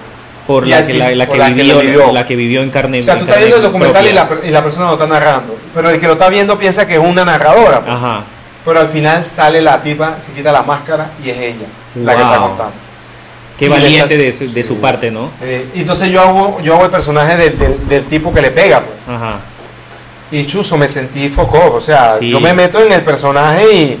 Por 0.53 0.67
la 0.67 0.85
que, 0.85 0.93
fin- 0.93 0.99
la, 0.99 1.11
la 1.15 1.25
por 1.25 1.33
que 1.33 1.39
la 1.39 1.47
que 1.47 1.53
vivió, 1.53 2.11
la 2.11 2.25
que 2.25 2.35
vivió 2.35 2.61
en 2.61 2.69
carne 2.69 2.99
O 2.99 3.03
sea, 3.03 3.15
tú 3.17 3.25
estás 3.25 3.37
viendo 3.39 3.57
el 3.57 3.63
documental 3.63 4.05
y 4.07 4.11
la, 4.13 4.29
y 4.43 4.49
la 4.49 4.63
persona 4.63 4.85
lo 4.87 4.93
está 4.93 5.07
narrando, 5.07 5.57
pero 5.73 5.89
el 5.89 5.99
que 5.99 6.07
lo 6.07 6.13
está 6.13 6.29
viendo 6.29 6.57
piensa 6.59 6.85
que 6.87 6.93
es 6.93 6.99
una 6.99 7.23
narradora. 7.25 7.81
pues. 7.81 7.93
Ajá. 7.95 8.23
Pero 8.65 8.79
al 8.79 8.87
final 8.89 9.25
sale 9.25 9.61
la 9.61 9.81
tipa, 9.81 10.17
se 10.19 10.31
quita 10.33 10.51
la 10.51 10.61
máscara 10.63 11.11
y 11.23 11.29
es 11.29 11.37
ella 11.37 11.65
la 11.95 12.15
que 12.15 12.21
está 12.21 12.37
contando. 12.37 12.73
Qué 13.57 13.65
Y 13.65 13.69
valiente 13.69 14.17
de 14.17 14.33
su, 14.33 14.51
de 14.51 14.63
su 14.63 14.73
sí. 14.75 14.79
parte, 14.81 15.11
¿no? 15.11 15.29
Eh, 15.41 15.67
entonces 15.75 16.09
yo 16.11 16.21
hago, 16.21 16.59
yo 16.61 16.73
hago 16.75 16.85
el 16.85 16.91
personaje 16.91 17.37
del, 17.37 17.57
del- 17.59 17.87
del 17.87 18.05
tipo 18.05 18.33
que 18.33 18.41
le 18.41 18.51
pega, 18.51 18.81
pues. 18.81 18.97
Ajá. 19.17 19.35
Y 20.31 20.45
chuzo, 20.45 20.77
me 20.77 20.87
sentí 20.87 21.27
foco, 21.29 21.73
o 21.75 21.81
sea, 21.81 22.17
Sí. 22.19 22.29
yo 22.29 22.39
me 22.39 22.53
meto 22.53 22.79
en 22.79 22.91
el 22.91 23.01
personaje 23.01 23.65
y, 23.73 23.99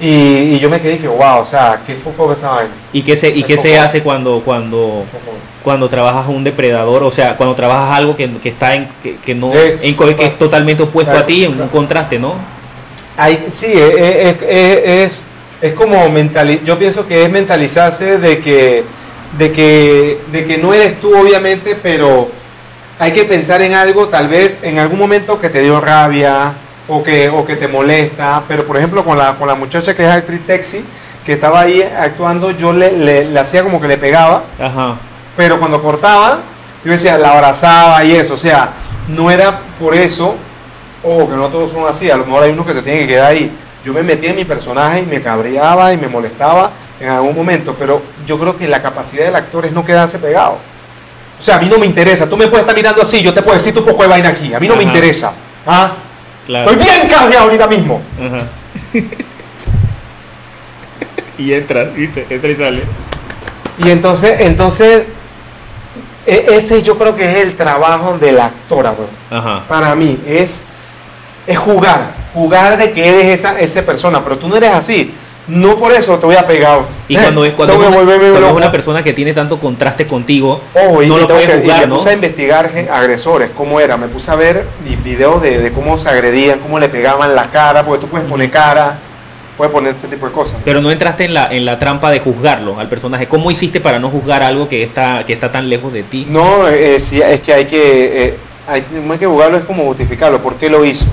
y, 0.00 0.08
y 0.54 0.58
yo 0.58 0.68
me 0.68 0.80
quedé 0.80 0.98
que, 0.98 1.06
wow, 1.08 1.38
o 1.40 1.44
sea, 1.46 1.80
qué 1.86 1.94
foco 1.94 2.32
esa 2.32 2.50
vaina. 2.50 2.70
¿Y 2.92 3.02
qué 3.02 3.16
se, 3.16 3.28
y 3.28 3.42
qué 3.44 3.56
se 3.56 3.78
hace 3.78 4.02
cuando, 4.02 4.40
cuando. 4.44 5.04
Cuando 5.68 5.86
trabajas 5.90 6.26
un 6.28 6.42
depredador? 6.44 7.02
O 7.02 7.10
sea, 7.10 7.36
cuando 7.36 7.54
trabajas 7.54 7.94
algo 7.98 8.16
que, 8.16 8.26
que 8.38 8.48
está 8.48 8.74
en, 8.74 8.88
que, 9.02 9.16
que 9.16 9.34
no, 9.34 9.52
Eh, 9.52 9.76
en 9.82 9.94
que 9.94 10.16
es 10.24 10.38
totalmente 10.38 10.82
opuesto 10.82 11.10
claro, 11.10 11.24
a 11.24 11.26
ti, 11.26 11.44
en 11.44 11.60
un 11.60 11.68
contraste, 11.68 12.18
¿no? 12.18 12.36
Hay- 13.18 13.48
sí, 13.52 13.66
es, 13.66 13.94
es, 13.98 14.36
es, 14.48 14.78
es- 14.86 15.26
es 15.60 15.74
como 15.74 16.08
mentali 16.08 16.62
yo 16.64 16.78
pienso 16.78 17.06
que 17.06 17.22
es 17.24 17.30
mentalizarse 17.30 18.16
de 18.16 18.38
que, 18.38 18.82
de, 19.36 19.52
que, 19.52 20.18
de 20.32 20.44
que 20.46 20.56
no 20.56 20.72
eres 20.72 20.98
tú, 21.02 21.14
obviamente, 21.14 21.76
pero 21.82 22.30
hay 22.98 23.12
que 23.12 23.24
pensar 23.24 23.60
en 23.60 23.74
algo, 23.74 24.06
tal 24.08 24.28
vez 24.28 24.60
en 24.62 24.78
algún 24.78 24.98
momento 24.98 25.38
que 25.38 25.50
te 25.50 25.60
dio 25.60 25.78
rabia 25.82 26.52
o 26.88 27.02
que, 27.02 27.28
o 27.28 27.44
que 27.44 27.56
te 27.56 27.68
molesta, 27.68 28.42
pero 28.48 28.64
por 28.64 28.78
ejemplo 28.78 29.04
con 29.04 29.18
la, 29.18 29.34
con 29.34 29.46
la 29.46 29.54
muchacha 29.54 29.94
que 29.94 30.02
es 30.02 30.08
actriz 30.08 30.40
Texi, 30.46 30.82
que 31.26 31.34
estaba 31.34 31.60
ahí 31.60 31.82
actuando, 31.82 32.52
yo 32.52 32.72
le, 32.72 32.96
le, 32.96 33.24
le 33.26 33.38
hacía 33.38 33.62
como 33.62 33.78
que 33.82 33.88
le 33.88 33.98
pegaba, 33.98 34.44
Ajá. 34.58 34.96
Pero 35.38 35.60
cuando 35.60 35.80
cortaba, 35.80 36.40
yo 36.84 36.90
decía, 36.90 37.16
la 37.16 37.30
abrazaba 37.30 38.04
y 38.04 38.10
eso, 38.10 38.34
o 38.34 38.36
sea, 38.36 38.70
no 39.06 39.30
era 39.30 39.60
por 39.78 39.94
eso, 39.94 40.34
o 41.04 41.28
que 41.30 41.36
no 41.36 41.48
todos 41.48 41.70
son 41.70 41.86
así, 41.86 42.10
a 42.10 42.16
lo 42.16 42.26
mejor 42.26 42.42
hay 42.42 42.50
uno 42.50 42.66
que 42.66 42.74
se 42.74 42.82
tiene 42.82 43.02
que 43.02 43.06
quedar 43.06 43.26
ahí. 43.26 43.52
Yo 43.84 43.92
me 43.92 44.02
metí 44.02 44.26
en 44.26 44.34
mi 44.34 44.44
personaje 44.44 45.02
y 45.02 45.06
me 45.06 45.22
cabreaba 45.22 45.94
y 45.94 45.96
me 45.96 46.08
molestaba 46.08 46.72
en 46.98 47.08
algún 47.08 47.36
momento, 47.36 47.76
pero 47.78 48.02
yo 48.26 48.36
creo 48.36 48.58
que 48.58 48.66
la 48.66 48.82
capacidad 48.82 49.26
del 49.26 49.36
actor 49.36 49.64
es 49.64 49.70
no 49.70 49.84
quedarse 49.84 50.18
pegado. 50.18 50.58
O 51.38 51.40
sea, 51.42 51.54
a 51.54 51.60
mí 51.60 51.68
no 51.68 51.78
me 51.78 51.86
interesa, 51.86 52.28
tú 52.28 52.36
me 52.36 52.48
puedes 52.48 52.62
estar 52.62 52.74
mirando 52.74 53.00
así, 53.00 53.22
yo 53.22 53.32
te 53.32 53.40
puedo 53.40 53.56
decir 53.56 53.72
tu 53.72 53.84
poco 53.84 54.02
de 54.02 54.08
vaina 54.08 54.30
aquí, 54.30 54.52
a 54.52 54.58
mí 54.58 54.66
no 54.66 54.74
me 54.74 54.82
interesa. 54.82 55.34
¿ah? 55.68 55.92
Claro. 56.46 56.68
Estoy 56.68 56.84
bien 56.84 57.08
cabreado 57.08 57.44
ahorita 57.44 57.68
mismo. 57.68 58.02
Ajá. 58.20 58.48
y 61.38 61.52
entra, 61.52 61.84
¿viste? 61.84 62.26
Entra 62.28 62.50
y 62.50 62.56
sale. 62.56 62.82
Y 63.84 63.90
entonces, 63.90 64.40
entonces, 64.40 65.04
ese 66.28 66.82
yo 66.82 66.98
creo 66.98 67.14
que 67.16 67.30
es 67.30 67.44
el 67.44 67.56
trabajo 67.56 68.18
del 68.18 68.38
actor. 68.40 68.86
Ajá. 69.30 69.62
para 69.68 69.94
mí 69.94 70.18
es, 70.26 70.60
es 71.46 71.58
jugar, 71.58 72.12
jugar 72.34 72.76
de 72.76 72.92
que 72.92 73.08
eres 73.08 73.38
esa, 73.38 73.58
esa 73.58 73.82
persona, 73.82 74.22
pero 74.22 74.36
tú 74.38 74.48
no 74.48 74.56
eres 74.56 74.70
así. 74.70 75.14
No 75.46 75.76
por 75.76 75.92
eso 75.92 76.18
te 76.18 76.26
voy 76.26 76.36
a 76.36 76.46
pegar. 76.46 76.80
Y 77.08 77.16
cuando 77.16 77.42
es, 77.42 77.54
cuando 77.54 77.78
una, 77.78 77.86
cuando 77.88 78.12
es 78.48 78.52
una 78.52 78.70
persona 78.70 79.02
que 79.02 79.14
tiene 79.14 79.32
tanto 79.32 79.58
contraste 79.58 80.06
contigo, 80.06 80.60
Ojo, 80.74 81.02
y 81.02 81.06
no 81.06 81.16
lo 81.16 81.26
puedes 81.26 81.46
que- 81.46 81.56
y 81.56 81.60
jugar, 81.62 81.80
me 81.80 81.86
¿no? 81.86 81.96
puse 81.96 82.10
a 82.10 82.12
investigar 82.12 82.70
agresores, 82.92 83.48
cómo 83.56 83.80
era. 83.80 83.96
Me 83.96 84.08
puse 84.08 84.30
a 84.30 84.34
ver 84.34 84.66
y 84.86 84.94
videos 84.96 85.40
de, 85.40 85.58
de 85.60 85.72
cómo 85.72 85.96
se 85.96 86.10
agredían, 86.10 86.58
cómo 86.58 86.78
le 86.78 86.90
pegaban 86.90 87.34
la 87.34 87.46
cara, 87.50 87.82
porque 87.82 88.02
tú 88.04 88.08
puedes 88.10 88.28
poner 88.28 88.50
cara, 88.50 88.98
puedes 89.58 89.72
poner 89.72 89.94
ese 89.94 90.06
tipo 90.06 90.24
de 90.24 90.32
cosas. 90.32 90.54
pero 90.64 90.80
no 90.80 90.90
entraste 90.90 91.24
en 91.24 91.34
la, 91.34 91.52
en 91.52 91.64
la 91.64 91.80
trampa 91.80 92.10
de 92.10 92.20
juzgarlo 92.20 92.78
al 92.78 92.88
personaje. 92.88 93.26
¿Cómo 93.26 93.50
hiciste 93.50 93.80
para 93.80 93.98
no 93.98 94.08
juzgar 94.08 94.42
algo 94.42 94.68
que 94.68 94.84
está, 94.84 95.26
que 95.26 95.32
está 95.32 95.50
tan 95.50 95.68
lejos 95.68 95.92
de 95.92 96.04
ti? 96.04 96.26
No, 96.30 96.68
eh, 96.68 97.00
sí, 97.00 97.20
es 97.20 97.40
que 97.40 97.52
hay 97.52 97.66
que, 97.66 98.24
eh, 98.24 98.36
hay, 98.68 98.86
no 99.04 99.12
hay 99.12 99.18
que 99.18 99.26
jugarlo, 99.26 99.58
es 99.58 99.64
como 99.64 99.82
justificarlo. 99.84 100.40
¿Por 100.40 100.54
qué 100.54 100.70
lo 100.70 100.84
hizo? 100.84 101.06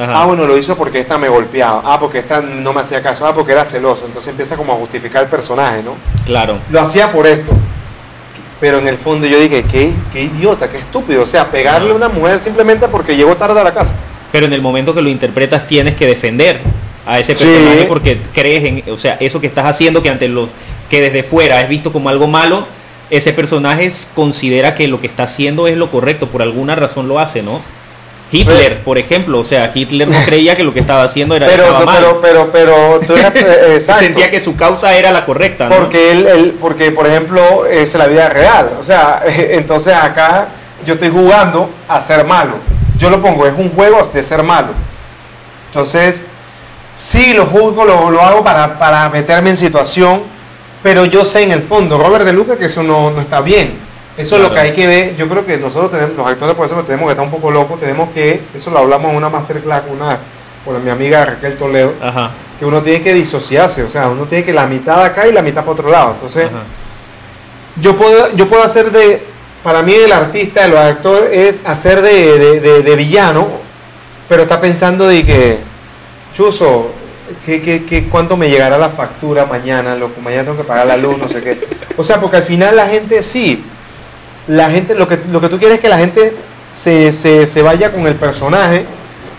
Ajá. 0.00 0.22
Ah, 0.22 0.24
bueno, 0.24 0.46
lo 0.46 0.56
hizo 0.56 0.76
porque 0.76 1.00
esta 1.00 1.18
me 1.18 1.28
golpeaba. 1.28 1.82
Ah, 1.84 2.00
porque 2.00 2.20
esta 2.20 2.40
no 2.40 2.72
me 2.72 2.80
hacía 2.80 3.02
caso. 3.02 3.26
Ah, 3.26 3.34
porque 3.34 3.52
era 3.52 3.66
celoso. 3.66 4.06
Entonces 4.06 4.30
empieza 4.30 4.56
como 4.56 4.72
a 4.72 4.76
justificar 4.76 5.24
el 5.24 5.28
personaje, 5.28 5.82
¿no? 5.82 5.92
Claro. 6.24 6.58
Lo 6.70 6.80
hacía 6.80 7.12
por 7.12 7.26
esto. 7.26 7.52
Pero 8.60 8.78
en 8.78 8.88
el 8.88 8.96
fondo 8.96 9.26
yo 9.26 9.38
dije, 9.38 9.64
qué, 9.64 9.92
qué 10.12 10.22
idiota, 10.22 10.70
qué 10.70 10.78
estúpido. 10.78 11.22
O 11.22 11.26
sea, 11.26 11.50
pegarle 11.50 11.92
a 11.92 11.94
una 11.94 12.08
mujer 12.08 12.38
simplemente 12.38 12.88
porque 12.88 13.14
llegó 13.14 13.36
tarde 13.36 13.60
a 13.60 13.64
la 13.64 13.74
casa. 13.74 13.94
Pero 14.32 14.46
en 14.46 14.52
el 14.54 14.62
momento 14.62 14.94
que 14.94 15.02
lo 15.02 15.10
interpretas 15.10 15.66
tienes 15.66 15.96
que 15.96 16.06
defender 16.06 16.60
a 17.06 17.18
ese 17.18 17.36
Sí. 17.36 17.44
personaje 17.44 17.84
porque 17.86 18.18
crees 18.34 18.64
en, 18.64 18.84
o 18.92 18.96
sea, 18.96 19.16
eso 19.20 19.40
que 19.40 19.46
estás 19.46 19.64
haciendo 19.66 20.02
que 20.02 20.10
ante 20.10 20.28
los 20.28 20.48
que 20.88 21.00
desde 21.00 21.22
fuera 21.22 21.60
es 21.60 21.68
visto 21.68 21.92
como 21.92 22.08
algo 22.08 22.26
malo, 22.26 22.66
ese 23.10 23.32
personaje 23.32 23.90
considera 24.14 24.74
que 24.74 24.86
lo 24.88 25.00
que 25.00 25.06
está 25.08 25.24
haciendo 25.24 25.66
es 25.66 25.76
lo 25.76 25.90
correcto, 25.90 26.28
por 26.28 26.42
alguna 26.42 26.76
razón 26.76 27.08
lo 27.08 27.18
hace, 27.18 27.42
¿no? 27.42 27.60
Hitler, 28.32 28.78
por 28.84 28.96
ejemplo, 28.96 29.40
o 29.40 29.44
sea, 29.44 29.72
Hitler 29.74 30.06
no 30.06 30.16
creía 30.24 30.54
que 30.54 30.62
lo 30.62 30.72
que 30.72 30.78
estaba 30.78 31.02
haciendo 31.02 31.34
era 31.34 31.48
Pero, 31.48 31.64
estaba 31.64 31.84
mal. 31.84 31.96
pero, 31.98 32.20
pero, 32.20 32.50
pero, 32.52 33.00
tú 33.04 33.14
eh. 33.36 33.80
Sentía 33.80 34.30
que 34.30 34.38
su 34.38 34.54
causa 34.54 34.96
era 34.96 35.10
la 35.10 35.24
correcta, 35.26 35.68
¿no? 35.68 35.74
Porque 35.76 36.12
él, 36.12 36.26
él- 36.28 36.54
porque 36.60 36.92
por 36.92 37.08
ejemplo, 37.08 37.66
es 37.66 37.92
la 37.96 38.06
vida 38.06 38.28
real. 38.28 38.70
O 38.78 38.84
sea, 38.84 39.24
entonces 39.26 39.94
acá 39.94 40.46
yo 40.86 40.94
estoy 40.94 41.08
jugando 41.08 41.70
a 41.88 42.00
ser 42.00 42.24
malo. 42.24 42.52
Yo 42.98 43.10
lo 43.10 43.20
pongo, 43.20 43.46
es 43.48 43.54
un 43.56 43.70
juego 43.70 44.00
de 44.14 44.22
ser 44.22 44.44
malo. 44.44 44.68
Entonces, 45.68 46.24
sí 47.00 47.32
lo 47.32 47.46
juzgo, 47.46 47.84
lo, 47.84 48.10
lo 48.10 48.20
hago 48.20 48.44
para, 48.44 48.78
para 48.78 49.08
meterme 49.08 49.50
en 49.50 49.56
situación, 49.56 50.22
pero 50.82 51.04
yo 51.06 51.24
sé 51.24 51.42
en 51.42 51.52
el 51.52 51.62
fondo, 51.62 51.98
Robert 51.98 52.24
De 52.24 52.32
Luca, 52.32 52.56
que 52.58 52.66
eso 52.66 52.82
no, 52.82 53.10
no 53.10 53.20
está 53.20 53.40
bien. 53.40 53.74
Eso 54.16 54.36
es 54.36 54.42
lo 54.42 54.52
que 54.52 54.60
hay 54.60 54.72
que 54.72 54.86
ver. 54.86 55.16
Yo 55.16 55.26
creo 55.28 55.46
que 55.46 55.56
nosotros 55.56 55.90
tenemos, 55.90 56.14
los 56.16 56.26
actores 56.26 56.54
por 56.54 56.66
eso 56.66 56.76
nos 56.76 56.84
tenemos 56.84 57.06
que 57.06 57.12
estar 57.12 57.24
un 57.24 57.30
poco 57.30 57.50
locos. 57.50 57.80
Tenemos 57.80 58.10
que, 58.10 58.42
eso 58.54 58.70
lo 58.70 58.80
hablamos 58.80 59.10
en 59.12 59.16
una 59.16 59.30
masterclass 59.30 59.82
con 59.82 59.96
una, 60.00 60.18
con 60.64 60.84
mi 60.84 60.90
amiga 60.90 61.24
Raquel 61.24 61.56
Toledo 61.56 61.94
Ajá. 62.02 62.32
que 62.58 62.66
uno 62.66 62.82
tiene 62.82 63.00
que 63.02 63.14
disociarse, 63.14 63.82
o 63.82 63.88
sea, 63.88 64.08
uno 64.08 64.24
tiene 64.24 64.44
que 64.44 64.52
la 64.52 64.66
mitad 64.66 65.02
acá 65.02 65.26
y 65.26 65.32
la 65.32 65.40
mitad 65.40 65.62
para 65.62 65.72
otro 65.72 65.90
lado. 65.90 66.10
Entonces, 66.14 66.46
ajá. 66.46 66.64
yo 67.80 67.96
puedo, 67.96 68.34
yo 68.36 68.46
puedo 68.48 68.62
hacer 68.62 68.90
de, 68.90 69.22
para 69.62 69.80
mí 69.82 69.94
el 69.94 70.12
artista, 70.12 70.64
el 70.66 70.76
actor 70.76 71.28
es 71.32 71.60
hacer 71.64 72.02
de, 72.02 72.38
de- 72.38 72.60
de- 72.60 72.82
de 72.82 72.96
villano, 72.96 73.46
pero 74.28 74.42
está 74.42 74.60
pensando 74.60 75.06
de 75.06 75.24
que, 75.24 75.58
chuzo, 76.32 76.90
¿qué, 77.44 77.60
qué, 77.62 77.84
qué- 77.84 78.08
cuánto 78.08 78.36
me 78.36 78.48
llegará 78.48 78.78
la 78.78 78.90
factura 78.90 79.46
mañana? 79.46 79.94
Loco, 79.94 80.20
mañana 80.20 80.44
tengo 80.44 80.56
que 80.58 80.64
pagar 80.64 80.86
la 80.86 80.96
luz, 80.96 81.18
no 81.18 81.28
sé 81.28 81.42
qué. 81.42 81.68
O 81.96 82.04
sea, 82.04 82.20
porque 82.20 82.36
al 82.38 82.42
final 82.44 82.76
la 82.76 82.86
gente 82.86 83.22
sí, 83.22 83.64
la 84.46 84.70
gente, 84.70 84.94
lo 84.94 85.06
que, 85.08 85.18
lo 85.30 85.40
que 85.40 85.48
tú 85.48 85.58
quieres 85.58 85.76
es 85.76 85.80
que 85.80 85.88
la 85.88 85.98
gente 85.98 86.34
se, 86.72 87.12
se, 87.12 87.46
se 87.46 87.62
vaya 87.62 87.92
con 87.92 88.06
el 88.06 88.14
personaje, 88.14 88.84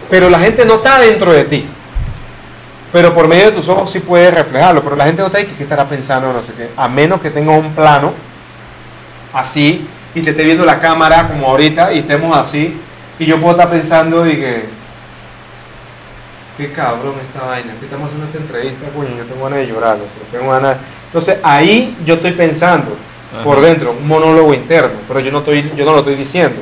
pero 0.10 0.30
la 0.30 0.40
gente 0.40 0.66
no 0.66 0.76
está 0.76 1.00
dentro 1.00 1.32
de 1.32 1.46
ti. 1.46 1.66
Pero 2.92 3.14
por 3.14 3.28
medio 3.28 3.46
de 3.46 3.52
tus 3.54 3.70
ojos 3.70 3.90
sí 3.90 4.00
puedes 4.02 4.34
reflejarlo, 4.34 4.84
pero 4.84 4.98
la 4.98 5.06
gente 5.06 5.22
no 5.22 5.28
está 5.28 5.38
ahí 5.38 5.46
que 5.46 5.56
qué 5.56 5.64
estará 5.64 5.88
pensando, 5.88 6.34
no 6.34 6.44
sé 6.44 6.52
qué. 6.58 6.70
A 6.76 6.90
menos 6.90 7.22
que 7.22 7.30
tenga 7.30 7.54
un 7.54 7.72
plano 7.74 8.12
así 9.34 9.88
y 10.14 10.22
te 10.22 10.32
esté 10.32 10.44
viendo 10.44 10.66
la 10.66 10.80
cámara 10.80 11.28
como 11.30 11.48
ahorita 11.48 11.94
y 11.94 12.00
estemos 12.00 12.38
así 12.38 12.78
y 13.18 13.26
yo 13.26 13.40
puedo 13.40 13.52
estar 13.54 13.70
pensando 13.70 14.28
y 14.28 14.36
que 14.36 14.66
qué 16.58 16.72
cabrón 16.72 17.14
esta 17.26 17.48
vaina, 17.48 17.74
que 17.80 17.86
estamos 17.86 18.08
haciendo 18.08 18.28
esta 18.28 18.38
entrevista, 18.40 18.88
coño, 18.96 19.10
yo 19.18 19.24
tengo 19.26 19.44
ganas 19.46 19.60
de 19.60 19.68
llorar, 19.68 19.98
loco, 19.98 20.10
tengo 20.32 20.52
ganas. 20.52 20.78
Entonces 21.08 21.38
ahí 21.44 21.96
yo 22.06 22.16
estoy 22.16 22.32
pensando 22.34 22.96
Ajá. 23.34 23.44
por 23.44 23.62
dentro, 23.62 23.92
un 24.00 24.08
monólogo 24.08 24.54
interno, 24.54 24.92
pero 25.08 25.20
yo 25.20 25.32
no 25.32 25.40
estoy, 25.40 25.72
yo 25.76 25.86
no 25.86 25.94
lo 25.94 26.00
estoy 26.00 26.16
diciendo. 26.16 26.62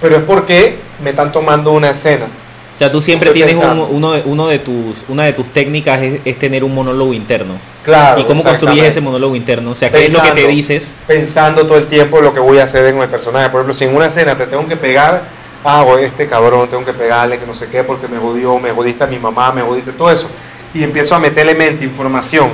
Pero 0.00 0.16
es 0.16 0.22
porque 0.22 0.76
me 1.02 1.10
están 1.10 1.32
tomando 1.32 1.72
una 1.72 1.90
escena. 1.90 2.26
O 2.74 2.78
sea, 2.78 2.92
tú 2.92 3.00
siempre 3.00 3.30
Estoy 3.30 3.44
tienes 3.44 3.64
un- 3.64 3.86
uno, 3.90 4.12
de, 4.12 4.22
uno 4.26 4.48
de 4.48 4.58
tus, 4.58 5.06
una 5.08 5.24
de 5.24 5.32
tus 5.32 5.46
técnicas 5.50 5.98
es, 6.02 6.20
es 6.26 6.38
tener 6.38 6.62
un 6.62 6.74
monólogo 6.74 7.14
interno. 7.14 7.54
Claro. 7.82 8.20
¿Y 8.20 8.24
cómo 8.24 8.42
construyes 8.42 8.84
ese 8.88 9.00
monólogo 9.00 9.34
interno? 9.34 9.70
O 9.70 9.74
sea, 9.74 9.90
¿qué 9.90 10.04
es 10.04 10.12
lo 10.12 10.20
que 10.20 10.32
te 10.32 10.46
dices? 10.46 10.92
Pensando 11.06 11.66
todo 11.66 11.78
el 11.78 11.86
tiempo 11.86 12.20
lo 12.20 12.34
que 12.34 12.40
voy 12.40 12.58
a 12.58 12.64
hacer 12.64 12.84
en 12.84 12.98
el 12.98 13.08
personaje. 13.08 13.48
Por 13.48 13.60
ejemplo, 13.62 13.72
si 13.72 13.84
en 13.84 13.96
una 13.96 14.06
escena 14.08 14.36
te 14.36 14.46
tengo 14.46 14.68
que 14.68 14.76
pegar, 14.76 15.22
ah, 15.64 15.82
voy, 15.82 16.04
este 16.04 16.26
cabrón, 16.26 16.68
tengo 16.68 16.84
que 16.84 16.92
pegarle, 16.92 17.38
que 17.38 17.46
no 17.46 17.54
sé 17.54 17.68
qué, 17.68 17.82
porque 17.84 18.08
me 18.08 18.18
jodió, 18.18 18.58
me 18.58 18.70
jodiste 18.72 19.04
a 19.04 19.06
mi 19.06 19.18
mamá, 19.18 19.52
me 19.52 19.62
jodiste 19.62 19.92
todo 19.92 20.10
eso. 20.10 20.28
Y 20.74 20.82
empiezo 20.82 21.14
a 21.14 21.18
meterle 21.18 21.54
mente, 21.54 21.84
información. 21.84 22.50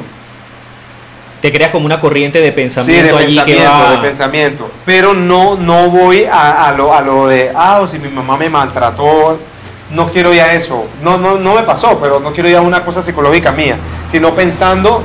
Te 1.41 1.51
creas 1.51 1.71
como 1.73 1.87
una 1.87 2.01
corriente 2.01 2.39
de 2.41 2.45
Sí, 2.47 2.51
de 2.51 2.53
pensamiento 2.53 3.17
allí 3.17 3.35
que 3.35 3.55
pensamiento, 3.57 3.71
va... 3.73 3.91
de 3.91 3.99
pensamiento. 3.99 4.71
Pero 4.87 5.13
no, 5.13 5.57
no 5.57 5.91
voy 5.91 6.25
a, 6.25 6.69
a 6.69 6.73
lo, 6.73 6.95
a 6.95 7.01
lo 7.01 7.27
de, 7.27 7.51
ah, 7.55 7.81
o 7.81 7.89
si 7.89 7.99
mi 7.99 8.09
mamá 8.09 8.37
me 8.37 8.49
maltrató, 8.49 9.39
no 9.91 10.09
quiero 10.09 10.33
ya 10.33 10.53
eso. 10.53 10.85
No, 11.03 11.19
no, 11.19 11.39
no 11.39 11.55
me 11.55 11.63
pasó, 11.63 11.99
pero 12.01 12.21
no 12.21 12.33
quiero 12.33 12.49
ya 12.49 12.61
una 12.61 12.85
cosa 12.85 13.03
psicológica 13.03 13.51
mía, 13.51 13.77
sino 14.07 14.35
pensando 14.35 15.03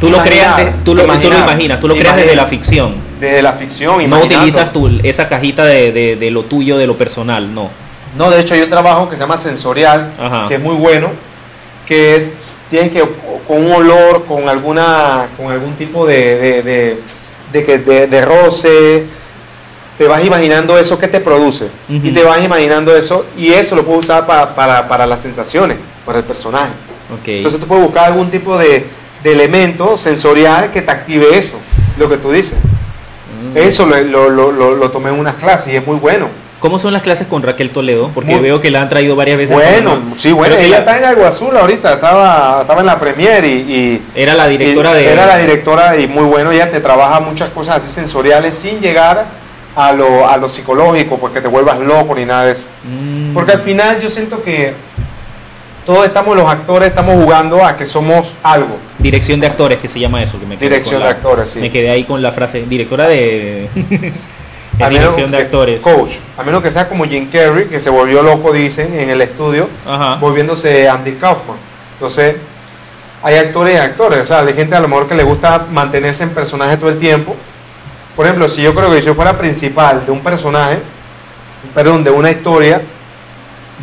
Tú 0.00 0.10
lo 0.10 0.22
creas, 0.22 0.56
de- 0.58 0.64
tú, 0.84 0.94
lo, 0.94 1.02
tú 1.02 1.08
lo 1.08 1.14
imaginar, 1.14 1.42
imaginas, 1.44 1.80
tú 1.80 1.88
lo 1.88 1.94
creas 1.94 2.16
desde 2.16 2.36
la 2.36 2.44
ficción. 2.44 3.05
Desde 3.20 3.42
la 3.42 3.52
ficción. 3.54 3.96
No 3.96 4.02
imaginando. 4.02 4.36
utilizas 4.36 4.72
tu, 4.72 4.88
esa 5.02 5.28
cajita 5.28 5.64
de, 5.64 5.92
de- 5.92 6.16
de 6.16 6.30
lo 6.30 6.42
tuyo, 6.44 6.76
de 6.78 6.86
lo 6.86 6.96
personal, 6.96 7.52
no. 7.54 7.70
No, 8.16 8.30
de 8.30 8.40
hecho 8.40 8.54
hay 8.54 8.62
un 8.62 8.70
trabajo 8.70 9.08
que 9.10 9.16
se 9.16 9.20
llama 9.20 9.36
sensorial, 9.38 10.12
Ajá. 10.18 10.46
que 10.48 10.54
es 10.54 10.60
muy 10.60 10.74
bueno, 10.74 11.10
que 11.86 12.16
es, 12.16 12.32
tiene 12.70 12.90
que, 12.90 13.00
con 13.46 13.64
un 13.64 13.72
olor, 13.72 14.24
con 14.24 14.48
alguna, 14.48 15.26
con 15.36 15.50
algún 15.52 15.74
tipo 15.74 16.06
de, 16.06 16.62
de, 16.62 18.06
de, 18.06 18.24
roce, 18.24 19.04
te 19.98 20.08
vas 20.08 20.24
imaginando 20.24 20.78
eso 20.78 20.98
que 20.98 21.08
te 21.08 21.20
produce, 21.20 21.68
y 21.88 22.10
te 22.10 22.22
vas 22.22 22.42
imaginando 22.42 22.94
eso, 22.96 23.26
y 23.36 23.52
eso 23.52 23.76
lo 23.76 23.84
puedes 23.84 24.04
usar 24.04 24.26
para, 24.26 24.54
para, 24.54 24.88
para 24.88 25.06
las 25.06 25.20
sensaciones, 25.20 25.76
para 26.04 26.18
el 26.18 26.24
personaje. 26.24 26.72
Ok. 27.12 27.28
Entonces 27.28 27.60
tú 27.60 27.66
puedes 27.66 27.84
buscar 27.84 28.06
algún 28.06 28.30
tipo 28.30 28.56
de, 28.58 28.84
de 29.22 29.32
elemento 29.32 29.96
sensorial 29.96 30.70
que 30.72 30.82
te 30.82 30.90
active 30.90 31.36
eso, 31.36 31.54
lo 31.98 32.08
que 32.08 32.16
tú 32.16 32.30
dices. 32.32 32.58
Mm. 33.54 33.56
Eso 33.58 33.86
lo, 33.86 34.28
lo, 34.30 34.50
lo, 34.74 34.90
tomé 34.90 35.10
en 35.10 35.18
unas 35.18 35.36
clases 35.36 35.72
y 35.72 35.76
es 35.76 35.86
muy 35.86 35.96
bueno. 35.96 36.28
¿Cómo 36.58 36.78
son 36.78 36.92
las 36.94 37.02
clases 37.02 37.26
con 37.26 37.42
Raquel 37.42 37.70
Toledo? 37.70 38.10
Porque 38.14 38.32
Muy- 38.32 38.40
veo 38.42 38.60
que 38.60 38.70
la 38.70 38.80
han 38.82 38.88
traído 38.88 39.14
varias 39.14 39.36
veces. 39.36 39.54
Bueno, 39.54 39.96
¿no? 39.96 40.14
sí, 40.18 40.32
bueno, 40.32 40.54
ella 40.56 40.68
la- 40.68 40.76
está 40.78 40.98
en 40.98 41.04
Agua 41.04 41.28
Azul 41.28 41.54
ahorita, 41.56 41.92
estaba, 41.94 42.60
estaba 42.62 42.80
en 42.80 42.86
la 42.86 42.98
premier 42.98 43.44
y, 43.44 43.48
y- 43.48 44.02
Era 44.14 44.34
la 44.34 44.48
directora 44.48 44.92
y 44.92 45.04
de... 45.04 45.12
era 45.12 45.26
la 45.26 45.36
directora 45.38 45.96
y 45.98 46.06
muy 46.06 46.24
bueno, 46.24 46.50
ella 46.50 46.70
te 46.70 46.80
trabaja 46.80 47.20
muchas 47.20 47.50
cosas 47.50 47.76
así 47.76 47.92
sensoriales 47.92 48.56
sin 48.56 48.80
llegar 48.80 49.26
a 49.76 49.92
lo, 49.92 50.26
a 50.26 50.36
lo 50.38 50.48
psicológico, 50.48 51.18
porque 51.18 51.42
te 51.42 51.48
vuelvas 51.48 51.78
loco 51.78 52.14
ni 52.14 52.24
nada 52.24 52.44
de 52.46 52.52
eso. 52.52 52.62
Mm. 52.84 53.34
Porque 53.34 53.52
al 53.52 53.60
final 53.60 54.00
yo 54.00 54.08
siento 54.08 54.42
que 54.42 54.72
todos 55.84 56.06
estamos, 56.06 56.34
los 56.36 56.48
actores, 56.50 56.88
estamos 56.88 57.14
jugando 57.20 57.64
a 57.64 57.76
que 57.76 57.84
somos 57.86 58.32
algo. 58.42 58.78
Dirección 59.06 59.38
de 59.40 59.46
actores, 59.46 59.78
que 59.78 59.88
se 59.88 60.00
llama 60.00 60.20
eso. 60.22 60.38
Que 60.40 60.46
me 60.46 60.56
quedé 60.56 60.68
Dirección 60.68 60.98
de 61.00 61.04
la- 61.04 61.10
actores, 61.12 61.50
sí. 61.50 61.60
Me 61.60 61.70
quedé 61.70 61.90
ahí 61.90 62.04
con 62.04 62.20
la 62.20 62.32
frase. 62.32 62.62
Directora 62.62 63.06
de... 63.06 63.68
A 64.78 64.90
dirección 64.90 65.30
de 65.30 65.38
actores. 65.38 65.80
Coach, 65.80 66.16
a 66.36 66.42
menos 66.42 66.62
que 66.62 66.70
sea 66.70 66.86
como 66.86 67.06
Jim 67.06 67.30
Carrey, 67.30 67.64
que 67.66 67.80
se 67.80 67.88
volvió 67.88 68.22
loco, 68.22 68.52
dicen, 68.52 68.92
en 68.98 69.08
el 69.08 69.22
estudio, 69.22 69.70
Ajá. 69.86 70.16
volviéndose 70.16 70.86
Andy 70.86 71.12
Kaufman. 71.12 71.56
Entonces, 71.94 72.36
hay 73.22 73.36
actores 73.36 73.74
y 73.74 73.78
actores, 73.78 74.20
o 74.20 74.26
sea, 74.26 74.40
hay 74.40 74.52
gente 74.52 74.74
a 74.76 74.80
lo 74.80 74.88
mejor 74.88 75.08
que 75.08 75.14
le 75.14 75.22
gusta 75.22 75.64
mantenerse 75.72 76.24
en 76.24 76.30
personaje 76.30 76.76
todo 76.76 76.90
el 76.90 76.98
tiempo. 76.98 77.34
Por 78.14 78.26
ejemplo, 78.26 78.48
si 78.50 78.60
yo 78.60 78.74
creo 78.74 78.90
que 78.90 79.00
si 79.00 79.06
yo 79.06 79.14
fuera 79.14 79.38
principal 79.38 80.04
de 80.04 80.12
un 80.12 80.20
personaje, 80.20 80.76
perdón, 81.74 82.04
de 82.04 82.10
una 82.10 82.30
historia, 82.30 82.82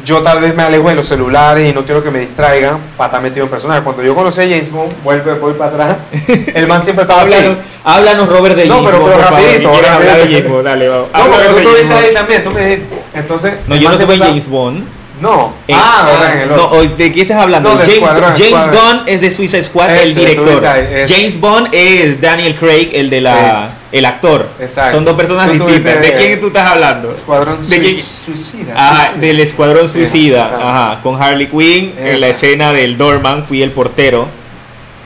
yo 0.06 0.22
tal 0.22 0.40
vez 0.42 0.56
me 0.56 0.64
alejo 0.64 0.90
de 0.90 0.96
los 0.96 1.08
celulares 1.08 1.70
y 1.70 1.74
no 1.74 1.86
quiero 1.86 2.04
que 2.04 2.12
me 2.12 2.20
distraigan 2.20 2.78
para 2.98 3.08
estar 3.08 3.22
metido 3.22 3.46
en 3.46 3.50
personaje. 3.52 3.82
Cuando 3.84 4.04
yo 4.04 4.14
conocí 4.16 4.42
a 4.42 4.44
James 4.44 4.72
Bond, 4.72 4.92
vuelve, 5.04 5.34
voy 5.36 5.54
para 5.54 5.72
atrás, 5.72 5.98
el 6.54 6.68
man 6.68 6.84
siempre 6.84 7.04
estaba 7.04 7.22
así. 7.22 7.34
Háblanos, 7.34 7.58
háblanos, 7.84 8.30
Robert, 8.30 8.56
de 8.56 8.66
No, 8.66 8.76
James 8.76 8.92
pero- 8.92 9.00
Bond, 9.02 9.12
pero 9.14 9.22
por 9.28 9.30
favor, 9.30 9.46
rapidito, 9.48 9.70
hablar 9.70 10.00
de 10.02 10.08
rapidito. 10.08 10.34
James 10.38 10.52
Bond, 10.52 10.66
dale, 10.66 10.90
vamos. 10.90 11.08
No, 11.14 11.20
porque 11.26 11.48
tú 11.48 11.58
estuviste 11.70 11.94
ahí 11.94 12.14
también, 12.14 12.44
tú 12.44 12.52
me 12.52 12.66
dijiste. 12.66 13.04
Entonces, 13.14 13.54
No, 13.68 13.76
yo 13.76 13.90
no 13.90 13.96
está- 14.00 14.26
James 14.26 14.50
Bond. 14.50 14.84
No, 15.24 15.54
Eh, 15.68 15.74
ah, 15.74 16.08
ahora 16.12 16.34
en 16.34 16.40
el 16.42 16.50
no, 16.50 16.66
otro. 16.66 16.84
¿de 16.98 17.12
qué 17.12 17.22
estás 17.22 17.38
hablando? 17.42 17.70
No, 17.70 17.76
James, 17.78 17.94
Escuadrón, 17.94 18.30
James 18.36 18.42
Escuadrón. 18.46 18.98
Gunn 18.98 19.04
es 19.08 19.22
de 19.22 19.32
Suicide 19.32 19.64
Squad, 19.64 19.96
el 19.98 20.14
director. 20.16 20.64
James 21.08 21.40
Bond 21.40 21.70
es 21.72 22.20
Daniel 22.20 22.56
Craig, 22.56 22.90
el 22.94 23.10
de 23.10 23.22
la, 23.22 23.70
el 23.92 24.06
actor. 24.06 24.50
Exacto. 24.60 24.96
Son 24.98 25.06
dos 25.06 25.16
personas 25.16 25.48
Tú 25.48 25.54
distintas. 25.66 26.02
¿De 26.02 26.14
quién 26.14 26.40
tú 26.42 26.48
estás 26.48 26.70
hablando? 26.70 27.12
Escuadrón 27.14 27.58
¿De 27.62 27.66
sui- 27.78 27.80
qué? 27.96 28.04
suicida. 28.26 28.74
Ajá, 28.76 28.96
suicida. 29.08 29.22
del 29.22 29.40
Escuadrón 29.40 29.88
Sí, 29.88 29.94
Suicida, 29.94 30.46
ajá, 30.62 31.00
con 31.02 31.22
Harley 31.22 31.48
Quinn 31.48 31.94
en 31.98 32.20
la 32.20 32.28
escena 32.28 32.74
del 32.74 32.98
Doorman, 32.98 33.46
fui 33.46 33.62
el 33.64 33.72
portero. 33.72 34.28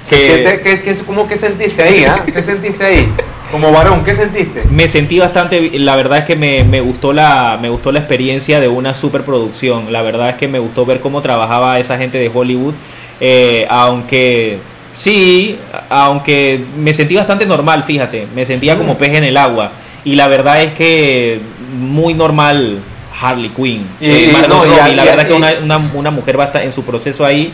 Que- 0.10 0.16
siente- 0.16 0.62
¿qué, 0.62 0.82
qué, 0.82 0.96
cómo, 1.06 1.28
¿Qué 1.28 1.36
sentiste 1.36 1.84
ahí? 1.84 2.06
ah? 2.06 2.24
¿Qué 2.26 2.42
sentiste 2.42 2.84
ahí? 2.84 3.12
Como 3.52 3.72
varón, 3.72 4.04
¿qué 4.04 4.14
sentiste? 4.14 4.64
Me 4.70 4.88
sentí 4.88 5.20
bastante, 5.20 5.72
la 5.80 5.96
verdad 5.96 6.20
es 6.20 6.26
que 6.26 6.36
me, 6.36 6.64
me 6.66 6.82
gustó 6.82 7.14
la 7.14 7.58
me 7.62 7.70
gustó 7.70 7.92
la 7.94 8.00
experiencia 8.00 8.60
de 8.60 8.68
una 8.68 8.94
superproducción. 8.94 9.92
La 9.94 10.02
verdad 10.02 10.30
es 10.30 10.36
que 10.36 10.48
me 10.50 10.60
gustó 10.60 10.86
ver 10.86 11.00
cómo 11.00 11.22
trabajaba 11.22 11.80
esa 11.80 11.98
gente 11.98 12.18
de 12.18 12.30
Hollywood, 12.34 12.74
eh, 13.22 13.66
aunque 13.70 14.60
sí, 14.94 15.58
aunque 15.90 16.62
me 16.78 16.94
sentí 16.94 17.16
bastante 17.16 17.46
normal, 17.46 17.84
fíjate, 17.84 18.28
me 18.36 18.46
sentía 18.46 18.78
como 18.78 18.98
pez 18.98 19.14
en 19.16 19.24
el 19.24 19.38
agua 19.38 19.72
y 20.04 20.16
la 20.16 20.28
verdad 20.28 20.62
es 20.62 20.74
que 20.74 21.40
muy 21.80 22.14
normal 22.14 22.80
Harley 23.22 23.50
Quinn. 23.50 23.88
Y- 24.02 24.10
Eh, 24.10 24.34
no, 24.50 24.66
y- 24.66 24.70
Robbie, 24.70 24.92
y- 24.92 24.96
la 24.96 25.06
verdad 25.06 25.22
es 25.22 25.26
que 25.26 25.34
una, 25.34 25.54
una, 25.64 25.78
una 25.94 26.12
mujer 26.12 26.38
va 26.38 26.44
a 26.44 26.48
estar 26.48 26.62
en 26.64 26.74
su 26.74 26.84
proceso 26.84 27.26
ahí. 27.26 27.54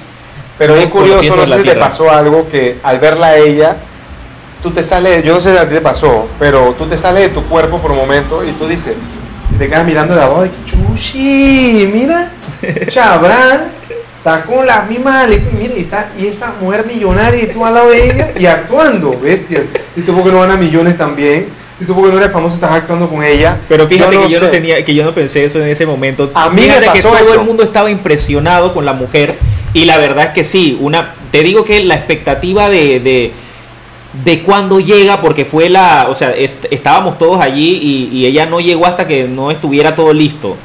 Pero 0.57 0.75
es 0.75 0.87
curioso, 0.87 1.35
no 1.35 1.45
sé 1.47 1.57
si 1.57 1.63
te 1.69 1.75
pasó 1.75 2.09
algo 2.11 2.47
que 2.49 2.77
al 2.83 2.99
verla 2.99 3.27
a 3.27 3.37
ella, 3.37 3.77
tú 4.63 4.71
te 4.71 4.81
sales, 4.81 5.23
yo 5.25 5.33
no 5.33 5.41
sé 5.41 5.51
si 5.51 5.57
a 5.57 5.67
ti 5.67 5.75
te 5.75 5.81
pasó, 5.81 6.27
pero 6.39 6.73
tú 6.77 6.85
te 6.85 6.97
sales 6.97 7.23
de 7.23 7.29
tu 7.29 7.43
cuerpo 7.43 7.79
por 7.79 7.91
un 7.91 7.97
momento 7.97 8.43
y 8.43 8.53
tú 8.53 8.65
dices, 8.65 8.95
y 9.53 9.57
te 9.57 9.67
quedas 9.67 9.85
mirando 9.85 10.15
de 10.15 10.23
abajo 10.23 10.45
y 10.45 10.49
que 10.49 10.65
chuchi, 10.65 11.89
mira, 11.93 12.31
Chabran, 12.87 13.65
está 14.17 14.43
con 14.43 14.65
las 14.65 14.89
mismas, 14.89 15.27
mira, 15.27 15.73
y, 15.75 15.81
está, 15.81 16.09
y 16.17 16.27
esa 16.27 16.53
mujer 16.61 16.85
millonaria 16.85 17.43
y 17.43 17.47
tú 17.47 17.65
al 17.65 17.73
lado 17.75 17.89
de 17.89 18.05
ella 18.05 18.31
y 18.39 18.45
actuando, 18.45 19.19
bestia. 19.19 19.65
Y 19.97 20.01
tú 20.01 20.15
porque 20.15 20.31
no 20.31 20.39
van 20.39 20.51
a 20.51 20.57
millones 20.57 20.97
también, 20.97 21.49
y 21.79 21.83
tú 21.83 21.93
porque 21.93 22.11
no 22.13 22.17
eres 22.17 22.31
famoso 22.31 22.55
estás 22.55 22.71
actuando 22.71 23.09
con 23.09 23.21
ella. 23.21 23.57
Pero 23.67 23.85
fíjate 23.85 24.17
que 24.17 24.29
yo 24.29 24.39
no 24.39 24.47
tenía, 24.47 24.85
que 24.85 24.95
yo 24.95 25.03
no 25.03 25.13
pensé 25.13 25.43
eso 25.43 25.61
en 25.61 25.67
ese 25.67 25.85
momento. 25.85 26.31
A 26.33 26.49
mí 26.49 26.61
me 26.61 26.61
fíjate 26.61 26.87
que 26.93 27.01
todo 27.01 27.17
eso. 27.17 27.33
el 27.33 27.41
mundo 27.41 27.63
estaba 27.63 27.91
impresionado 27.91 28.73
con 28.73 28.85
la 28.85 28.93
mujer 28.93 29.37
y 29.73 29.83
la 29.85 29.97
verdad 29.97 30.27
es 30.27 30.31
que 30.31 30.43
sí, 30.45 30.77
una, 30.79 31.15
te 31.31 31.43
digo 31.43 31.65
que 31.65 31.83
la 31.83 31.95
expectativa 31.95 32.69
de, 32.69 33.01
de, 33.01 33.33
de 34.23 34.41
cuando 34.43 34.79
llega, 34.79 35.21
porque 35.21 35.43
fue 35.45 35.69
la, 35.69 36.07
o 36.09 36.13
sea, 36.15 36.31
est- 36.35 36.65
estábamos 36.71 37.17
todos 37.17 37.41
allí 37.41 37.79
y, 38.11 38.17
y 38.17 38.25
ella 38.27 38.45
no 38.45 38.59
llegó 38.59 38.85
hasta 38.85 39.07
que 39.07 39.23
no 39.27 39.49
estuviera 39.51 39.95
todo 39.95 40.13
listo. 40.13 40.55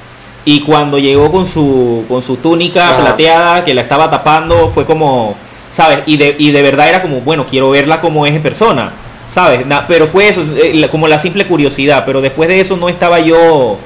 Y 0.45 0.61
cuando 0.61 0.99
llegó 0.99 1.31
con 1.33 1.47
su, 1.47 2.05
con 2.09 2.23
su 2.23 2.37
túnica 2.37 2.89
Ajá. 2.91 2.99
plateada 3.03 3.65
que 3.65 3.75
la 3.75 3.83
estaba 3.83 4.11
tapando, 4.11 4.71
fue 4.71 4.85
como, 4.87 5.35
¿sabes? 5.71 6.01
Y 6.07 6.17
de, 6.17 6.37
y 6.39 6.51
de 6.51 6.63
verdad 6.63 6.89
era 6.89 7.03
como, 7.03 7.21
bueno, 7.21 7.47
quiero 7.49 7.71
verla 7.71 8.01
como 8.01 8.25
es 8.27 8.33
en 8.35 8.43
persona, 8.43 8.93
¿sabes? 9.29 9.67
Na- 9.67 9.87
pero 9.87 10.07
fue 10.07 10.29
eso, 10.29 10.43
eh, 10.57 10.87
como 10.91 11.09
la 11.09 11.19
simple 11.19 11.47
curiosidad, 11.47 12.05
pero 12.07 12.21
después 12.21 12.49
de 12.49 12.61
eso 12.61 12.77
no 12.77 12.89
estaba 12.89 13.19
yo 13.21 13.79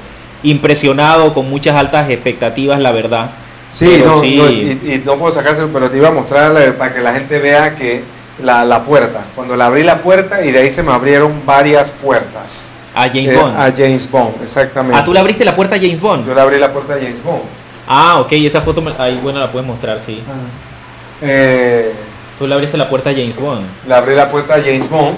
impresionado 0.43 1.33
con 1.33 1.49
muchas 1.49 1.75
altas 1.75 2.09
expectativas, 2.09 2.79
la 2.79 2.91
verdad. 2.91 3.31
Sí, 3.69 3.87
Pero 3.89 4.05
no, 4.11 4.21
sí. 4.21 4.35
no, 4.35 4.49
y, 4.51 4.79
y 4.93 5.01
no 5.05 5.15
puedo 5.17 5.33
sacárselo, 5.33 5.69
pero 5.73 5.89
te 5.89 5.97
iba 5.97 6.09
a 6.09 6.11
mostrar 6.11 6.51
la- 6.51 6.77
para 6.77 6.93
que 6.93 7.01
la 7.01 7.13
gente 7.13 7.39
vea 7.39 7.75
que 7.75 8.03
la, 8.41 8.63
la 8.65 8.83
puerta, 8.83 9.21
cuando 9.35 9.55
le 9.55 9.63
abrí 9.63 9.83
la 9.83 9.99
puerta 10.01 10.43
y 10.43 10.51
de 10.51 10.59
ahí 10.59 10.71
se 10.71 10.81
me 10.83 10.91
abrieron 10.91 11.41
varias 11.45 11.91
puertas. 11.91 12.69
A 12.95 13.03
James 13.07 13.29
Eh, 13.31 13.35
Bond. 13.37 13.59
A 13.59 13.71
James 13.75 14.09
Bond, 14.11 14.35
exactamente. 14.43 14.97
Ah, 14.99 15.03
tú 15.03 15.13
le 15.13 15.19
abriste 15.19 15.43
la 15.45 15.55
puerta 15.55 15.75
a 15.75 15.79
James 15.79 15.99
Bond. 15.99 16.27
Yo 16.27 16.33
le 16.35 16.41
abrí 16.41 16.59
la 16.59 16.71
puerta 16.71 16.93
a 16.93 16.97
James 16.97 17.23
Bond. 17.23 17.41
Ah, 17.87 18.19
ok, 18.19 18.31
esa 18.33 18.61
foto 18.61 18.81
me- 18.81 18.93
ahí, 18.97 19.19
bueno, 19.21 19.39
la 19.39 19.51
puedes 19.51 19.67
mostrar, 19.67 19.99
sí. 19.99 20.21
Eh, 21.21 21.91
Tú 22.37 22.47
le 22.47 22.53
abriste 22.55 22.77
la 22.77 22.89
puerta 22.89 23.09
a 23.11 23.13
James 23.13 23.37
Bond. 23.37 23.65
le 23.87 23.93
abrí 23.95 24.15
la 24.15 24.29
puerta 24.29 24.55
a 24.55 24.61
James 24.61 24.89
Bond. 24.89 25.15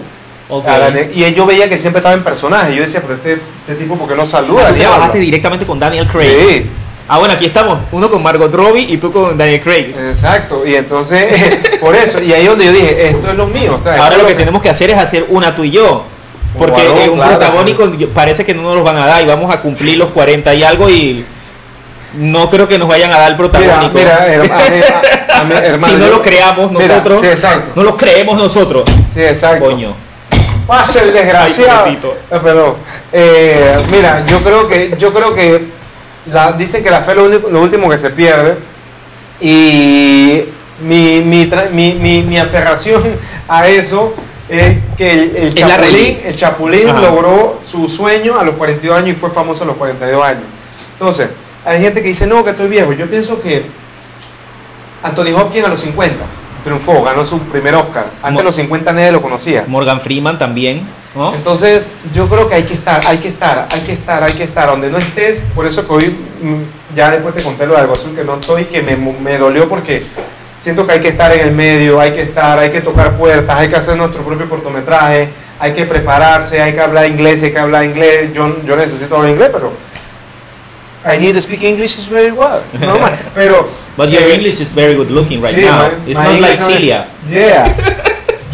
Ok. 0.47 0.67
a 0.67 0.77
la 0.77 0.91
ne- 0.91 1.09
y 1.11 1.33
yo 1.33 1.43
veía 1.47 1.67
que 1.67 1.73
él 1.73 1.81
siempre 1.81 1.99
estaba 1.99 2.13
en 2.13 2.23
personaje. 2.23 2.75
Yo 2.75 2.83
decía, 2.83 3.01
pero 3.01 3.15
este, 3.15 3.39
este 3.67 3.75
tipo, 3.81 3.95
¿por 3.97 4.07
qué 4.07 4.13
no 4.15 4.27
saluda? 4.27 4.65
Ah, 4.65 4.69
tú 4.69 4.75
diablo? 4.75 4.89
trabajaste 4.91 5.17
directamente 5.19 5.65
con 5.65 5.79
Daniel 5.79 6.07
Craig. 6.07 6.29
Sí, 6.29 6.69
Ah, 7.07 7.19
bueno, 7.19 7.33
aquí 7.35 7.45
estamos. 7.45 7.77
Uno 7.91 8.09
con 8.09 8.23
Margot 8.23 8.51
Robbie 8.53 8.81
y 8.89 8.97
tú 8.97 9.11
con 9.11 9.37
Daniel 9.37 9.61
Craig. 9.61 9.93
exacto. 10.09 10.65
Y 10.65 10.75
entonces, 10.75 11.59
por 11.79 11.95
eso, 11.95 12.21
y 12.21 12.33
ahí 12.33 12.41
es 12.43 12.47
donde 12.49 12.65
yo 12.65 12.71
dije, 12.71 13.09
esto 13.09 13.29
es 13.29 13.35
lo 13.35 13.45
mío. 13.47 13.79
Ahora 13.99 14.17
lo 14.17 14.25
que 14.25 14.33
tenemos 14.33 14.61
que 14.61 14.69
hacer 14.69 14.89
es 14.89 14.97
hacer 14.97 15.25
una 15.29 15.53
tú 15.53 15.63
y 15.63 15.71
yo. 15.71 16.03
Porque 16.57 16.87
varón, 16.87 17.09
un 17.09 17.15
claro. 17.17 17.37
protagónico 17.37 17.91
parece 18.13 18.45
que 18.45 18.53
no 18.53 18.61
nos 18.63 18.75
los 18.75 18.83
van 18.85 18.97
a 18.97 19.05
dar 19.05 19.21
y 19.21 19.25
vamos 19.25 19.53
a 19.53 19.59
cumplir 19.59 19.97
los 19.97 20.09
40 20.11 20.53
y 20.55 20.63
algo 20.63 20.89
y 20.89 21.25
no 22.13 22.49
creo 22.49 22.65
que 22.67 22.79
nos 22.79 22.87
vayan 22.87 23.11
a 23.11 23.17
dar 23.19 23.31
el 23.31 23.37
protagónico. 23.37 23.93
mira, 23.93 24.25
her- 24.33 24.49
a 24.51 24.69
mí- 24.69 24.81
a- 25.29 25.41
a 25.41 25.43
mí, 25.43 25.53
hermano, 25.63 25.85
si 25.93 25.99
no 25.99 26.05
yo- 26.07 26.11
lo 26.13 26.21
creamos 26.21 26.71
Mira, 26.71 26.87
nosotros, 26.87 27.21
sí, 27.21 27.47
no 27.75 27.83
lo 27.83 27.97
creemos 27.97 28.37
nosotros. 28.37 28.83
Sí, 29.13 29.21
exacto. 29.21 29.65
Coño. 29.65 29.93
Pase 30.65 31.01
el 31.03 31.13
desgraciado. 31.13 31.85
Ay, 32.31 32.39
perdón. 32.41 32.75
Eh, 33.11 33.77
mira, 33.91 34.25
yo 34.25 34.39
creo 34.41 34.67
que, 34.67 34.95
yo 34.97 35.13
creo 35.13 35.35
que 35.35 35.74
la- 36.31 36.51
dicen 36.53 36.83
que 36.83 36.89
la 36.89 37.01
fe 37.01 37.11
es 37.11 37.17
lo, 37.17 37.25
único- 37.25 37.49
lo 37.49 37.61
último 37.61 37.89
que 37.89 37.97
se 37.97 38.09
pierde. 38.09 38.57
Y 39.41 40.43
mi, 40.81 41.21
mi, 41.21 41.49
mi, 41.71 41.93
mi- 41.93 42.21
mi 42.23 42.37
aferración 42.37 43.03
a 43.47 43.67
eso 43.67 44.13
es 44.47 44.77
que 44.97 45.11
el, 45.47 45.53
Chapulín, 45.55 46.19
el 46.23 46.37
Chapulín 46.37 46.89
Ajá. 46.89 47.01
logró 47.01 47.59
su 47.69 47.89
sueño 47.89 48.39
a 48.39 48.43
los 48.43 48.55
42 48.55 48.97
años 48.97 49.09
y 49.17 49.19
fue 49.19 49.31
famoso 49.31 49.63
a 49.63 49.67
los 49.67 49.75
42 49.77 50.23
años. 50.23 50.43
Entonces, 50.93 51.29
hay 51.65 51.81
gente 51.81 52.01
que 52.01 52.09
dice, 52.09 52.27
no, 52.27 52.43
que 52.43 52.51
estoy 52.51 52.67
viejo. 52.69 52.93
Yo 52.93 53.07
pienso 53.07 53.41
que 53.41 53.65
Anthony 55.03 55.35
Hopkins 55.35 55.65
a 55.65 55.69
los 55.69 55.79
50 55.81 56.15
triunfó, 56.63 57.03
ganó 57.03 57.25
su 57.25 57.39
primer 57.39 57.75
Oscar. 57.75 58.05
Antes 58.23 58.37
de 58.39 58.43
los 58.43 58.55
50 58.55 58.93
nadie 58.93 59.11
lo 59.11 59.21
conocía. 59.21 59.65
Morgan 59.67 59.99
Freeman 60.01 60.37
también, 60.39 60.81
¿no? 61.15 61.33
Entonces, 61.33 61.87
yo 62.13 62.27
creo 62.27 62.47
que 62.49 62.55
hay 62.55 62.63
que 62.63 62.73
estar, 62.73 63.01
hay 63.07 63.17
que 63.19 63.29
estar, 63.29 63.67
hay 63.71 63.81
que 63.81 63.93
estar, 63.93 64.23
hay 64.23 64.33
que 64.33 64.43
estar. 64.43 64.67
Donde 64.69 64.89
no 64.91 64.97
estés, 64.97 65.39
por 65.55 65.65
eso 65.65 65.87
que 65.87 65.93
hoy, 65.93 66.05
mm, 66.41 66.95
ya 66.95 67.09
después 67.11 67.33
te 67.33 67.41
conté 67.43 67.65
lo 67.65 67.73
de 67.73 67.81
algo 67.81 67.93
azul 67.93 68.15
que 68.15 68.23
no 68.23 68.35
estoy, 68.35 68.65
que 68.65 68.81
me, 68.81 68.95
me 68.95 69.37
dolió 69.37 69.67
porque 69.69 70.03
siento 70.61 70.85
que 70.85 70.93
hay 70.93 70.99
que 70.99 71.09
estar 71.09 71.31
en 71.31 71.39
el 71.41 71.51
medio, 71.51 71.99
hay 71.99 72.11
que 72.11 72.23
estar, 72.23 72.59
hay 72.59 72.71
que 72.71 72.81
tocar 72.81 73.17
puertas, 73.17 73.57
hay 73.57 73.69
que 73.69 73.75
hacer 73.75 73.95
nuestro 73.97 74.23
propio 74.23 74.49
cortometraje, 74.49 75.29
hay 75.59 75.73
que 75.73 75.85
prepararse, 75.85 76.61
hay 76.61 76.73
que 76.73 76.81
hablar 76.81 77.05
inglés, 77.07 77.41
hay 77.43 77.51
que 77.51 77.59
hablar 77.59 77.85
inglés. 77.85 78.33
Yo, 78.33 78.55
yo 78.65 78.75
necesito 78.75 79.15
hablar 79.15 79.31
inglés, 79.31 79.49
pero 79.53 79.71
I 81.05 81.17
need 81.19 81.35
to 81.35 81.41
speak 81.41 81.61
English 81.63 81.97
is 81.99 82.09
very 82.09 82.31
well. 82.31 82.61
Normal. 82.79 83.13
Pero 83.35 83.69
But 83.95 84.09
your 84.09 84.23
eh, 84.23 84.33
English 84.35 84.59
is 84.59 84.73
very 84.73 84.95
good 84.95 85.09
looking 85.11 85.39
right 85.41 85.55
sí, 85.55 85.61
now. 85.63 85.77
my- 85.87 86.11
It's 86.11 86.19
my 86.19 86.25
not 86.25 86.39
like 86.41 86.53
English 86.53 86.59
no- 86.59 86.67
Celia. 86.67 87.07
Yeah. 87.29 88.03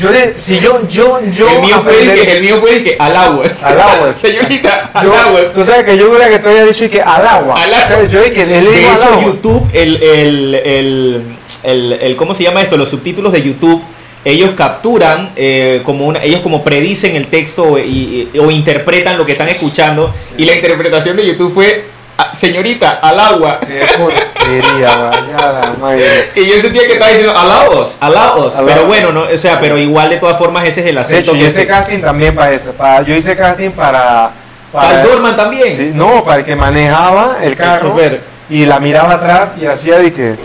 Yo 0.01 0.11
le, 0.11 0.37
si 0.37 0.59
yo, 0.59 0.87
yo, 0.87 1.19
yo 1.35 1.49
el 1.49 1.59
mío 1.61 1.81
fue 1.83 2.01
el 2.01 2.13
que, 2.25 2.31
el 2.31 2.41
mío 2.41 2.57
fue 2.59 2.77
el 2.77 2.83
que 2.83 2.95
al 2.99 3.15
agua. 3.15 3.45
Al 3.63 3.79
agua. 3.81 4.13
Señorita, 4.19 4.89
al 4.93 5.05
Yo- 5.05 5.13
agua. 5.15 5.41
Tú 5.53 5.63
sabes 5.63 5.83
que 5.85 5.97
yo 5.97 6.11
creo 6.11 6.29
que 6.29 6.39
te 6.39 6.49
había 6.49 6.65
dicho 6.65 6.89
que 6.89 7.01
al 7.01 7.25
agua. 7.27 7.55
Al 7.61 7.73
agua. 7.73 7.85
O 7.85 7.87
sea, 8.01 8.07
yo 8.07 8.23
él 8.23 8.33
De 8.33 8.45
dijo 8.79 8.91
al 8.91 8.97
hecho, 8.97 9.07
agua. 9.09 9.23
YouTube, 9.23 9.69
el, 9.73 9.95
el, 10.01 10.55
el, 10.55 11.21
el, 11.63 11.93
el- 11.93 12.15
¿cómo 12.15 12.33
se 12.35 12.43
llama 12.43 12.61
esto? 12.61 12.77
Los 12.77 12.89
subtítulos 12.89 13.31
de 13.33 13.41
YouTube, 13.41 13.81
ellos 14.25 14.51
capturan, 14.55 15.31
eh, 15.35 15.81
como 15.83 16.05
una, 16.07 16.23
ellos 16.23 16.41
como 16.41 16.63
predicen 16.63 17.15
el 17.15 17.27
texto 17.27 17.77
y- 17.79 18.29
y- 18.33 18.39
o 18.39 18.49
interpretan 18.51 19.17
lo 19.17 19.25
que 19.25 19.31
están 19.33 19.49
escuchando. 19.49 20.13
Y 20.37 20.45
la 20.45 20.55
interpretación 20.55 21.15
de 21.17 21.25
YouTube 21.27 21.53
fue, 21.53 21.85
"Ah, 22.17 22.31
señorita, 22.33 22.99
al 23.01 23.19
agua. 23.19 23.59
Qué 23.59 23.85
porquería, 23.97 24.95
vaya, 24.95 25.73
madre. 25.79 26.31
Y 26.35 26.45
yo 26.45 26.61
sentía 26.61 26.87
que 26.87 26.93
estaba 26.93 27.09
diciendo, 27.09 27.33
alaos, 27.37 27.97
alaos. 27.99 28.55
Allow. 28.55 28.67
Pero 28.67 28.85
bueno, 28.85 29.11
no, 29.11 29.21
o 29.21 29.37
sea, 29.37 29.59
pero 29.59 29.77
igual 29.77 30.09
de 30.09 30.17
todas 30.17 30.37
formas 30.37 30.67
ese 30.67 30.81
es 30.81 30.87
el 30.87 30.97
acento 30.97 31.31
hecho, 31.31 31.39
yo 31.39 31.47
hice 31.47 31.65
casting 31.67 31.99
también 32.01 32.35
para 32.35 32.51
eso. 32.51 32.71
Para, 32.71 33.01
yo 33.03 33.15
hice 33.15 33.35
casting 33.35 33.71
para. 33.71 34.31
Cal 34.71 35.03
Dorman 35.03 35.35
también. 35.35 35.75
Sí, 35.75 35.91
no, 35.93 36.23
para 36.23 36.39
el 36.39 36.45
que 36.45 36.55
manejaba 36.55 37.37
el 37.41 37.55
carro 37.55 37.89
chofer. 37.89 38.21
y 38.49 38.65
la 38.65 38.79
miraba 38.79 39.15
atrás 39.15 39.51
y 39.59 39.65
hacía 39.65 39.97
de 39.97 40.13
que. 40.13 40.35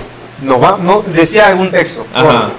Nos 0.43 0.63
va, 0.63 0.79
no, 0.81 1.03
decía 1.07 1.47
algún 1.47 1.71
texto. 1.71 2.07
Ajá. 2.13 2.51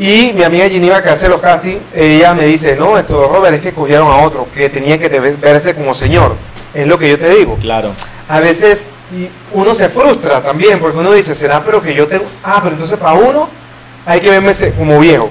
Y 0.00 0.32
mi 0.34 0.42
amiga 0.42 0.66
Geneva 0.66 1.02
que 1.02 1.10
hace 1.10 1.28
los 1.28 1.42
castings, 1.42 1.82
ella 1.94 2.32
me 2.32 2.46
dice, 2.46 2.74
no, 2.74 2.96
esto 2.96 3.28
Robert 3.30 3.56
es 3.56 3.60
que 3.60 3.72
cogieron 3.72 4.10
a 4.10 4.24
otro, 4.24 4.48
que 4.54 4.70
tenía 4.70 4.98
que 4.98 5.08
verse 5.08 5.74
como 5.74 5.92
señor. 5.92 6.36
Es 6.74 6.86
lo 6.86 6.98
que 6.98 7.08
yo 7.10 7.18
te 7.18 7.28
digo. 7.30 7.56
Claro. 7.60 7.92
A 8.28 8.40
veces 8.40 8.84
y 9.12 9.28
uno 9.52 9.74
se 9.74 9.88
frustra 9.88 10.40
también, 10.40 10.78
porque 10.78 10.98
uno 10.98 11.10
dice, 11.12 11.34
será 11.34 11.60
pero 11.64 11.82
que 11.82 11.92
yo 11.94 12.06
tengo... 12.06 12.24
Ah, 12.44 12.60
pero 12.62 12.74
entonces 12.74 12.96
para 12.96 13.14
uno 13.14 13.48
hay 14.06 14.20
que 14.20 14.30
verme 14.30 14.52
como 14.78 15.00
viejo. 15.00 15.28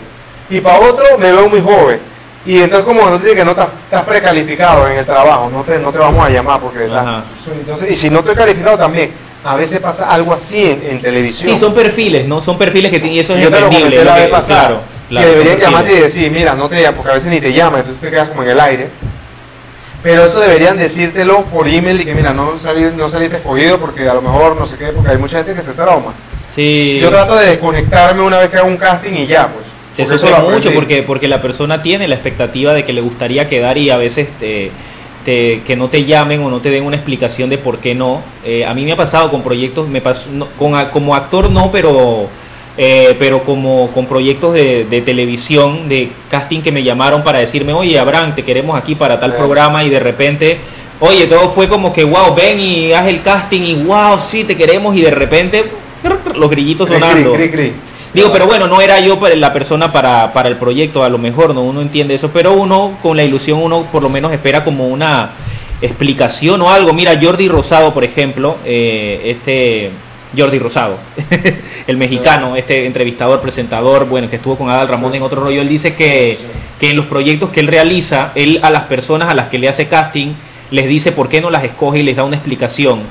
Y 0.49 0.59
para 0.59 0.79
otro 0.79 1.17
me 1.17 1.31
veo 1.31 1.47
muy 1.47 1.61
joven. 1.61 1.99
Y 2.45 2.57
entonces 2.59 2.85
como 2.85 3.09
no 3.09 3.17
dice 3.17 3.35
que 3.35 3.45
no 3.45 3.51
estás, 3.51 3.67
estás 3.85 4.03
precalificado 4.03 4.87
en 4.87 4.97
el 4.97 5.05
trabajo, 5.05 5.49
no 5.49 5.63
te, 5.63 5.77
no 5.79 5.91
te 5.93 5.97
vamos 5.97 6.25
a 6.25 6.29
llamar 6.29 6.59
porque... 6.59 6.85
Ajá. 6.93 7.23
entonces, 7.53 7.91
y 7.91 7.95
si 7.95 8.09
no 8.09 8.19
estoy 8.19 8.35
calificado 8.35 8.77
también, 8.77 9.11
a 9.45 9.55
veces 9.55 9.79
pasa 9.79 10.09
algo 10.09 10.33
así 10.33 10.61
en, 10.65 10.83
en 10.83 11.01
televisión. 11.01 11.49
Sí, 11.51 11.57
son 11.57 11.73
perfiles, 11.73 12.27
¿no? 12.27 12.41
Son 12.41 12.57
perfiles 12.57 12.91
que 12.91 12.99
tienen, 12.99 13.15
y 13.15 13.19
eso 13.19 13.35
es 13.35 13.43
Yo 13.43 13.49
te 13.49 13.59
lo 13.61 13.67
entendible. 13.67 13.95
comenté 13.97 14.03
la 14.05 14.11
lo 14.11 14.15
vez 14.17 14.25
que- 14.25 14.31
pasada, 14.31 14.59
claro, 14.67 14.81
claro, 15.07 15.25
que 15.27 15.31
deberían 15.35 15.59
llamarte 15.59 15.93
y 15.93 15.99
decir, 16.01 16.31
mira, 16.31 16.53
no 16.55 16.67
te 16.67 16.81
llaman, 16.81 16.95
porque 16.95 17.11
a 17.11 17.13
veces 17.13 17.29
ni 17.31 17.39
te 17.39 17.53
llaman, 17.53 17.79
entonces 17.81 18.01
te 18.01 18.09
quedas 18.09 18.27
como 18.27 18.43
en 18.43 18.49
el 18.49 18.59
aire. 18.59 18.89
Pero 20.01 20.23
eso 20.25 20.39
deberían 20.39 20.77
decírtelo 20.77 21.43
por 21.45 21.67
email 21.67 21.99
y 22.01 22.05
que 22.05 22.13
mira, 22.15 22.31
no, 22.33 22.57
salí, 22.57 22.85
no 22.95 23.09
saliste 23.09 23.37
escogido 23.37 23.77
porque 23.79 24.07
a 24.07 24.13
lo 24.13 24.21
mejor 24.21 24.57
no 24.57 24.65
sé 24.65 24.77
qué, 24.77 24.87
porque 24.87 25.11
hay 25.11 25.17
mucha 25.17 25.37
gente 25.43 25.53
que 25.55 25.61
se 25.61 25.73
trauma. 25.73 26.13
Sí. 26.55 26.99
Yo 27.01 27.09
trato 27.09 27.35
de 27.35 27.47
desconectarme 27.47 28.21
una 28.23 28.39
vez 28.39 28.49
que 28.49 28.57
hago 28.57 28.67
un 28.67 28.77
casting 28.77 29.13
y 29.13 29.27
ya, 29.27 29.47
pues. 29.49 29.65
Se 29.93 30.03
Porque 30.03 30.15
eso 30.15 30.27
sufre 30.27 30.49
mucho 30.53 30.73
porque, 30.73 31.03
porque 31.03 31.27
la 31.27 31.41
persona 31.41 31.81
tiene 31.81 32.07
la 32.07 32.15
expectativa 32.15 32.73
de 32.73 32.85
que 32.85 32.93
le 32.93 33.01
gustaría 33.01 33.49
quedar 33.49 33.77
y 33.77 33.89
a 33.89 33.97
veces 33.97 34.29
te, 34.39 34.71
te- 35.25 35.61
que 35.67 35.75
no 35.75 35.89
te 35.89 36.05
llamen 36.05 36.41
o 36.43 36.49
no 36.49 36.61
te 36.61 36.69
den 36.69 36.85
una 36.85 36.95
explicación 36.95 37.49
de 37.49 37.57
por 37.57 37.79
qué 37.79 37.93
no. 37.95 38.21
Eh, 38.45 38.65
a 38.65 38.73
mí 38.73 38.85
me 38.85 38.93
ha 38.93 38.95
pasado 38.95 39.29
con 39.29 39.41
proyectos, 39.43 39.89
me 39.89 39.99
pasó, 39.99 40.29
no- 40.31 40.47
con, 40.57 40.73
como 40.91 41.15
actor 41.15 41.49
no, 41.49 41.69
pero, 41.71 42.27
eh, 42.81 43.13
pero 43.19 43.43
como 43.43 43.91
con 43.91 44.05
proyectos 44.05 44.53
de, 44.53 44.85
de 44.85 45.01
televisión, 45.01 45.89
de 45.89 46.11
casting 46.31 46.61
que 46.61 46.71
me 46.71 46.81
llamaron 46.81 47.23
para 47.25 47.39
decirme, 47.39 47.73
oye 47.73 47.99
Abraham, 47.99 48.35
te 48.35 48.43
queremos 48.45 48.77
aquí 48.77 48.95
para 48.95 49.19
tal 49.19 49.31
Sí. 49.31 49.37
programa 49.37 49.83
y 49.83 49.89
de 49.89 49.99
repente... 49.99 50.57
Oye, 51.01 51.27
todo 51.27 51.49
fue 51.49 51.69
como 51.69 51.93
que, 51.93 52.03
wow, 52.03 52.35
ven 52.35 52.59
y 52.59 52.91
haz 52.91 53.07
el 53.07 53.21
casting 53.21 53.61
y 53.61 53.73
wow, 53.83 54.19
sí, 54.19 54.43
te 54.43 54.57
queremos 54.57 54.93
y 54.97 55.01
de 55.01 55.11
repente 55.11 55.63
los 56.35 56.49
grillitos 56.49 56.89
Cri, 56.89 56.99
sonando. 56.99 57.33
cri, 57.33 57.49
cri. 57.49 57.73
Digo, 58.13 58.31
pero 58.33 58.45
bueno, 58.47 58.67
no 58.67 58.81
era 58.81 58.99
yo 58.99 59.17
la 59.35 59.53
persona 59.53 59.93
para, 59.93 60.33
para 60.33 60.49
el 60.49 60.57
proyecto, 60.57 61.01
a 61.03 61.09
lo 61.09 61.17
mejor, 61.17 61.53
no 61.55 61.61
uno 61.61 61.81
entiende 61.81 62.15
eso, 62.15 62.31
pero 62.33 62.51
uno 62.51 62.97
con 63.01 63.15
la 63.15 63.23
ilusión, 63.23 63.59
uno 63.61 63.83
por 63.91 64.03
lo 64.03 64.09
menos 64.09 64.33
espera 64.33 64.63
como 64.65 64.87
una 64.87 65.31
explicación 65.81 66.61
o 66.61 66.69
algo. 66.69 66.91
Mira, 66.91 67.17
Jordi 67.21 67.47
Rosado, 67.47 67.93
por 67.93 68.03
ejemplo, 68.03 68.57
eh, 68.65 69.21
este 69.25 69.91
Jordi 70.37 70.59
Rosado, 70.59 70.97
el 71.87 71.97
mexicano, 71.97 72.55
este 72.55 72.85
entrevistador, 72.85 73.41
presentador, 73.41 74.07
bueno, 74.07 74.29
que 74.29 74.35
estuvo 74.35 74.57
con 74.57 74.69
Adal 74.69 74.87
Ramón 74.87 75.15
en 75.15 75.23
otro 75.23 75.41
rollo, 75.41 75.61
él 75.61 75.69
dice 75.69 75.95
que, 75.95 76.37
que 76.79 76.91
en 76.91 76.97
los 76.97 77.07
proyectos 77.07 77.49
que 77.49 77.59
él 77.61 77.67
realiza, 77.67 78.31
él 78.35 78.59
a 78.61 78.69
las 78.69 78.83
personas 78.83 79.29
a 79.29 79.33
las 79.33 79.47
que 79.47 79.57
le 79.57 79.67
hace 79.67 79.87
casting, 79.87 80.33
les 80.71 80.87
dice 80.87 81.11
por 81.11 81.29
qué 81.29 81.41
no 81.41 81.49
las 81.49 81.63
escoge 81.63 81.99
y 81.99 82.03
les 82.03 82.15
da 82.15 82.23
una 82.23 82.35
explicación. 82.35 83.01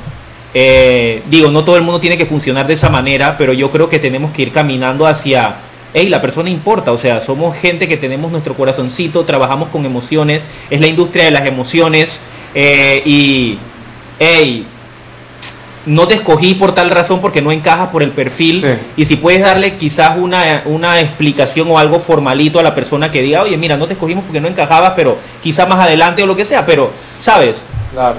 Eh, 0.54 1.22
digo, 1.28 1.50
no 1.50 1.64
todo 1.64 1.76
el 1.76 1.82
mundo 1.82 2.00
tiene 2.00 2.16
que 2.16 2.26
funcionar 2.26 2.66
de 2.66 2.74
esa 2.74 2.88
manera, 2.88 3.36
pero 3.36 3.52
yo 3.52 3.70
creo 3.70 3.88
que 3.88 3.98
tenemos 3.98 4.32
que 4.32 4.42
ir 4.42 4.52
caminando 4.52 5.06
hacia, 5.06 5.56
hey, 5.92 6.08
la 6.08 6.22
persona 6.22 6.48
importa, 6.50 6.92
o 6.92 6.98
sea, 6.98 7.20
somos 7.20 7.56
gente 7.56 7.88
que 7.88 7.96
tenemos 7.96 8.30
nuestro 8.30 8.54
corazoncito, 8.54 9.24
trabajamos 9.24 9.68
con 9.68 9.84
emociones, 9.84 10.40
es 10.70 10.80
la 10.80 10.86
industria 10.86 11.24
de 11.24 11.30
las 11.32 11.46
emociones 11.46 12.20
eh, 12.54 13.02
y, 13.04 13.58
hey, 14.18 14.64
no 15.88 16.06
te 16.06 16.14
escogí 16.14 16.54
por 16.54 16.72
tal 16.74 16.90
razón 16.90 17.20
porque 17.20 17.42
no 17.42 17.50
encajas 17.50 17.88
por 17.88 18.02
el 18.02 18.10
perfil 18.10 18.60
Sí. 18.60 18.68
y 18.96 19.04
si 19.06 19.16
puedes 19.16 19.40
darle 19.40 19.76
quizás 19.76 20.16
una, 20.16 20.62
una 20.66 21.00
explicación 21.00 21.68
o 21.70 21.78
algo 21.78 21.98
formalito 21.98 22.60
a 22.60 22.62
la 22.62 22.74
persona 22.74 23.10
que 23.10 23.22
diga, 23.22 23.42
oye, 23.42 23.56
mira, 23.56 23.76
no 23.76 23.86
te 23.86 23.94
escogimos 23.94 24.24
porque 24.24 24.40
no 24.40 24.48
encajabas, 24.48 24.92
pero 24.94 25.18
quizás 25.42 25.68
más 25.68 25.78
adelante 25.84 26.22
o 26.22 26.26
lo 26.26 26.36
que 26.36 26.44
sea, 26.44 26.64
pero, 26.64 26.90
¿sabes? 27.18 27.64
Claro. 27.92 28.16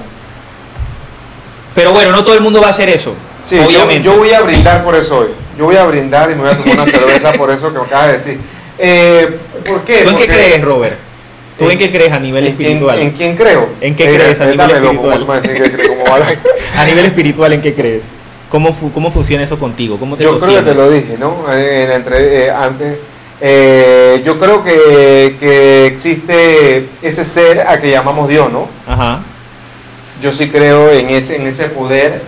Pero 1.74 1.92
bueno, 1.92 2.10
no 2.12 2.24
todo 2.24 2.34
el 2.34 2.40
mundo 2.40 2.60
va 2.60 2.68
a 2.68 2.70
hacer 2.70 2.88
eso. 2.88 3.14
Sí, 3.44 3.58
obviamente. 3.58 4.02
yo 4.02 4.16
voy 4.16 4.32
a 4.32 4.40
brindar 4.42 4.84
por 4.84 4.94
eso 4.96 5.18
hoy. 5.18 5.28
Yo 5.56 5.64
voy 5.66 5.76
a 5.76 5.84
brindar 5.84 6.30
y 6.30 6.34
me 6.34 6.42
voy 6.42 6.50
a 6.50 6.56
tomar 6.56 6.74
una 6.80 6.86
cerveza 6.90 7.32
por 7.32 7.50
eso 7.50 7.72
que 7.72 7.78
me 7.78 7.84
acabas 7.84 8.06
de 8.08 8.12
decir. 8.14 8.40
Eh, 8.78 9.38
¿Por 9.66 9.82
qué? 9.84 9.98
¿Tú 10.02 10.10
en 10.10 10.16
qué 10.16 10.26
crees, 10.26 10.62
Robert? 10.62 10.96
¿Tú 11.60 11.66
en, 11.66 11.72
En- 11.72 11.78
qué 11.78 11.90
crees 11.92 12.12
a 12.12 12.18
nivel 12.18 12.46
¿En 12.46 12.56
quién- 12.56 12.68
espiritual? 12.68 12.98
¿En 13.00 13.10
quién 13.12 13.36
creo? 13.36 13.68
¿En 13.80 13.94
qué 13.94 14.04
Eh, 14.04 14.14
crees 14.16 14.40
a 14.40 14.44
A 16.76 16.84
nivel 16.86 17.04
espiritual, 17.04 17.52
¿en 17.52 17.60
qué 17.62 17.74
crees? 17.74 18.02
¿Cómo, 18.48 18.74
cómo 18.92 19.12
funciona 19.12 19.44
eso 19.44 19.58
contigo? 19.58 19.96
¿Cómo 19.98 20.16
te 20.16 20.24
Yo 20.24 20.40
creo 20.40 20.56
que 20.56 20.62
te 20.70 20.74
lo 20.74 20.90
dije, 20.90 21.16
¿no? 21.20 21.44
Eh, 21.52 21.82
En 21.84 21.88
la 21.90 21.94
entre- 21.96 22.46
eh, 22.46 22.50
antes. 22.50 22.96
Eh, 23.42 24.20
yo 24.24 24.38
creo 24.38 24.62
que, 24.64 25.36
que 25.38 25.86
existe 25.86 26.88
ese 27.02 27.24
ser 27.24 27.60
a 27.66 27.78
que 27.78 27.90
llamamos 27.90 28.28
Dios, 28.28 28.50
¿no? 28.52 28.68
Ajá. 28.86 29.20
Yo 30.20 30.32
sí 30.32 30.50
creo 30.50 30.90
en 30.90 31.08
ese, 31.10 31.36
en 31.36 31.46
ese 31.46 31.64
poder 31.66 32.22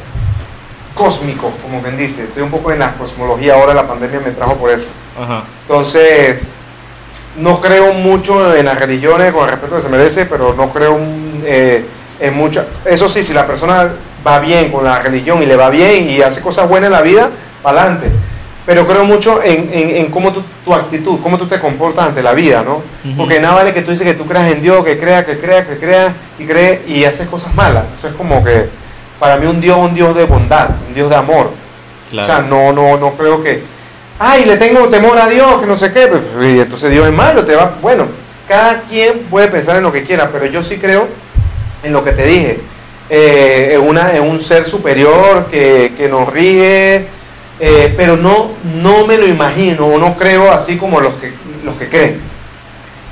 cósmico, 0.95 1.53
como 1.63 1.83
quien 1.83 1.97
dice. 1.99 2.25
Estoy 2.25 2.43
un 2.43 2.51
poco 2.51 2.73
en 2.73 2.79
la 2.79 2.95
cosmología 2.95 3.55
ahora, 3.55 3.75
la 3.75 3.87
pandemia 3.89 4.21
me 4.21 4.31
trajo 4.31 4.57
por 4.57 4.71
eso. 4.71 4.89
Ajá. 5.21 5.45
Entonces, 5.63 6.43
no 7.37 7.61
creo 7.61 7.93
mucho 7.95 8.55
en 8.55 8.67
las 8.67 8.79
religiones, 8.79 9.33
con 9.33 9.45
el 9.45 9.51
respeto 9.51 9.77
que 9.77 9.83
se 9.83 9.89
merece, 9.89 10.27
pero 10.27 10.55
no 10.55 10.71
creo 10.73 10.99
mm, 10.99 11.43
eh, 11.45 11.85
en 12.21 12.35
mucho. 12.35 12.65
Eso 12.85 13.09
sí, 13.09 13.23
si 13.25 13.33
la 13.33 13.47
persona 13.47 13.89
va 14.27 14.39
bien 14.39 14.71
con 14.71 14.85
la 14.85 15.01
religión 15.01 15.43
y 15.43 15.47
le 15.47 15.57
va 15.57 15.71
bien 15.71 16.09
y 16.09 16.21
hace 16.23 16.41
cosas 16.41 16.69
buenas 16.69 16.89
en 16.89 16.93
la 16.93 17.03
vida, 17.03 17.31
para 17.63 17.81
adelante. 17.83 18.09
Pero 18.65 18.87
creo 18.87 19.05
mucho 19.05 19.43
en, 19.43 19.71
en, 19.73 19.97
en 19.97 20.07
cómo 20.07 20.33
tú- 20.33 20.45
tu 20.65 20.73
actitud, 20.73 21.19
cómo 21.21 21.37
tú 21.37 21.47
te 21.47 21.59
comportas 21.59 22.07
ante 22.07 22.23
la 22.23 22.33
vida, 22.33 22.63
¿no? 22.65 22.83
Porque 23.17 23.41
nada 23.41 23.55
vale 23.57 23.75
que 23.75 23.83
tú 23.83 23.91
dices 23.91 24.07
que 24.07 24.15
tú 24.15 24.25
creas 24.25 24.53
en 24.53 24.63
Dios, 24.63 24.85
que 24.85 24.99
creas, 25.01 25.25
que 25.25 25.39
creas, 25.41 25.67
que 25.67 25.79
creas 25.79 26.13
y 26.39 26.45
crees 26.47 26.87
y 26.89 27.05
haces 27.05 27.27
cosas 27.29 27.53
malas. 27.57 27.85
Eso 27.93 28.07
es 28.09 28.15
como 28.15 28.45
que, 28.45 28.69
para 29.19 29.37
mí 29.37 29.47
un 29.47 29.61
Dios 29.61 29.77
es 29.79 29.85
un 29.85 29.95
Dios 29.95 30.15
de 30.15 30.25
bondad, 30.27 30.69
un 30.87 30.95
Dios 30.95 31.11
de 31.11 31.17
amor. 31.17 31.51
Claro. 32.11 32.23
O 32.23 32.31
sea, 32.31 32.41
no, 32.49 32.73
no, 32.73 32.97
no 32.99 33.15
creo 33.15 33.43
que, 33.43 33.65
ay, 34.24 34.44
le 34.44 34.57
tengo 34.57 34.89
temor 34.89 35.19
a 35.19 35.28
Dios, 35.28 35.61
que 35.61 35.66
no 35.66 35.77
sé 35.77 35.93
qué, 35.93 36.07
pues, 36.07 36.23
y 36.40 36.61
entonces 36.61 36.90
Dios 36.93 37.07
es 37.09 37.12
malo, 37.12 37.44
te 37.44 37.57
va, 37.57 37.74
bueno, 37.82 38.07
cada 38.47 38.82
quien 38.82 39.20
puede 39.31 39.49
pensar 39.49 39.77
en 39.78 39.82
lo 39.82 39.93
que 39.93 40.05
quiera, 40.05 40.31
pero 40.31 40.47
yo 40.47 40.62
sí 40.62 40.78
creo 40.78 41.09
en 41.82 41.93
lo 41.93 42.05
que 42.05 42.12
te 42.12 42.24
dije. 42.27 42.61
eh, 43.11 43.70
en, 43.74 43.81
una, 43.81 44.15
en 44.16 44.23
un 44.23 44.40
ser 44.40 44.65
superior 44.65 45.47
que, 45.51 45.93
que 45.97 46.09
nos 46.09 46.32
rige, 46.32 47.07
eh, 47.61 47.94
pero 47.97 48.16
no, 48.16 48.53
no 48.81 49.07
me 49.07 49.19
lo 49.19 49.27
imagino 49.27 49.86
o 49.86 49.99
no 49.99 50.16
creo 50.16 50.51
así 50.53 50.78
como 50.78 51.01
los 51.01 51.15
que, 51.15 51.32
los 51.65 51.74
que 51.77 51.89
creen, 51.89 52.20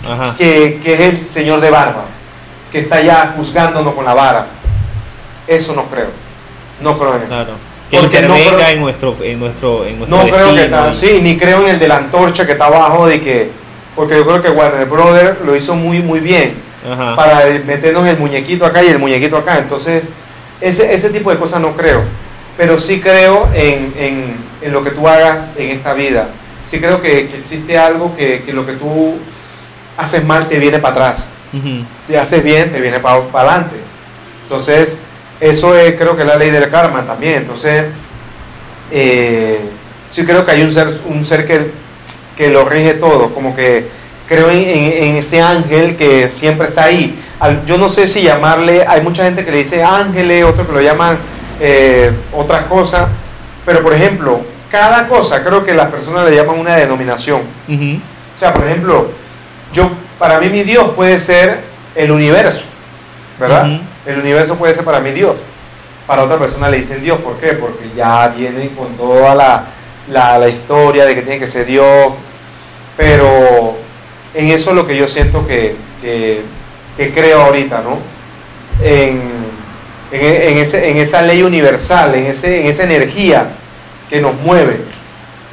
Ajá. 0.09 0.35
que, 0.39 0.81
que 0.83 0.95
es 0.95 1.01
el 1.01 1.31
Señor 1.31 1.61
de 1.61 1.71
barba, 1.71 2.05
que 2.73 2.79
está 2.81 3.01
ya 3.03 3.35
juzgándonos 3.37 3.95
con 3.95 4.05
la 4.05 4.15
vara. 4.15 4.47
Eso 5.47 5.75
no 5.75 5.85
creo, 5.87 6.09
no 6.81 6.97
creo 6.99 7.17
en 7.17 7.23
eso. 7.23 7.27
Claro. 7.29 7.53
Que 7.91 7.99
Porque 7.99 8.23
no 8.23 8.37
intervenga 8.37 8.57
creo- 8.65 8.69
en 8.75 8.81
nuestro, 8.81 9.17
en 9.23 9.41
nuestro, 9.41 9.85
en 9.87 9.99
nuestro 9.99 10.17
No 10.17 10.25
creo 10.31 10.55
que 10.55 10.71
y- 10.93 10.97
sí, 10.97 11.19
ni 11.23 11.37
creo 11.37 11.63
en 11.63 11.71
el 11.71 11.79
de 11.81 11.89
la 11.89 11.97
antorcha 11.97 12.47
que 12.47 12.53
está 12.53 12.67
abajo 12.67 13.07
de 13.09 13.21
que, 13.21 13.51
porque 13.97 14.15
yo 14.17 14.25
creo 14.25 14.41
que 14.41 14.49
Warner 14.51 14.87
Brother 14.87 15.39
lo 15.45 15.57
hizo 15.57 15.75
muy 15.75 15.99
muy 16.01 16.21
bien 16.21 16.55
Ajá. 16.89 17.17
para 17.17 17.45
meternos 17.67 18.07
el 18.07 18.17
muñequito 18.17 18.65
acá 18.65 18.83
y 18.85 18.89
el 18.89 18.99
muñequito 19.01 19.37
acá, 19.37 19.59
entonces 19.59 20.05
ese, 20.61 20.95
ese 20.95 21.11
tipo 21.11 21.31
de 21.33 21.39
cosas 21.39 21.61
no 21.61 21.77
creo, 21.77 22.03
pero 22.57 22.79
sí 22.79 23.01
creo 23.01 23.49
en, 23.55 23.93
en- 23.99 24.37
en 24.63 24.73
lo 24.73 24.85
que 24.85 24.91
tú 24.91 25.09
hagas 25.09 25.47
en 25.57 25.71
esta 25.71 25.93
vida, 25.93 26.29
sí 26.67 26.79
creo 26.79 27.01
que, 27.03 27.27
que 27.29 27.39
existe 27.39 27.77
algo 27.77 28.15
que, 28.17 28.43
que 28.45 28.53
lo 28.53 28.65
que 28.67 28.75
tú 28.75 29.15
haces 29.97 30.25
mal 30.25 30.49
te 30.49 30.59
viene 30.61 30.79
para 30.79 30.93
atrás, 30.95 31.31
Ujú. 31.53 31.85
te 32.07 32.17
haces 32.19 32.45
bien 32.45 32.71
te 32.71 32.81
viene 32.81 33.01
para 33.01 33.17
adelante, 33.33 33.77
entonces 34.45 34.97
eso 35.41 35.77
es 35.77 35.95
creo 35.95 36.15
que 36.17 36.23
es 36.23 36.29
la 36.29 36.37
ley 36.37 36.51
del 36.51 36.69
karma 36.69 37.03
también, 37.07 37.35
entonces 37.39 37.85
eh, 38.91 39.61
sí 40.09 40.25
creo 40.25 40.45
que 40.45 40.51
hay 40.53 40.63
un 40.63 40.73
ser, 40.73 40.89
un 41.07 41.25
ser 41.25 41.47
que, 41.47 41.71
que 42.37 42.49
lo 42.51 42.65
rige 42.69 42.95
todo, 42.95 43.33
como 43.35 43.55
que 43.55 43.89
creo 44.29 44.51
en, 44.51 44.59
en- 44.59 45.03
en 45.05 45.17
ese 45.17 45.41
ángel 45.41 45.97
que 45.97 46.29
siempre 46.29 46.69
está 46.69 46.85
ahí. 46.85 47.21
Al- 47.39 47.65
yo 47.67 47.79
no 47.79 47.89
sé 47.89 48.07
si 48.07 48.23
llamarle, 48.23 48.85
hay 48.87 49.01
mucha 49.01 49.25
gente 49.25 49.45
que 49.45 49.51
le 49.51 49.59
dice 49.59 49.83
ángeles, 49.83 50.45
otros 50.45 50.67
que 50.67 50.73
lo 50.73 50.81
llaman 50.81 51.19
eh, 51.61 52.11
otras 52.33 52.65
cosas, 52.65 53.09
pero 53.67 53.83
por 53.83 53.93
ejemplo, 53.93 54.41
cada 54.71 55.09
cosa 55.09 55.43
creo 55.43 55.65
que 55.65 55.75
las 55.75 55.89
personas 55.89 56.29
le 56.29 56.37
llaman 56.37 56.59
una 56.59 56.77
denominación. 56.77 57.43
O 58.37 58.39
sea, 58.39 58.55
por 58.55 58.65
ejemplo, 58.67 59.11
yo 59.73 59.91
para 60.19 60.39
mí 60.41 60.49
mi 60.49 60.63
Dios 60.63 60.91
puede 60.97 61.19
ser 61.21 61.61
el 61.95 62.11
universo, 62.11 62.63
¿verdad? 63.39 63.65
El 64.07 64.19
universo 64.19 64.57
puede 64.57 64.75
ser 64.75 64.85
para 64.85 65.01
mí 65.01 65.11
Dios. 65.11 65.37
Para 66.07 66.25
otra 66.25 66.39
persona 66.39 66.69
le 66.69 66.79
dicen 66.79 67.03
Dios, 67.03 67.19
¿por 67.21 67.37
qué? 67.39 67.53
Porque 67.53 67.91
ya 67.97 68.29
viene 68.29 68.71
con 68.71 68.97
toda 68.97 69.35
la, 69.35 69.65
la- 70.11 70.39
la 70.39 70.49
historia 70.49 71.05
de 71.07 71.15
que 71.15 71.23
tiene 71.23 71.39
que 71.39 71.47
ser 71.47 71.67
Dios. 71.67 72.13
Pero 72.97 73.77
en 74.35 74.51
eso 74.51 74.71
es 74.71 74.77
lo 74.77 74.87
que 74.87 74.97
yo 74.97 75.07
siento 75.09 75.47
que, 75.47 75.77
que- 76.01 76.43
que 76.97 77.13
creo 77.15 77.43
ahorita, 77.43 77.83
¿no? 77.83 77.99
En, 78.85 79.21
en- 80.13 80.43
en 80.53 80.59
ese- 80.59 80.91
en 80.91 80.97
esa 80.99 81.23
ley 81.23 81.43
universal, 81.43 82.15
en, 82.15 82.27
ese, 82.27 82.61
en 82.63 82.67
esa 82.67 82.85
energía 82.85 83.51
que 84.09 84.21
nos 84.21 84.35
mueve. 84.35 84.81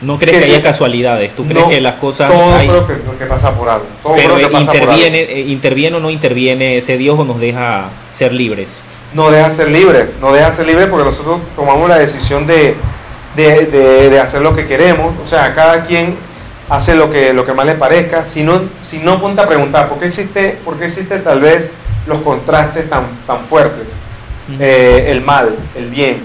No 0.01 0.17
crees 0.19 0.33
Que 0.33 0.39
que, 0.41 0.45
sí. 0.45 0.51
haya 0.53 0.61
casualidades, 0.63 1.35
tú 1.35 1.43
crees 1.45 1.63
No, 1.63 1.69
que 1.69 1.81
las 1.81 1.93
cosas 1.95 2.31
Todo 2.31 2.53
hay- 2.55 2.67
creo 2.67 2.85
que, 2.85 2.93
que 3.17 3.25
pasa 3.25 3.55
por 3.55 3.67
algo. 3.67 3.85
Todo 4.03 4.13
pero 4.15 4.35
creo 4.35 4.47
que 4.47 4.53
pasa 4.53 4.71
por 4.73 4.81
algo. 4.81 4.93
interviene, 4.93 5.21
eh, 5.31 5.39
interviene 5.47 5.97
o 5.97 5.99
no 5.99 6.09
interviene 6.11 6.77
ese 6.77 6.97
Dios 6.97 7.17
o 7.19 7.25
nos 7.25 7.39
deja 7.39 7.89
ser 8.11 8.31
libres. 8.33 8.81
no 9.13 9.31
deja 9.31 9.49
ser 9.49 9.69
libre, 9.69 10.09
no 10.21 10.31
deja 10.33 10.51
ser 10.51 10.67
libre 10.67 10.85
porque 10.87 11.05
nosotros 11.05 11.39
tomamos 11.55 11.89
la 11.89 11.97
decisión 11.97 12.45
de, 12.45 12.75
de, 13.35 13.65
de- 13.65 14.09
de 14.09 14.19
hacer 14.19 14.41
lo 14.41 14.55
que 14.55 14.67
queremos, 14.67 15.13
o 15.23 15.25
sea, 15.25 15.55
cada 15.55 15.83
quien 15.83 16.15
hace 16.69 16.93
lo 16.93 17.09
que, 17.09 17.33
lo 17.33 17.45
que 17.45 17.53
más 17.53 17.65
le 17.65 17.73
parezca, 17.75 18.23
si 18.25 18.43
no, 18.43 18.61
si 18.83 18.99
no 18.99 19.19
ponte 19.21 19.41
a 19.41 19.47
preguntar, 19.47 19.87
¿por 19.89 19.97
qué 19.99 20.07
existe, 20.07 20.57
por 20.65 20.77
qué 20.77 20.85
existe 20.85 21.17
tal 21.19 21.39
vez 21.39 21.71
los 22.05 22.19
contrastes 22.21 22.89
tan, 22.89 23.07
tan 23.25 23.45
fuertes? 23.47 23.87
Eh, 24.59 25.07
el 25.09 25.21
mal, 25.21 25.55
el 25.75 25.89
bien. 25.89 26.21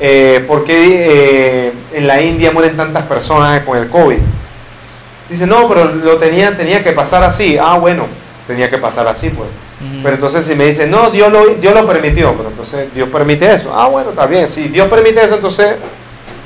Eh, 0.00 0.44
¿Por 0.46 0.64
qué 0.64 1.66
eh, 1.68 1.72
en 1.94 2.06
la 2.06 2.20
India 2.22 2.52
mueren 2.52 2.76
tantas 2.76 3.04
personas 3.04 3.60
con 3.62 3.76
el 3.78 3.88
COVID? 3.88 4.18
Dice, 5.28 5.46
no, 5.46 5.68
pero 5.68 5.92
lo 5.92 6.16
tenía, 6.16 6.56
tenía 6.56 6.82
que 6.82 6.92
pasar 6.92 7.22
así. 7.24 7.58
Ah, 7.60 7.78
bueno, 7.78 8.06
tenía 8.46 8.70
que 8.70 8.78
pasar 8.78 9.06
así, 9.08 9.30
pues. 9.30 9.48
Ujú. 9.80 10.00
Pero 10.02 10.14
entonces 10.14 10.44
si 10.46 10.54
me 10.54 10.66
dicen, 10.66 10.90
no, 10.90 11.10
Dios 11.10 11.30
lo, 11.32 11.46
Dios 11.56 11.74
lo 11.74 11.86
permitió, 11.86 12.32
pero 12.34 12.48
entonces 12.48 12.92
Dios 12.94 13.08
permite 13.10 13.52
eso. 13.52 13.72
Ah, 13.76 13.88
bueno, 13.88 14.10
está 14.10 14.26
bien. 14.26 14.48
Si 14.48 14.68
Dios 14.68 14.88
permite 14.88 15.22
eso, 15.24 15.34
entonces 15.36 15.76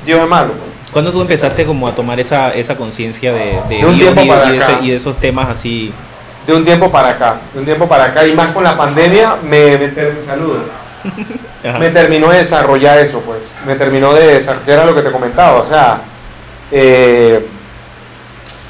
Dios 0.05 0.19
es 0.21 0.27
malo. 0.27 0.49
pues. 0.53 0.73
¿Cuándo 0.91 1.11
tú 1.11 1.21
empezaste 1.21 1.65
como 1.65 1.87
a 1.87 1.95
tomar 1.95 2.19
esa, 2.19 2.53
esa 2.53 2.75
conciencia 2.75 3.33
de, 3.33 3.59
de 3.69 3.77
De 3.77 3.85
un 3.85 3.95
Dios 3.97 4.13
tiempo 4.13 4.21
y, 4.23 4.27
para 4.27 4.49
y 4.49 4.57
de 4.57 4.63
acá. 4.63 4.73
ese- 4.73 4.85
y 4.85 4.89
de 4.91 4.95
esos 4.97 5.15
temas 5.17 5.49
así? 5.49 5.91
De 6.45 6.53
un 6.53 6.65
tiempo 6.65 6.91
para 6.91 7.09
acá, 7.09 7.37
de 7.53 7.59
un 7.59 7.65
tiempo 7.65 7.87
para 7.87 8.03
acá, 8.05 8.27
y 8.27 8.33
más 8.33 8.49
con 8.49 8.63
la 8.65 8.75
pandemia, 8.77 9.37
me, 9.43 9.77
me, 9.77 9.87
ter- 9.87 10.21
saludo. 10.21 10.59
Ajá. 11.63 11.79
me 11.79 11.89
terminó 11.89 12.29
de 12.29 12.39
desarrollar 12.39 12.97
eso, 12.97 13.19
pues. 13.21 13.53
Me 13.65 13.75
terminó 13.75 14.13
de 14.13 14.35
desarrollar, 14.35 14.85
lo 14.85 14.95
que 14.95 15.01
te 15.01 15.11
comentaba. 15.11 15.59
O 15.61 15.65
sea, 15.65 16.01
eh, 16.71 17.45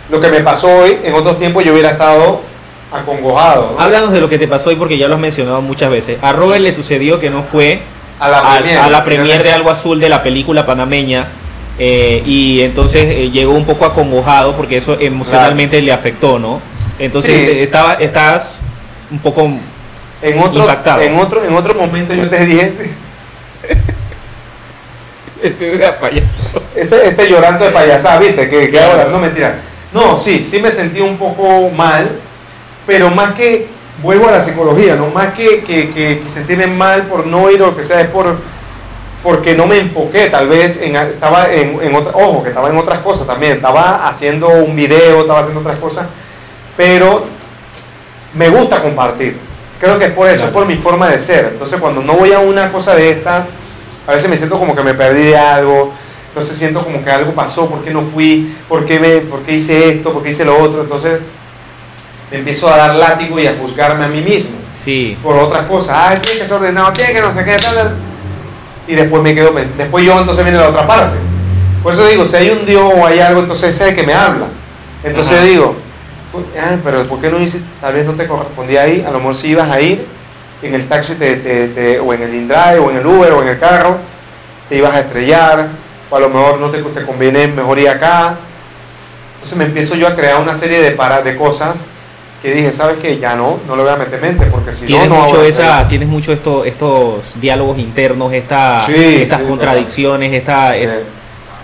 lo 0.10 0.22
que 0.22 0.30
me 0.30 0.42
pasó 0.42 0.68
hoy, 0.68 1.00
en 1.04 1.14
otros 1.14 1.40
tiempos 1.40 1.64
yo 1.64 1.74
hubiera 1.74 1.92
estado 1.92 2.42
acongojado. 2.92 3.72
¿no? 3.76 3.80
Háblanos 3.84 4.12
de 4.12 4.20
lo 4.22 4.30
que 4.30 4.38
te 4.38 4.48
pasó 4.48 4.70
hoy 4.70 4.76
porque 4.76 4.98
ya 4.98 5.08
lo 5.08 5.16
has 5.16 5.20
mencionado 5.22 5.62
muchas 5.62 5.90
veces. 5.90 6.18
A 6.22 6.34
Robert 6.34 6.62
le 6.62 6.74
sucedió 6.74 7.20
que 7.20 7.30
no 7.30 7.44
fue 7.44 7.82
a 8.20 8.30
la 8.30 8.40
a, 8.40 8.58
premier, 8.58 8.78
a 8.78 8.90
la 8.90 9.04
premier 9.04 9.44
de 9.44 9.52
Algo 9.52 9.72
Azul 9.72 10.00
de 10.00 10.10
la 10.10 10.22
película 10.22 10.66
panameña 10.66 11.28
eh, 11.80 12.22
y 12.26 12.62
entonces 12.62 13.06
eh, 13.06 13.32
llegó 13.32 13.54
un 13.54 13.66
poco 13.66 13.86
acongojado 13.86 14.56
porque 14.56 14.78
eso 14.78 14.98
emocionalmente 15.00 15.82
le 15.82 15.92
afectó, 15.92 16.38
¿no? 16.38 16.62
Entonces 17.00 17.34
Sí. 17.34 17.60
estaba, 17.60 17.94
estás 17.96 18.60
un 19.10 19.20
poco... 19.20 19.50
En 20.24 20.40
otro, 20.40 20.62
impactado. 20.62 21.02
en 21.02 21.18
otro, 21.20 21.44
en 21.44 21.54
otro 21.56 21.74
momento 21.76 22.14
yo 22.14 22.30
te 22.30 22.46
dije, 22.46 22.72
sí, 22.78 22.92
este, 26.76 27.08
este 27.10 27.30
llorando 27.30 27.66
de 27.66 27.72
payasada, 27.72 28.20
¿viste? 28.20 28.50
Que, 28.50 28.70
que 28.72 28.80
ahora, 28.80 29.06
no 29.06 29.20
mentira. 29.20 29.56
No, 29.92 30.18
sí, 30.18 30.44
sí 30.44 30.60
me 30.62 30.72
sentí 30.72 31.02
un 31.02 31.18
poco 31.18 31.70
mal, 31.70 32.10
pero 32.88 33.10
más 33.12 33.34
que, 33.34 33.68
vuelvo 34.02 34.28
a 34.28 34.32
la 34.32 34.42
psicología, 34.42 34.96
no 34.96 35.08
más 35.08 35.34
que, 35.34 35.62
que, 35.64 35.90
que- 35.90 36.20
que 36.22 36.30
sentirme 36.30 36.68
mal 36.68 37.04
por 37.04 37.28
no 37.28 37.50
ir 37.52 37.62
o 37.62 37.68
lo 37.68 37.76
que 37.78 37.84
sea, 37.84 38.02
es 38.02 38.08
por, 38.08 38.38
porque 39.22 39.54
no 39.56 39.68
me 39.68 39.78
enfoqué, 39.78 40.30
tal 40.30 40.48
vez, 40.48 40.80
en, 40.82 40.96
estaba 40.96 41.52
en, 41.54 41.80
en 41.82 41.94
otra, 41.96 42.14
ojo, 42.16 42.42
que 42.44 42.50
estaba 42.50 42.70
en 42.70 42.78
otras 42.78 43.00
cosas 43.00 43.28
también, 43.28 43.54
estaba 43.54 44.08
haciendo 44.08 44.48
un 44.50 44.76
video, 44.76 45.22
estaba 45.22 45.42
haciendo 45.42 45.60
otras 45.62 45.80
cosas, 45.80 46.08
pero 46.78 47.26
me 48.34 48.50
gusta 48.50 48.82
compartir. 48.82 49.38
Creo 49.84 50.00
que 50.00 50.06
es 50.06 50.12
por 50.14 50.28
eso, 50.28 50.36
Claro. 50.38 50.48
es 50.48 50.54
por 50.54 50.66
mi 50.66 50.76
forma 50.82 51.10
de 51.10 51.20
ser. 51.20 51.50
Entonces, 51.52 51.78
cuando 51.78 52.02
no 52.02 52.14
voy 52.14 52.32
a 52.32 52.40
una 52.40 52.72
cosa 52.72 52.96
de 52.96 53.12
estas, 53.12 53.48
a 54.08 54.12
veces 54.14 54.30
me 54.30 54.38
siento 54.38 54.58
como 54.58 54.74
que 54.74 54.82
me 54.82 54.94
perdí 54.94 55.24
de 55.24 55.38
algo. 55.38 55.92
Entonces 56.30 56.58
siento 56.58 56.86
como 56.86 57.04
que 57.04 57.12
algo 57.12 57.34
pasó, 57.34 57.68
¿por 57.70 57.84
qué 57.84 57.92
no 57.92 58.02
fui? 58.04 58.56
¿Por 58.70 58.86
qué, 58.86 58.98
me, 58.98 59.10
por 59.18 59.42
qué 59.42 59.56
hice 59.56 59.90
esto? 59.90 60.14
¿Por 60.14 60.24
qué 60.24 60.30
hice 60.30 60.46
lo 60.46 60.58
otro? 60.58 60.84
Entonces 60.84 61.20
me 62.32 62.38
empiezo 62.38 62.74
a 62.74 62.78
dar 62.78 62.96
látigo 62.96 63.38
y 63.40 63.46
a 63.46 63.56
juzgarme 63.60 64.06
a 64.06 64.08
mí 64.08 64.22
mismo 64.22 64.52
Sí, 64.74 65.18
por 65.22 65.36
otras 65.36 65.68
cosas. 65.68 65.96
Ah, 65.96 66.16
tiene 66.20 66.40
que 66.40 66.48
ser 66.48 66.56
ordenado, 66.58 66.92
tiene 66.94 67.12
que 67.14 67.22
no 67.22 67.32
sé 67.32 67.44
qué, 67.44 67.58
tal, 67.58 67.76
tal. 67.76 67.96
Y 68.88 68.96
después 68.96 69.22
me 69.22 69.36
quedo, 69.36 69.54
después 69.78 70.06
yo 70.06 70.18
entonces 70.20 70.44
viene 70.46 70.58
la 70.60 70.70
otra 70.70 70.88
parte. 70.88 71.18
Por 71.84 71.94
eso 71.94 72.08
digo, 72.08 72.24
si 72.26 72.38
hay 72.38 72.50
un 72.52 72.66
Dios 72.66 72.92
o 72.96 73.06
hay 73.06 73.20
algo, 73.20 73.42
entonces 73.42 73.76
sé 73.78 73.94
que 73.94 74.04
me 74.04 74.14
habla. 74.14 74.46
Entonces 75.04 75.38
Ajá. 75.38 75.44
digo, 75.46 75.76
"Uy, 75.78 75.83
ah, 76.60 76.76
pero 76.84 77.04
¿por 77.06 77.20
qué 77.22 77.30
no 77.30 77.40
hiciste? 77.40 77.68
Tal 77.82 77.94
vez 77.94 78.06
no 78.06 78.14
te 78.14 78.28
correspondía 78.28 78.84
ahí, 78.84 79.04
a 79.08 79.12
lo 79.12 79.20
mejor 79.20 79.36
si 79.36 79.50
ibas 79.50 79.70
a 79.70 79.80
ir 79.82 80.06
en 80.62 80.74
el 80.76 80.88
taxi 80.88 81.16
te- 81.16 81.36
te- 81.38 81.68
te- 81.70 82.00
o 82.00 82.14
en 82.14 82.24
el 82.24 82.34
InDrive 82.34 82.80
o 82.80 82.90
en 82.92 82.98
el 82.98 83.06
Uber 83.06 83.32
o 83.34 83.42
en 83.42 83.50
el 83.50 83.60
carro, 83.60 83.98
te 84.70 84.78
ibas 84.78 84.94
a 84.96 85.02
estrellar, 85.02 85.68
o 86.10 86.16
a 86.16 86.20
lo 86.20 86.30
mejor 86.30 86.60
no 86.60 86.70
te, 86.70 86.82
te 86.82 87.06
conviene 87.06 87.48
mejor 87.48 87.80
ir 87.80 87.90
acá. 87.90 88.36
Entonces 89.36 89.58
me 89.58 89.66
empiezo 89.66 89.96
yo 89.96 90.08
a 90.08 90.16
crear 90.16 90.40
una 90.42 90.56
serie 90.56 90.82
de, 90.82 90.92
para, 90.92 91.22
de 91.22 91.36
cosas 91.36 91.86
que 92.42 92.54
dije, 92.54 92.72
¿sabes 92.74 92.98
qué? 93.02 93.18
Ya 93.20 93.36
no, 93.36 93.60
no 93.68 93.76
le 93.76 93.84
voy 93.84 93.92
a 93.92 93.96
meter 93.96 94.22
mente, 94.22 94.46
porque 94.48 94.74
si 94.74 94.82
no, 94.82 94.88
tienes 94.88 95.10
no 95.10 95.16
mucho 95.16 95.44
esa, 95.44 95.88
tienes 95.88 96.08
mucho 96.10 96.32
esto, 96.34 96.66
estos 96.66 97.40
diálogos 97.40 97.78
internos, 97.78 98.32
esta, 98.34 98.82
Sí, 98.86 99.22
estas 99.22 99.40
sí, 99.42 99.46
contradicciones, 99.48 100.34
esta, 100.34 100.74
Sí. 100.76 100.84
es- 100.84 101.04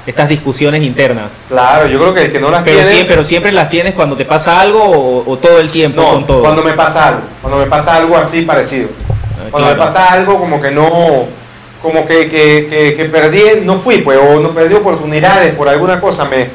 estas 0.09 0.27
discusiones 0.27 0.81
internas. 0.83 1.29
Claro, 1.47 1.87
yo 1.87 1.99
creo 1.99 2.13
que 2.15 2.21
el 2.23 2.31
que 2.31 2.39
no 2.39 2.49
las 2.49 2.63
Pero, 2.63 2.79
tiene... 2.81 2.95
sí, 2.95 3.05
pero 3.07 3.23
siempre 3.23 3.51
las 3.51 3.69
tienes 3.69 3.93
cuando 3.93 4.17
te 4.17 4.25
pasa 4.25 4.59
algo 4.59 4.81
o, 4.83 5.29
o 5.31 5.37
todo 5.37 5.59
el 5.59 5.69
tiempo 5.71 6.01
no, 6.01 6.09
con 6.13 6.25
todo. 6.25 6.41
cuando 6.41 6.63
me 6.63 6.73
pasa 6.73 7.09
algo, 7.09 7.21
cuando 7.41 7.59
me 7.59 7.65
pasa 7.67 7.95
algo 7.95 8.17
así 8.17 8.41
parecido. 8.41 8.89
Ah, 9.07 9.47
Cuando 9.51 9.69
claro. 9.69 9.75
me 9.81 9.85
pasa 9.85 10.05
algo 10.13 10.39
como 10.39 10.59
que 10.59 10.71
no, 10.71 11.25
como 11.81 12.07
que, 12.07 12.27
que, 12.27 12.67
que, 12.69 12.95
que 12.97 13.05
perdí, 13.05 13.61
no 13.63 13.75
fui, 13.77 13.99
pues, 13.99 14.17
o 14.19 14.39
no 14.39 14.49
perdí 14.49 14.73
oportunidades 14.75 15.53
por 15.55 15.69
alguna 15.69 16.01
cosa, 16.01 16.25
me, 16.25 16.47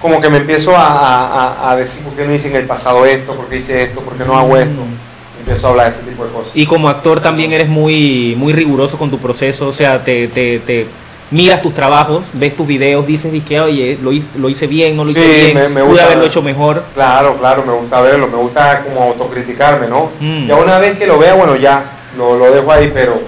como 0.00 0.20
que 0.20 0.30
me 0.30 0.38
empiezo 0.38 0.76
a, 0.76 0.86
a- 0.86 1.26
a- 1.66 1.70
a 1.72 1.76
decir 1.76 2.04
por 2.04 2.14
qué 2.14 2.24
no 2.24 2.32
hice 2.32 2.48
en 2.48 2.56
el 2.56 2.64
pasado 2.64 3.04
esto, 3.04 3.34
por 3.34 3.46
qué 3.48 3.56
hice 3.56 3.82
esto, 3.82 4.00
por 4.00 4.14
qué 4.16 4.24
no 4.24 4.38
hago 4.38 4.56
esto. 4.56 4.80
Mm. 4.82 5.40
Empiezo 5.40 5.66
a 5.66 5.70
hablar 5.70 5.90
de 5.90 5.98
ese 5.98 6.08
tipo 6.08 6.24
de 6.24 6.30
cosas. 6.30 6.52
Y 6.54 6.64
como 6.66 6.88
actor 6.88 7.20
también 7.20 7.50
eres 7.52 7.66
muy, 7.68 8.34
muy 8.38 8.52
riguroso 8.52 8.96
con 8.98 9.10
tu 9.10 9.18
proceso, 9.18 9.66
o 9.68 9.72
sea, 9.72 10.04
te, 10.04 10.28
te, 10.28 10.60
te 10.60 10.86
miras 11.30 11.62
tus 11.62 11.72
trabajos, 11.74 12.28
ves 12.32 12.56
tus 12.56 12.66
videos, 12.66 13.06
dices 13.06 13.32
y 13.32 13.40
que, 13.40 13.60
oye, 13.60 13.98
lo, 14.02 14.12
hi- 14.12 14.24
lo 14.36 14.48
hice 14.48 14.66
bien, 14.66 14.96
no 14.96 15.04
lo 15.04 15.10
hice 15.10 15.20
Sí, 15.22 15.52
bien, 15.52 15.54
me- 15.54 15.68
me 15.68 15.82
pude 15.84 16.00
haberlo 16.02 16.24
hecho 16.24 16.42
mejor. 16.42 16.82
Claro, 16.94 17.36
claro, 17.38 17.64
me 17.64 17.72
gusta 17.72 18.00
verlo, 18.00 18.26
me 18.28 18.36
gusta 18.36 18.82
como 18.82 19.02
autocriticarme, 19.02 19.86
¿no? 19.88 20.10
Mm. 20.20 20.46
Ya 20.46 20.56
una 20.56 20.78
vez 20.78 20.98
que 20.98 21.06
lo 21.06 21.18
vea, 21.18 21.34
bueno, 21.34 21.54
ya 21.56 21.84
lo, 22.16 22.36
lo 22.36 22.50
dejo 22.50 22.70
ahí, 22.72 22.90
pero 22.92 23.20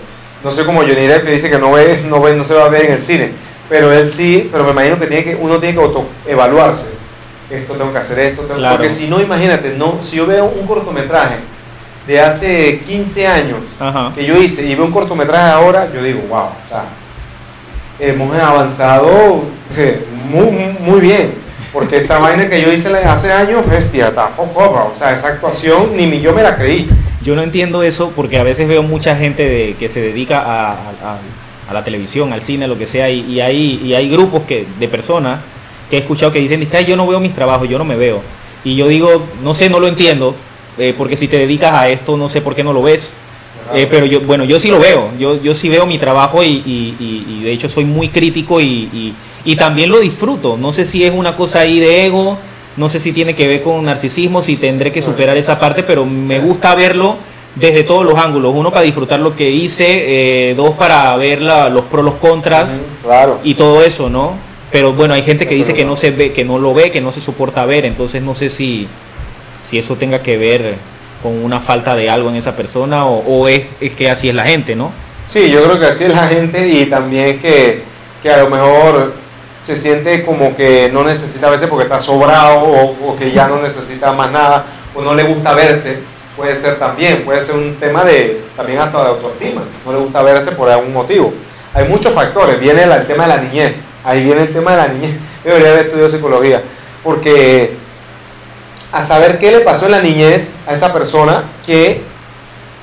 No 0.44 0.50
sé 0.50 0.64
como 0.64 0.80
Johnny 0.80 1.06
Depp 1.06 1.24
que 1.24 1.30
dice 1.36 1.48
que 1.48 1.58
no 1.58 1.70
ve, 1.70 2.02
no 2.08 2.20
ve, 2.20 2.34
no 2.34 2.42
se 2.42 2.54
va 2.54 2.64
a 2.64 2.68
ver 2.68 2.86
en 2.86 2.92
el 2.94 3.02
cine. 3.02 3.30
Pero 3.68 3.92
él 3.92 4.10
sí, 4.10 4.48
pero 4.50 4.64
me 4.64 4.72
imagino 4.72 4.98
que 4.98 5.06
tiene 5.06 5.22
que, 5.22 5.36
uno 5.36 5.58
tiene 5.60 5.76
que 5.78 5.80
autoevaluarse. 5.84 6.88
Esto 7.48 7.74
tengo 7.74 7.92
que 7.92 7.98
hacer 7.98 8.18
esto, 8.18 8.42
tengo- 8.42 8.56
Claro. 8.58 8.76
porque 8.78 8.92
si 8.92 9.06
no, 9.08 9.20
imagínate, 9.20 9.74
no, 9.78 10.00
si 10.02 10.16
yo 10.16 10.26
veo 10.26 10.46
un 10.46 10.66
cortometraje 10.66 11.36
de 12.08 12.20
hace 12.20 12.80
15 12.80 13.24
años 13.28 13.58
Ajá. 13.78 14.10
que 14.16 14.24
yo 14.24 14.36
hice 14.36 14.64
y 14.66 14.74
veo 14.74 14.84
un 14.86 14.90
cortometraje 14.90 15.52
ahora, 15.52 15.88
yo 15.94 16.02
digo, 16.02 16.20
wow, 16.28 16.38
o 16.46 16.68
sea, 16.68 16.86
hemos 18.02 18.36
avanzado 18.36 19.42
eh, 19.76 20.04
muy, 20.30 20.50
muy 20.80 21.00
bien. 21.00 21.34
Porque 21.72 21.98
esa 21.98 22.18
vaina 22.18 22.48
que 22.50 22.60
yo 22.60 22.70
hice 22.70 22.94
hace 22.94 23.32
años, 23.32 23.66
bestia, 23.68 24.12
focoba. 24.36 24.84
O 24.92 24.94
sea, 24.94 25.16
esa 25.16 25.28
actuación 25.28 25.96
ni 25.96 26.20
yo 26.20 26.32
me 26.34 26.42
la 26.42 26.56
creí. 26.56 26.88
Yo 27.22 27.34
no 27.34 27.42
entiendo 27.42 27.82
eso 27.82 28.12
porque 28.14 28.38
a 28.38 28.42
veces 28.42 28.68
veo 28.68 28.82
mucha 28.82 29.16
gente 29.16 29.48
de, 29.48 29.74
que 29.78 29.88
se 29.88 30.00
dedica 30.00 30.40
a, 30.40 30.72
a- 30.72 31.18
la 31.72 31.82
televisión, 31.84 32.34
al 32.34 32.42
cine, 32.42 32.68
lo 32.68 32.76
que 32.76 32.84
sea, 32.84 33.08
y, 33.08 33.20
y 33.20 33.40
hay, 33.40 33.80
y 33.82 33.94
hay 33.94 34.10
grupos 34.10 34.42
que, 34.42 34.66
de 34.78 34.88
personas 34.88 35.42
que 35.88 35.96
he 35.96 36.00
escuchado 36.00 36.30
que 36.30 36.38
dicen, 36.40 36.60
"Mira, 36.60 36.82
yo 36.82 36.96
no 36.96 37.06
veo 37.06 37.18
mis 37.20 37.32
trabajos, 37.34 37.66
yo 37.66 37.78
no 37.78 37.84
me 37.86 37.96
veo. 37.96 38.20
Y 38.62 38.76
yo 38.76 38.88
digo, 38.88 39.22
no 39.42 39.54
sé, 39.54 39.70
no 39.70 39.80
lo 39.80 39.88
entiendo, 39.88 40.34
eh, 40.76 40.94
porque 40.98 41.16
si 41.16 41.28
te 41.28 41.38
dedicas 41.38 41.72
a 41.72 41.88
esto, 41.88 42.18
no 42.18 42.28
sé 42.28 42.42
por 42.42 42.54
qué 42.54 42.62
no 42.62 42.74
lo 42.74 42.82
ves. 42.82 43.14
Eh, 43.74 43.86
pero 43.90 44.06
yo, 44.06 44.20
bueno, 44.20 44.44
yo 44.44 44.58
sí 44.60 44.68
lo 44.68 44.78
veo, 44.78 45.10
yo, 45.18 45.40
yo 45.42 45.54
sí 45.54 45.68
veo 45.68 45.86
mi 45.86 45.98
trabajo 45.98 46.42
y, 46.42 46.46
y- 46.46 46.96
y- 47.00 47.26
y 47.38 47.42
de 47.44 47.52
hecho 47.52 47.68
soy 47.68 47.84
muy 47.84 48.08
crítico 48.08 48.60
y, 48.60 49.14
también 49.58 49.90
lo 49.90 49.98
disfruto. 50.00 50.56
No 50.56 50.72
sé 50.72 50.84
si 50.84 51.04
es 51.04 51.12
una 51.12 51.36
cosa 51.36 51.60
ahí 51.60 51.80
de 51.80 52.06
ego, 52.06 52.38
no 52.76 52.88
sé 52.88 53.00
si 53.00 53.12
tiene 53.12 53.34
que 53.34 53.48
ver 53.48 53.62
con 53.62 53.84
narcisismo, 53.84 54.42
si 54.42 54.56
tendré 54.56 54.92
que 54.92 55.02
superar 55.02 55.36
esa 55.36 55.58
parte, 55.58 55.82
pero 55.82 56.04
me 56.04 56.38
gusta 56.38 56.74
verlo 56.74 57.16
desde 57.54 57.82
todos 57.82 58.04
los 58.04 58.14
ángulos. 58.18 58.52
Uno 58.54 58.70
para 58.70 58.82
disfrutar 58.82 59.20
lo 59.20 59.36
que 59.36 59.50
hice, 59.50 60.50
eh, 60.50 60.54
dos 60.54 60.70
para 60.76 61.14
ver 61.16 61.42
la- 61.42 61.68
los 61.68 61.84
pros, 61.84 62.04
los 62.04 62.14
contras 62.14 62.80
Claro. 63.02 63.40
y 63.44 63.54
todo 63.54 63.82
eso, 63.82 64.08
¿no? 64.08 64.34
Pero 64.70 64.92
bueno, 64.94 65.12
hay 65.12 65.22
gente 65.22 65.46
que 65.46 65.54
dice 65.54 65.74
que 65.74 65.84
no 65.84 65.96
se 65.96 66.10
ve, 66.12 66.32
que 66.32 66.44
no 66.44 66.58
lo 66.58 66.72
ve, 66.72 66.90
que 66.90 67.00
no 67.02 67.12
se 67.12 67.20
soporta 67.20 67.66
ver, 67.66 67.84
entonces 67.84 68.22
no 68.22 68.32
sé 68.34 68.48
si, 68.48 68.86
si 69.62 69.78
eso 69.78 69.96
tenga 69.96 70.22
que 70.22 70.38
ver 70.38 70.76
con 71.22 71.44
una 71.44 71.60
falta 71.60 71.94
de 71.94 72.10
algo 72.10 72.28
en 72.30 72.36
esa 72.36 72.56
persona 72.56 73.06
o, 73.06 73.48
es, 73.48 73.62
es 73.80 73.92
que 73.92 74.10
así 74.10 74.28
es 74.28 74.34
la 74.34 74.44
gente, 74.44 74.74
¿no? 74.74 74.92
Sí, 75.28 75.50
yo 75.50 75.62
creo 75.64 75.78
que 75.78 75.86
así 75.86 76.04
es 76.04 76.10
la 76.14 76.28
gente 76.28 76.66
y 76.66 76.86
también 76.86 77.40
que, 77.40 77.82
que 78.22 78.30
a 78.30 78.38
lo 78.38 78.50
mejor 78.50 79.14
se 79.60 79.80
siente 79.80 80.24
como 80.24 80.56
que 80.56 80.90
no 80.92 81.04
necesita 81.04 81.46
a 81.46 81.50
veces 81.50 81.68
porque 81.68 81.84
está 81.84 82.00
sobrado 82.00 82.60
o, 82.60 83.12
o 83.12 83.16
que 83.16 83.30
ya 83.30 83.46
no 83.46 83.62
necesita 83.62 84.12
más 84.12 84.30
nada 84.32 84.66
o 84.94 85.00
no 85.00 85.14
le 85.14 85.22
gusta 85.22 85.54
verse. 85.54 85.98
Puede 86.36 86.56
ser 86.56 86.78
también, 86.78 87.22
puede 87.24 87.44
ser 87.44 87.56
un 87.56 87.76
tema 87.76 88.04
de 88.04 88.42
también 88.56 88.80
hasta 88.80 89.02
de 89.02 89.08
autoestima. 89.10 89.62
No 89.84 89.92
le 89.92 89.98
gusta 89.98 90.22
verse 90.22 90.52
por 90.52 90.68
algún 90.68 90.92
motivo. 90.92 91.32
Hay 91.74 91.86
muchos 91.88 92.12
factores. 92.12 92.58
Viene 92.58 92.82
el, 92.84 92.92
el 92.92 93.06
tema 93.06 93.24
de 93.24 93.28
la 93.28 93.42
niñez. 93.42 93.74
Ahí 94.04 94.24
viene 94.24 94.42
el 94.42 94.52
tema 94.52 94.72
de 94.72 94.76
la 94.76 94.88
niñez. 94.88 95.12
Yo 95.44 95.50
debería 95.52 95.72
haber 95.72 95.86
estudiado 95.86 96.10
psicología. 96.10 96.62
Porque 97.04 97.76
a 98.92 99.02
saber 99.02 99.38
qué 99.38 99.50
le 99.50 99.60
pasó 99.60 99.86
en 99.86 99.92
la 99.92 100.00
niñez 100.02 100.54
a 100.66 100.74
esa 100.74 100.92
persona 100.92 101.44
que 101.64 102.02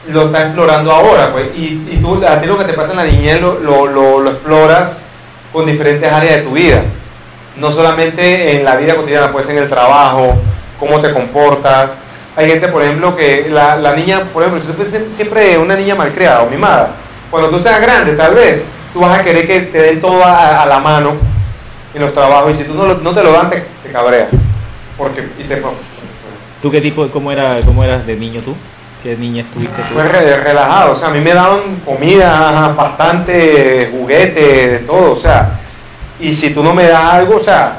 lo 0.07 0.25
está 0.25 0.45
explorando 0.45 0.91
ahora, 0.91 1.31
pues, 1.31 1.47
y, 1.55 1.99
tú, 2.01 2.23
a 2.27 2.39
ti 2.41 2.47
lo 2.47 2.57
que 2.57 2.63
te 2.65 2.73
pasa 2.73 2.91
en 2.91 2.97
la 2.97 3.03
niñez 3.05 3.39
lo, 3.41 3.59
lo, 3.59 3.85
lo- 3.87 4.19
lo 4.21 4.31
exploras 4.31 4.97
con 5.53 5.65
diferentes 5.67 6.11
áreas 6.11 6.37
de 6.37 6.41
tu 6.43 6.51
vida, 6.51 6.81
no 7.57 7.71
solamente 7.71 8.55
en 8.57 8.65
la 8.65 8.75
vida 8.75 8.95
cotidiana, 8.95 9.31
pues 9.31 9.49
en 9.49 9.57
el 9.59 9.69
trabajo, 9.69 10.35
cómo 10.79 10.99
te 11.01 11.13
comportas. 11.13 11.91
Hay 12.35 12.47
gente, 12.49 12.69
por 12.69 12.81
ejemplo, 12.81 13.15
que 13.15 13.47
la, 13.51 13.75
la 13.75 13.93
niña, 13.95 14.23
por 14.33 14.43
ejemplo, 14.43 14.63
siempre, 15.09 15.57
una 15.57 15.75
niña 15.75 15.93
malcriada 15.95 16.41
o 16.43 16.49
mimada, 16.49 16.91
cuando 17.29 17.49
tú 17.49 17.59
seas 17.59 17.81
grande, 17.81 18.13
tal 18.13 18.33
vez, 18.33 18.65
tú 18.93 19.01
vas 19.01 19.19
a 19.19 19.23
querer 19.23 19.45
que 19.45 19.59
te 19.61 19.77
den 19.79 20.01
todo 20.01 20.23
a, 20.23 20.61
a 20.63 20.65
la 20.65 20.79
mano 20.79 21.13
en 21.93 22.01
los 22.01 22.13
trabajos, 22.13 22.53
y 22.53 22.55
si 22.55 22.63
tú 22.63 22.73
no, 22.75 22.95
no 22.95 23.13
te 23.13 23.21
lo 23.23 23.31
dan, 23.33 23.49
te, 23.49 23.63
te 23.83 23.91
cabreas. 23.91 24.29
Porque, 24.97 25.27
y 25.37 25.43
te, 25.43 25.61
¿Tú 26.61 26.69
qué 26.71 26.81
tipo, 26.81 27.07
cómo, 27.09 27.31
era, 27.31 27.57
cómo 27.65 27.83
eras 27.83 28.05
de 28.05 28.15
niño 28.15 28.41
tú? 28.41 28.53
¿Qué 29.01 29.15
niña 29.15 29.43
estuviste 29.43 29.81
tú? 29.83 29.93
Fue 29.93 30.03
re- 30.03 30.37
relajado, 30.37 30.91
o 30.91 30.95
sea, 30.95 31.07
a 31.07 31.11
mí 31.11 31.19
me 31.21 31.33
daban 31.33 31.59
comida, 31.85 32.73
bastante 32.75 33.89
juguete, 33.91 34.67
de 34.67 34.79
todo, 34.79 35.13
o 35.13 35.17
sea, 35.17 35.51
y 36.19 36.33
si 36.33 36.49
tú 36.49 36.61
no 36.61 36.73
me 36.73 36.83
das 36.85 37.13
algo, 37.13 37.37
o 37.37 37.43
sea, 37.43 37.77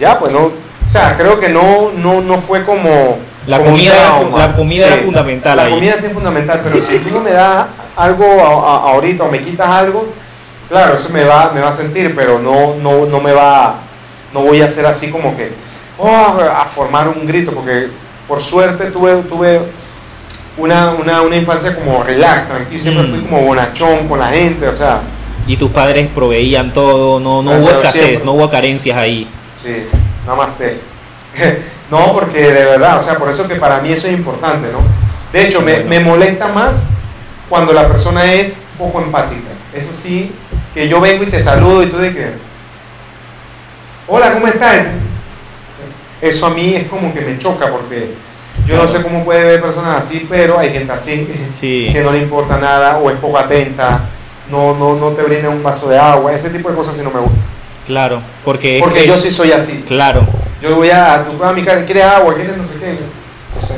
ya, 0.00 0.18
pues 0.18 0.32
no, 0.32 0.40
o 0.46 0.90
sea, 0.90 1.16
creo 1.16 1.38
que 1.38 1.48
no, 1.48 1.92
no, 1.96 2.20
no 2.20 2.38
fue 2.38 2.64
como... 2.64 3.18
La 3.46 3.58
como 3.58 3.70
comida 3.70 3.92
trauma. 3.94 4.38
la 4.38 4.56
comida 4.56 4.86
era 4.88 4.96
fundamental 5.04 5.56
La 5.56 5.62
ahí. 5.66 5.72
comida 5.74 5.94
sí 6.00 6.06
es 6.06 6.12
fundamental, 6.12 6.60
pero 6.64 6.82
si 6.82 6.98
tú 6.98 7.10
no 7.14 7.20
me 7.20 7.30
das 7.30 7.66
algo 7.94 8.24
a- 8.24 8.72
a- 8.88 8.92
ahorita 8.92 9.22
o 9.22 9.30
me 9.30 9.40
quitas 9.40 9.68
algo, 9.68 10.08
claro, 10.68 10.94
eso 10.96 11.10
me 11.10 11.22
va, 11.22 11.52
me 11.54 11.60
va 11.60 11.68
a 11.68 11.72
sentir, 11.72 12.12
pero 12.16 12.40
no, 12.40 12.74
no, 12.82 13.06
no 13.06 13.20
me 13.20 13.30
va, 13.32 13.76
no 14.34 14.40
voy 14.40 14.60
a 14.62 14.64
hacer 14.64 14.84
así 14.84 15.10
como 15.12 15.36
que, 15.36 15.52
oh, 15.96 16.08
a 16.10 16.64
formar 16.64 17.06
un 17.06 17.24
grito, 17.24 17.52
porque 17.52 17.86
por 18.28 18.40
suerte 18.42 18.90
tuve, 18.90 19.14
tuve 19.22 19.60
una, 20.56 20.90
una, 20.90 21.22
una 21.22 21.36
infancia 21.36 21.74
como 21.74 22.02
relax, 22.02 22.48
tranquilo, 22.48 22.82
siempre 22.82 23.04
Mm. 23.06 23.10
fui 23.10 23.20
como 23.28 23.42
bonachón 23.42 24.08
con 24.08 24.18
la 24.18 24.28
gente, 24.28 24.66
o 24.68 24.76
sea, 24.76 25.00
Y 25.46 25.56
tus 25.56 25.70
padres 25.70 26.08
proveían 26.14 26.72
todo, 26.72 27.20
no, 27.20 27.42
no 27.42 27.52
hubo 27.52 27.70
escasez, 27.70 28.02
siempre. 28.02 28.24
no 28.24 28.32
hubo 28.32 28.50
carencias 28.50 28.96
ahí. 28.98 29.28
sí, 29.62 29.86
nada 30.24 30.36
más 30.36 30.56
te. 30.58 30.80
no, 31.90 32.12
porque 32.14 32.40
de 32.40 32.64
verdad, 32.64 32.98
o 33.00 33.04
sea, 33.04 33.16
por 33.16 33.28
eso 33.30 33.46
que 33.46 33.56
para 33.56 33.80
mí 33.80 33.92
eso 33.92 34.08
es 34.08 34.14
importante, 34.14 34.68
¿no? 34.72 34.80
De 35.32 35.46
hecho, 35.46 35.60
me, 35.60 35.80
me 35.84 36.00
molesta 36.00 36.48
más 36.48 36.84
cuando 37.48 37.72
la 37.72 37.86
persona 37.86 38.32
es 38.32 38.56
poco 38.78 39.00
empática. 39.00 39.50
Eso 39.74 39.92
sí, 39.94 40.32
que 40.74 40.88
yo 40.88 41.00
vengo 41.00 41.22
y 41.24 41.26
te 41.26 41.40
saludo 41.40 41.82
y 41.82 41.86
tú 41.86 41.98
de 41.98 42.12
que, 42.14 42.26
hola, 44.08 44.32
¿cómo 44.32 44.46
estás? 44.48 44.86
Eso 46.20 46.46
a 46.46 46.50
mí 46.50 46.74
es 46.74 46.88
como 46.88 47.12
que 47.12 47.20
me 47.20 47.38
choca 47.38 47.70
porque 47.70 48.14
yo 48.66 48.76
no 48.76 48.86
sé 48.88 49.02
cómo 49.02 49.24
puede 49.24 49.44
ver 49.44 49.60
personas 49.60 50.04
así, 50.04 50.26
pero 50.28 50.58
hay 50.58 50.70
gente 50.72 50.92
así 50.92 51.28
Sí. 51.58 51.90
que 51.92 52.00
no 52.00 52.10
le 52.12 52.18
importa 52.18 52.56
nada 52.58 52.96
o 52.98 53.10
es 53.10 53.16
poco 53.18 53.38
atenta, 53.38 54.00
no, 54.50 54.74
no, 54.74 54.96
no 54.96 55.10
te 55.10 55.22
brinda 55.22 55.50
un 55.50 55.62
vaso 55.62 55.88
de 55.88 55.98
agua, 55.98 56.32
ese 56.32 56.50
tipo 56.50 56.70
de 56.70 56.76
cosas 56.76 56.96
sí 56.96 57.02
no 57.02 57.10
me 57.10 57.20
gusta. 57.20 57.36
Claro, 57.86 58.20
porque... 58.44 58.78
Porque 58.80 59.02
que- 59.02 59.08
yo 59.08 59.18
sí 59.18 59.30
soy 59.30 59.52
así. 59.52 59.84
Claro, 59.86 60.26
Yo 60.62 60.74
voy 60.74 60.88
a, 60.90 61.24
tú 61.24 61.36
vas 61.36 61.50
a 61.50 61.52
mi 61.52 61.62
casa, 61.62 61.84
¿quieres 61.84 62.02
agua? 62.04 62.34
¿Quieres 62.34 62.56
no 62.56 62.66
sé 62.66 62.78
qué? 62.78 62.92
No 63.60 63.66
sé. 63.66 63.74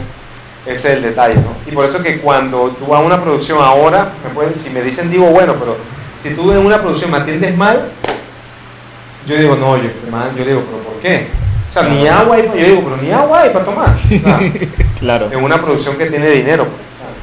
Ese 0.64 0.88
es 0.90 0.94
el 0.96 1.02
detalle, 1.02 1.34
¿no? 1.34 1.56
Y 1.66 1.74
por 1.74 1.84
eso 1.86 2.00
que 2.02 2.20
cuando 2.20 2.70
tú 2.78 2.86
vas 2.86 3.00
a 3.00 3.04
una 3.04 3.20
producción 3.20 3.58
ahora, 3.60 4.12
me 4.22 4.30
pueden, 4.30 4.54
si 4.54 4.70
me 4.70 4.80
dicen, 4.82 5.10
digo, 5.10 5.26
bueno, 5.26 5.54
pero 5.58 5.76
si 6.18 6.30
tú 6.34 6.52
en 6.52 6.58
una 6.58 6.80
producción 6.80 7.10
me 7.10 7.16
atiendes 7.18 7.56
mal, 7.56 7.88
yo 9.26 9.36
digo, 9.36 9.56
no, 9.56 9.76
yo, 9.76 9.90
yo 10.36 10.44
digo, 10.44 10.62
pero 10.70 10.82
¿por 10.84 11.00
qué? 11.02 11.26
O 11.68 11.72
sea, 11.72 11.82
ni 11.82 12.06
agua 12.06 12.36
hay, 12.36 12.42
yo 12.58 12.66
digo, 12.66 12.82
pero 12.84 12.96
ni 13.02 13.10
agua 13.10 13.42
hay 13.42 13.50
para 13.50 13.64
tomar. 13.64 13.94
O 13.94 14.08
sea, 14.08 14.40
claro. 15.00 15.28
en 15.30 15.42
una 15.42 15.60
producción 15.60 15.96
que 15.98 16.06
tiene 16.06 16.28
dinero. 16.30 16.66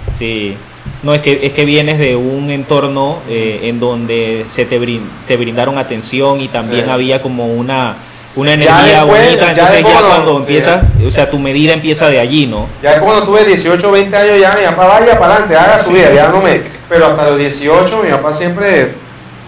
pues, 0.05 0.17
Sí. 0.17 0.55
No, 1.03 1.13
es 1.13 1.21
que, 1.21 1.39
es 1.45 1.53
que 1.53 1.65
vienes 1.65 1.97
de 1.99 2.15
un 2.15 2.49
entorno 2.51 3.19
eh, 3.29 3.61
en 3.63 3.79
donde 3.79 4.45
se 4.49 4.65
te, 4.65 4.79
brin- 4.79 5.05
te 5.27 5.35
brindaron 5.37 5.77
atención 5.77 6.41
y 6.41 6.47
también 6.47 6.85
Sí. 6.85 6.91
había 6.91 7.21
como 7.21 7.47
una, 7.47 7.95
una 8.35 8.49
Ya 8.51 8.53
energía 8.55 9.03
después- 9.05 9.23
bonita. 9.25 9.41
ya 9.41 9.49
Entonces 9.51 9.73
después 9.73 9.93
ya 9.93 9.99
cuando- 10.01 10.15
cuando 10.15 10.31
sí. 10.31 10.37
empieza, 10.37 10.81
o 11.07 11.11
sea, 11.11 11.29
tu 11.29 11.39
medida 11.39 11.73
empieza 11.73 12.09
de 12.09 12.19
allí, 12.19 12.45
¿no? 12.47 12.67
Ya 12.81 12.99
cuando 12.99 13.23
tuve 13.25 13.45
18 13.45 13.87
o 13.89 13.91
20 13.91 14.15
años, 14.15 14.39
ya 14.39 14.51
mi 14.59 14.65
papá 14.75 14.99
vaya 14.99 15.19
para 15.19 15.33
adelante, 15.35 15.55
haga 15.57 15.83
su 15.83 15.89
vida, 15.91 16.13
ya 16.13 16.29
no 16.29 16.41
me. 16.41 16.61
Pero 16.87 17.07
hasta 17.07 17.29
los 17.29 17.37
18, 17.39 18.01
mi 18.03 18.09
papá 18.11 18.33
siempre 18.33 18.91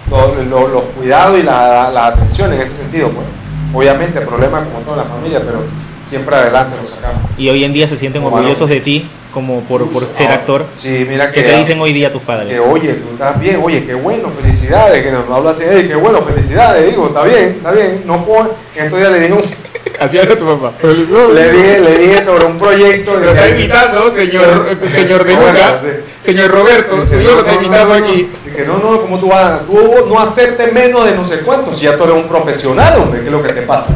lo- 0.10 0.44
lo- 0.44 0.68
los 0.68 0.84
cuidados 0.96 1.40
y 1.40 1.44
la, 1.44 1.92
la 1.92 2.08
atención 2.08 2.52
en 2.54 2.62
ese 2.62 2.78
sentido, 2.78 3.10
pues. 3.10 3.26
Obviamente, 3.74 4.22
problemas 4.22 4.64
como 4.68 4.80
toda 4.80 4.98
la 4.98 5.04
familia, 5.04 5.42
pero 5.46 5.60
siempre 6.06 6.36
adelante 6.36 6.76
lo 6.82 6.88
sacamos. 6.88 7.22
Y 7.38 7.50
hoy 7.50 7.64
en 7.64 7.74
día 7.74 7.88
se 7.88 7.98
sienten 7.98 8.22
Como 8.24 8.36
orgullosos 8.36 8.70
de 8.70 8.80
ti 8.82 9.08
como 9.34 9.60
por, 9.62 9.88
por 9.92 10.06
Sus- 10.06 10.16
ser 10.16 10.32
ah, 10.32 10.36
actor. 10.36 10.66
Sí, 10.78 11.06
mira 11.08 11.32
que. 11.32 11.44
¿Qué 11.44 11.50
te 11.50 11.58
dicen 11.58 11.80
hoy 11.80 11.94
día 11.94 12.12
tus 12.12 12.22
padres? 12.24 12.48
Que 12.50 12.60
oye, 12.60 12.94
tú 12.94 13.10
estás 13.12 13.40
bien, 13.40 13.60
oye, 13.62 13.86
qué 13.86 13.94
bueno, 13.94 14.30
felicidades, 14.42 15.04
que 15.04 15.12
nos 15.12 15.30
habla 15.30 15.52
así, 15.52 15.64
"Ey, 15.70 15.88
qué 15.88 15.96
bueno, 15.96 16.22
felicidades, 16.24 16.90
digo, 16.90 17.08
está 17.08 17.24
bien, 17.24 17.56
está 17.58 17.72
bien, 17.72 18.02
no 18.06 18.26
puedo, 18.26 18.56
en 18.76 18.86
estos 18.86 19.00
días 19.00 19.12
le 19.12 19.20
dije, 19.20 19.34
un- 19.34 19.44
Así 20.00 20.18
habla 20.20 20.36
tu 20.38 20.46
papá. 20.46 20.74
le 20.84 21.52
dije, 21.52 21.80
le 21.80 21.98
dije 21.98 22.24
sobre 22.24 22.46
un 22.46 22.58
proyecto 22.58 23.20
de 23.20 23.26
Lo 23.26 23.32
está 23.34 23.50
invitando, 23.50 24.12
señor, 24.12 24.78
señor 24.94 25.24
de 25.26 25.34
Luca. 25.34 25.82
Señor 26.28 26.52
Roberto, 26.52 26.96
Dice, 26.98 27.24
lo 27.24 27.40
está 27.40 27.42
no, 27.42 27.48
no, 27.48 27.54
invitando 27.54 27.94
no, 27.94 28.00
no. 28.00 28.06
aquí. 28.06 28.30
Dije, 28.46 28.66
no, 28.68 28.78
no, 28.80 29.02
¿cómo 29.02 29.18
tú 29.20 29.28
vas? 29.30 29.62
Tú 29.66 30.06
no 30.10 30.20
aceptes 30.20 30.74
menos 30.74 31.06
de 31.06 31.16
no 31.16 31.24
sé 31.24 31.40
cuánto, 31.40 31.74
si 31.74 31.86
ya 31.86 31.98
tú 31.98 32.04
eres 32.04 32.16
un 32.18 32.28
profesional, 32.28 33.00
hombre, 33.00 33.22
¿qué 33.22 33.28
es 33.28 33.32
lo 33.32 33.42
que 33.42 33.54
te 33.54 33.62
pasa? 33.62 33.96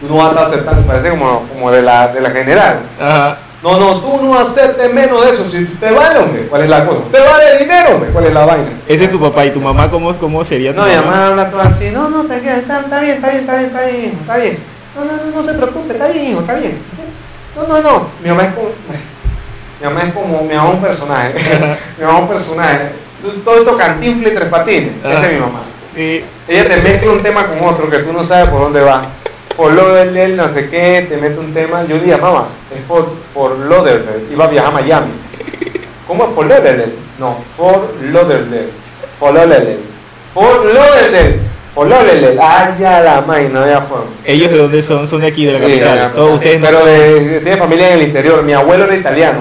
Tú 0.00 0.06
no 0.08 0.16
vas 0.16 0.26
a 0.26 0.30
estar 0.30 0.44
aceptando, 0.46 0.82
parece 0.86 1.10
como, 1.10 1.46
como 1.52 1.70
de, 1.72 1.82
la, 1.82 2.08
de 2.08 2.20
la 2.20 2.30
general. 2.30 2.80
Ajá. 3.00 3.38
No, 3.62 3.78
no, 3.78 4.00
tú 4.00 4.20
no 4.22 4.38
aceptes 4.38 4.92
menos 4.92 5.24
de 5.24 5.30
eso, 5.32 5.44
si 5.48 5.64
te 5.64 5.90
vale, 5.92 6.18
hombre, 6.18 6.46
¿cuál 6.48 6.62
es 6.62 6.68
la 6.68 6.84
cosa? 6.84 7.00
¿Te 7.12 7.18
vale 7.20 7.58
dinero, 7.58 7.94
hombre? 7.94 8.10
¿Cuál 8.10 8.24
es 8.26 8.34
la 8.34 8.44
vaina? 8.44 8.68
Ese 8.88 9.04
es 9.04 9.10
tu 9.10 9.20
papá 9.20 9.44
y 9.44 9.50
tu 9.50 9.60
mamá, 9.60 9.88
¿cómo, 9.88 10.12
cómo 10.18 10.44
sería 10.44 10.72
tu 10.74 10.80
No, 10.80 10.86
mi 10.86 10.94
mamá? 10.96 11.06
mamá 11.06 11.26
habla 11.28 11.50
todo 11.50 11.60
así, 11.60 11.90
no, 11.90 12.08
no, 12.08 12.24
tranquila, 12.24 12.56
está, 12.58 12.80
está 12.80 13.00
bien, 13.00 13.14
está 13.16 13.28
bien, 13.30 13.40
está 13.40 13.56
bien, 13.56 13.66
está 13.66 13.82
bien, 13.86 14.04
hijo, 14.06 14.16
está 14.20 14.36
bien. 14.36 14.58
No, 14.96 15.04
no, 15.04 15.12
no, 15.12 15.36
no 15.36 15.42
se 15.42 15.54
preocupe, 15.54 15.92
está 15.92 16.08
bien, 16.08 16.26
hijo, 16.26 16.40
está 16.40 16.54
bien. 16.54 16.78
No, 17.56 17.66
no, 17.68 17.82
no, 17.82 18.06
mi 18.22 18.28
mamá 18.30 18.42
es 18.44 18.54
como, 18.54 18.68
mi 19.82 19.88
mamá 19.88 20.02
es 20.06 20.14
como, 20.14 20.42
mi 20.42 20.54
mamá 20.54 20.68
es 20.68 20.74
un 20.76 20.80
personaje, 20.80 21.34
mi 21.98 22.04
mamá 22.04 22.18
es 22.18 22.22
un 22.22 22.28
personaje. 22.28 22.78
todo 23.44 23.56
esto 23.58 23.76
cantinfle 23.76 24.28
y 24.30 24.34
tres 24.34 24.48
patines. 24.48 24.90
Esa 25.04 25.26
es 25.26 25.32
mi 25.32 25.40
mamá. 25.40 25.60
Sí. 25.92 26.24
Ella 26.48 26.68
te 26.68 26.76
mezcla 26.78 27.10
un 27.12 27.22
tema 27.22 27.46
con 27.46 27.60
otro 27.64 27.90
que 27.90 27.98
tú 27.98 28.12
no 28.12 28.22
sabes 28.22 28.48
por 28.48 28.60
dónde 28.60 28.80
va. 28.80 29.06
Por 29.56 29.72
Lauderdale, 29.74 30.34
no 30.36 30.48
sé 30.48 30.70
qué, 30.70 31.06
te 31.08 31.16
mete 31.18 31.38
un 31.38 31.52
tema. 31.52 31.84
Yo 31.86 31.98
dije, 31.98 32.16
mamá, 32.16 32.46
es 32.74 32.82
por, 32.86 33.12
por 33.34 33.58
Lauderdale. 33.58 34.22
Iba 34.32 34.44
a 34.44 34.48
viajar 34.48 34.70
a 34.70 34.72
Miami. 34.72 35.12
¿Cómo 36.06 36.24
es 36.24 36.30
por 36.30 36.46
Lauderdale? 36.46 36.92
No, 37.18 37.38
for 37.56 37.92
Lauderdale. 38.02 38.68
For 39.18 39.34
Lauderdale. 39.34 39.78
For 40.32 40.64
Lauderdale. 40.64 41.40
For 41.74 41.86
Lauderdale. 41.88 42.38
Ah, 42.40 42.74
ya 42.80 43.00
la 43.00 43.20
máquina, 43.20 43.66
ya 43.66 43.82
fue. 43.82 43.98
¿Ellos 44.24 44.50
de 44.50 44.58
dónde 44.58 44.82
son? 44.82 45.06
Son 45.06 45.20
de 45.20 45.26
aquí, 45.26 45.44
de 45.44 45.52
la 45.52 45.58
Sí, 45.58 45.64
capital. 45.66 45.98
ya, 45.98 46.12
Todos 46.12 46.34
ustedes 46.36 46.60
no 46.60 46.66
Pero 46.66 46.78
son- 46.78 46.86
de, 46.88 47.40
tiene 47.42 47.56
familia 47.58 47.88
en 47.88 47.98
el 48.00 48.02
interior. 48.06 48.42
Mi 48.42 48.52
abuelo 48.54 48.84
era 48.84 48.96
italiano. 48.96 49.40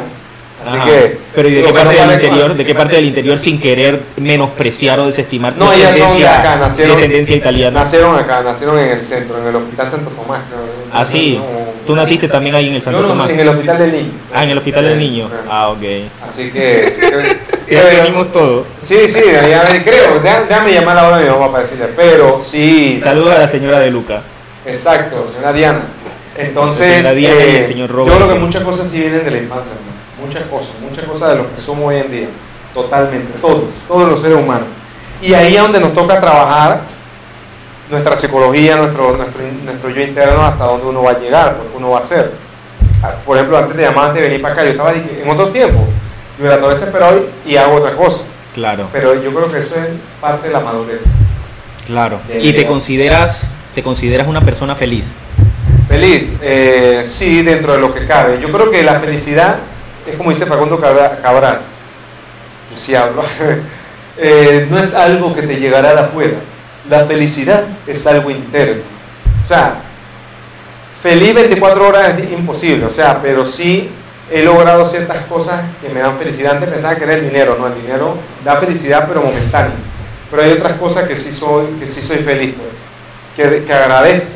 Así 0.66 0.78
Ajá. 0.78 0.86
que. 0.86 1.18
Pero 1.34 1.50
¿y 1.50 1.54
de 1.54 1.62
qué 1.64 1.68
no 1.70 1.74
parte 1.74 1.96
del 1.96 2.12
interior? 2.12 2.54
¿De 2.56 2.66
qué 2.66 2.76
parte 2.76 2.96
del 2.96 3.06
interior 3.06 3.40
sin 3.40 3.60
querer 3.60 4.02
menospreciar 4.18 5.00
o 5.00 5.06
desestimar 5.08 5.54
tu 5.56 5.64
No, 5.64 5.74
ellas 5.74 5.98
son 5.98 6.18
de 6.20 6.28
acá, 6.28 6.56
nacieron, 6.58 6.96
descendencia 6.96 7.36
italiana? 7.36 7.80
Nacieron 7.84 8.16
acá, 8.16 8.42
nacieron 8.44 8.80
en 8.80 8.90
el 8.90 9.06
centro, 9.06 9.40
en 9.42 9.48
el 9.48 9.56
Hospital 9.56 9.90
Santo 9.90 10.12
Tomás. 10.12 10.42
creo. 10.50 10.62
Ah, 10.94 11.06
sí. 11.06 11.38
No, 11.40 11.72
Tú 11.88 11.96
naciste 11.96 12.28
también 12.28 12.54
ahí 12.56 12.68
en 12.68 12.76
el 12.76 12.82
Santo 12.82 13.00
Yo 13.00 13.08
no, 13.08 13.14
Tomás. 13.14 13.30
en 13.32 13.40
el 13.40 13.48
Hospital 13.50 13.78
del 13.80 13.92
Niño. 13.92 14.12
Ah, 14.34 14.44
en 14.44 14.50
el 14.52 14.58
Hospital 14.60 14.84
del 14.86 15.00
Niño. 15.00 15.28
Sí, 15.30 15.36
Ah, 15.50 15.70
ok. 15.70 15.84
Así 16.30 16.52
que. 16.52 17.38
Ya 17.72 17.84
venimos 17.86 18.34
todos. 18.34 18.66
Sí, 18.84 18.98
sí, 19.08 19.22
ya, 19.50 19.64
creo. 19.82 20.20
Déjame, 20.22 20.74
llamar 20.74 20.98
a 20.98 21.02
la 21.04 21.08
hora 21.08 21.18
de 21.20 21.24
mi 21.24 21.30
mamá 21.30 21.50
para 21.54 21.64
decirle. 21.64 21.86
Pero 21.96 22.42
sí. 22.44 23.00
Saludos 23.02 23.34
a 23.34 23.40
la 23.40 23.48
señora 23.48 23.80
de 23.80 23.90
Luca. 23.90 24.24
Exacto, 24.66 25.26
señora 25.32 25.54
Diana. 25.54 25.80
Entonces, 26.38 27.02
Diana 27.02 27.14
y 27.18 27.26
el 27.26 27.32
eh, 27.32 27.64
señor 27.66 27.90
yo 27.90 27.96
Roberto. 27.96 28.18
creo 28.26 28.34
que 28.34 28.40
muchas 28.40 28.64
cosas 28.64 28.90
sí 28.92 29.00
vienen 29.00 29.24
de 29.24 29.32
la 29.32 29.38
infancia. 29.38 29.74
Muchas 30.26 30.44
cosas, 30.44 30.70
muchas 30.82 31.06
cosas 31.06 31.30
de 31.32 31.36
lo 31.38 31.52
que 31.52 31.58
somos 31.58 31.86
hoy 31.86 31.98
en 31.98 32.12
día. 32.12 32.28
Totalmente, 32.74 33.38
todos, 33.42 33.64
todos 33.88 34.10
los 34.10 34.22
seres 34.22 34.38
humanos. 34.38 34.68
Y 35.22 35.34
ahí 35.34 35.56
es 35.56 35.62
donde 35.62 35.80
nos 35.80 35.94
toca 35.94 36.20
trabajar 36.20 36.82
nuestra 37.90 38.16
psicología, 38.16 38.78
nuestro, 38.78 39.18
nuestro, 39.18 39.42
nuestro 39.64 39.90
yo 39.90 40.02
interno, 40.02 40.42
hasta 40.46 40.64
dónde 40.64 40.86
uno 40.88 41.04
va 41.04 41.12
a 41.12 41.20
llegar, 41.20 41.58
lo 41.58 41.72
que 41.72 41.78
uno 41.78 41.92
va 41.92 42.00
a 42.00 42.02
hacer. 42.02 42.32
Ah, 43.04 43.16
Por 43.26 43.36
ejemplo, 43.36 43.58
antes 43.58 43.76
de 43.76 43.84
llamar, 43.84 44.10
antes 44.10 44.22
de 44.22 44.28
venir 44.30 44.42
para 44.42 44.54
acá, 44.54 44.64
yo 44.64 44.70
estaba 44.72 44.94
en 44.94 45.30
otro 45.30 45.50
tiempo. 45.50 45.86
Yo 46.40 46.46
era 46.46 46.58
todo 46.60 46.70
desesperado 46.70 47.26
y 47.46 47.52
y 47.52 47.58
hago 47.58 47.76
otra 47.76 47.96
cosa. 47.96 48.22
Claro, 48.54 48.88
Pero 48.92 49.22
yo 49.22 49.34
creo 49.34 49.52
que 49.52 49.58
eso 49.60 49.76
es 49.76 49.90
parte 50.20 50.48
de 50.48 50.54
la 50.54 50.60
madurez. 50.60 51.04
claro. 51.86 52.20
¿Y 52.42 52.54
te 52.54 52.66
consideras, 52.66 53.50
te 53.76 53.82
consideras 53.84 54.28
una 54.28 54.42
persona 54.42 54.76
feliz? 54.76 55.08
Feliz, 55.88 56.34
eh, 56.42 57.04
sí, 57.06 57.42
dentro 57.44 57.74
de 57.74 57.80
lo 57.80 57.94
que 57.94 58.06
cabe. 58.06 58.40
Yo 58.42 58.52
creo 58.52 58.70
que 58.72 58.84
la 58.84 59.00
felicidad 59.00 59.58
es 60.12 60.18
como 60.18 60.32
dice 60.32 60.46
Facundo 60.46 60.80
Cabra- 60.80 61.20
Cabral, 61.22 61.60
si 62.76 62.96
hablo, 62.96 63.24
eh, 64.18 64.68
no 64.70 64.80
es 64.80 64.94
algo 64.94 65.34
que 65.36 65.42
te 65.44 65.56
llegará 65.58 65.94
de 65.94 66.00
afuera. 66.02 66.38
La 66.90 67.06
felicidad 67.06 67.64
es 67.86 68.06
algo 68.08 68.32
interno. 68.32 68.82
O 69.44 69.48
sea, 69.48 69.76
feliz 71.02 71.34
24 71.34 71.88
horas 71.88 72.20
es 72.20 72.32
imposible, 72.32 72.86
o 72.86 72.90
sea, 72.92 73.20
pero 73.22 73.46
sí 73.46 73.90
he 74.32 74.44
logrado 74.44 74.86
ciertas 74.86 75.26
cosas 75.26 75.62
que 75.82 75.90
me 75.90 76.00
dan 76.00 76.18
felicidad. 76.18 76.54
Antes 76.54 76.70
pensaba 76.70 76.96
que 76.96 77.04
era 77.04 77.14
el 77.16 77.28
dinero, 77.30 77.58
no, 77.60 77.68
el 77.68 77.76
dinero 77.76 78.16
da 78.44 78.58
felicidad 78.58 79.06
pero 79.08 79.22
momentánea. 79.22 79.74
Pero 80.30 80.44
hay 80.44 80.52
otras 80.54 80.74
cosas 80.74 81.08
que 81.08 81.16
sí 81.18 81.32
soy, 81.32 81.66
que 81.80 81.86
sí 81.88 82.02
soy 82.02 82.18
feliz, 82.20 82.56
pues, 82.56 83.50
que, 83.50 83.64
que 83.66 83.74
agradezco. 83.74 84.28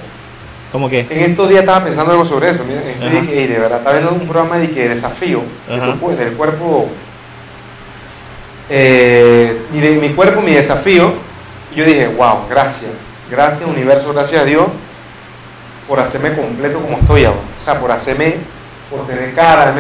¿Cómo 0.76 0.90
que? 0.90 1.08
En 1.10 1.32
estos 1.32 1.48
días 1.48 1.62
estaba 1.62 1.86
pensando 1.86 2.12
algo 2.12 2.26
sobre 2.26 2.50
eso. 2.50 2.66
Mira, 2.66 2.82
estoy 2.84 3.26
que, 3.26 3.48
de 3.48 3.60
verdad, 3.60 3.78
estaba 3.78 3.96
viendo 3.98 4.14
un 4.14 4.28
programa 4.28 4.58
de 4.58 4.72
que 4.72 4.90
desafío 4.90 5.42
de 5.70 5.80
del 6.18 6.34
cuerpo, 6.34 6.90
eh, 8.70 9.58
y 9.72 9.80
de 9.80 9.92
mi 9.92 10.10
cuerpo, 10.10 10.42
mi 10.42 10.52
desafío. 10.52 11.14
Y 11.72 11.76
yo 11.78 11.86
dije, 11.86 12.10
wow, 12.10 12.40
gracias, 12.50 12.92
gracias 13.32 13.70
universo, 13.70 14.12
gracias 14.12 14.42
a 14.42 14.44
Dios 14.44 14.66
por 15.88 15.98
hacerme 16.02 16.36
completo 16.36 16.82
como 16.82 16.98
estoy 16.98 17.24
ahora. 17.24 17.40
O 17.58 17.62
sea, 17.62 17.80
por 17.80 17.90
hacerme, 17.90 18.36
por 18.90 19.08
tener 19.08 19.34
cara. 19.34 19.74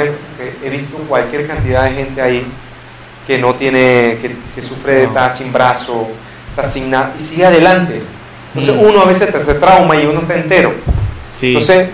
He 0.64 0.70
visto 0.70 0.96
cualquier 1.10 1.46
cantidad 1.46 1.84
de 1.84 1.92
gente 1.92 2.22
ahí 2.22 2.48
que 3.28 3.38
no 3.38 3.54
tiene, 3.56 4.18
que, 4.22 4.38
que 4.56 4.62
sufre 4.62 4.94
de 4.96 5.02
No. 5.02 5.08
estar 5.10 5.36
sin 5.36 5.52
brazo, 5.52 6.08
está 6.56 6.72
sin 6.72 6.90
nada, 6.90 7.14
y 7.20 7.22
sigue 7.26 7.46
adelante. 7.46 8.02
Entonces 8.56 8.76
uno 8.80 9.02
a 9.02 9.06
veces 9.06 9.32
te 9.32 9.38
hace 9.38 9.56
trauma 9.56 9.98
y 9.98 10.06
uno 10.06 10.22
está 10.22 10.36
entero. 10.36 10.74
Sí. 11.38 11.48
Entonces, 11.48 11.90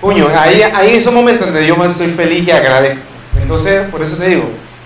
coño, 0.00 0.28
ahí, 0.36 0.62
ahí 0.62 0.94
esos 0.94 1.12
momentos 1.12 1.46
donde 1.46 1.66
yo 1.66 1.76
me 1.76 1.86
estoy 1.86 2.08
feliz 2.12 2.46
y 2.46 2.50
agradezco. 2.52 3.00
Entonces, 3.40 3.88
por 3.90 4.02
eso 4.02 4.16
te 4.16 4.28
digo, 4.28 4.44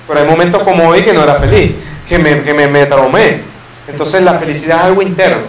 pero 0.09 0.21
hay 0.21 0.27
momentos 0.27 0.63
como 0.63 0.89
hoy 0.89 1.03
que 1.03 1.13
no 1.13 1.23
era 1.23 1.35
feliz, 1.35 1.73
que 2.09 2.19
me, 2.19 2.43
que 2.43 2.55
me, 2.55 2.67
me 2.67 2.87
traumé. 2.87 3.43
Entonces 3.87 4.23
la 4.23 4.39
felicidad 4.39 4.79
es 4.79 4.85
algo 4.85 5.03
interno. 5.03 5.43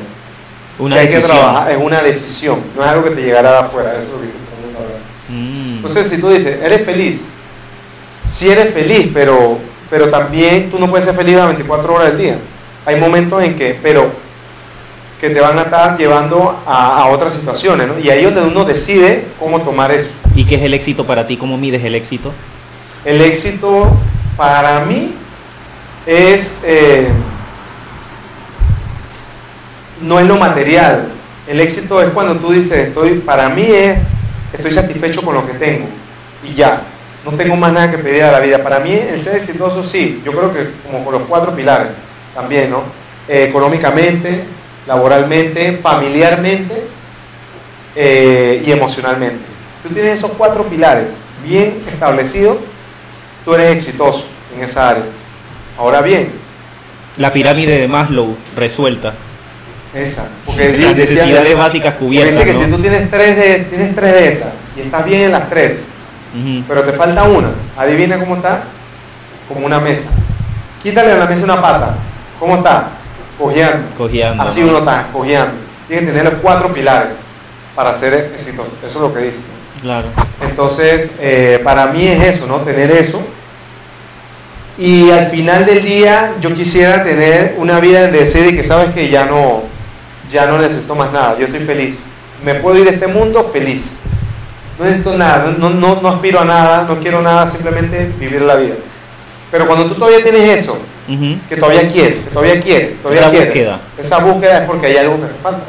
una 0.80 0.96
que 0.96 1.02
hay 1.02 1.08
que 1.08 1.20
trabajar, 1.20 1.72
es 1.72 1.78
una 1.80 2.02
decisión, 2.02 2.60
no 2.76 2.84
es 2.84 2.90
algo 2.90 3.06
que 3.06 3.12
te 3.12 3.22
llegará 3.22 3.52
de 3.52 3.58
afuera, 3.60 3.92
eso 3.92 4.02
es 4.02 4.10
lo 4.10 4.20
que 4.20 4.26
dice 4.26 4.38
el 4.38 4.66
mundo 4.66 4.80
ahora. 4.80 5.00
Mm. 5.30 5.76
Entonces, 5.78 6.10
si 6.10 6.20
tú 6.20 6.30
dices, 6.30 6.60
eres 6.62 6.86
feliz, 6.86 7.24
si 8.28 8.50
eres 8.50 8.74
feliz, 8.74 9.12
pero, 9.14 9.60
pero 9.90 10.10
también 10.10 10.70
tú 10.70 10.80
no 10.80 10.90
puedes 10.90 11.06
ser 11.06 11.16
feliz 11.16 11.36
las 11.36 11.48
24 11.48 11.94
horas 11.94 12.08
del 12.10 12.18
día. 12.18 12.38
Hay 12.86 13.00
momentos 13.00 13.42
en 13.44 13.56
que, 13.56 13.80
pero 13.82 14.12
que 15.24 15.30
te 15.30 15.40
van 15.40 15.58
a 15.58 15.62
estar 15.62 15.98
llevando 15.98 16.62
a, 16.66 16.98
a 16.98 17.06
otras 17.06 17.34
situaciones, 17.34 17.88
¿no? 17.88 17.98
Y 17.98 18.10
ahí 18.10 18.26
es 18.26 18.36
donde 18.36 18.52
uno 18.52 18.66
decide 18.66 19.28
cómo 19.40 19.62
tomar 19.62 19.90
eso. 19.94 20.10
¿Y 20.36 20.44
qué 20.44 20.56
es 20.56 20.64
el 20.64 20.74
éxito 20.74 21.08
para 21.08 21.26
ti? 21.26 21.38
¿Cómo 21.38 21.58
mides 21.58 21.82
el 21.86 21.96
éxito? 21.96 22.34
El 23.06 23.22
éxito 23.22 23.88
para 24.36 24.82
mí 24.82 25.14
es 26.06 26.60
eh, 26.66 27.08
no 30.02 30.20
es 30.20 30.28
lo 30.28 30.36
material. 30.36 31.06
El 31.48 31.62
éxito 31.62 32.02
es 32.02 32.10
cuando 32.10 32.36
tú 32.36 32.52
dices, 32.52 32.90
estoy, 32.90 33.20
para 33.20 33.48
mí 33.48 33.64
es, 33.66 34.00
estoy 34.52 34.74
satisfecho 34.74 35.22
con 35.22 35.36
lo 35.36 35.48
que 35.48 35.54
tengo 35.54 35.88
y 36.44 36.54
ya, 36.54 36.82
no 37.24 37.32
tengo 37.32 37.56
más 37.56 37.72
nada 37.72 37.90
que 37.90 37.98
pedir 37.98 38.24
a 38.24 38.32
la 38.34 38.42
vida. 38.42 38.62
Para 38.62 38.82
mí 38.82 38.92
el 38.92 39.22
ser 39.22 39.38
exitoso 39.38 39.86
sí, 39.86 40.22
yo 40.26 40.34
creo 40.34 40.54
que 40.54 40.72
como 40.86 41.06
con 41.06 41.14
los 41.14 41.22
cuatro 41.30 41.56
pilares 41.56 41.92
también, 42.36 42.72
¿no? 42.72 42.84
Eh, 43.30 43.46
económicamente, 43.48 44.44
laboralmente, 44.88 45.80
familiarmente 45.82 46.84
eh, 47.96 48.64
y 48.66 48.72
emocionalmente. 48.72 49.44
Tú 49.84 49.90
tienes 49.90 50.20
esos 50.20 50.32
cuatro 50.38 50.64
pilares 50.66 51.08
bien 51.44 51.82
establecidos, 51.92 52.58
tú 53.46 53.54
eres 53.54 53.76
exitoso 53.76 54.28
en 54.56 54.64
esa 54.64 54.90
área. 54.90 55.04
Ahora 55.78 56.02
bien, 56.02 56.32
La 57.18 57.32
pirámide 57.32 57.78
de 57.80 57.88
Maslow 57.88 58.36
resuelta. 58.56 59.14
esa, 59.94 60.28
porque 60.46 60.78
Las 60.78 60.96
necesidades 60.96 61.58
básicas 61.58 61.96
cubiertas. 61.96 62.34
dice 62.40 62.46
que 62.46 62.54
¿no? 62.54 62.66
si 62.66 62.72
tú 62.72 62.78
tienes 62.80 63.10
tres 63.10 63.36
de, 63.36 63.60
tienes 63.70 63.96
tres 63.96 64.14
de 64.14 64.28
esas 64.30 64.50
y 64.76 64.82
estás 64.82 65.06
bien 65.06 65.22
en 65.24 65.32
las 65.32 65.50
tres, 65.50 65.84
pero 66.68 66.84
te 66.84 66.94
falta 66.94 67.24
una, 67.24 67.52
adivina 67.78 68.18
cómo 68.20 68.36
está, 68.38 68.64
como 69.48 69.66
una 69.66 69.80
mesa. 69.80 70.10
Quítale 70.82 71.12
a 71.14 71.18
la 71.18 71.28
mesa 71.28 71.44
una 71.44 71.62
pata, 71.62 71.96
¿cómo 72.40 72.56
está? 72.56 72.90
Cojeando. 73.38 73.96
Cojeando, 73.98 74.44
Así 74.44 74.62
¿no? 74.62 74.70
uno 74.70 74.78
está, 74.80 75.08
cojeando. 75.12 75.56
Tiene 75.88 76.06
que 76.06 76.12
tener 76.12 76.34
los 76.34 76.42
cuatro 76.42 76.74
pilares 76.74 77.10
para 77.76 77.94
ser 77.94 78.32
exitoso. 78.34 78.72
Eso 78.86 78.96
es 78.98 79.02
lo 79.02 79.14
que 79.14 79.20
dice. 79.22 79.40
Claro. 79.82 80.08
Entonces, 80.42 81.16
eh, 81.20 81.60
para 81.64 81.88
mí 81.88 82.08
es 82.08 82.36
eso, 82.36 82.48
¿no? 82.48 82.58
Tener 82.60 82.92
eso. 82.92 83.22
Y 84.78 85.12
al 85.12 85.28
final 85.28 85.66
del 85.66 85.84
día, 85.84 86.34
yo 86.40 86.54
quisiera 86.56 87.04
tener 87.04 87.56
una 87.58 87.80
vida 87.80 88.10
y 88.10 88.56
que 88.56 88.64
sabes 88.64 88.94
que 88.94 89.10
ya 89.10 89.26
no, 89.26 89.64
ya 90.32 90.48
no 90.48 90.58
necesito 90.58 90.96
más 90.96 91.12
nada. 91.12 91.38
Yo 91.38 91.46
estoy 91.46 91.62
feliz. 91.62 92.00
Me 92.44 92.56
puedo 92.56 92.80
ir 92.80 92.86
de 92.86 92.92
este 92.92 93.08
mundo 93.08 93.50
feliz. 93.52 93.98
No 94.80 94.86
necesito 94.86 95.16
nada, 95.16 95.54
no, 95.56 95.70
no, 95.70 96.02
no 96.02 96.10
aspiro 96.10 96.40
a 96.40 96.46
nada, 96.46 96.86
no 96.88 97.00
quiero 97.00 97.22
nada, 97.22 97.46
simplemente 97.48 98.12
vivir 98.20 98.42
la 98.42 98.56
vida. 98.56 98.74
Pero 99.52 99.68
cuando 99.68 99.86
tú 99.86 99.96
todavía 99.96 100.24
tienes 100.24 100.60
eso, 100.60 100.80
Que 101.50 101.58
todavía 101.58 101.88
quieres, 101.90 102.24
que 102.24 102.30
todavía 102.30 102.62
quieres, 102.62 102.90
que 102.90 102.96
todavía 102.96 103.22
Esa 103.22 103.30
quieres, 103.32 103.48
búsqueda. 103.50 103.80
esa 103.98 104.18
búsqueda 104.20 104.58
es 104.60 104.70
porque 104.70 104.88
hay 104.88 104.98
algo 104.98 105.20
que 105.20 105.26
hace 105.26 105.36
falta. 105.36 105.64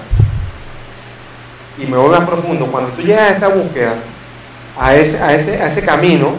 Y 1.78 1.86
me 1.86 1.97
voy 1.97 2.11
más 2.11 2.28
profundo. 2.28 2.66
Cuando 2.66 2.90
tú 2.93 3.02
llegas 3.02 3.23
a 3.23 3.32
esa 3.32 3.48
búsqueda, 3.48 3.94
a 4.78 4.94
ese, 4.94 5.20
a 5.23 5.35
ese, 5.35 5.61
a 5.61 5.66
ese 5.69 5.85
camino, 5.85 6.32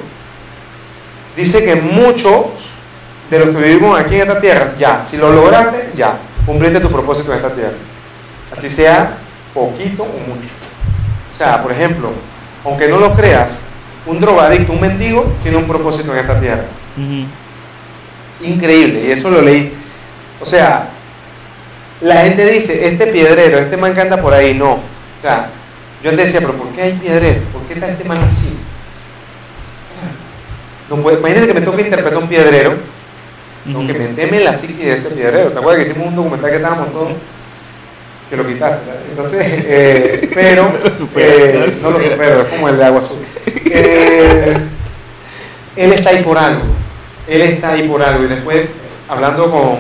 dice 1.35 1.65
que 1.65 1.75
muchos 1.75 2.45
de 3.29 3.39
los 3.39 3.49
que 3.49 3.61
vivimos 3.61 3.99
aquí 3.99 4.15
en 4.15 4.21
esta 4.21 4.39
tierra, 4.39 4.73
ya, 4.77 5.03
si 5.05 5.17
lo 5.17 5.31
lograste, 5.31 5.89
ya, 5.95 6.17
cumpliste 6.45 6.79
tu 6.79 6.89
propósito 6.89 7.31
en 7.31 7.37
esta 7.37 7.53
tierra. 7.53 7.73
Así 8.55 8.69
sea 8.69 9.17
poquito 9.53 10.03
o 10.03 10.29
mucho. 10.29 10.49
O 11.33 11.35
sea, 11.35 11.61
por 11.61 11.71
ejemplo, 11.73 12.11
aunque 12.63 12.87
no 12.87 12.97
lo 12.97 13.13
creas, 13.13 13.63
un 14.05 14.19
drogadicto, 14.21 14.71
un 14.71 14.79
mendigo, 14.79 15.33
tiene 15.41 15.57
un 15.57 15.65
propósito 15.65 16.13
en 16.13 16.19
esta 16.19 16.39
tierra. 16.39 16.63
Increíble 18.41 19.05
y 19.07 19.11
eso 19.11 19.29
lo 19.29 19.41
leí. 19.41 19.73
O 20.41 20.45
sea, 20.45 20.89
la 22.01 22.23
gente 22.23 22.45
dice, 22.45 22.87
este 22.87 23.07
piedrero, 23.07 23.57
este 23.59 23.77
man 23.77 23.93
que 23.93 24.01
anda 24.01 24.17
por 24.17 24.33
ahí, 24.33 24.53
no. 24.53 24.73
O 24.73 25.21
sea, 25.21 25.49
yo 26.03 26.09
antes 26.09 26.25
decía, 26.25 26.41
pero 26.41 26.57
¿por 26.57 26.69
qué 26.69 26.83
hay 26.83 26.93
piedrero? 26.93 27.41
¿Por 27.53 27.61
qué 27.63 27.73
está 27.75 27.89
este 27.89 28.03
man 28.03 28.21
así? 28.23 28.53
No 30.89 30.97
imagínate 30.97 31.47
que 31.47 31.53
me 31.53 31.61
toca 31.61 31.81
interpretar 31.81 32.19
un 32.21 32.29
piedrero 32.29 32.75
Tengo 33.65 33.87
que 33.87 33.93
Ujú. 33.93 34.01
meterme 34.03 34.37
en 34.37 34.43
la 34.43 34.53
psique 34.55 34.85
de 34.85 34.93
ese 34.93 35.09
piedrero. 35.09 35.51
¿Te 35.51 35.57
acuerdas 35.57 35.83
que 35.83 35.91
hicimos 35.91 36.09
un 36.09 36.15
documental 36.15 36.49
que 36.51 36.57
estábamos 36.57 36.91
todos? 36.91 37.13
Que 38.29 38.37
lo 38.37 38.47
quitaste. 38.47 38.91
Entonces, 39.09 39.41
eh, 39.43 40.29
pero 40.31 40.71
eh, 41.15 41.75
no 41.81 41.91
lo 41.91 41.99
supero, 41.99 42.41
es 42.41 42.47
como 42.49 42.69
el 42.69 42.77
de 42.77 42.85
agua 42.85 42.99
azul. 42.99 43.17
Eh, 43.65 44.57
él 45.75 45.93
está 45.93 46.11
ahí 46.11 46.21
por 46.23 46.37
algo. 46.37 46.61
Él 47.27 47.41
está 47.41 47.69
ahí 47.73 47.87
por 47.87 48.01
algo. 48.03 48.23
Y 48.23 48.27
después, 48.27 48.67
hablando 49.09 49.49
con 49.51 49.77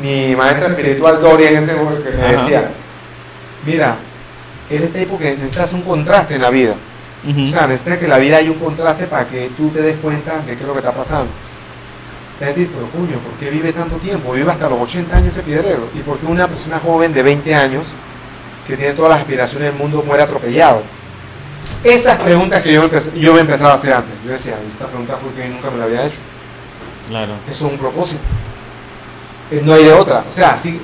mi 0.00 0.34
maestra 0.36 0.68
espiritual 0.68 1.20
Doria 1.20 1.50
en 1.50 1.62
ese 1.62 1.74
momento, 1.76 2.02
que 2.10 2.16
me 2.16 2.24
Ajá. 2.24 2.32
decía, 2.42 2.70
mira, 3.66 3.96
él 4.70 4.82
está 4.84 4.98
ahí 4.98 5.06
porque 5.06 5.30
necesitas 5.36 5.72
un 5.72 5.82
contraste 5.82 6.34
en 6.34 6.42
la 6.42 6.50
vida. 6.50 6.74
O 7.24 7.50
sea, 7.52 7.66
necesitas 7.68 7.98
que 7.98 8.08
la 8.08 8.18
vida 8.18 8.38
haya 8.38 8.50
un 8.50 8.58
contraste 8.58 9.04
para 9.04 9.26
que 9.28 9.50
tú 9.56 9.68
te 9.68 9.80
des 9.80 9.96
cuenta 9.98 10.38
de 10.44 10.54
qué 10.56 10.60
es 10.60 10.66
lo 10.66 10.72
que 10.72 10.80
está 10.80 10.92
pasando. 10.92 11.28
Te 12.40 12.46
pero 12.46 12.88
coño, 12.90 13.18
¿por 13.20 13.34
qué 13.38 13.50
vive 13.50 13.72
tanto 13.72 13.96
tiempo? 13.98 14.32
Vive 14.32 14.50
hasta 14.50 14.68
los 14.68 14.80
80 14.80 15.16
años 15.16 15.32
ese 15.32 15.42
piedrero. 15.42 15.88
¿Y 15.94 16.00
por 16.00 16.18
qué 16.18 16.26
una 16.26 16.48
persona 16.48 16.80
joven 16.80 17.12
de 17.14 17.22
20 17.22 17.54
años, 17.54 17.86
que 18.66 18.76
tiene 18.76 18.94
todas 18.94 19.10
las 19.12 19.20
aspiraciones 19.20 19.68
del 19.68 19.78
mundo, 19.78 20.02
muere 20.04 20.24
atropellado? 20.24 20.82
Esas 21.84 22.18
preguntas 22.18 22.60
que 22.64 22.72
yo, 22.72 22.82
empecé- 22.82 23.16
yo 23.16 23.34
me 23.34 23.40
empezaba 23.40 23.72
a 23.72 23.74
hacer 23.74 23.92
antes. 23.92 24.14
Yo 24.24 24.32
decía, 24.32 24.54
esta 24.72 24.86
pregunta 24.86 25.16
porque 25.22 25.48
nunca 25.48 25.70
me 25.70 25.78
la 25.78 25.84
había 25.84 26.06
hecho. 26.06 26.16
Eso 27.48 27.66
es 27.66 27.72
un 27.72 27.78
propósito. 27.78 28.20
Eh, 29.50 29.60
No 29.64 29.74
hay 29.74 29.84
de 29.84 29.92
otra. 29.92 30.24
O 30.28 30.32
sea, 30.32 30.56
si, 30.56 30.80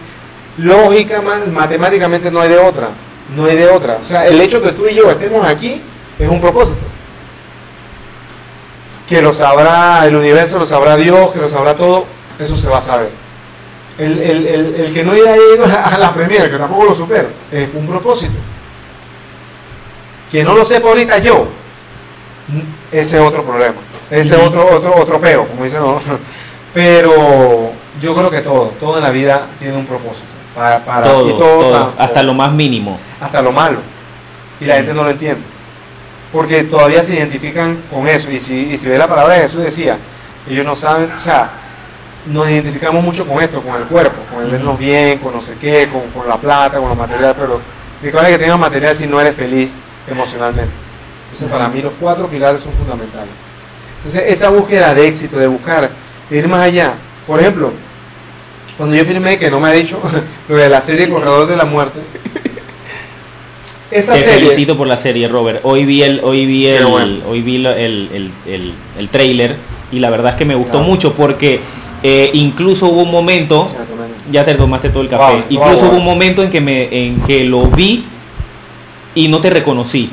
lógica, 0.58 1.22
matemáticamente 1.52 2.30
no 2.30 2.40
hay 2.40 2.48
de 2.50 2.58
otra. 2.58 2.88
No 3.34 3.44
hay 3.46 3.56
de 3.56 3.68
otra. 3.68 3.98
O 4.02 4.04
sea, 4.06 4.26
el 4.26 4.40
hecho 4.40 4.60
que 4.62 4.72
tú 4.72 4.86
y 4.88 4.94
yo 4.94 5.10
estemos 5.10 5.44
aquí 5.46 5.80
es 6.18 6.28
un 6.28 6.40
propósito. 6.40 6.78
Que 9.08 9.22
lo 9.22 9.32
sabrá 9.32 10.04
el 10.06 10.14
universo, 10.16 10.58
lo 10.58 10.66
sabrá 10.66 10.96
Dios, 10.96 11.30
que 11.32 11.38
lo 11.38 11.48
sabrá 11.48 11.74
todo, 11.74 12.04
eso 12.38 12.54
se 12.54 12.68
va 12.68 12.76
a 12.78 12.80
saber. 12.80 13.10
El, 13.96 14.18
el- 14.18 14.46
el- 14.46 14.74
el 14.76 14.92
que 14.94 15.02
no 15.02 15.12
haya 15.12 15.34
ido 15.36 15.64
a 15.84 15.96
la 15.98 16.12
primera, 16.14 16.50
que 16.50 16.56
tampoco 16.58 16.84
lo 16.84 16.94
supero, 16.94 17.28
es 17.50 17.68
un 17.74 17.86
propósito. 17.86 18.34
Que 20.30 20.44
no 20.44 20.54
lo 20.54 20.64
sepa 20.64 20.88
ahorita 20.88 21.18
yo, 21.18 21.46
ese 22.92 23.16
es 23.16 23.22
otro 23.22 23.42
problema. 23.44 23.76
Ese 24.10 24.36
es 24.36 24.42
otro, 24.42 24.66
otro, 24.76 24.94
otro 24.96 25.20
peo, 25.20 25.46
como 25.46 25.64
dicen. 25.64 25.80
¿no? 25.80 26.00
Pero 26.74 27.70
yo 28.00 28.14
creo 28.14 28.30
que 28.30 28.40
todo, 28.40 28.72
todo 28.80 28.98
en 28.98 29.02
la 29.04 29.10
vida 29.10 29.46
tiene 29.58 29.76
un 29.76 29.86
propósito. 29.86 30.26
Para, 30.54 30.84
para- 30.84 31.02
todo, 31.02 31.28
y 31.28 31.32
todo, 31.38 31.72
para- 31.72 32.04
hasta 32.04 32.22
lo 32.22 32.34
más 32.34 32.52
mínimo. 32.52 32.98
hasta 33.20 33.42
lo 33.42 33.52
malo. 33.52 33.78
Y 34.60 34.64
la 34.64 34.76
gente 34.76 34.92
no 34.94 35.04
lo 35.04 35.10
entiende. 35.10 35.40
Porque 36.32 36.64
todavía 36.64 37.02
se 37.02 37.14
identifican 37.14 37.78
con 37.90 38.06
eso. 38.06 38.30
Y 38.30 38.40
si, 38.40 38.72
y 38.72 38.78
si 38.78 38.88
ve 38.88 38.98
la 38.98 39.06
palabra 39.06 39.34
de 39.34 39.40
Jesús 39.42 39.62
decía, 39.62 39.96
ellos 40.48 40.64
no 40.64 40.74
saben, 40.74 41.10
o 41.16 41.20
sea, 41.20 41.50
nos 42.26 42.48
identificamos 42.48 43.02
mucho 43.02 43.26
con 43.26 43.42
esto, 43.42 43.62
con 43.62 43.76
el 43.76 43.84
cuerpo, 43.84 44.16
con 44.32 44.44
el 44.44 44.50
vernos 44.50 44.78
bien, 44.78 45.18
con 45.18 45.34
no 45.34 45.40
sé 45.40 45.54
qué, 45.60 45.88
con, 45.88 46.02
con 46.10 46.28
la 46.28 46.36
plata, 46.36 46.78
con 46.78 46.88
lo 46.88 46.94
material, 46.94 47.34
pero 47.38 47.60
de 48.02 48.10
que 48.12 48.30
que 48.32 48.38
tengas 48.38 48.58
material 48.58 48.94
si 48.94 49.06
no 49.06 49.20
eres 49.20 49.34
feliz 49.34 49.74
emocionalmente. 50.06 50.72
Entonces 51.24 51.50
para 51.50 51.68
mí 51.68 51.82
los 51.82 51.92
cuatro 52.00 52.26
pilares 52.26 52.60
son 52.60 52.72
fundamentales. 52.72 53.30
Entonces 54.08 54.32
esa 54.32 54.48
búsqueda 54.48 54.94
de 54.94 55.06
éxito, 55.06 55.36
de 55.38 55.46
buscar, 55.46 55.90
de 56.30 56.38
ir 56.38 56.48
más 56.48 56.60
allá. 56.64 56.94
Por 57.26 57.40
ejemplo, 57.40 57.70
cuando 58.78 58.96
yo 58.96 59.04
firmé, 59.04 59.36
que 59.38 59.50
no 59.50 59.60
me 59.60 59.68
ha 59.68 59.72
dicho, 59.72 60.00
lo 60.48 60.56
de 60.56 60.66
la 60.70 60.80
serie 60.80 61.10
Corredor 61.10 61.46
de 61.46 61.56
la 61.58 61.66
Muerte, 61.66 62.00
esa 63.90 64.14
Te 64.14 64.20
serie... 64.20 64.34
felicito 64.46 64.78
por 64.78 64.86
la 64.86 64.96
serie, 64.96 65.28
Robert. 65.28 65.60
Hoy 65.62 65.84
vi 65.84 66.02
el, 66.02 66.20
hoy 66.24 66.46
vi 66.46 66.68
el, 66.68 66.86
bueno. 66.86 67.18
hoy 67.28 67.42
vi 67.42 67.56
el, 67.56 67.66
el, 67.66 68.30
el, 68.46 68.72
el 68.98 69.08
trailer 69.10 69.56
y 69.92 69.98
la 69.98 70.08
verdad 70.08 70.32
es 70.32 70.38
que 70.38 70.46
me 70.46 70.54
gustó 70.54 70.78
Claro. 70.78 70.86
mucho 70.86 71.12
porque 71.12 71.60
eh, 72.02 72.30
incluso 72.32 72.86
hubo 72.86 73.02
un 73.02 73.10
momento, 73.10 73.68
ya 74.32 74.42
te 74.42 74.54
tomaste 74.54 74.88
todo 74.88 75.02
el 75.02 75.10
café, 75.10 75.34
Wow, 75.34 75.42
incluso 75.50 75.80
wow, 75.82 75.88
hubo 75.90 75.96
un 75.98 76.04
momento 76.06 76.42
en 76.42 76.48
que 76.48 76.62
me, 76.62 76.88
en 77.08 77.20
que 77.26 77.44
lo 77.44 77.66
vi 77.66 78.06
y 79.14 79.28
no 79.28 79.38
te 79.42 79.50
reconocí 79.50 80.08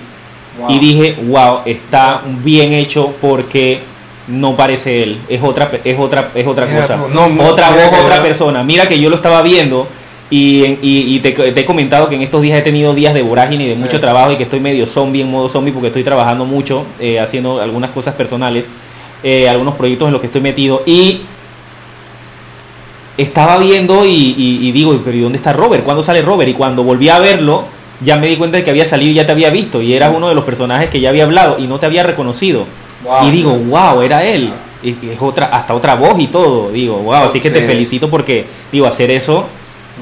Wow. 0.59 0.69
y 0.71 0.79
dije, 0.79 1.15
wow, 1.27 1.59
está 1.65 2.21
bien 2.43 2.71
hecho 2.73 3.13
porque 3.19 3.79
no 4.27 4.55
parece 4.55 5.03
él, 5.03 5.17
es 5.29 5.41
otra, 5.43 5.69
es 5.83 5.99
otra, 5.99 6.29
es 6.33 6.47
otra 6.47 6.65
Mira 6.65 6.81
cosa, 6.81 6.95
tú, 6.97 7.13
no, 7.13 7.27
no, 7.29 7.43
otra 7.43 7.69
voz, 7.71 7.99
otra 8.03 8.21
persona. 8.23 8.63
Mira 8.63 8.87
que 8.87 8.99
yo 8.99 9.09
lo 9.09 9.17
estaba 9.17 9.41
viendo 9.41 9.87
y, 10.29 10.63
y, 10.81 11.15
y 11.15 11.19
te, 11.19 11.31
te 11.31 11.59
he 11.59 11.65
comentado 11.65 12.09
que 12.09 12.15
en 12.15 12.21
estos 12.23 12.41
días 12.41 12.57
he 12.57 12.61
tenido 12.63 12.93
días 12.95 13.13
de 13.13 13.21
vorágine 13.21 13.65
y 13.65 13.67
de 13.67 13.75
Sí. 13.75 13.81
mucho 13.81 13.99
trabajo 13.99 14.31
y 14.31 14.37
que 14.37 14.43
estoy 14.43 14.59
medio 14.59 14.87
zombie 14.87 15.21
en 15.21 15.29
modo 15.29 15.47
zombie 15.49 15.71
porque 15.71 15.87
estoy 15.87 16.03
trabajando 16.03 16.45
mucho, 16.45 16.85
eh, 16.99 17.19
haciendo 17.19 17.61
algunas 17.61 17.91
cosas 17.91 18.15
personales, 18.15 18.65
eh, 19.23 19.47
algunos 19.49 19.75
proyectos 19.75 20.07
en 20.07 20.13
los 20.13 20.21
que 20.21 20.27
estoy 20.27 20.41
metido 20.41 20.81
y 20.85 21.21
estaba 23.17 23.57
viendo 23.57 24.05
y, 24.05 24.09
y- 24.37 24.59
y 24.67 24.71
digo, 24.71 24.99
pero 25.03 25.15
¿y 25.15 25.21
dónde 25.21 25.37
está 25.37 25.53
Robert? 25.53 25.83
¿Cuándo 25.83 26.03
sale 26.03 26.21
Robert? 26.21 26.49
Y 26.49 26.53
cuando 26.53 26.83
volví 26.83 27.07
a 27.09 27.19
verlo, 27.19 27.65
ya 28.01 28.17
me 28.17 28.27
di 28.27 28.35
cuenta 28.37 28.57
de 28.57 28.63
que 28.63 28.69
había 28.71 28.85
salido 28.85 29.11
y 29.11 29.15
ya 29.15 29.25
te 29.25 29.31
había 29.31 29.49
visto 29.49 29.81
y 29.81 29.93
eras 29.93 30.11
uno 30.15 30.29
de 30.29 30.35
los 30.35 30.43
personajes 30.43 30.89
que 30.89 30.99
ya 30.99 31.09
había 31.09 31.23
hablado 31.23 31.57
y 31.59 31.67
no 31.67 31.79
te 31.79 31.85
había 31.85 32.03
reconocido. 32.03 32.65
Wow. 33.03 33.27
Y 33.27 33.31
digo, 33.31 33.51
wow, 33.53 34.01
era 34.01 34.23
él. 34.23 34.51
Y 34.83 34.91
es 35.09 35.21
otra, 35.21 35.47
hasta 35.47 35.73
otra 35.73 35.95
voz 35.95 36.19
y 36.19 36.27
todo. 36.27 36.71
Digo, 36.71 36.97
wow, 36.97 37.25
así 37.25 37.39
que 37.39 37.49
te 37.51 37.61
felicito 37.65 38.09
porque, 38.09 38.45
digo, 38.71 38.85
hacer 38.85 39.11
eso 39.11 39.45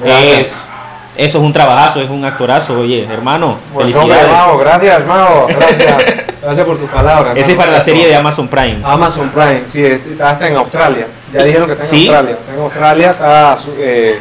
Gracias. 0.02 0.38
es, 0.40 0.68
eso 1.16 1.38
es 1.38 1.44
un 1.44 1.52
trabajazo, 1.52 2.00
es 2.00 2.10
un 2.10 2.24
actorazo. 2.24 2.80
Oye, 2.80 3.04
hermano, 3.10 3.58
Bueno, 3.72 3.90
felicidades. 3.92 4.24
hombre, 4.24 4.36
Mao, 4.36 4.58
gracias, 4.58 5.06
Mao. 5.06 5.46
Gracias. 5.48 6.04
Gracias 6.44 6.66
por 6.66 6.76
tus 6.76 6.90
palabras. 6.90 7.34
Ese 7.38 7.52
es 7.52 7.56
para 7.56 7.72
la 7.72 7.80
serie 7.80 8.06
de 8.06 8.14
Amazon 8.14 8.48
Prime. 8.48 8.76
Amazon 8.84 9.30
Prime, 9.30 9.62
sí, 9.64 9.82
está 9.82 10.32
hasta 10.32 10.46
en 10.48 10.56
Australia. 10.56 11.06
Ya 11.32 11.42
dijeron 11.42 11.66
que 11.68 11.72
está 11.72 11.84
en 11.84 11.90
¿Sí? 11.90 12.06
Australia. 12.08 12.32
Está 12.32 12.52
en 12.52 12.60
Australia, 12.60 13.10
está 13.12 13.58
eh, 13.78 14.18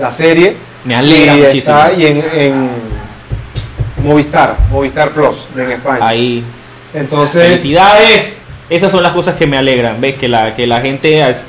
la 0.00 0.10
serie. 0.10 0.56
Me 0.84 0.94
alegra 0.96 1.34
y 1.36 1.40
muchísimo. 1.42 1.76
Está 1.76 1.92
y 1.92 2.06
en, 2.06 2.24
en 2.32 2.70
Movistar, 4.02 4.56
Movistar 4.70 5.10
Plus, 5.10 5.46
en 5.56 5.72
España. 5.72 5.98
Ahí. 6.06 6.44
Entonces, 6.94 7.42
Felicidades. 7.46 8.36
Esas 8.70 8.92
son 8.92 9.02
las 9.02 9.12
cosas 9.12 9.34
que 9.36 9.46
me 9.46 9.56
alegran. 9.56 10.00
Ves 10.00 10.16
que 10.16 10.28
la, 10.28 10.54
que 10.54 10.66
la 10.66 10.80
gente. 10.80 11.28
es- 11.28 11.44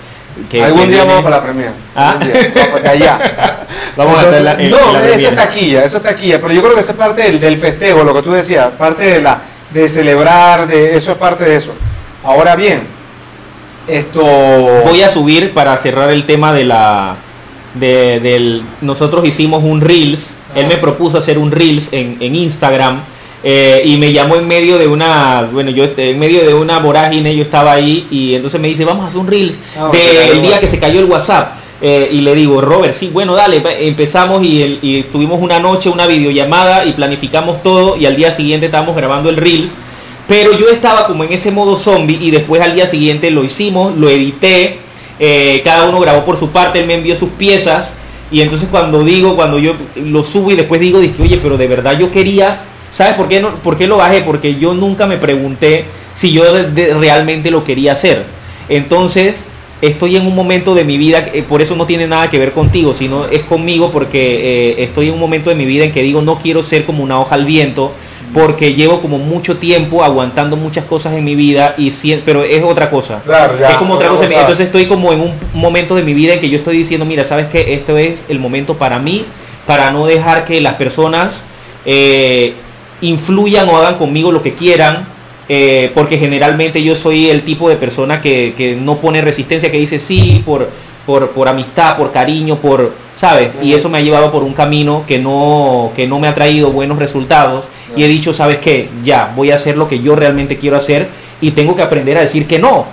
que, 0.50 0.64
algún 0.64 0.82
que 0.84 0.88
día 0.88 0.98
viene- 1.04 1.10
vamos 1.10 1.24
para 1.24 1.38
la 1.38 1.44
premia. 1.44 1.72
Ah. 1.96 2.16
Vamos 2.20 2.80
para 2.80 2.92
allá. 2.92 3.20
Vamos 3.98 4.24
a 4.24 4.38
en 4.38 4.46
la- 4.46 4.54
no, 4.54 4.94
la 4.94 5.08
eso 5.10 5.30
es 5.30 5.36
taquilla, 5.36 5.84
eso 5.84 5.98
es 5.98 6.04
taquilla, 6.04 6.40
pero 6.40 6.54
yo 6.54 6.62
creo 6.62 6.76
que 6.76 6.80
eso 6.82 6.92
es 6.92 6.98
parte 6.98 7.24
del, 7.24 7.40
del 7.42 7.58
festejo, 7.58 8.04
lo 8.06 8.14
que 8.14 8.22
tú 8.22 8.32
decías, 8.32 8.68
parte 8.78 9.04
de 9.04 9.22
la 9.22 9.42
de 9.72 9.90
celebrar, 9.90 10.66
de 10.68 10.96
eso 10.96 11.12
es 11.12 11.18
parte 11.18 11.44
de 11.44 11.56
eso. 11.58 11.74
Ahora 12.24 12.56
bien, 12.56 12.84
esto 13.88 14.22
Voy 14.22 15.02
a 15.02 15.10
subir 15.10 15.54
para 15.54 15.76
cerrar 15.78 16.10
el 16.12 16.26
tema 16.26 16.54
de 16.54 16.64
la. 16.64 17.16
De, 17.76 18.20
del, 18.20 18.64
nosotros 18.82 19.26
hicimos 19.26 19.64
un 19.64 19.82
Reels. 19.82 20.36
Él 20.56 20.66
me 20.68 20.78
propuso 20.78 21.18
hacer 21.20 21.38
un 21.38 21.52
Reels 21.52 21.94
en, 21.94 22.18
en 22.20 22.36
Instagram. 22.36 23.02
eh, 23.44 23.82
y 23.86 23.98
me 23.98 24.12
llamó 24.12 24.36
en 24.36 24.48
medio 24.48 24.78
de 24.78 24.88
una. 24.88 25.48
Bueno, 25.52 25.70
yo 25.72 25.86
en 25.96 26.20
medio 26.20 26.46
de 26.46 26.54
una 26.54 26.80
vorágine, 26.80 27.36
yo 27.36 27.44
estaba 27.44 27.72
ahí. 27.74 28.08
Y 28.12 28.34
entonces 28.36 28.60
me 28.60 28.68
dice, 28.68 28.86
vamos 28.86 29.06
a 29.06 29.08
hacer 29.10 29.20
un 29.20 29.28
Reels 29.28 29.58
Ah, 29.78 29.90
del 29.92 30.32
día 30.42 30.42
bueno. 30.42 30.60
que 30.62 30.68
se 30.68 30.80
cayó 30.80 31.00
el 31.00 31.06
WhatsApp. 31.06 31.58
Eh, 31.82 32.10
y 32.12 32.20
le 32.22 32.36
digo, 32.36 32.60
Robert, 32.60 32.94
sí, 32.94 33.10
bueno, 33.14 33.36
dale, 33.36 33.62
empezamos 33.88 34.44
y, 34.44 34.62
el- 34.62 34.80
y 34.82 35.04
tuvimos 35.04 35.42
una 35.42 35.60
noche, 35.60 35.90
una 35.90 36.08
videollamada 36.08 36.86
y 36.86 36.92
planificamos 36.92 37.64
todo 37.64 37.96
y 37.96 38.06
al 38.06 38.18
día 38.18 38.34
siguiente 38.34 38.66
estábamos 38.66 38.98
grabando 38.98 39.30
el 39.30 39.38
Reels. 39.38 39.78
Pero 40.28 40.52
yo 40.60 40.68
estaba 40.68 41.08
como 41.08 41.24
en 41.24 41.32
ese 41.32 41.52
modo 41.52 41.78
zombie 41.78 42.18
y 42.20 42.32
después 42.32 42.62
al 42.62 42.76
día 42.76 42.86
siguiente 42.86 43.32
lo 43.32 43.46
hicimos, 43.46 43.96
lo 43.98 44.10
edité, 44.10 44.80
eh, 45.20 45.62
cada 45.64 45.90
uno 45.90 46.00
grabó 46.00 46.24
por 46.26 46.38
su 46.38 46.50
parte, 46.50 46.80
él 46.80 46.88
me 46.88 46.96
envió 46.96 47.16
sus 47.16 47.30
piezas 47.30 47.94
y 48.32 48.42
entonces 48.42 48.70
cuando 48.70 49.04
digo, 49.04 49.36
cuando 49.36 49.58
yo 49.60 49.74
lo 49.96 50.24
subo 50.24 50.52
y 50.52 50.56
después 50.56 50.80
digo, 50.80 51.00
dije, 51.00 51.22
oye, 51.22 51.40
pero 51.42 51.58
de 51.58 51.68
verdad 51.68 51.98
yo 51.98 52.12
quería, 52.12 52.62
¿sabes 52.92 53.16
por 53.16 53.28
qué, 53.28 53.40
no, 53.40 53.56
por 53.56 53.78
qué 53.78 53.88
lo 53.88 53.98
bajé? 53.98 54.22
Porque 54.22 54.56
yo 54.56 54.74
nunca 54.74 55.08
me 55.08 55.18
pregunté 55.18 55.86
si 56.14 56.32
yo 56.32 56.44
realmente 57.00 57.50
lo 57.50 57.64
quería 57.64 57.94
hacer. 57.94 58.26
Entonces, 58.70 59.46
estoy 59.82 60.16
en 60.16 60.28
un 60.28 60.36
momento 60.36 60.76
de 60.76 60.84
mi 60.84 60.98
vida, 60.98 61.30
eh, 61.34 61.44
por 61.48 61.62
eso 61.62 61.76
no 61.76 61.86
tiene 61.86 62.06
nada 62.06 62.30
que 62.30 62.38
ver 62.38 62.52
contigo, 62.52 62.94
sino 62.94 63.26
es 63.26 63.44
conmigo 63.44 63.92
porque 63.92 64.72
eh, 64.72 64.84
estoy 64.84 65.08
en 65.08 65.14
un 65.14 65.20
momento 65.20 65.50
de 65.50 65.56
mi 65.56 65.66
vida 65.66 65.86
en 65.86 65.92
que 65.92 66.04
digo, 66.04 66.22
no 66.22 66.38
quiero 66.38 66.62
ser 66.62 66.86
como 66.86 67.04
una 67.04 67.20
hoja 67.20 67.36
al 67.36 67.46
viento, 67.46 67.94
porque 68.34 68.74
llevo 68.74 69.02
como 69.02 69.18
mucho 69.18 69.58
tiempo 69.58 70.04
aguantando 70.04 70.56
muchas 70.56 70.86
cosas 70.86 71.14
en 71.14 71.24
mi 71.24 71.36
vida, 71.36 71.74
y 71.78 71.92
si- 71.92 72.22
pero 72.26 72.44
es 72.44 72.64
otra 72.64 72.90
cosa. 72.90 73.22
Claro, 73.26 73.58
ya, 73.60 73.70
es 73.70 73.76
como 73.76 73.96
otra 73.96 74.08
otra 74.12 74.18
cosa. 74.20 74.28
cosa. 74.30 74.42
Entonces 74.42 74.66
estoy 74.68 74.86
como 74.86 75.12
en 75.14 75.22
un 75.22 75.34
momento 75.54 75.96
de 75.96 76.04
mi 76.04 76.14
vida 76.14 76.34
en 76.34 76.40
que 76.40 76.50
yo 76.50 76.58
estoy 76.58 76.78
diciendo, 76.78 77.06
mira, 77.06 77.24
sabes 77.24 77.48
que 77.48 77.74
esto 77.74 77.98
es 77.98 78.24
el 78.30 78.40
momento 78.40 78.76
para 78.78 79.00
mí, 79.00 79.26
para 79.66 79.92
no 79.92 80.06
dejar 80.06 80.46
que 80.46 80.62
las 80.62 80.76
personas 80.76 81.44
eh, 81.86 82.54
influyan 83.02 83.68
o 83.70 83.78
hagan 83.78 83.96
conmigo 83.96 84.32
lo 84.32 84.42
que 84.42 84.54
quieran, 84.54 85.08
eh, 85.48 85.92
porque 85.96 86.18
generalmente 86.18 86.84
yo 86.84 86.96
soy 86.96 87.30
el 87.30 87.44
tipo 87.44 87.70
de 87.70 87.76
persona 87.78 88.22
que, 88.22 88.54
que 88.56 88.76
no 88.76 88.98
pone 88.98 89.22
resistencia, 89.22 89.72
que 89.72 89.78
dice 89.80 89.98
sí 89.98 90.44
por, 90.46 90.70
por, 91.06 91.32
por 91.32 91.48
amistad, 91.48 91.98
por 91.98 92.12
cariño, 92.12 92.58
por, 92.58 92.94
¿sabes? 93.20 93.50
Y 93.62 93.74
eso 93.74 93.90
me 93.90 93.98
ha 93.98 94.02
llevado 94.02 94.32
por 94.32 94.44
un 94.44 94.54
camino 94.54 95.04
que 95.06 95.20
no, 95.20 95.92
que 95.94 96.08
no 96.08 96.20
me 96.20 96.30
ha 96.30 96.34
traído 96.34 96.72
buenos 96.72 96.98
resultados. 97.00 97.68
Y 97.98 98.04
he 98.06 98.08
dicho, 98.08 98.32
¿sabes 98.34 98.60
qué? 98.60 98.88
Ya, 99.04 99.34
voy 99.36 99.52
a 99.52 99.56
hacer 99.56 99.76
lo 99.76 99.90
que 99.90 100.00
yo 100.00 100.16
realmente 100.16 100.58
quiero 100.58 100.78
hacer 100.78 101.10
y 101.42 101.52
tengo 101.52 101.76
que 101.76 101.82
aprender 101.82 102.18
a 102.18 102.22
decir 102.22 102.48
que 102.48 102.60
no. 102.60 102.86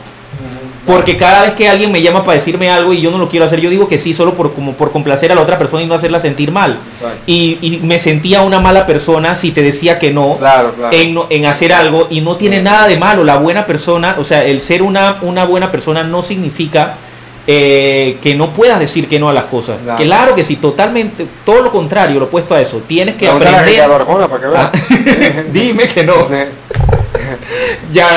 Porque 0.85 1.17
cada 1.17 1.43
vez 1.43 1.55
que 1.55 1.69
alguien 1.69 1.91
me 1.91 2.01
llama 2.01 2.23
para 2.25 2.35
decirme 2.35 2.71
algo 2.71 2.93
y 2.93 3.01
yo 3.01 3.11
no 3.11 3.19
lo 3.19 3.29
quiero 3.29 3.45
hacer, 3.47 3.61
yo 3.61 3.71
digo 3.71 3.89
que 3.89 3.99
sí 3.99 4.15
solo 4.15 4.35
por, 4.35 4.53
como 4.55 4.73
por 4.75 4.93
complacer 4.93 5.31
a 5.33 5.35
la 5.37 5.41
otra 5.43 5.59
persona 5.59 5.83
y 5.83 5.87
no 5.87 5.95
hacerla 5.95 6.19
sentir 6.21 6.51
mal. 6.53 6.79
Y, 7.27 7.59
y 7.61 7.79
me 7.85 7.99
sentía 8.01 8.43
una 8.43 8.59
mala 8.61 8.85
persona 8.87 9.35
si 9.37 9.51
te 9.53 9.63
decía 9.63 9.99
que 9.99 10.13
no, 10.13 10.37
Claro, 10.39 10.75
claro. 10.75 10.97
en, 10.97 11.13
no- 11.15 11.27
en 11.29 11.47
hacer 11.47 11.73
algo 11.73 12.07
y 12.11 12.21
no 12.21 12.37
tiene 12.37 12.63
nada 12.63 12.87
de 12.89 12.97
malo. 12.97 13.23
La 13.25 13.37
buena 13.37 13.67
persona, 13.67 14.15
o 14.19 14.25
sea, 14.25 14.45
el 14.45 14.61
ser 14.61 14.83
una, 14.83 15.19
una 15.23 15.45
buena 15.45 15.73
persona 15.73 16.03
no 16.05 16.23
significa 16.23 16.95
eh, 17.47 18.19
que 18.23 18.35
no 18.35 18.51
puedas 18.51 18.79
decir 18.81 19.09
que 19.09 19.19
no 19.21 19.29
a 19.29 19.33
las 19.33 19.45
cosas. 19.45 19.79
Claro. 19.85 20.03
Claro 20.03 20.35
que 20.35 20.45
sí, 20.45 20.57
totalmente, 20.57 21.27
todo 21.45 21.63
lo 21.63 21.71
contrario, 21.71 22.19
lo 22.19 22.27
opuesto 22.27 22.55
a 22.55 22.61
eso. 22.61 22.83
Tienes 22.87 23.15
que 23.17 23.29
a 23.29 23.35
aprender. 23.35 23.65
Ricardo 23.65 23.95
Arjona 23.97 24.29
para 24.29 24.41
que 24.41 24.57
Ah, 24.57 24.73
vea. 24.73 25.45
Dime 25.53 25.89
que 25.89 26.03
no. 26.05 26.15
Ya. 27.93 28.09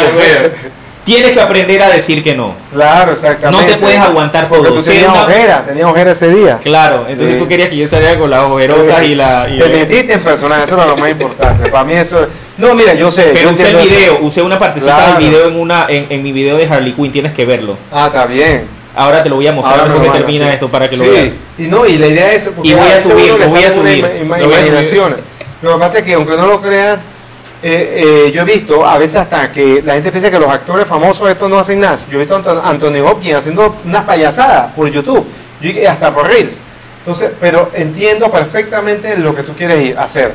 Tienes 1.06 1.32
que 1.32 1.42
aprender 1.42 1.82
a 1.82 1.90
decir 1.90 2.22
que 2.24 2.36
no. 2.36 2.54
Claro, 2.72 3.14
exactamente. 3.14 3.66
No 3.66 3.72
te 3.72 3.78
puedes 3.80 3.98
aguantar 3.98 4.48
Porque 4.48 4.66
todo. 4.68 4.76
tú 4.76 4.82
Ser 4.84 4.96
tenías 4.96 5.12
una- 5.12 5.24
ojera, 5.24 5.66
tenías 5.66 5.88
ojera 5.90 6.12
ese 6.12 6.30
día. 6.30 6.60
Claro, 6.62 7.06
entonces 7.08 7.34
Sí. 7.36 7.40
tú 7.40 7.48
querías 7.48 7.70
que 7.70 7.78
yo 7.78 7.88
saliera 7.88 8.18
con 8.20 8.30
las 8.30 8.42
ojerotas 8.42 9.04
y 9.08 9.16
la. 9.16 9.48
y- 9.50 9.58
Te 9.58 9.70
metiste 9.70 10.14
en 10.14 10.22
personaje, 10.22 10.64
eso 10.66 10.76
era 10.76 10.86
lo 10.86 10.98
más 10.98 11.10
importante. 11.10 11.70
Para 11.72 11.84
mí 11.84 11.94
eso... 11.94 12.28
No, 12.60 12.76
mira, 12.76 12.94
yo 12.94 13.10
sé. 13.10 13.32
Pero 13.34 13.50
yo 13.50 13.56
usé 13.56 13.70
el 13.70 13.76
entiendo 13.76 13.80
eso. 13.80 13.90
video, 14.18 14.20
usé 14.28 14.42
una 14.44 14.60
partecita 14.60 14.96
Claro. 14.98 15.14
del 15.20 15.30
video 15.30 15.48
en 15.48 15.56
una 15.60 15.86
en, 15.90 16.06
en 16.10 16.22
mi 16.22 16.32
video 16.32 16.58
de 16.58 16.68
Harley 16.68 16.92
Quinn, 16.94 17.12
tienes 17.12 17.34
que 17.34 17.46
verlo. 17.46 17.76
Ah, 17.92 18.08
está 18.08 18.26
bien. 18.28 18.79
Ahora 19.00 19.24
te 19.24 19.30
lo 19.30 19.36
voy 19.36 19.48
a 19.48 19.54
mostrar 19.54 19.80
Ahora 19.80 19.96
mandas, 19.96 20.12
termina 20.12 20.52
esto 20.52 20.68
para 20.68 20.90
que 20.90 20.98
lo 20.98 21.06
veas. 21.06 21.34
Y 21.58 21.64
no, 21.68 21.86
y 21.86 21.98
la 21.98 22.08
idea 22.08 22.34
es... 22.34 22.50
porque 22.50 22.68
Y 22.68 22.74
voy 22.74 22.90
a 22.90 23.02
subir, 23.02 23.32
lo 23.32 23.48
voy 23.48 23.64
a 23.64 23.72
subir, 23.72 24.04
lo 24.04 24.10
voy 24.10 24.24
a 24.26 24.34
subir. 24.34 24.44
imaginaciones. 24.44 25.20
Lo 25.62 25.74
que 25.74 25.80
pasa 25.80 26.00
es 26.00 26.04
que 26.04 26.14
aunque 26.16 26.36
no 26.36 26.48
lo 26.48 26.62
creas, 26.62 27.00
eh, 27.64 28.26
eh, 28.28 28.32
yo 28.34 28.42
he 28.42 28.44
visto 28.44 28.86
a 28.86 28.98
veces 28.98 29.16
hasta 29.16 29.54
que 29.54 29.82
la 29.86 29.94
gente 29.94 30.12
piensa 30.12 30.30
que 30.30 30.38
los 30.38 30.50
actores 30.50 30.86
famosos 30.86 31.30
estos 31.30 31.50
no 31.50 31.58
hacen 31.58 31.80
nada. 31.80 31.96
Yo 32.12 32.18
he 32.18 32.26
visto 32.26 32.36
a 32.36 32.70
Anthony 32.70 33.00
Hopkins 33.06 33.36
haciendo 33.36 33.78
unas 33.86 34.04
payasadas 34.04 34.74
por 34.74 34.92
YouTube, 34.92 35.26
hasta 35.90 36.14
por 36.14 36.28
Reels. 36.28 36.60
Entonces, 36.98 37.32
pero 37.40 37.72
entiendo 37.76 38.30
perfectamente 38.30 39.16
lo 39.16 39.34
que 39.34 39.44
tú 39.44 39.54
quieres 39.54 39.82
ir 39.82 39.98
hacer, 39.98 40.34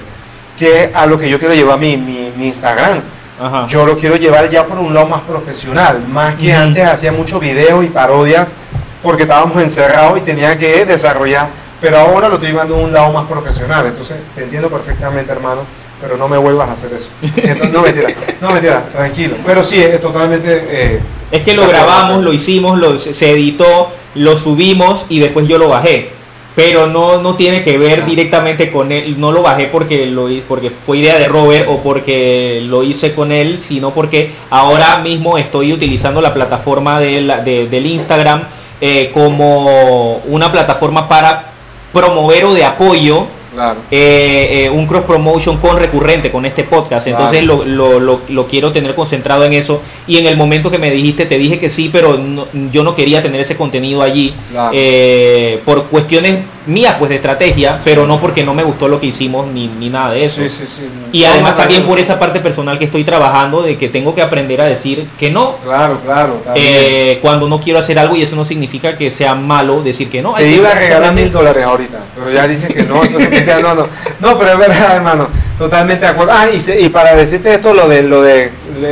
que 0.58 0.90
a 0.94 1.04
lo 1.04 1.18
que 1.18 1.28
yo 1.28 1.38
quiero 1.38 1.52
llevar 1.52 1.78
mi, 1.78 1.98
mi, 1.98 2.32
mi 2.34 2.46
Instagram. 2.46 3.02
Ajá. 3.40 3.66
Yo 3.68 3.84
lo 3.84 3.98
quiero 3.98 4.16
llevar 4.16 4.48
ya 4.48 4.64
por 4.64 4.78
un 4.78 4.94
lado 4.94 5.06
más 5.06 5.22
profesional, 5.22 6.04
más 6.08 6.36
que 6.36 6.52
antes 6.52 6.84
hacía 6.84 7.10
muchos 7.12 7.40
videos 7.40 7.84
y 7.84 7.88
parodias 7.88 8.54
porque 9.02 9.24
estábamos 9.24 9.60
encerrados 9.62 10.18
y 10.18 10.20
tenía 10.22 10.56
que 10.56 10.84
desarrollar, 10.86 11.48
pero 11.80 11.98
ahora 11.98 12.28
lo 12.28 12.34
estoy 12.36 12.50
llevando 12.52 12.76
a 12.76 12.78
un 12.78 12.92
lado 12.92 13.12
más 13.12 13.26
profesional, 13.26 13.86
entonces 13.86 14.16
te 14.34 14.44
entiendo 14.44 14.70
perfectamente 14.70 15.30
hermano, 15.32 15.62
pero 16.00 16.16
no 16.16 16.26
me 16.28 16.38
vuelvas 16.38 16.68
a 16.68 16.72
hacer 16.72 16.92
eso. 16.92 17.10
Entonces, 17.36 17.70
no 17.72 17.82
mentira, 17.82 18.08
no 18.40 18.50
mentira, 18.50 18.84
tranquilo, 18.92 19.36
pero 19.44 19.62
sí, 19.62 19.82
es 19.82 20.00
totalmente... 20.00 20.64
eh, 20.68 21.00
Es 21.30 21.44
que 21.44 21.54
lo 21.54 21.66
grabamos, 21.68 22.22
lo 22.22 22.32
hicimos, 22.32 22.78
lo, 22.78 22.98
se 22.98 23.30
editó, 23.30 23.90
lo 24.14 24.36
subimos 24.36 25.06
y 25.08 25.18
después 25.20 25.46
yo 25.48 25.58
lo 25.58 25.68
bajé. 25.68 26.13
Pero 26.54 26.86
no, 26.86 27.20
no 27.20 27.34
tiene 27.34 27.64
que 27.64 27.76
ver 27.78 28.02
Ah. 28.02 28.06
directamente 28.06 28.70
con 28.70 28.92
él. 28.92 29.16
No 29.18 29.32
lo 29.32 29.42
bajé 29.42 29.66
porque, 29.66 30.06
lo, 30.06 30.28
porque 30.48 30.70
fue 30.70 30.98
idea 30.98 31.18
de 31.18 31.26
Robert 31.26 31.66
o 31.68 31.78
porque 31.82 32.62
lo 32.64 32.82
hice 32.84 33.12
con 33.12 33.32
él, 33.32 33.58
sino 33.58 33.90
porque 33.90 34.30
ahora 34.50 34.98
mismo 34.98 35.36
estoy 35.36 35.72
utilizando 35.72 36.20
la 36.20 36.32
plataforma 36.32 37.00
de 37.00 37.22
la- 37.22 37.38
de- 37.40 37.66
del 37.66 37.86
Instagram 37.86 38.44
eh, 38.80 39.10
como 39.14 40.16
una 40.26 40.50
plataforma 40.52 41.08
para 41.08 41.46
promover 41.92 42.44
o 42.44 42.54
de 42.54 42.64
apoyo 42.64 43.26
Claro. 43.54 43.80
eh, 43.90 44.64
eh, 44.64 44.70
un 44.70 44.86
cross 44.86 45.04
promotion 45.04 45.58
con 45.58 45.78
recurrente 45.78 46.30
con 46.30 46.44
este 46.44 46.64
podcast. 46.64 47.06
Entonces 47.06 47.44
lo, 47.44 47.64
lo- 47.64 48.00
lo- 48.00 48.20
lo 48.28 48.46
quiero 48.46 48.72
tener 48.72 48.94
concentrado 48.94 49.44
en 49.44 49.52
eso. 49.52 49.80
Y 50.06 50.18
en 50.18 50.26
el 50.26 50.36
momento 50.36 50.70
que 50.70 50.78
me 50.78 50.90
dijiste, 50.90 51.26
te 51.26 51.38
dije 51.38 51.58
que 51.58 51.68
sí, 51.70 51.88
pero 51.92 52.16
no- 52.18 52.46
yo 52.72 52.82
no 52.82 52.94
quería 52.94 53.22
tener 53.22 53.40
ese 53.40 53.56
contenido 53.56 54.02
allí 54.02 54.34
Claro. 54.50 54.70
eh, 54.74 55.60
por 55.64 55.84
cuestiones 55.84 56.38
mías, 56.66 56.96
pues 56.98 57.10
de 57.10 57.16
estrategia, 57.16 57.80
pero 57.84 58.06
no 58.06 58.20
porque 58.20 58.42
no 58.42 58.54
me 58.54 58.62
gustó 58.62 58.88
lo 58.88 58.98
que 59.00 59.06
hicimos 59.06 59.46
ni, 59.48 59.68
ni 59.68 59.90
nada 59.90 60.12
de 60.12 60.24
eso. 60.24 60.40
Sí, 60.42 60.48
sí, 60.48 60.64
sí. 60.66 60.88
Y 61.12 61.24
además 61.24 61.56
también 61.56 61.84
por 61.84 61.98
esa 61.98 62.18
parte 62.18 62.40
personal 62.40 62.78
que 62.78 62.86
estoy 62.86 63.04
trabajando 63.04 63.62
de 63.62 63.76
que 63.76 63.88
tengo 63.88 64.14
que 64.14 64.22
aprender 64.22 64.60
a 64.60 64.64
decir 64.64 65.06
que 65.18 65.30
no. 65.30 65.56
Claro, 65.64 66.00
claro. 66.04 66.42
eh, 66.54 67.18
cuando 67.22 67.48
no 67.48 67.60
quiero 67.60 67.78
hacer 67.78 67.98
algo 67.98 68.16
y 68.16 68.22
eso 68.22 68.34
no 68.36 68.44
significa 68.44 68.96
que 68.96 69.10
sea 69.10 69.34
malo 69.34 69.82
decir 69.82 70.08
que 70.08 70.22
no. 70.22 70.34
Te 70.34 70.48
iba 70.48 70.70
a 70.70 70.74
regalar 70.74 71.12
mil 71.14 71.30
dólares 71.30 71.64
ahorita, 71.64 71.98
pero 72.14 72.30
ya 72.30 72.48
dices 72.48 72.72
que 72.72 72.82
no, 72.84 73.04
entonces 73.04 73.46
ya 73.46 73.60
no, 73.60 73.74
no, 73.74 73.88
no, 74.20 74.38
pero 74.38 74.52
es 74.52 74.58
verdad, 74.58 74.96
hermano, 74.96 75.28
totalmente 75.58 76.04
de 76.06 76.10
acuerdo. 76.12 76.32
Ah, 76.34 76.48
y, 76.50 76.58
se- 76.60 76.80
y 76.80 76.88
para 76.88 77.14
decirte 77.14 77.52
esto, 77.54 77.74
lo 77.74 77.88
de 77.88 78.02
lo 78.02 78.22
de 78.22 78.50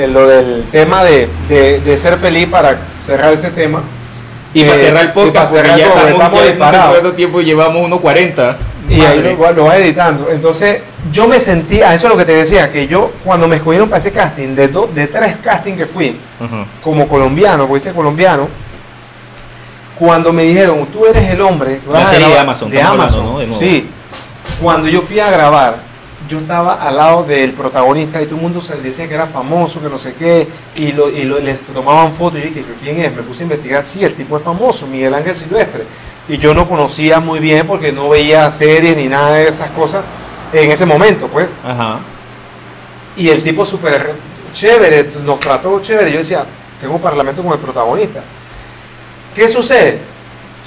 lo 0.09 0.27
del 0.29 0.65
tema 0.71 1.03
de, 1.05 1.29
de, 1.49 1.81
de 1.81 1.97
ser 1.97 2.17
feliz 2.19 2.47
para 2.49 2.77
cerrar 3.05 3.33
ese 3.33 3.51
tema. 3.51 3.83
Y 4.55 4.65
para 4.65 4.75
eh, 4.75 4.79
cerrar 4.79 5.05
el 5.05 5.13
podcast, 5.13 5.51
porque 5.51 5.63
cerrar 5.63 5.79
ya 5.79 5.87
estamos, 5.89 6.11
estamos 6.11 6.33
no 6.41 6.45
sé 6.47 6.51
disparados. 6.53 6.91
cuánto 6.91 7.13
tiempo 7.13 7.41
llevamos, 7.41 7.91
1.40. 7.91 8.57
Y 8.91 9.01
ahí 9.01 9.23
lo, 9.23 9.53
lo 9.53 9.65
vas 9.65 9.77
editando. 9.77 10.29
Entonces, 10.31 10.81
yo 11.11 11.27
me 11.27 11.39
sentí, 11.39 11.81
a 11.81 11.95
eso 11.95 12.09
es 12.09 12.13
lo 12.13 12.19
que 12.19 12.25
te 12.27 12.33
decía, 12.33 12.71
que 12.71 12.87
yo 12.87 13.13
cuando 13.25 13.49
me 13.49 13.57
escogieron 13.57 13.89
para 13.89 13.99
ese 14.01 14.13
casting, 14.13 14.55
de, 14.55 14.69
do- 14.69 14.89
de 14.93 15.07
tres 15.07 15.37
castings 15.43 15.79
que 15.79 15.87
fui, 15.87 16.19
como 16.83 17.09
colombiano, 17.09 17.67
porque 17.67 17.83
hice 17.89 17.95
colombiano, 17.95 18.49
cuando 19.99 20.33
me 20.33 20.43
dijeron, 20.43 20.87
tú 20.87 21.07
eres 21.07 21.31
el 21.31 21.41
hombre, 21.41 21.81
vas 21.87 22.05
a 22.05 22.07
serie 22.09 22.29
de 22.29 22.39
Amazon, 22.39 22.71
de 22.71 22.83
Amazon, 22.83 23.21
hablando, 23.27 23.47
¿no? 23.49 23.59
De 23.59 23.59
sí. 23.67 23.89
Cuando 24.61 24.89
yo 24.89 25.03
fui 25.03 25.21
a 25.21 25.31
grabar, 25.31 25.77
yo 26.29 26.39
estaba 26.39 26.75
al 26.75 26.97
lado 26.97 27.25
del 27.25 27.53
protagonista 27.53 28.21
y 28.23 28.27
todo 28.27 28.37
el 28.37 28.43
mundo 28.43 28.61
se 28.61 28.77
decía 28.77 29.09
que 29.09 29.15
era 29.15 29.27
famoso, 29.27 29.81
que 29.83 29.89
no 29.89 29.99
sé 29.99 30.15
qué, 30.15 30.47
y, 30.77 30.93
lo, 30.93 31.11
y 31.11 31.25
lo- 31.25 31.39
les 31.41 31.61
tomaban 31.61 32.13
fotos 32.15 32.39
y 32.39 32.43
yo 32.43 32.49
dije, 32.49 32.65
¿quién 32.83 33.01
es? 33.01 33.15
Me 33.15 33.23
puse 33.23 33.41
a 33.41 33.45
investigar, 33.45 33.85
sí, 33.85 34.05
el 34.05 34.15
tipo 34.15 34.37
es 34.37 34.43
famoso, 34.43 34.87
Miguel 34.87 35.15
Ángel 35.15 35.35
Silvestre. 35.37 35.85
Y 36.29 36.39
yo 36.39 36.55
no 36.55 36.69
conocía 36.69 37.19
muy 37.21 37.41
bien 37.41 37.67
porque 37.67 37.93
no 37.93 38.09
veía 38.09 38.51
series 38.51 38.97
ni 38.97 39.09
nada 39.09 39.33
de 39.37 39.49
esas 39.49 39.71
cosas 39.71 40.05
en 40.53 40.71
ese 40.71 40.87
momento, 40.87 41.27
pues 41.29 41.51
Ajá. 41.65 41.99
y 43.17 43.29
el 43.29 43.43
tipo 43.43 43.65
súper 43.65 44.13
chévere, 44.55 45.11
nos 45.25 45.41
trató 45.41 45.81
chévere. 45.81 46.13
Yo 46.13 46.19
decía, 46.19 46.45
tengo 46.81 46.95
un 46.95 47.01
parlamento 47.01 47.43
con 47.43 47.53
el 47.53 47.59
protagonista. 47.59 48.21
¿Qué 49.35 49.49
sucede? 49.49 49.99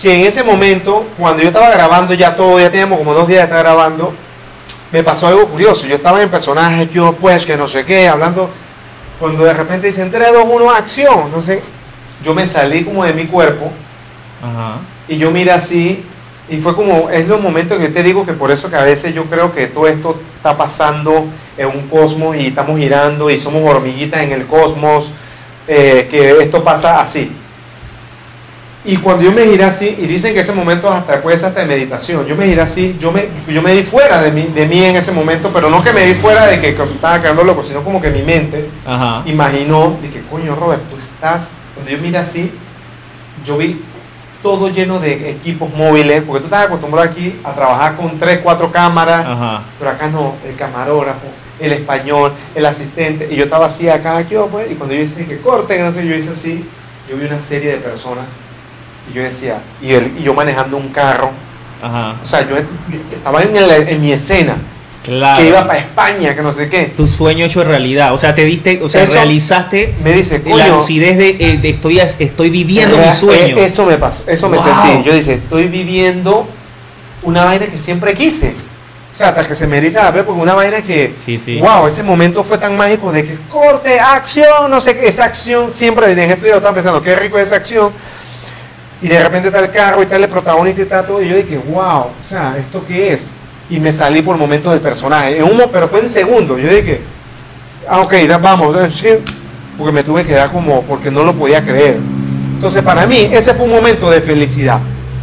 Que 0.01 0.13
en 0.13 0.21
ese 0.27 0.43
momento, 0.43 1.05
cuando 1.17 1.41
yo 1.41 1.47
estaba 1.47 1.69
grabando 1.69 2.13
ya 2.13 2.35
todo, 2.35 2.59
ya 2.59 2.69
teníamos 2.69 2.97
como 2.99 3.13
dos 3.13 3.27
días 3.27 3.39
de 3.41 3.43
estar 3.45 3.59
grabando, 3.63 4.13
me 4.95 5.03
pasó 5.03 5.27
algo 5.27 5.45
curioso. 5.49 5.85
Yo 5.87 5.97
estaba 5.97 6.23
en 6.23 6.29
personaje, 6.29 6.87
yo 6.87 7.11
pues, 7.19 7.45
que 7.45 7.57
no 7.57 7.67
sé 7.67 7.83
qué, 7.83 8.07
hablando, 8.07 8.49
cuando 9.19 9.43
de 9.43 9.53
repente 9.53 9.87
dicen 9.87 10.09
3, 10.09 10.29
2, 10.31 10.45
1, 10.49 10.71
acción. 10.71 11.21
Entonces, 11.25 11.59
yo 12.23 12.33
me 12.33 12.47
salí 12.47 12.85
como 12.85 13.03
de 13.03 13.11
mi 13.11 13.25
cuerpo 13.25 13.73
Ajá. 14.41 14.77
y 15.09 15.17
yo 15.17 15.31
miré 15.31 15.51
así 15.51 16.05
y 16.47 16.57
fue 16.61 16.73
como, 16.77 17.09
es 17.09 17.27
los 17.27 17.41
momentos 17.41 17.77
que 17.77 17.89
te 17.89 18.03
digo 18.03 18.25
que 18.25 18.31
por 18.31 18.51
eso 18.51 18.69
que 18.69 18.77
a 18.77 18.83
veces 18.83 19.13
yo 19.13 19.25
creo 19.25 19.53
que 19.53 19.67
todo 19.67 19.85
esto 19.85 20.17
está 20.37 20.55
pasando 20.55 21.25
en 21.57 21.67
un 21.67 21.89
cosmos 21.89 22.37
y 22.37 22.47
estamos 22.47 22.79
girando 22.79 23.29
y 23.29 23.37
somos 23.37 23.69
hormiguitas 23.69 24.21
en 24.21 24.31
el 24.31 24.45
cosmos, 24.45 25.11
eh, 25.67 26.07
que 26.09 26.41
esto 26.41 26.63
pasa 26.63 27.01
así. 27.01 27.35
Y 28.87 28.97
cuando 28.97 29.23
yo 29.23 29.31
me 29.31 29.43
giré 29.45 29.63
así, 29.63 29.95
y 29.99 30.05
dicen 30.05 30.33
que 30.33 30.41
ese 30.41 30.53
momento 30.53 30.87
hasta 30.91 31.19
puede 31.19 31.37
ser 31.37 31.47
hasta 31.47 31.61
de 31.61 31.65
meditación, 31.65 32.25
yo 32.27 32.35
me 32.35 32.45
giré 32.45 32.61
así, 32.61 32.95
yo 32.99 33.11
me, 33.11 33.29
yo 33.47 33.61
me 33.63 33.73
di 33.73 33.83
fuera 33.83 34.21
de 34.21 34.31
mí, 34.31 34.43
de 34.53 34.67
mí 34.67 34.83
en 34.83 34.95
ese 34.95 35.11
momento, 35.11 35.49
pero 35.51 35.71
no 35.71 35.83
que 35.83 35.91
me 35.91 36.05
di 36.05 36.13
fuera 36.13 36.45
de 36.45 36.61
que 36.61 36.69
estaba 36.69 37.19
quedando 37.19 37.43
loco, 37.43 37.63
sino 37.63 37.83
como 37.83 37.99
que 37.99 38.11
mi 38.11 38.21
mente 38.21 38.69
Ajá. 38.85 39.23
imaginó 39.25 39.97
de 40.01 40.09
que 40.09 40.21
coño 40.21 40.55
Robert, 40.55 40.83
tú 40.89 40.97
estás, 40.97 41.49
cuando 41.73 41.91
yo 41.91 41.97
miré 41.97 42.19
así, 42.19 42.51
yo 43.43 43.57
vi 43.57 43.81
todo 44.43 44.69
lleno 44.69 44.99
de 44.99 45.31
equipos 45.31 45.73
móviles, 45.73 46.21
porque 46.21 46.41
tú 46.41 46.45
estás 46.45 46.67
acostumbrado 46.67 47.09
aquí 47.09 47.39
a 47.43 47.53
trabajar 47.53 47.95
con 47.95 48.19
tres, 48.19 48.41
cuatro 48.43 48.71
cámaras, 48.71 49.25
Ajá. 49.25 49.63
pero 49.79 49.89
acá 49.89 50.07
no, 50.07 50.35
el 50.47 50.55
camarógrafo, 50.55 51.25
el 51.59 51.73
español, 51.73 52.33
el 52.53 52.65
asistente, 52.67 53.29
y 53.31 53.35
yo 53.35 53.45
estaba 53.45 53.65
así 53.65 53.89
acá, 53.89 54.17
aquí, 54.17 54.35
oh, 54.35 54.45
pues, 54.45 54.71
y 54.71 54.75
cuando 54.75 54.93
yo 54.93 55.01
hice 55.01 55.25
que 55.25 55.39
corten, 55.39 55.83
no 55.83 55.91
sé, 55.91 56.05
yo 56.05 56.13
hice 56.13 56.29
así, 56.33 56.63
yo 57.09 57.17
vi 57.17 57.25
una 57.25 57.39
serie 57.39 57.71
de 57.71 57.77
personas, 57.77 58.25
y 59.11 59.13
yo 59.15 59.23
decía, 59.23 59.59
y, 59.81 59.91
el- 59.93 60.13
y 60.19 60.23
yo 60.23 60.33
manejando 60.33 60.77
un 60.77 60.89
carro, 60.89 61.31
Ajá. 61.81 62.15
o 62.21 62.25
sea, 62.25 62.47
yo, 62.47 62.55
estaba 63.11 63.41
en, 63.41 63.55
el- 63.55 63.87
en 63.89 64.01
mi 64.01 64.11
escena, 64.11 64.55
Claro. 65.03 65.39
que 65.43 65.49
iba 65.49 65.67
para 65.67 65.77
España, 65.79 66.33
que 66.35 66.41
no 66.41 66.51
sé 66.51 66.67
qué, 66.67 66.91
Tu 66.97 67.07
sueño 67.07 67.45
hecho 67.45 67.63
realidad. 67.63 68.11
O 68.13 68.17
sea, 68.17 68.33
te 68.33 68.43
diste, 68.43 68.81
o 68.81 68.89
sea, 68.89 69.03
Eso- 69.03 69.13
realizaste 69.13 69.93
me 70.03 70.11
dice, 70.13 70.41
la 70.45 70.67
lucidez 70.69 71.17
de, 71.17 71.29
eh, 71.39 71.57
de 71.61 71.69
estoy, 71.69 71.99
estoy 71.99 72.49
viviendo 72.49 72.97
mi 72.97 73.03
Rea- 73.03 73.13
sueño. 73.13 73.57
eh, 73.57 73.65
Eso 73.65 73.85
me 73.85 73.97
pasó, 73.97 74.23
eso 74.25 74.49
me 74.49 74.57
Wow. 74.57 74.65
sentí. 74.65 75.07
Yo 75.07 75.13
dije, 75.15 75.33
estoy 75.33 75.67
viviendo 75.67 76.47
una 77.21 77.43
vaina 77.45 77.67
que 77.67 77.77
siempre 77.77 78.13
quise. 78.15 78.55
O 79.13 79.17
sea, 79.17 79.29
hasta 79.29 79.47
que 79.47 79.55
se 79.55 79.65
me 79.67 79.77
eriza 79.77 80.03
la 80.03 80.11
piel 80.11 80.25
porque 80.25 80.41
una 80.41 80.55
vaina 80.55 80.81
que, 80.81 81.13
Sí, 81.23 81.39
sí. 81.39 81.57
wow, 81.59 81.85
ese 81.87 82.01
momento 82.03 82.43
fue 82.43 82.57
tan 82.57 82.75
mágico 82.75 83.11
de 83.13 83.23
que 83.25 83.37
corte, 83.49 83.97
acción, 83.99 84.69
no 84.69 84.81
sé 84.81 84.97
qué, 84.97 85.07
esa 85.07 85.23
acción 85.25 85.71
siempre, 85.71 86.11
en 86.11 86.19
esto 86.19 86.45
yo 86.47 86.55
estaba 86.55 86.73
pensando, 86.73 87.01
qué 87.01 87.15
rico 87.15 87.37
es 87.37 87.47
esa 87.47 87.55
acción. 87.57 87.91
Y 89.05 89.07
de 89.07 89.23
repente 89.23 89.49
está 89.49 89.59
el 89.59 89.69
carro 89.69 89.99
y 89.99 90.03
está 90.03 90.15
el 90.15 90.27
protagonista 90.27 90.79
y 90.81 90.83
está 90.83 91.05
todo. 91.05 91.21
Y 91.21 91.29
yo 91.29 91.35
dije, 91.35 91.59
wow, 91.69 91.99
o 92.05 92.11
sea, 92.23 92.55
¿esto 92.57 92.83
qué 92.87 93.13
es? 93.13 93.27
Y 93.69 93.79
me 93.79 93.91
salí 93.91 94.23
por 94.23 94.35
momentos 94.35 94.71
del 94.71 94.81
personaje. 94.81 95.37
En 95.37 95.43
un, 95.43 95.55
mo- 95.57 95.67
pero 95.71 95.87
fue 95.87 95.99
en 95.99 96.09
segundos. 96.09 96.59
Yo 96.59 96.67
dije, 96.69 97.01
ah, 97.87 98.01
ok, 98.01 98.13
vamos, 98.41 98.75
sí, 98.93 99.09
porque 99.77 99.91
me 99.93 100.01
tuve 100.01 100.23
que 100.23 100.33
dar 100.33 100.51
como, 100.51 100.81
porque 100.83 101.11
no 101.11 101.23
lo 101.23 101.33
podía 101.35 101.61
creer. 101.63 101.97
Entonces, 101.97 102.53
Entonces, 102.55 102.83
para 102.83 103.05
mí, 103.05 103.29
ese 103.31 103.53
fue 103.53 103.65
un 103.65 103.71
momento 103.73 104.09
de 104.09 104.21
felicidad. 104.21 104.79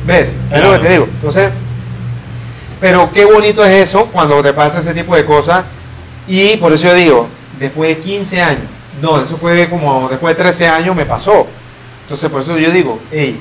¿Ves? 0.07 0.33
Es 0.53 0.61
lo 0.63 0.73
que 0.75 0.79
te 0.79 0.89
digo. 0.91 1.09
Entonces, 1.15 1.51
pero 2.81 3.11
qué 3.13 3.25
bonito 3.25 3.65
es 3.65 3.89
eso 3.89 4.07
cuando 4.13 4.41
te 4.43 4.53
pasa 4.53 4.79
ese 4.81 4.95
tipo 4.95 5.17
de 5.17 5.25
cosas. 5.25 5.65
Y 6.29 6.57
por 6.59 6.73
eso 6.73 6.87
yo 6.89 6.95
digo, 6.95 7.27
después 7.59 7.89
de 7.97 7.99
15 8.03 8.41
años, 8.41 8.63
no, 9.01 9.21
eso 9.21 9.37
fue 9.37 9.69
como 9.69 10.09
después 10.09 10.37
de 10.37 10.43
13 10.45 10.69
años 10.69 10.95
me 10.95 11.05
pasó. 11.05 11.49
Entonces, 12.03 12.31
por 12.31 12.43
eso 12.43 12.57
yo 12.59 12.71
digo, 12.71 13.01
hey, 13.11 13.41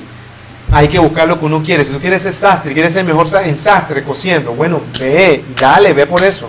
hay 0.72 0.88
que 0.88 0.98
buscar 0.98 1.28
lo 1.28 1.38
que 1.38 1.44
uno 1.44 1.62
quiere. 1.62 1.84
Si 1.84 1.92
tú 1.92 2.00
quieres 2.00 2.22
ser 2.22 2.32
sastre, 2.32 2.72
quieres 2.72 2.92
ser 2.92 3.00
el 3.00 3.06
mejor 3.14 3.26
en 3.44 3.54
sastre 3.54 4.02
cosiendo, 4.02 4.52
bueno, 4.52 4.80
ve, 4.98 5.44
dale, 5.60 5.92
ve 5.92 6.06
por 6.06 6.24
eso. 6.24 6.48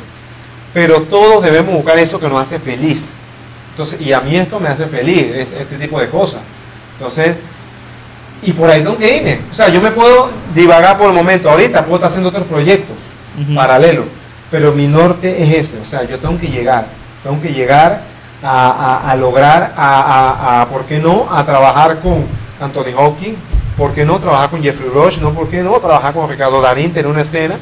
Pero 0.73 1.01
todos 1.03 1.43
debemos 1.43 1.73
buscar 1.75 1.99
eso 1.99 2.19
que 2.19 2.27
nos 2.27 2.39
hace 2.41 2.57
feliz. 2.57 3.13
Entonces, 3.71 3.99
y 4.01 4.11
a 4.13 4.21
mí 4.21 4.35
esto 4.35 4.59
me 4.59 4.69
hace 4.69 4.85
feliz, 4.85 5.25
es- 5.35 5.51
este 5.51 5.77
tipo 5.77 5.99
de 5.99 6.07
cosas. 6.09 6.41
Entonces, 6.97 7.37
y 8.41 8.51
por 8.53 8.69
ahí 8.69 8.81
tengo 8.81 8.97
que 8.97 9.17
irme. 9.17 9.39
O 9.51 9.53
sea, 9.53 9.69
yo 9.69 9.81
me 9.81 9.91
puedo 9.91 10.29
divagar 10.53 10.97
por 10.97 11.07
el 11.07 11.13
momento. 11.13 11.49
Ahorita 11.49 11.81
puedo 11.83 11.95
estar 11.95 12.09
haciendo 12.09 12.29
otros 12.29 12.45
proyectos 12.45 12.95
paralelos. 13.55 14.05
Pero 14.51 14.71
mi 14.73 14.87
norte 14.87 15.41
es 15.43 15.67
ese. 15.67 15.79
O 15.79 15.85
sea, 15.85 16.03
yo 16.03 16.19
tengo 16.19 16.37
que 16.37 16.47
llegar. 16.47 16.85
Tengo 17.23 17.41
que 17.41 17.49
llegar 17.51 18.01
a, 18.43 18.69
a- 19.05 19.11
a 19.11 19.15
lograr, 19.15 19.73
a, 19.77 20.61
a- 20.61 20.69
¿por 20.69 20.85
qué 20.85 20.99
no? 20.99 21.27
A 21.31 21.43
trabajar 21.45 21.99
con 21.99 22.25
Anthony 22.59 22.93
Hopkins. 22.95 23.37
¿Por 23.77 23.93
qué 23.93 24.05
no 24.05 24.19
trabajar 24.19 24.49
con 24.49 24.61
Jeffrey 24.61 24.89
Rush? 24.93 25.19
¿No? 25.19 25.31
¿Por 25.31 25.49
qué 25.49 25.61
no 25.63 25.71
trabajar 25.79 26.13
con 26.13 26.29
Ricardo 26.29 26.61
Darín, 26.61 26.91
tener 26.93 27.07
una 27.09 27.21
escena? 27.21 27.55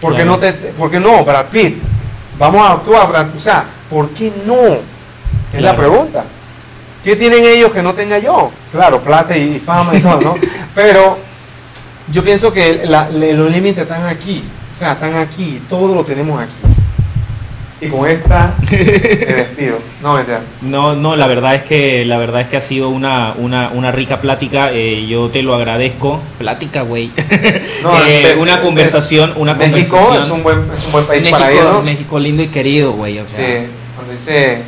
¿Por 0.00 0.12
qué, 0.12 0.22
Claro. 0.22 0.30
no, 0.32 0.38
te, 0.38 0.52
por 0.52 0.90
qué 0.90 0.98
no? 1.00 1.24
Brad 1.24 1.46
Pitt. 1.46 1.78
Vamos 2.38 2.60
a 2.66 2.72
actuar, 2.72 3.08
Brad 3.08 3.26
O 3.34 3.38
sea, 3.38 3.64
¿por 3.88 4.10
qué 4.10 4.32
no? 4.46 4.78
Es 5.52 5.60
la 5.62 5.76
pregunta. 5.76 6.24
¿Qué 7.04 7.16
tienen 7.16 7.44
ellos 7.44 7.70
que 7.72 7.82
no 7.82 7.94
tenga 7.94 8.18
yo? 8.18 8.50
Claro, 8.72 9.00
plata 9.00 9.36
y 9.36 9.58
fama 9.58 9.94
y 9.94 10.00
todo, 10.00 10.20
¿no? 10.20 10.34
Pero 10.74 11.18
yo 12.10 12.22
pienso 12.24 12.52
que 12.52 12.82
la- 12.84 13.08
le- 13.08 13.32
los 13.34 13.50
límites 13.50 13.82
están 13.84 14.06
aquí. 14.06 14.42
O 14.72 14.76
sea, 14.76 14.92
están 14.92 15.16
aquí. 15.16 15.62
Todo 15.68 15.94
lo 15.94 16.04
tenemos 16.04 16.40
aquí. 16.42 16.54
Y 17.78 17.88
con 17.88 18.08
esta 18.08 18.54
me 18.70 18.76
despido. 18.78 19.78
No. 20.02 20.18
No, 20.62 20.94
no, 20.94 21.14
la 21.16 21.26
verdad 21.26 21.56
es 21.56 21.62
que 21.64 22.06
la 22.06 22.16
verdad 22.16 22.40
es 22.40 22.48
que 22.48 22.56
ha 22.56 22.60
sido 22.62 22.88
una, 22.88 23.34
una, 23.36 23.68
una 23.68 23.92
rica 23.92 24.20
plática. 24.20 24.70
eh, 24.72 25.06
yo 25.06 25.28
te 25.28 25.42
lo 25.42 25.54
agradezco. 25.54 26.22
Plática, 26.38 26.82
güey. 26.82 27.10
No, 27.82 28.04
Eh, 28.06 28.32
es- 28.32 28.38
una 28.38 28.54
es- 28.54 28.60
conversación, 28.60 29.34
una 29.36 29.54
México 29.54 29.96
conversación. 29.98 30.22
es 30.24 30.30
un 30.30 30.42
buen, 30.42 30.58
es 30.74 30.86
un 30.86 30.92
buen 30.92 31.04
país 31.04 31.22
México, 31.22 31.38
para 31.38 31.52
irnos. 31.52 31.84
México 31.84 32.18
lindo 32.18 32.42
y 32.42 32.48
querido, 32.48 32.92
güey. 32.92 33.18
O 33.18 33.26
Sí, 33.26 33.36
sea, 33.36 33.66
cuando 33.94 34.12
dice. 34.14 34.62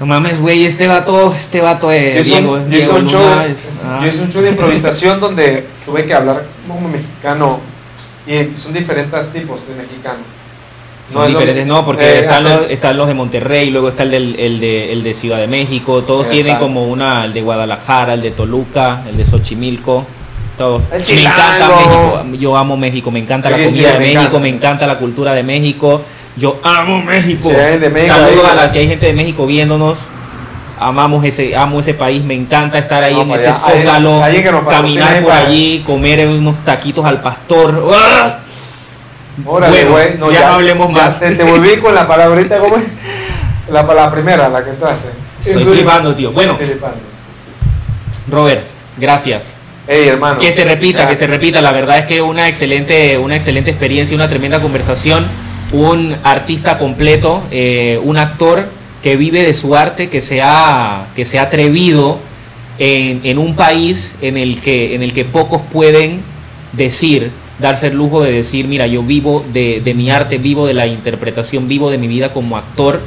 no 0.00 0.06
mames, 0.06 0.40
güey, 0.40 0.64
este 0.64 0.88
vato, 0.88 1.32
este 1.34 1.60
vato 1.60 1.92
es 1.92 2.26
Yo 2.26 2.34
Diego, 2.38 2.52
un, 2.54 2.62
yo 2.64 2.68
Diego 2.70 2.84
hice 2.84 3.00
un 3.04 3.08
show, 3.08 3.20
Luna, 3.22 3.44
de- 3.44 3.52
es- 3.52 3.68
ah. 3.84 4.00
yo 4.02 4.08
hice 4.08 4.22
un 4.22 4.30
show 4.32 4.42
de 4.42 4.48
improvisación 4.50 5.20
donde 5.20 5.64
tuve 5.86 6.04
que 6.04 6.12
hablar 6.14 6.42
como 6.66 6.88
mexicano. 6.88 7.60
Y 8.26 8.54
son 8.56 8.74
diferentes 8.74 9.30
tipos 9.32 9.60
de 9.68 9.74
mexicano. 9.74 10.18
Son 11.08 11.26
diferentes, 11.28 11.66
no, 11.66 11.84
porque 11.86 12.04
Eh, 12.04 12.18
están, 12.20 12.46
hacer- 12.46 12.60
los, 12.62 12.70
están 12.70 12.96
los 12.98 13.06
de 13.08 13.14
Monterrey, 13.14 13.70
luego 13.70 13.88
está 13.88 14.02
el, 14.02 14.10
del, 14.10 14.36
el, 14.38 14.60
de, 14.60 14.92
el 14.92 15.02
de 15.02 15.14
Ciudad 15.14 15.38
de 15.38 15.46
México, 15.46 16.02
todos 16.02 16.26
Exacto. 16.26 16.42
tienen 16.42 16.56
como 16.60 16.84
una, 16.86 17.24
el 17.24 17.32
de 17.32 17.40
Guadalajara, 17.42 18.14
el 18.14 18.20
de 18.22 18.30
Toluca, 18.32 19.02
el 19.08 19.16
de 19.16 19.24
Xochimilco, 19.24 20.04
todos. 20.58 20.82
El 20.92 21.02
Me 21.14 21.22
encanta. 21.22 21.68
México, 21.68 22.22
yo 22.38 22.56
amo 22.56 22.76
México, 22.76 23.10
me 23.10 23.20
encanta 23.20 23.48
la 23.48 23.56
comida 23.56 23.92
de 23.92 23.98
me 23.98 23.98
México, 24.00 24.20
encanta. 24.20 24.38
me 24.40 24.48
encanta 24.48 24.86
la 24.86 24.98
cultura 24.98 25.32
de 25.32 25.42
México, 25.42 26.02
yo 26.36 26.60
amo 26.62 27.02
México. 27.02 27.48
Si 27.48 27.54
hay 27.56 27.70
gente 27.72 27.78
de 27.86 27.90
México 27.90 28.14
Saludos 28.14 28.48
a 28.50 28.54
la, 28.54 28.70
si 28.70 28.78
hay 28.78 28.88
gente 28.88 29.06
de 29.06 29.12
México 29.14 29.46
viéndonos. 29.46 30.00
Amamos 30.80 31.24
ese, 31.24 31.56
amo 31.56 31.80
ese 31.80 31.92
país, 31.92 32.22
me 32.22 32.34
encanta 32.34 32.78
estar 32.78 33.02
ahí 33.02 33.12
No, 33.12 33.22
en 33.22 33.28
para 33.30 33.40
ese 33.40 33.50
allá. 33.50 33.80
Zócalo, 33.82 34.22
caminar 34.68 35.20
por 35.22 35.32
para- 35.32 35.46
allí, 35.48 35.82
comer 35.84 36.28
unos 36.28 36.56
taquitos 36.64 37.04
al 37.04 37.20
pastor. 37.20 37.90
¡Ah! 37.92 38.38
Órale, 39.46 39.84
Bueno, 39.84 39.90
güey, 39.90 40.18
no, 40.18 40.30
ya 40.32 40.48
no 40.48 40.54
hablemos 40.54 40.88
ya 40.88 41.02
más. 41.02 41.20
Te, 41.20 41.36
te 41.36 41.44
volví 41.44 41.76
con 41.76 41.94
la 41.94 42.06
palabrita, 42.06 42.58
¿cómo 42.58 42.76
es? 42.76 42.84
La, 43.70 43.82
la 43.82 44.10
primera, 44.10 44.48
la 44.48 44.64
que 44.64 44.70
entraste. 44.70 45.08
Estoy 45.44 45.64
flipando, 45.64 46.14
tío. 46.14 46.32
Bueno. 46.32 46.56
Flipando. 46.56 46.98
Robert, 48.30 48.62
gracias. 48.96 49.56
Ey, 49.86 50.08
hermano. 50.08 50.40
Que 50.40 50.52
se 50.52 50.64
repita, 50.64 51.08
que 51.08 51.16
se 51.16 51.26
repita. 51.26 51.60
La 51.60 51.72
verdad 51.72 51.98
es 51.98 52.06
que 52.06 52.20
una 52.20 52.48
excelente, 52.48 53.16
una 53.18 53.36
excelente 53.36 53.70
experiencia, 53.70 54.14
una 54.14 54.28
tremenda 54.28 54.60
conversación. 54.60 55.26
Un 55.72 56.16
artista 56.24 56.78
completo, 56.78 57.42
eh, 57.50 58.00
un 58.02 58.16
actor 58.16 58.68
que 59.02 59.16
vive 59.16 59.42
de 59.42 59.52
su 59.52 59.76
arte, 59.76 60.08
que 60.08 60.22
se 60.22 60.40
ha, 60.42 61.06
que 61.14 61.26
se 61.26 61.38
ha 61.38 61.42
atrevido 61.42 62.18
en, 62.78 63.20
en 63.24 63.38
un 63.38 63.54
país 63.54 64.16
en 64.22 64.38
el 64.38 64.60
que, 64.60 64.94
en 64.94 65.02
el 65.02 65.12
que 65.12 65.24
pocos 65.26 65.60
pueden 65.70 66.22
decir, 66.72 67.30
darse 67.58 67.88
el 67.88 67.96
lujo 67.96 68.22
de 68.22 68.32
decir, 68.32 68.66
mira, 68.68 68.86
yo 68.86 69.02
vivo 69.02 69.44
de, 69.52 69.80
de 69.84 69.94
mi 69.94 70.10
arte, 70.10 70.38
vivo 70.38 70.66
de 70.66 70.74
la 70.74 70.86
interpretación, 70.86 71.68
vivo 71.68 71.90
de 71.90 71.98
mi 71.98 72.06
vida 72.08 72.32
como 72.32 72.56
actor. 72.56 73.00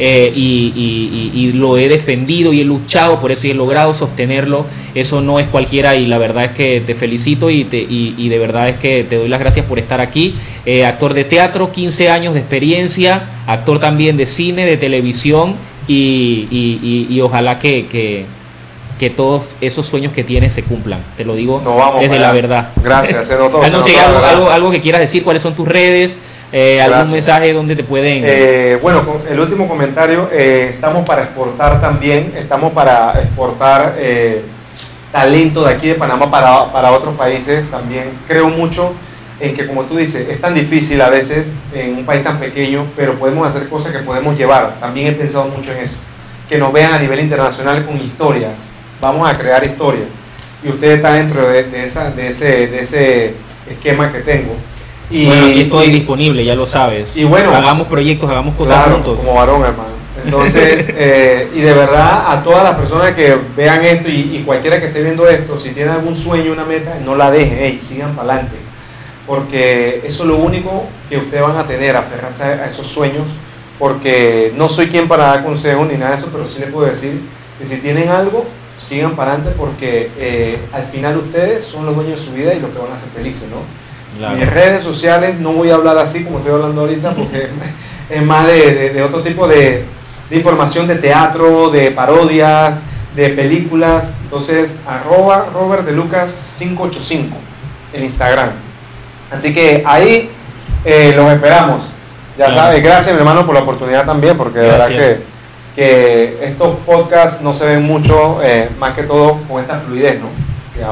eh, 0.00 0.32
y, 0.34 0.72
y- 0.74 1.30
y- 1.40 1.52
lo 1.52 1.78
he 1.78 1.88
defendido 1.88 2.52
y 2.52 2.60
he 2.60 2.64
luchado 2.64 3.20
por 3.20 3.30
eso 3.30 3.46
y 3.46 3.50
he 3.52 3.54
logrado 3.54 3.94
sostenerlo. 3.94 4.66
Eso 4.92 5.20
no 5.20 5.38
es 5.38 5.46
cualquiera 5.46 5.94
y 5.94 6.06
la 6.06 6.18
verdad 6.18 6.46
es 6.46 6.50
que 6.50 6.80
te 6.84 6.96
felicito 6.96 7.48
y, 7.48 7.62
te, 7.62 7.86
de 7.86 8.38
verdad 8.40 8.68
es 8.70 8.76
que 8.80 9.04
te 9.04 9.14
doy 9.16 9.28
las 9.28 9.38
gracias 9.38 9.66
por 9.66 9.78
estar 9.78 10.00
aquí. 10.00 10.34
Eh, 10.66 10.84
actor 10.84 11.14
de 11.14 11.22
teatro, 11.22 11.70
15 11.70 12.10
años 12.10 12.34
de 12.34 12.40
experiencia, 12.40 13.22
actor 13.46 13.78
también 13.78 14.16
de 14.16 14.26
cine, 14.26 14.66
de 14.66 14.76
televisión 14.76 15.54
y, 15.86 17.20
ojalá 17.22 17.60
que, 17.60 18.26
que 18.98 19.10
todos 19.10 19.48
esos 19.60 19.86
sueños 19.86 20.12
que 20.12 20.24
tienes 20.24 20.54
se 20.54 20.62
cumplan. 20.62 21.00
Te 21.16 21.24
lo 21.24 21.34
digo 21.34 21.60
vamos 21.64 22.00
desde 22.00 22.18
la 22.18 22.32
verdad. 22.32 22.68
Gracias, 22.82 23.26
se 23.26 23.36
notó. 23.36 23.62
Se 23.62 23.70
no 23.70 23.78
notó, 23.78 23.88
sé, 23.88 23.96
la 23.96 24.54
algo, 24.54 24.70
que 24.70 24.80
quieras 24.80 25.00
decir, 25.00 25.24
cuáles 25.24 25.42
son 25.42 25.54
tus 25.54 25.66
redes, 25.66 26.18
eh, 26.52 26.80
algún 26.80 27.12
mensaje 27.12 27.52
donde 27.52 27.74
te 27.74 27.82
pueden... 27.82 28.22
Eh, 28.24 28.78
bueno, 28.80 29.02
el 29.28 29.40
último 29.40 29.68
comentario, 29.68 30.28
eh, 30.32 30.70
estamos 30.74 31.04
para 31.04 31.22
exportar 31.24 31.80
también, 31.80 32.32
estamos 32.36 32.72
para 32.72 33.20
exportar 33.20 33.96
eh, 33.98 34.42
talento 35.10 35.64
de 35.64 35.72
aquí 35.72 35.88
de 35.88 35.94
Panamá 35.94 36.30
para, 36.30 36.72
para 36.72 36.92
otros 36.92 37.16
países 37.16 37.68
también. 37.70 38.12
Creo 38.28 38.48
mucho 38.48 38.92
en 39.40 39.54
que, 39.54 39.66
como 39.66 39.82
tú 39.82 39.96
dices, 39.96 40.28
es 40.28 40.40
tan 40.40 40.54
difícil 40.54 41.00
a 41.00 41.08
veces 41.08 41.52
en 41.74 41.96
un 41.96 42.04
país 42.04 42.22
tan 42.22 42.38
pequeño, 42.38 42.86
pero 42.96 43.14
podemos 43.14 43.46
hacer 43.46 43.68
cosas 43.68 43.92
que 43.92 43.98
podemos 43.98 44.38
llevar. 44.38 44.76
También 44.78 45.08
he 45.08 45.12
pensado 45.12 45.46
mucho 45.46 45.72
en 45.72 45.78
eso. 45.78 45.96
Que 46.48 46.58
nos 46.58 46.72
vean 46.72 46.92
a 46.92 46.98
nivel 46.98 47.20
internacional 47.20 47.84
con 47.84 47.96
historias. 47.96 48.73
Vamos 49.04 49.28
a 49.28 49.36
crear 49.36 49.62
historias. 49.64 50.06
Y 50.64 50.68
usted 50.70 50.92
está 50.92 51.12
dentro 51.12 51.46
de, 51.46 51.64
de 51.64 51.84
esa, 51.84 52.10
de, 52.10 52.28
ese, 52.28 52.66
de 52.68 52.80
ese 52.80 53.34
esquema 53.70 54.10
que 54.10 54.20
tengo. 54.20 54.54
Y, 55.10 55.26
bueno, 55.26 55.46
aquí 55.46 55.60
estoy 55.60 55.86
y- 55.88 55.90
disponible, 55.90 56.42
ya 56.44 56.54
lo 56.54 56.64
sabes. 56.64 57.14
y 57.14 57.24
bueno, 57.24 57.54
hagamos 57.54 57.86
proyectos, 57.86 58.30
hagamos 58.30 58.54
cosas 58.54 58.78
Claro, 58.78 58.94
juntos. 58.94 59.18
como 59.18 59.34
varón, 59.34 59.60
hermano. 59.62 59.90
Entonces, 60.24 60.86
eh, 60.96 61.50
y 61.54 61.60
de 61.60 61.72
verdad, 61.74 62.24
a 62.32 62.42
todas 62.42 62.64
las 62.64 62.76
personas 62.76 63.12
que 63.12 63.36
vean 63.54 63.84
esto 63.84 64.08
y, 64.08 64.36
y 64.38 64.42
cualquiera 64.46 64.80
que 64.80 64.86
esté 64.86 65.02
viendo 65.02 65.28
esto, 65.28 65.58
si 65.58 65.70
tiene 65.72 65.90
algún 65.90 66.16
sueño, 66.16 66.52
una 66.52 66.64
meta, 66.64 66.96
no 67.04 67.14
la 67.14 67.30
dejen, 67.30 67.58
hey, 67.60 67.78
sigan 67.86 68.16
para 68.16 68.32
adelante. 68.32 68.56
Porque 69.26 70.00
eso 70.04 70.22
es 70.22 70.28
lo 70.28 70.36
único 70.36 70.86
que 71.10 71.18
ustedes 71.18 71.42
van 71.42 71.58
a 71.58 71.66
tener, 71.66 71.94
aferrarse 71.94 72.44
a 72.44 72.66
esos 72.68 72.86
sueños. 72.86 73.26
Porque 73.78 74.52
no 74.56 74.68
soy 74.70 74.86
quien 74.86 75.08
para 75.08 75.24
dar 75.24 75.44
consejos 75.44 75.86
ni 75.88 75.98
nada 75.98 76.12
de 76.12 76.18
eso, 76.18 76.28
pero 76.32 76.48
sí 76.48 76.60
les 76.60 76.70
puedo 76.70 76.86
decir 76.86 77.20
que 77.58 77.66
si 77.66 77.76
tienen 77.78 78.08
algo, 78.08 78.46
sigan 78.84 79.16
para 79.16 79.32
adelante 79.32 79.54
porque 79.58 80.10
eh, 80.18 80.58
al 80.72 80.84
final 80.84 81.16
ustedes 81.16 81.64
son 81.64 81.86
los 81.86 81.94
dueños 81.96 82.20
de 82.20 82.26
su 82.26 82.32
vida 82.32 82.52
y 82.54 82.60
los 82.60 82.70
que 82.70 82.78
van 82.78 82.92
a 82.92 82.98
ser 82.98 83.08
felices, 83.10 83.48
¿no? 83.50 83.56
Claro. 84.18 84.36
Mis 84.36 84.48
redes 84.50 84.82
sociales, 84.82 85.40
no 85.40 85.52
voy 85.52 85.70
a 85.70 85.74
hablar 85.76 85.98
así 85.98 86.22
como 86.22 86.38
estoy 86.38 86.52
hablando 86.54 86.82
ahorita, 86.82 87.12
porque 87.14 87.48
es 88.10 88.22
más 88.22 88.46
de, 88.46 88.72
de- 88.74 88.90
de 88.90 89.02
otro 89.02 89.22
tipo 89.22 89.48
de, 89.48 89.84
de 90.30 90.36
información 90.36 90.86
de 90.86 90.96
teatro, 90.96 91.70
de 91.70 91.90
parodias, 91.90 92.78
de 93.16 93.30
películas. 93.30 94.12
Entonces, 94.24 94.76
arroba 94.86 95.46
Robert 95.52 95.84
de 95.84 95.92
Lucas 95.92 96.56
585 96.58 97.36
en 97.92 98.04
Instagram. 98.04 98.50
Así 99.30 99.52
que 99.54 99.82
ahí 99.86 100.30
eh, 100.84 101.12
los 101.16 101.32
esperamos. 101.32 101.90
Ya 102.38 102.46
Claro. 102.46 102.54
sabes, 102.54 102.82
gracias 102.82 103.12
mi 103.14 103.18
hermano 103.20 103.46
por 103.46 103.54
la 103.54 103.62
oportunidad 103.62 104.04
también, 104.04 104.36
porque 104.36 104.58
de 104.58 104.66
verdad 104.68 104.88
que, 104.88 105.20
que 105.74 106.38
estos 106.42 106.76
podcasts 106.86 107.42
no 107.42 107.52
se 107.54 107.66
ven 107.66 107.82
mucho, 107.82 108.40
eh, 108.42 108.68
más 108.78 108.94
que 108.94 109.02
todo 109.02 109.38
con 109.48 109.60
esta 109.60 109.78
fluidez, 109.80 110.20
¿no? 110.20 110.28
Que, 110.74 110.84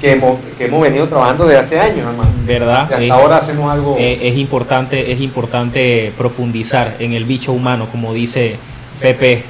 que, 0.00 0.12
hemos, 0.12 0.38
que 0.58 0.64
hemos 0.66 0.82
venido 0.82 1.06
trabajando 1.08 1.46
desde 1.46 1.60
hace 1.60 1.80
años, 1.80 1.98
hermano. 2.08 2.30
¿Verdad? 2.44 2.88
Y 2.90 2.92
hasta 2.92 3.04
Es- 3.04 3.10
ahora 3.10 3.36
hacemos 3.38 3.72
algo. 3.72 3.96
Eh, 3.98 4.18
es 4.22 4.36
importante 4.36 5.12
es 5.12 5.20
importante 5.20 6.12
profundizar 6.18 6.96
en 6.98 7.12
el 7.12 7.24
bicho 7.24 7.52
humano 7.52 7.86
como 7.90 8.12
dice 8.12 8.56
Pepe 9.00 9.44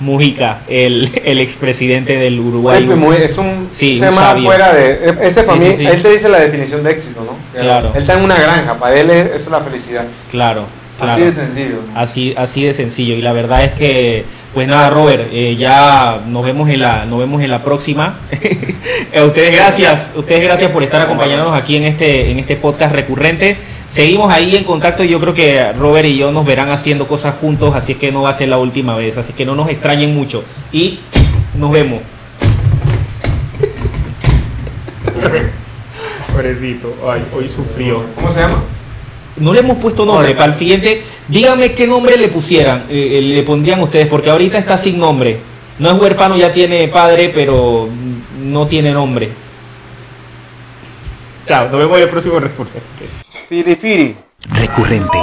Mujica 0.00 0.60
el, 0.68 1.10
el 1.24 1.38
expresidente 1.40 2.16
del 2.16 2.38
Uruguay 2.40 2.86
Pepe 2.86 3.24
es 3.24 3.36
un 3.38 3.68
Sí, 3.70 4.00
un 4.00 4.12
sabio. 4.12 4.44
fuera 4.46 4.72
de 4.72 5.14
ese 5.22 5.42
para 5.42 5.58
Sí, 5.60 5.64
mí 5.68 5.74
sí, 5.76 5.86
él 5.86 6.00
te 6.02 6.08
dice 6.10 6.28
la 6.28 6.38
definición 6.40 6.82
de 6.84 6.90
éxito 6.92 7.20
no 7.20 7.32
Que 7.52 7.64
Claro. 7.64 7.90
él 7.94 8.00
está 8.00 8.14
en 8.14 8.22
una 8.24 8.36
granja 8.36 8.74
para 8.78 8.94
él 8.98 9.10
es, 9.10 9.32
es 9.42 9.50
la 9.50 9.60
felicidad 9.60 10.04
claro 10.30 10.64
así 11.00 11.22
de 11.22 11.32
sencillo 11.32 11.76
así 11.94 12.34
así 12.36 12.64
de 12.64 12.74
sencillo 12.74 13.14
y 13.14 13.22
la 13.22 13.32
verdad 13.32 13.64
es 13.64 13.72
que 13.72 14.24
Pues 14.54 14.66
nada, 14.66 14.88
Robert, 14.90 15.28
eh, 15.30 15.56
ya 15.56 16.22
nos 16.26 16.42
vemos 16.42 16.70
en 16.70 16.80
la, 16.80 17.04
nos 17.04 17.18
vemos 17.18 17.42
en 17.42 17.50
la 17.50 17.62
próxima. 17.62 18.18
a 19.14 19.24
ustedes 19.24 19.54
gracias, 19.54 20.12
ustedes 20.16 20.42
gracias 20.42 20.70
por 20.72 20.82
estar 20.82 21.02
acompañándonos 21.02 21.54
aquí 21.54 21.76
en 21.76 21.84
este, 21.84 22.30
en 22.30 22.38
este 22.38 22.56
podcast 22.56 22.94
recurrente. 22.94 23.58
Seguimos 23.88 24.32
ahí 24.32 24.56
en 24.56 24.64
contacto 24.64 25.04
y 25.04 25.08
yo 25.08 25.20
creo 25.20 25.34
que 25.34 25.72
Robert 25.74 26.08
y 26.08 26.16
yo 26.16 26.32
nos 26.32 26.46
verán 26.46 26.70
haciendo 26.70 27.06
cosas 27.06 27.34
juntos, 27.40 27.74
así 27.76 27.94
que 27.94 28.10
no 28.10 28.22
va 28.22 28.30
a 28.30 28.34
ser 28.34 28.48
la 28.48 28.58
última 28.58 28.96
vez, 28.96 29.18
así 29.18 29.34
que 29.34 29.44
no 29.44 29.54
nos 29.54 29.68
extrañen 29.68 30.14
mucho. 30.14 30.42
Y 30.72 31.00
nos 31.54 31.70
vemos. 31.70 32.00
Pobrecito, 36.32 36.94
ay, 37.08 37.22
hoy 37.34 37.48
sufrió. 37.48 38.02
¿Cómo 38.16 38.32
se 38.32 38.40
llama? 38.40 38.62
No 39.40 39.52
le 39.52 39.60
hemos 39.60 39.78
puesto 39.78 40.04
nombre. 40.04 40.34
Para 40.34 40.52
el 40.52 40.54
siguiente, 40.54 41.02
díganme 41.28 41.72
qué 41.72 41.86
nombre 41.86 42.16
le 42.16 42.28
pusieran, 42.28 42.84
eh, 42.88 43.18
eh, 43.18 43.22
le 43.22 43.42
pondrían 43.42 43.80
ustedes, 43.80 44.06
porque 44.06 44.30
ahorita 44.30 44.58
está 44.58 44.78
sin 44.78 44.98
nombre. 44.98 45.38
No 45.78 45.90
es 45.90 46.00
huérfano, 46.00 46.36
ya 46.36 46.52
tiene 46.52 46.88
padre, 46.88 47.30
pero 47.32 47.88
no 48.42 48.66
tiene 48.66 48.92
nombre. 48.92 49.30
Chao, 51.46 51.68
nos 51.70 51.78
vemos 51.78 51.96
en 51.96 52.02
el 52.02 52.08
próximo 52.08 52.40
recurrente. 52.40 52.80
Firi 53.48 53.74
Firi. 53.76 54.16
Recurrente. 54.50 55.18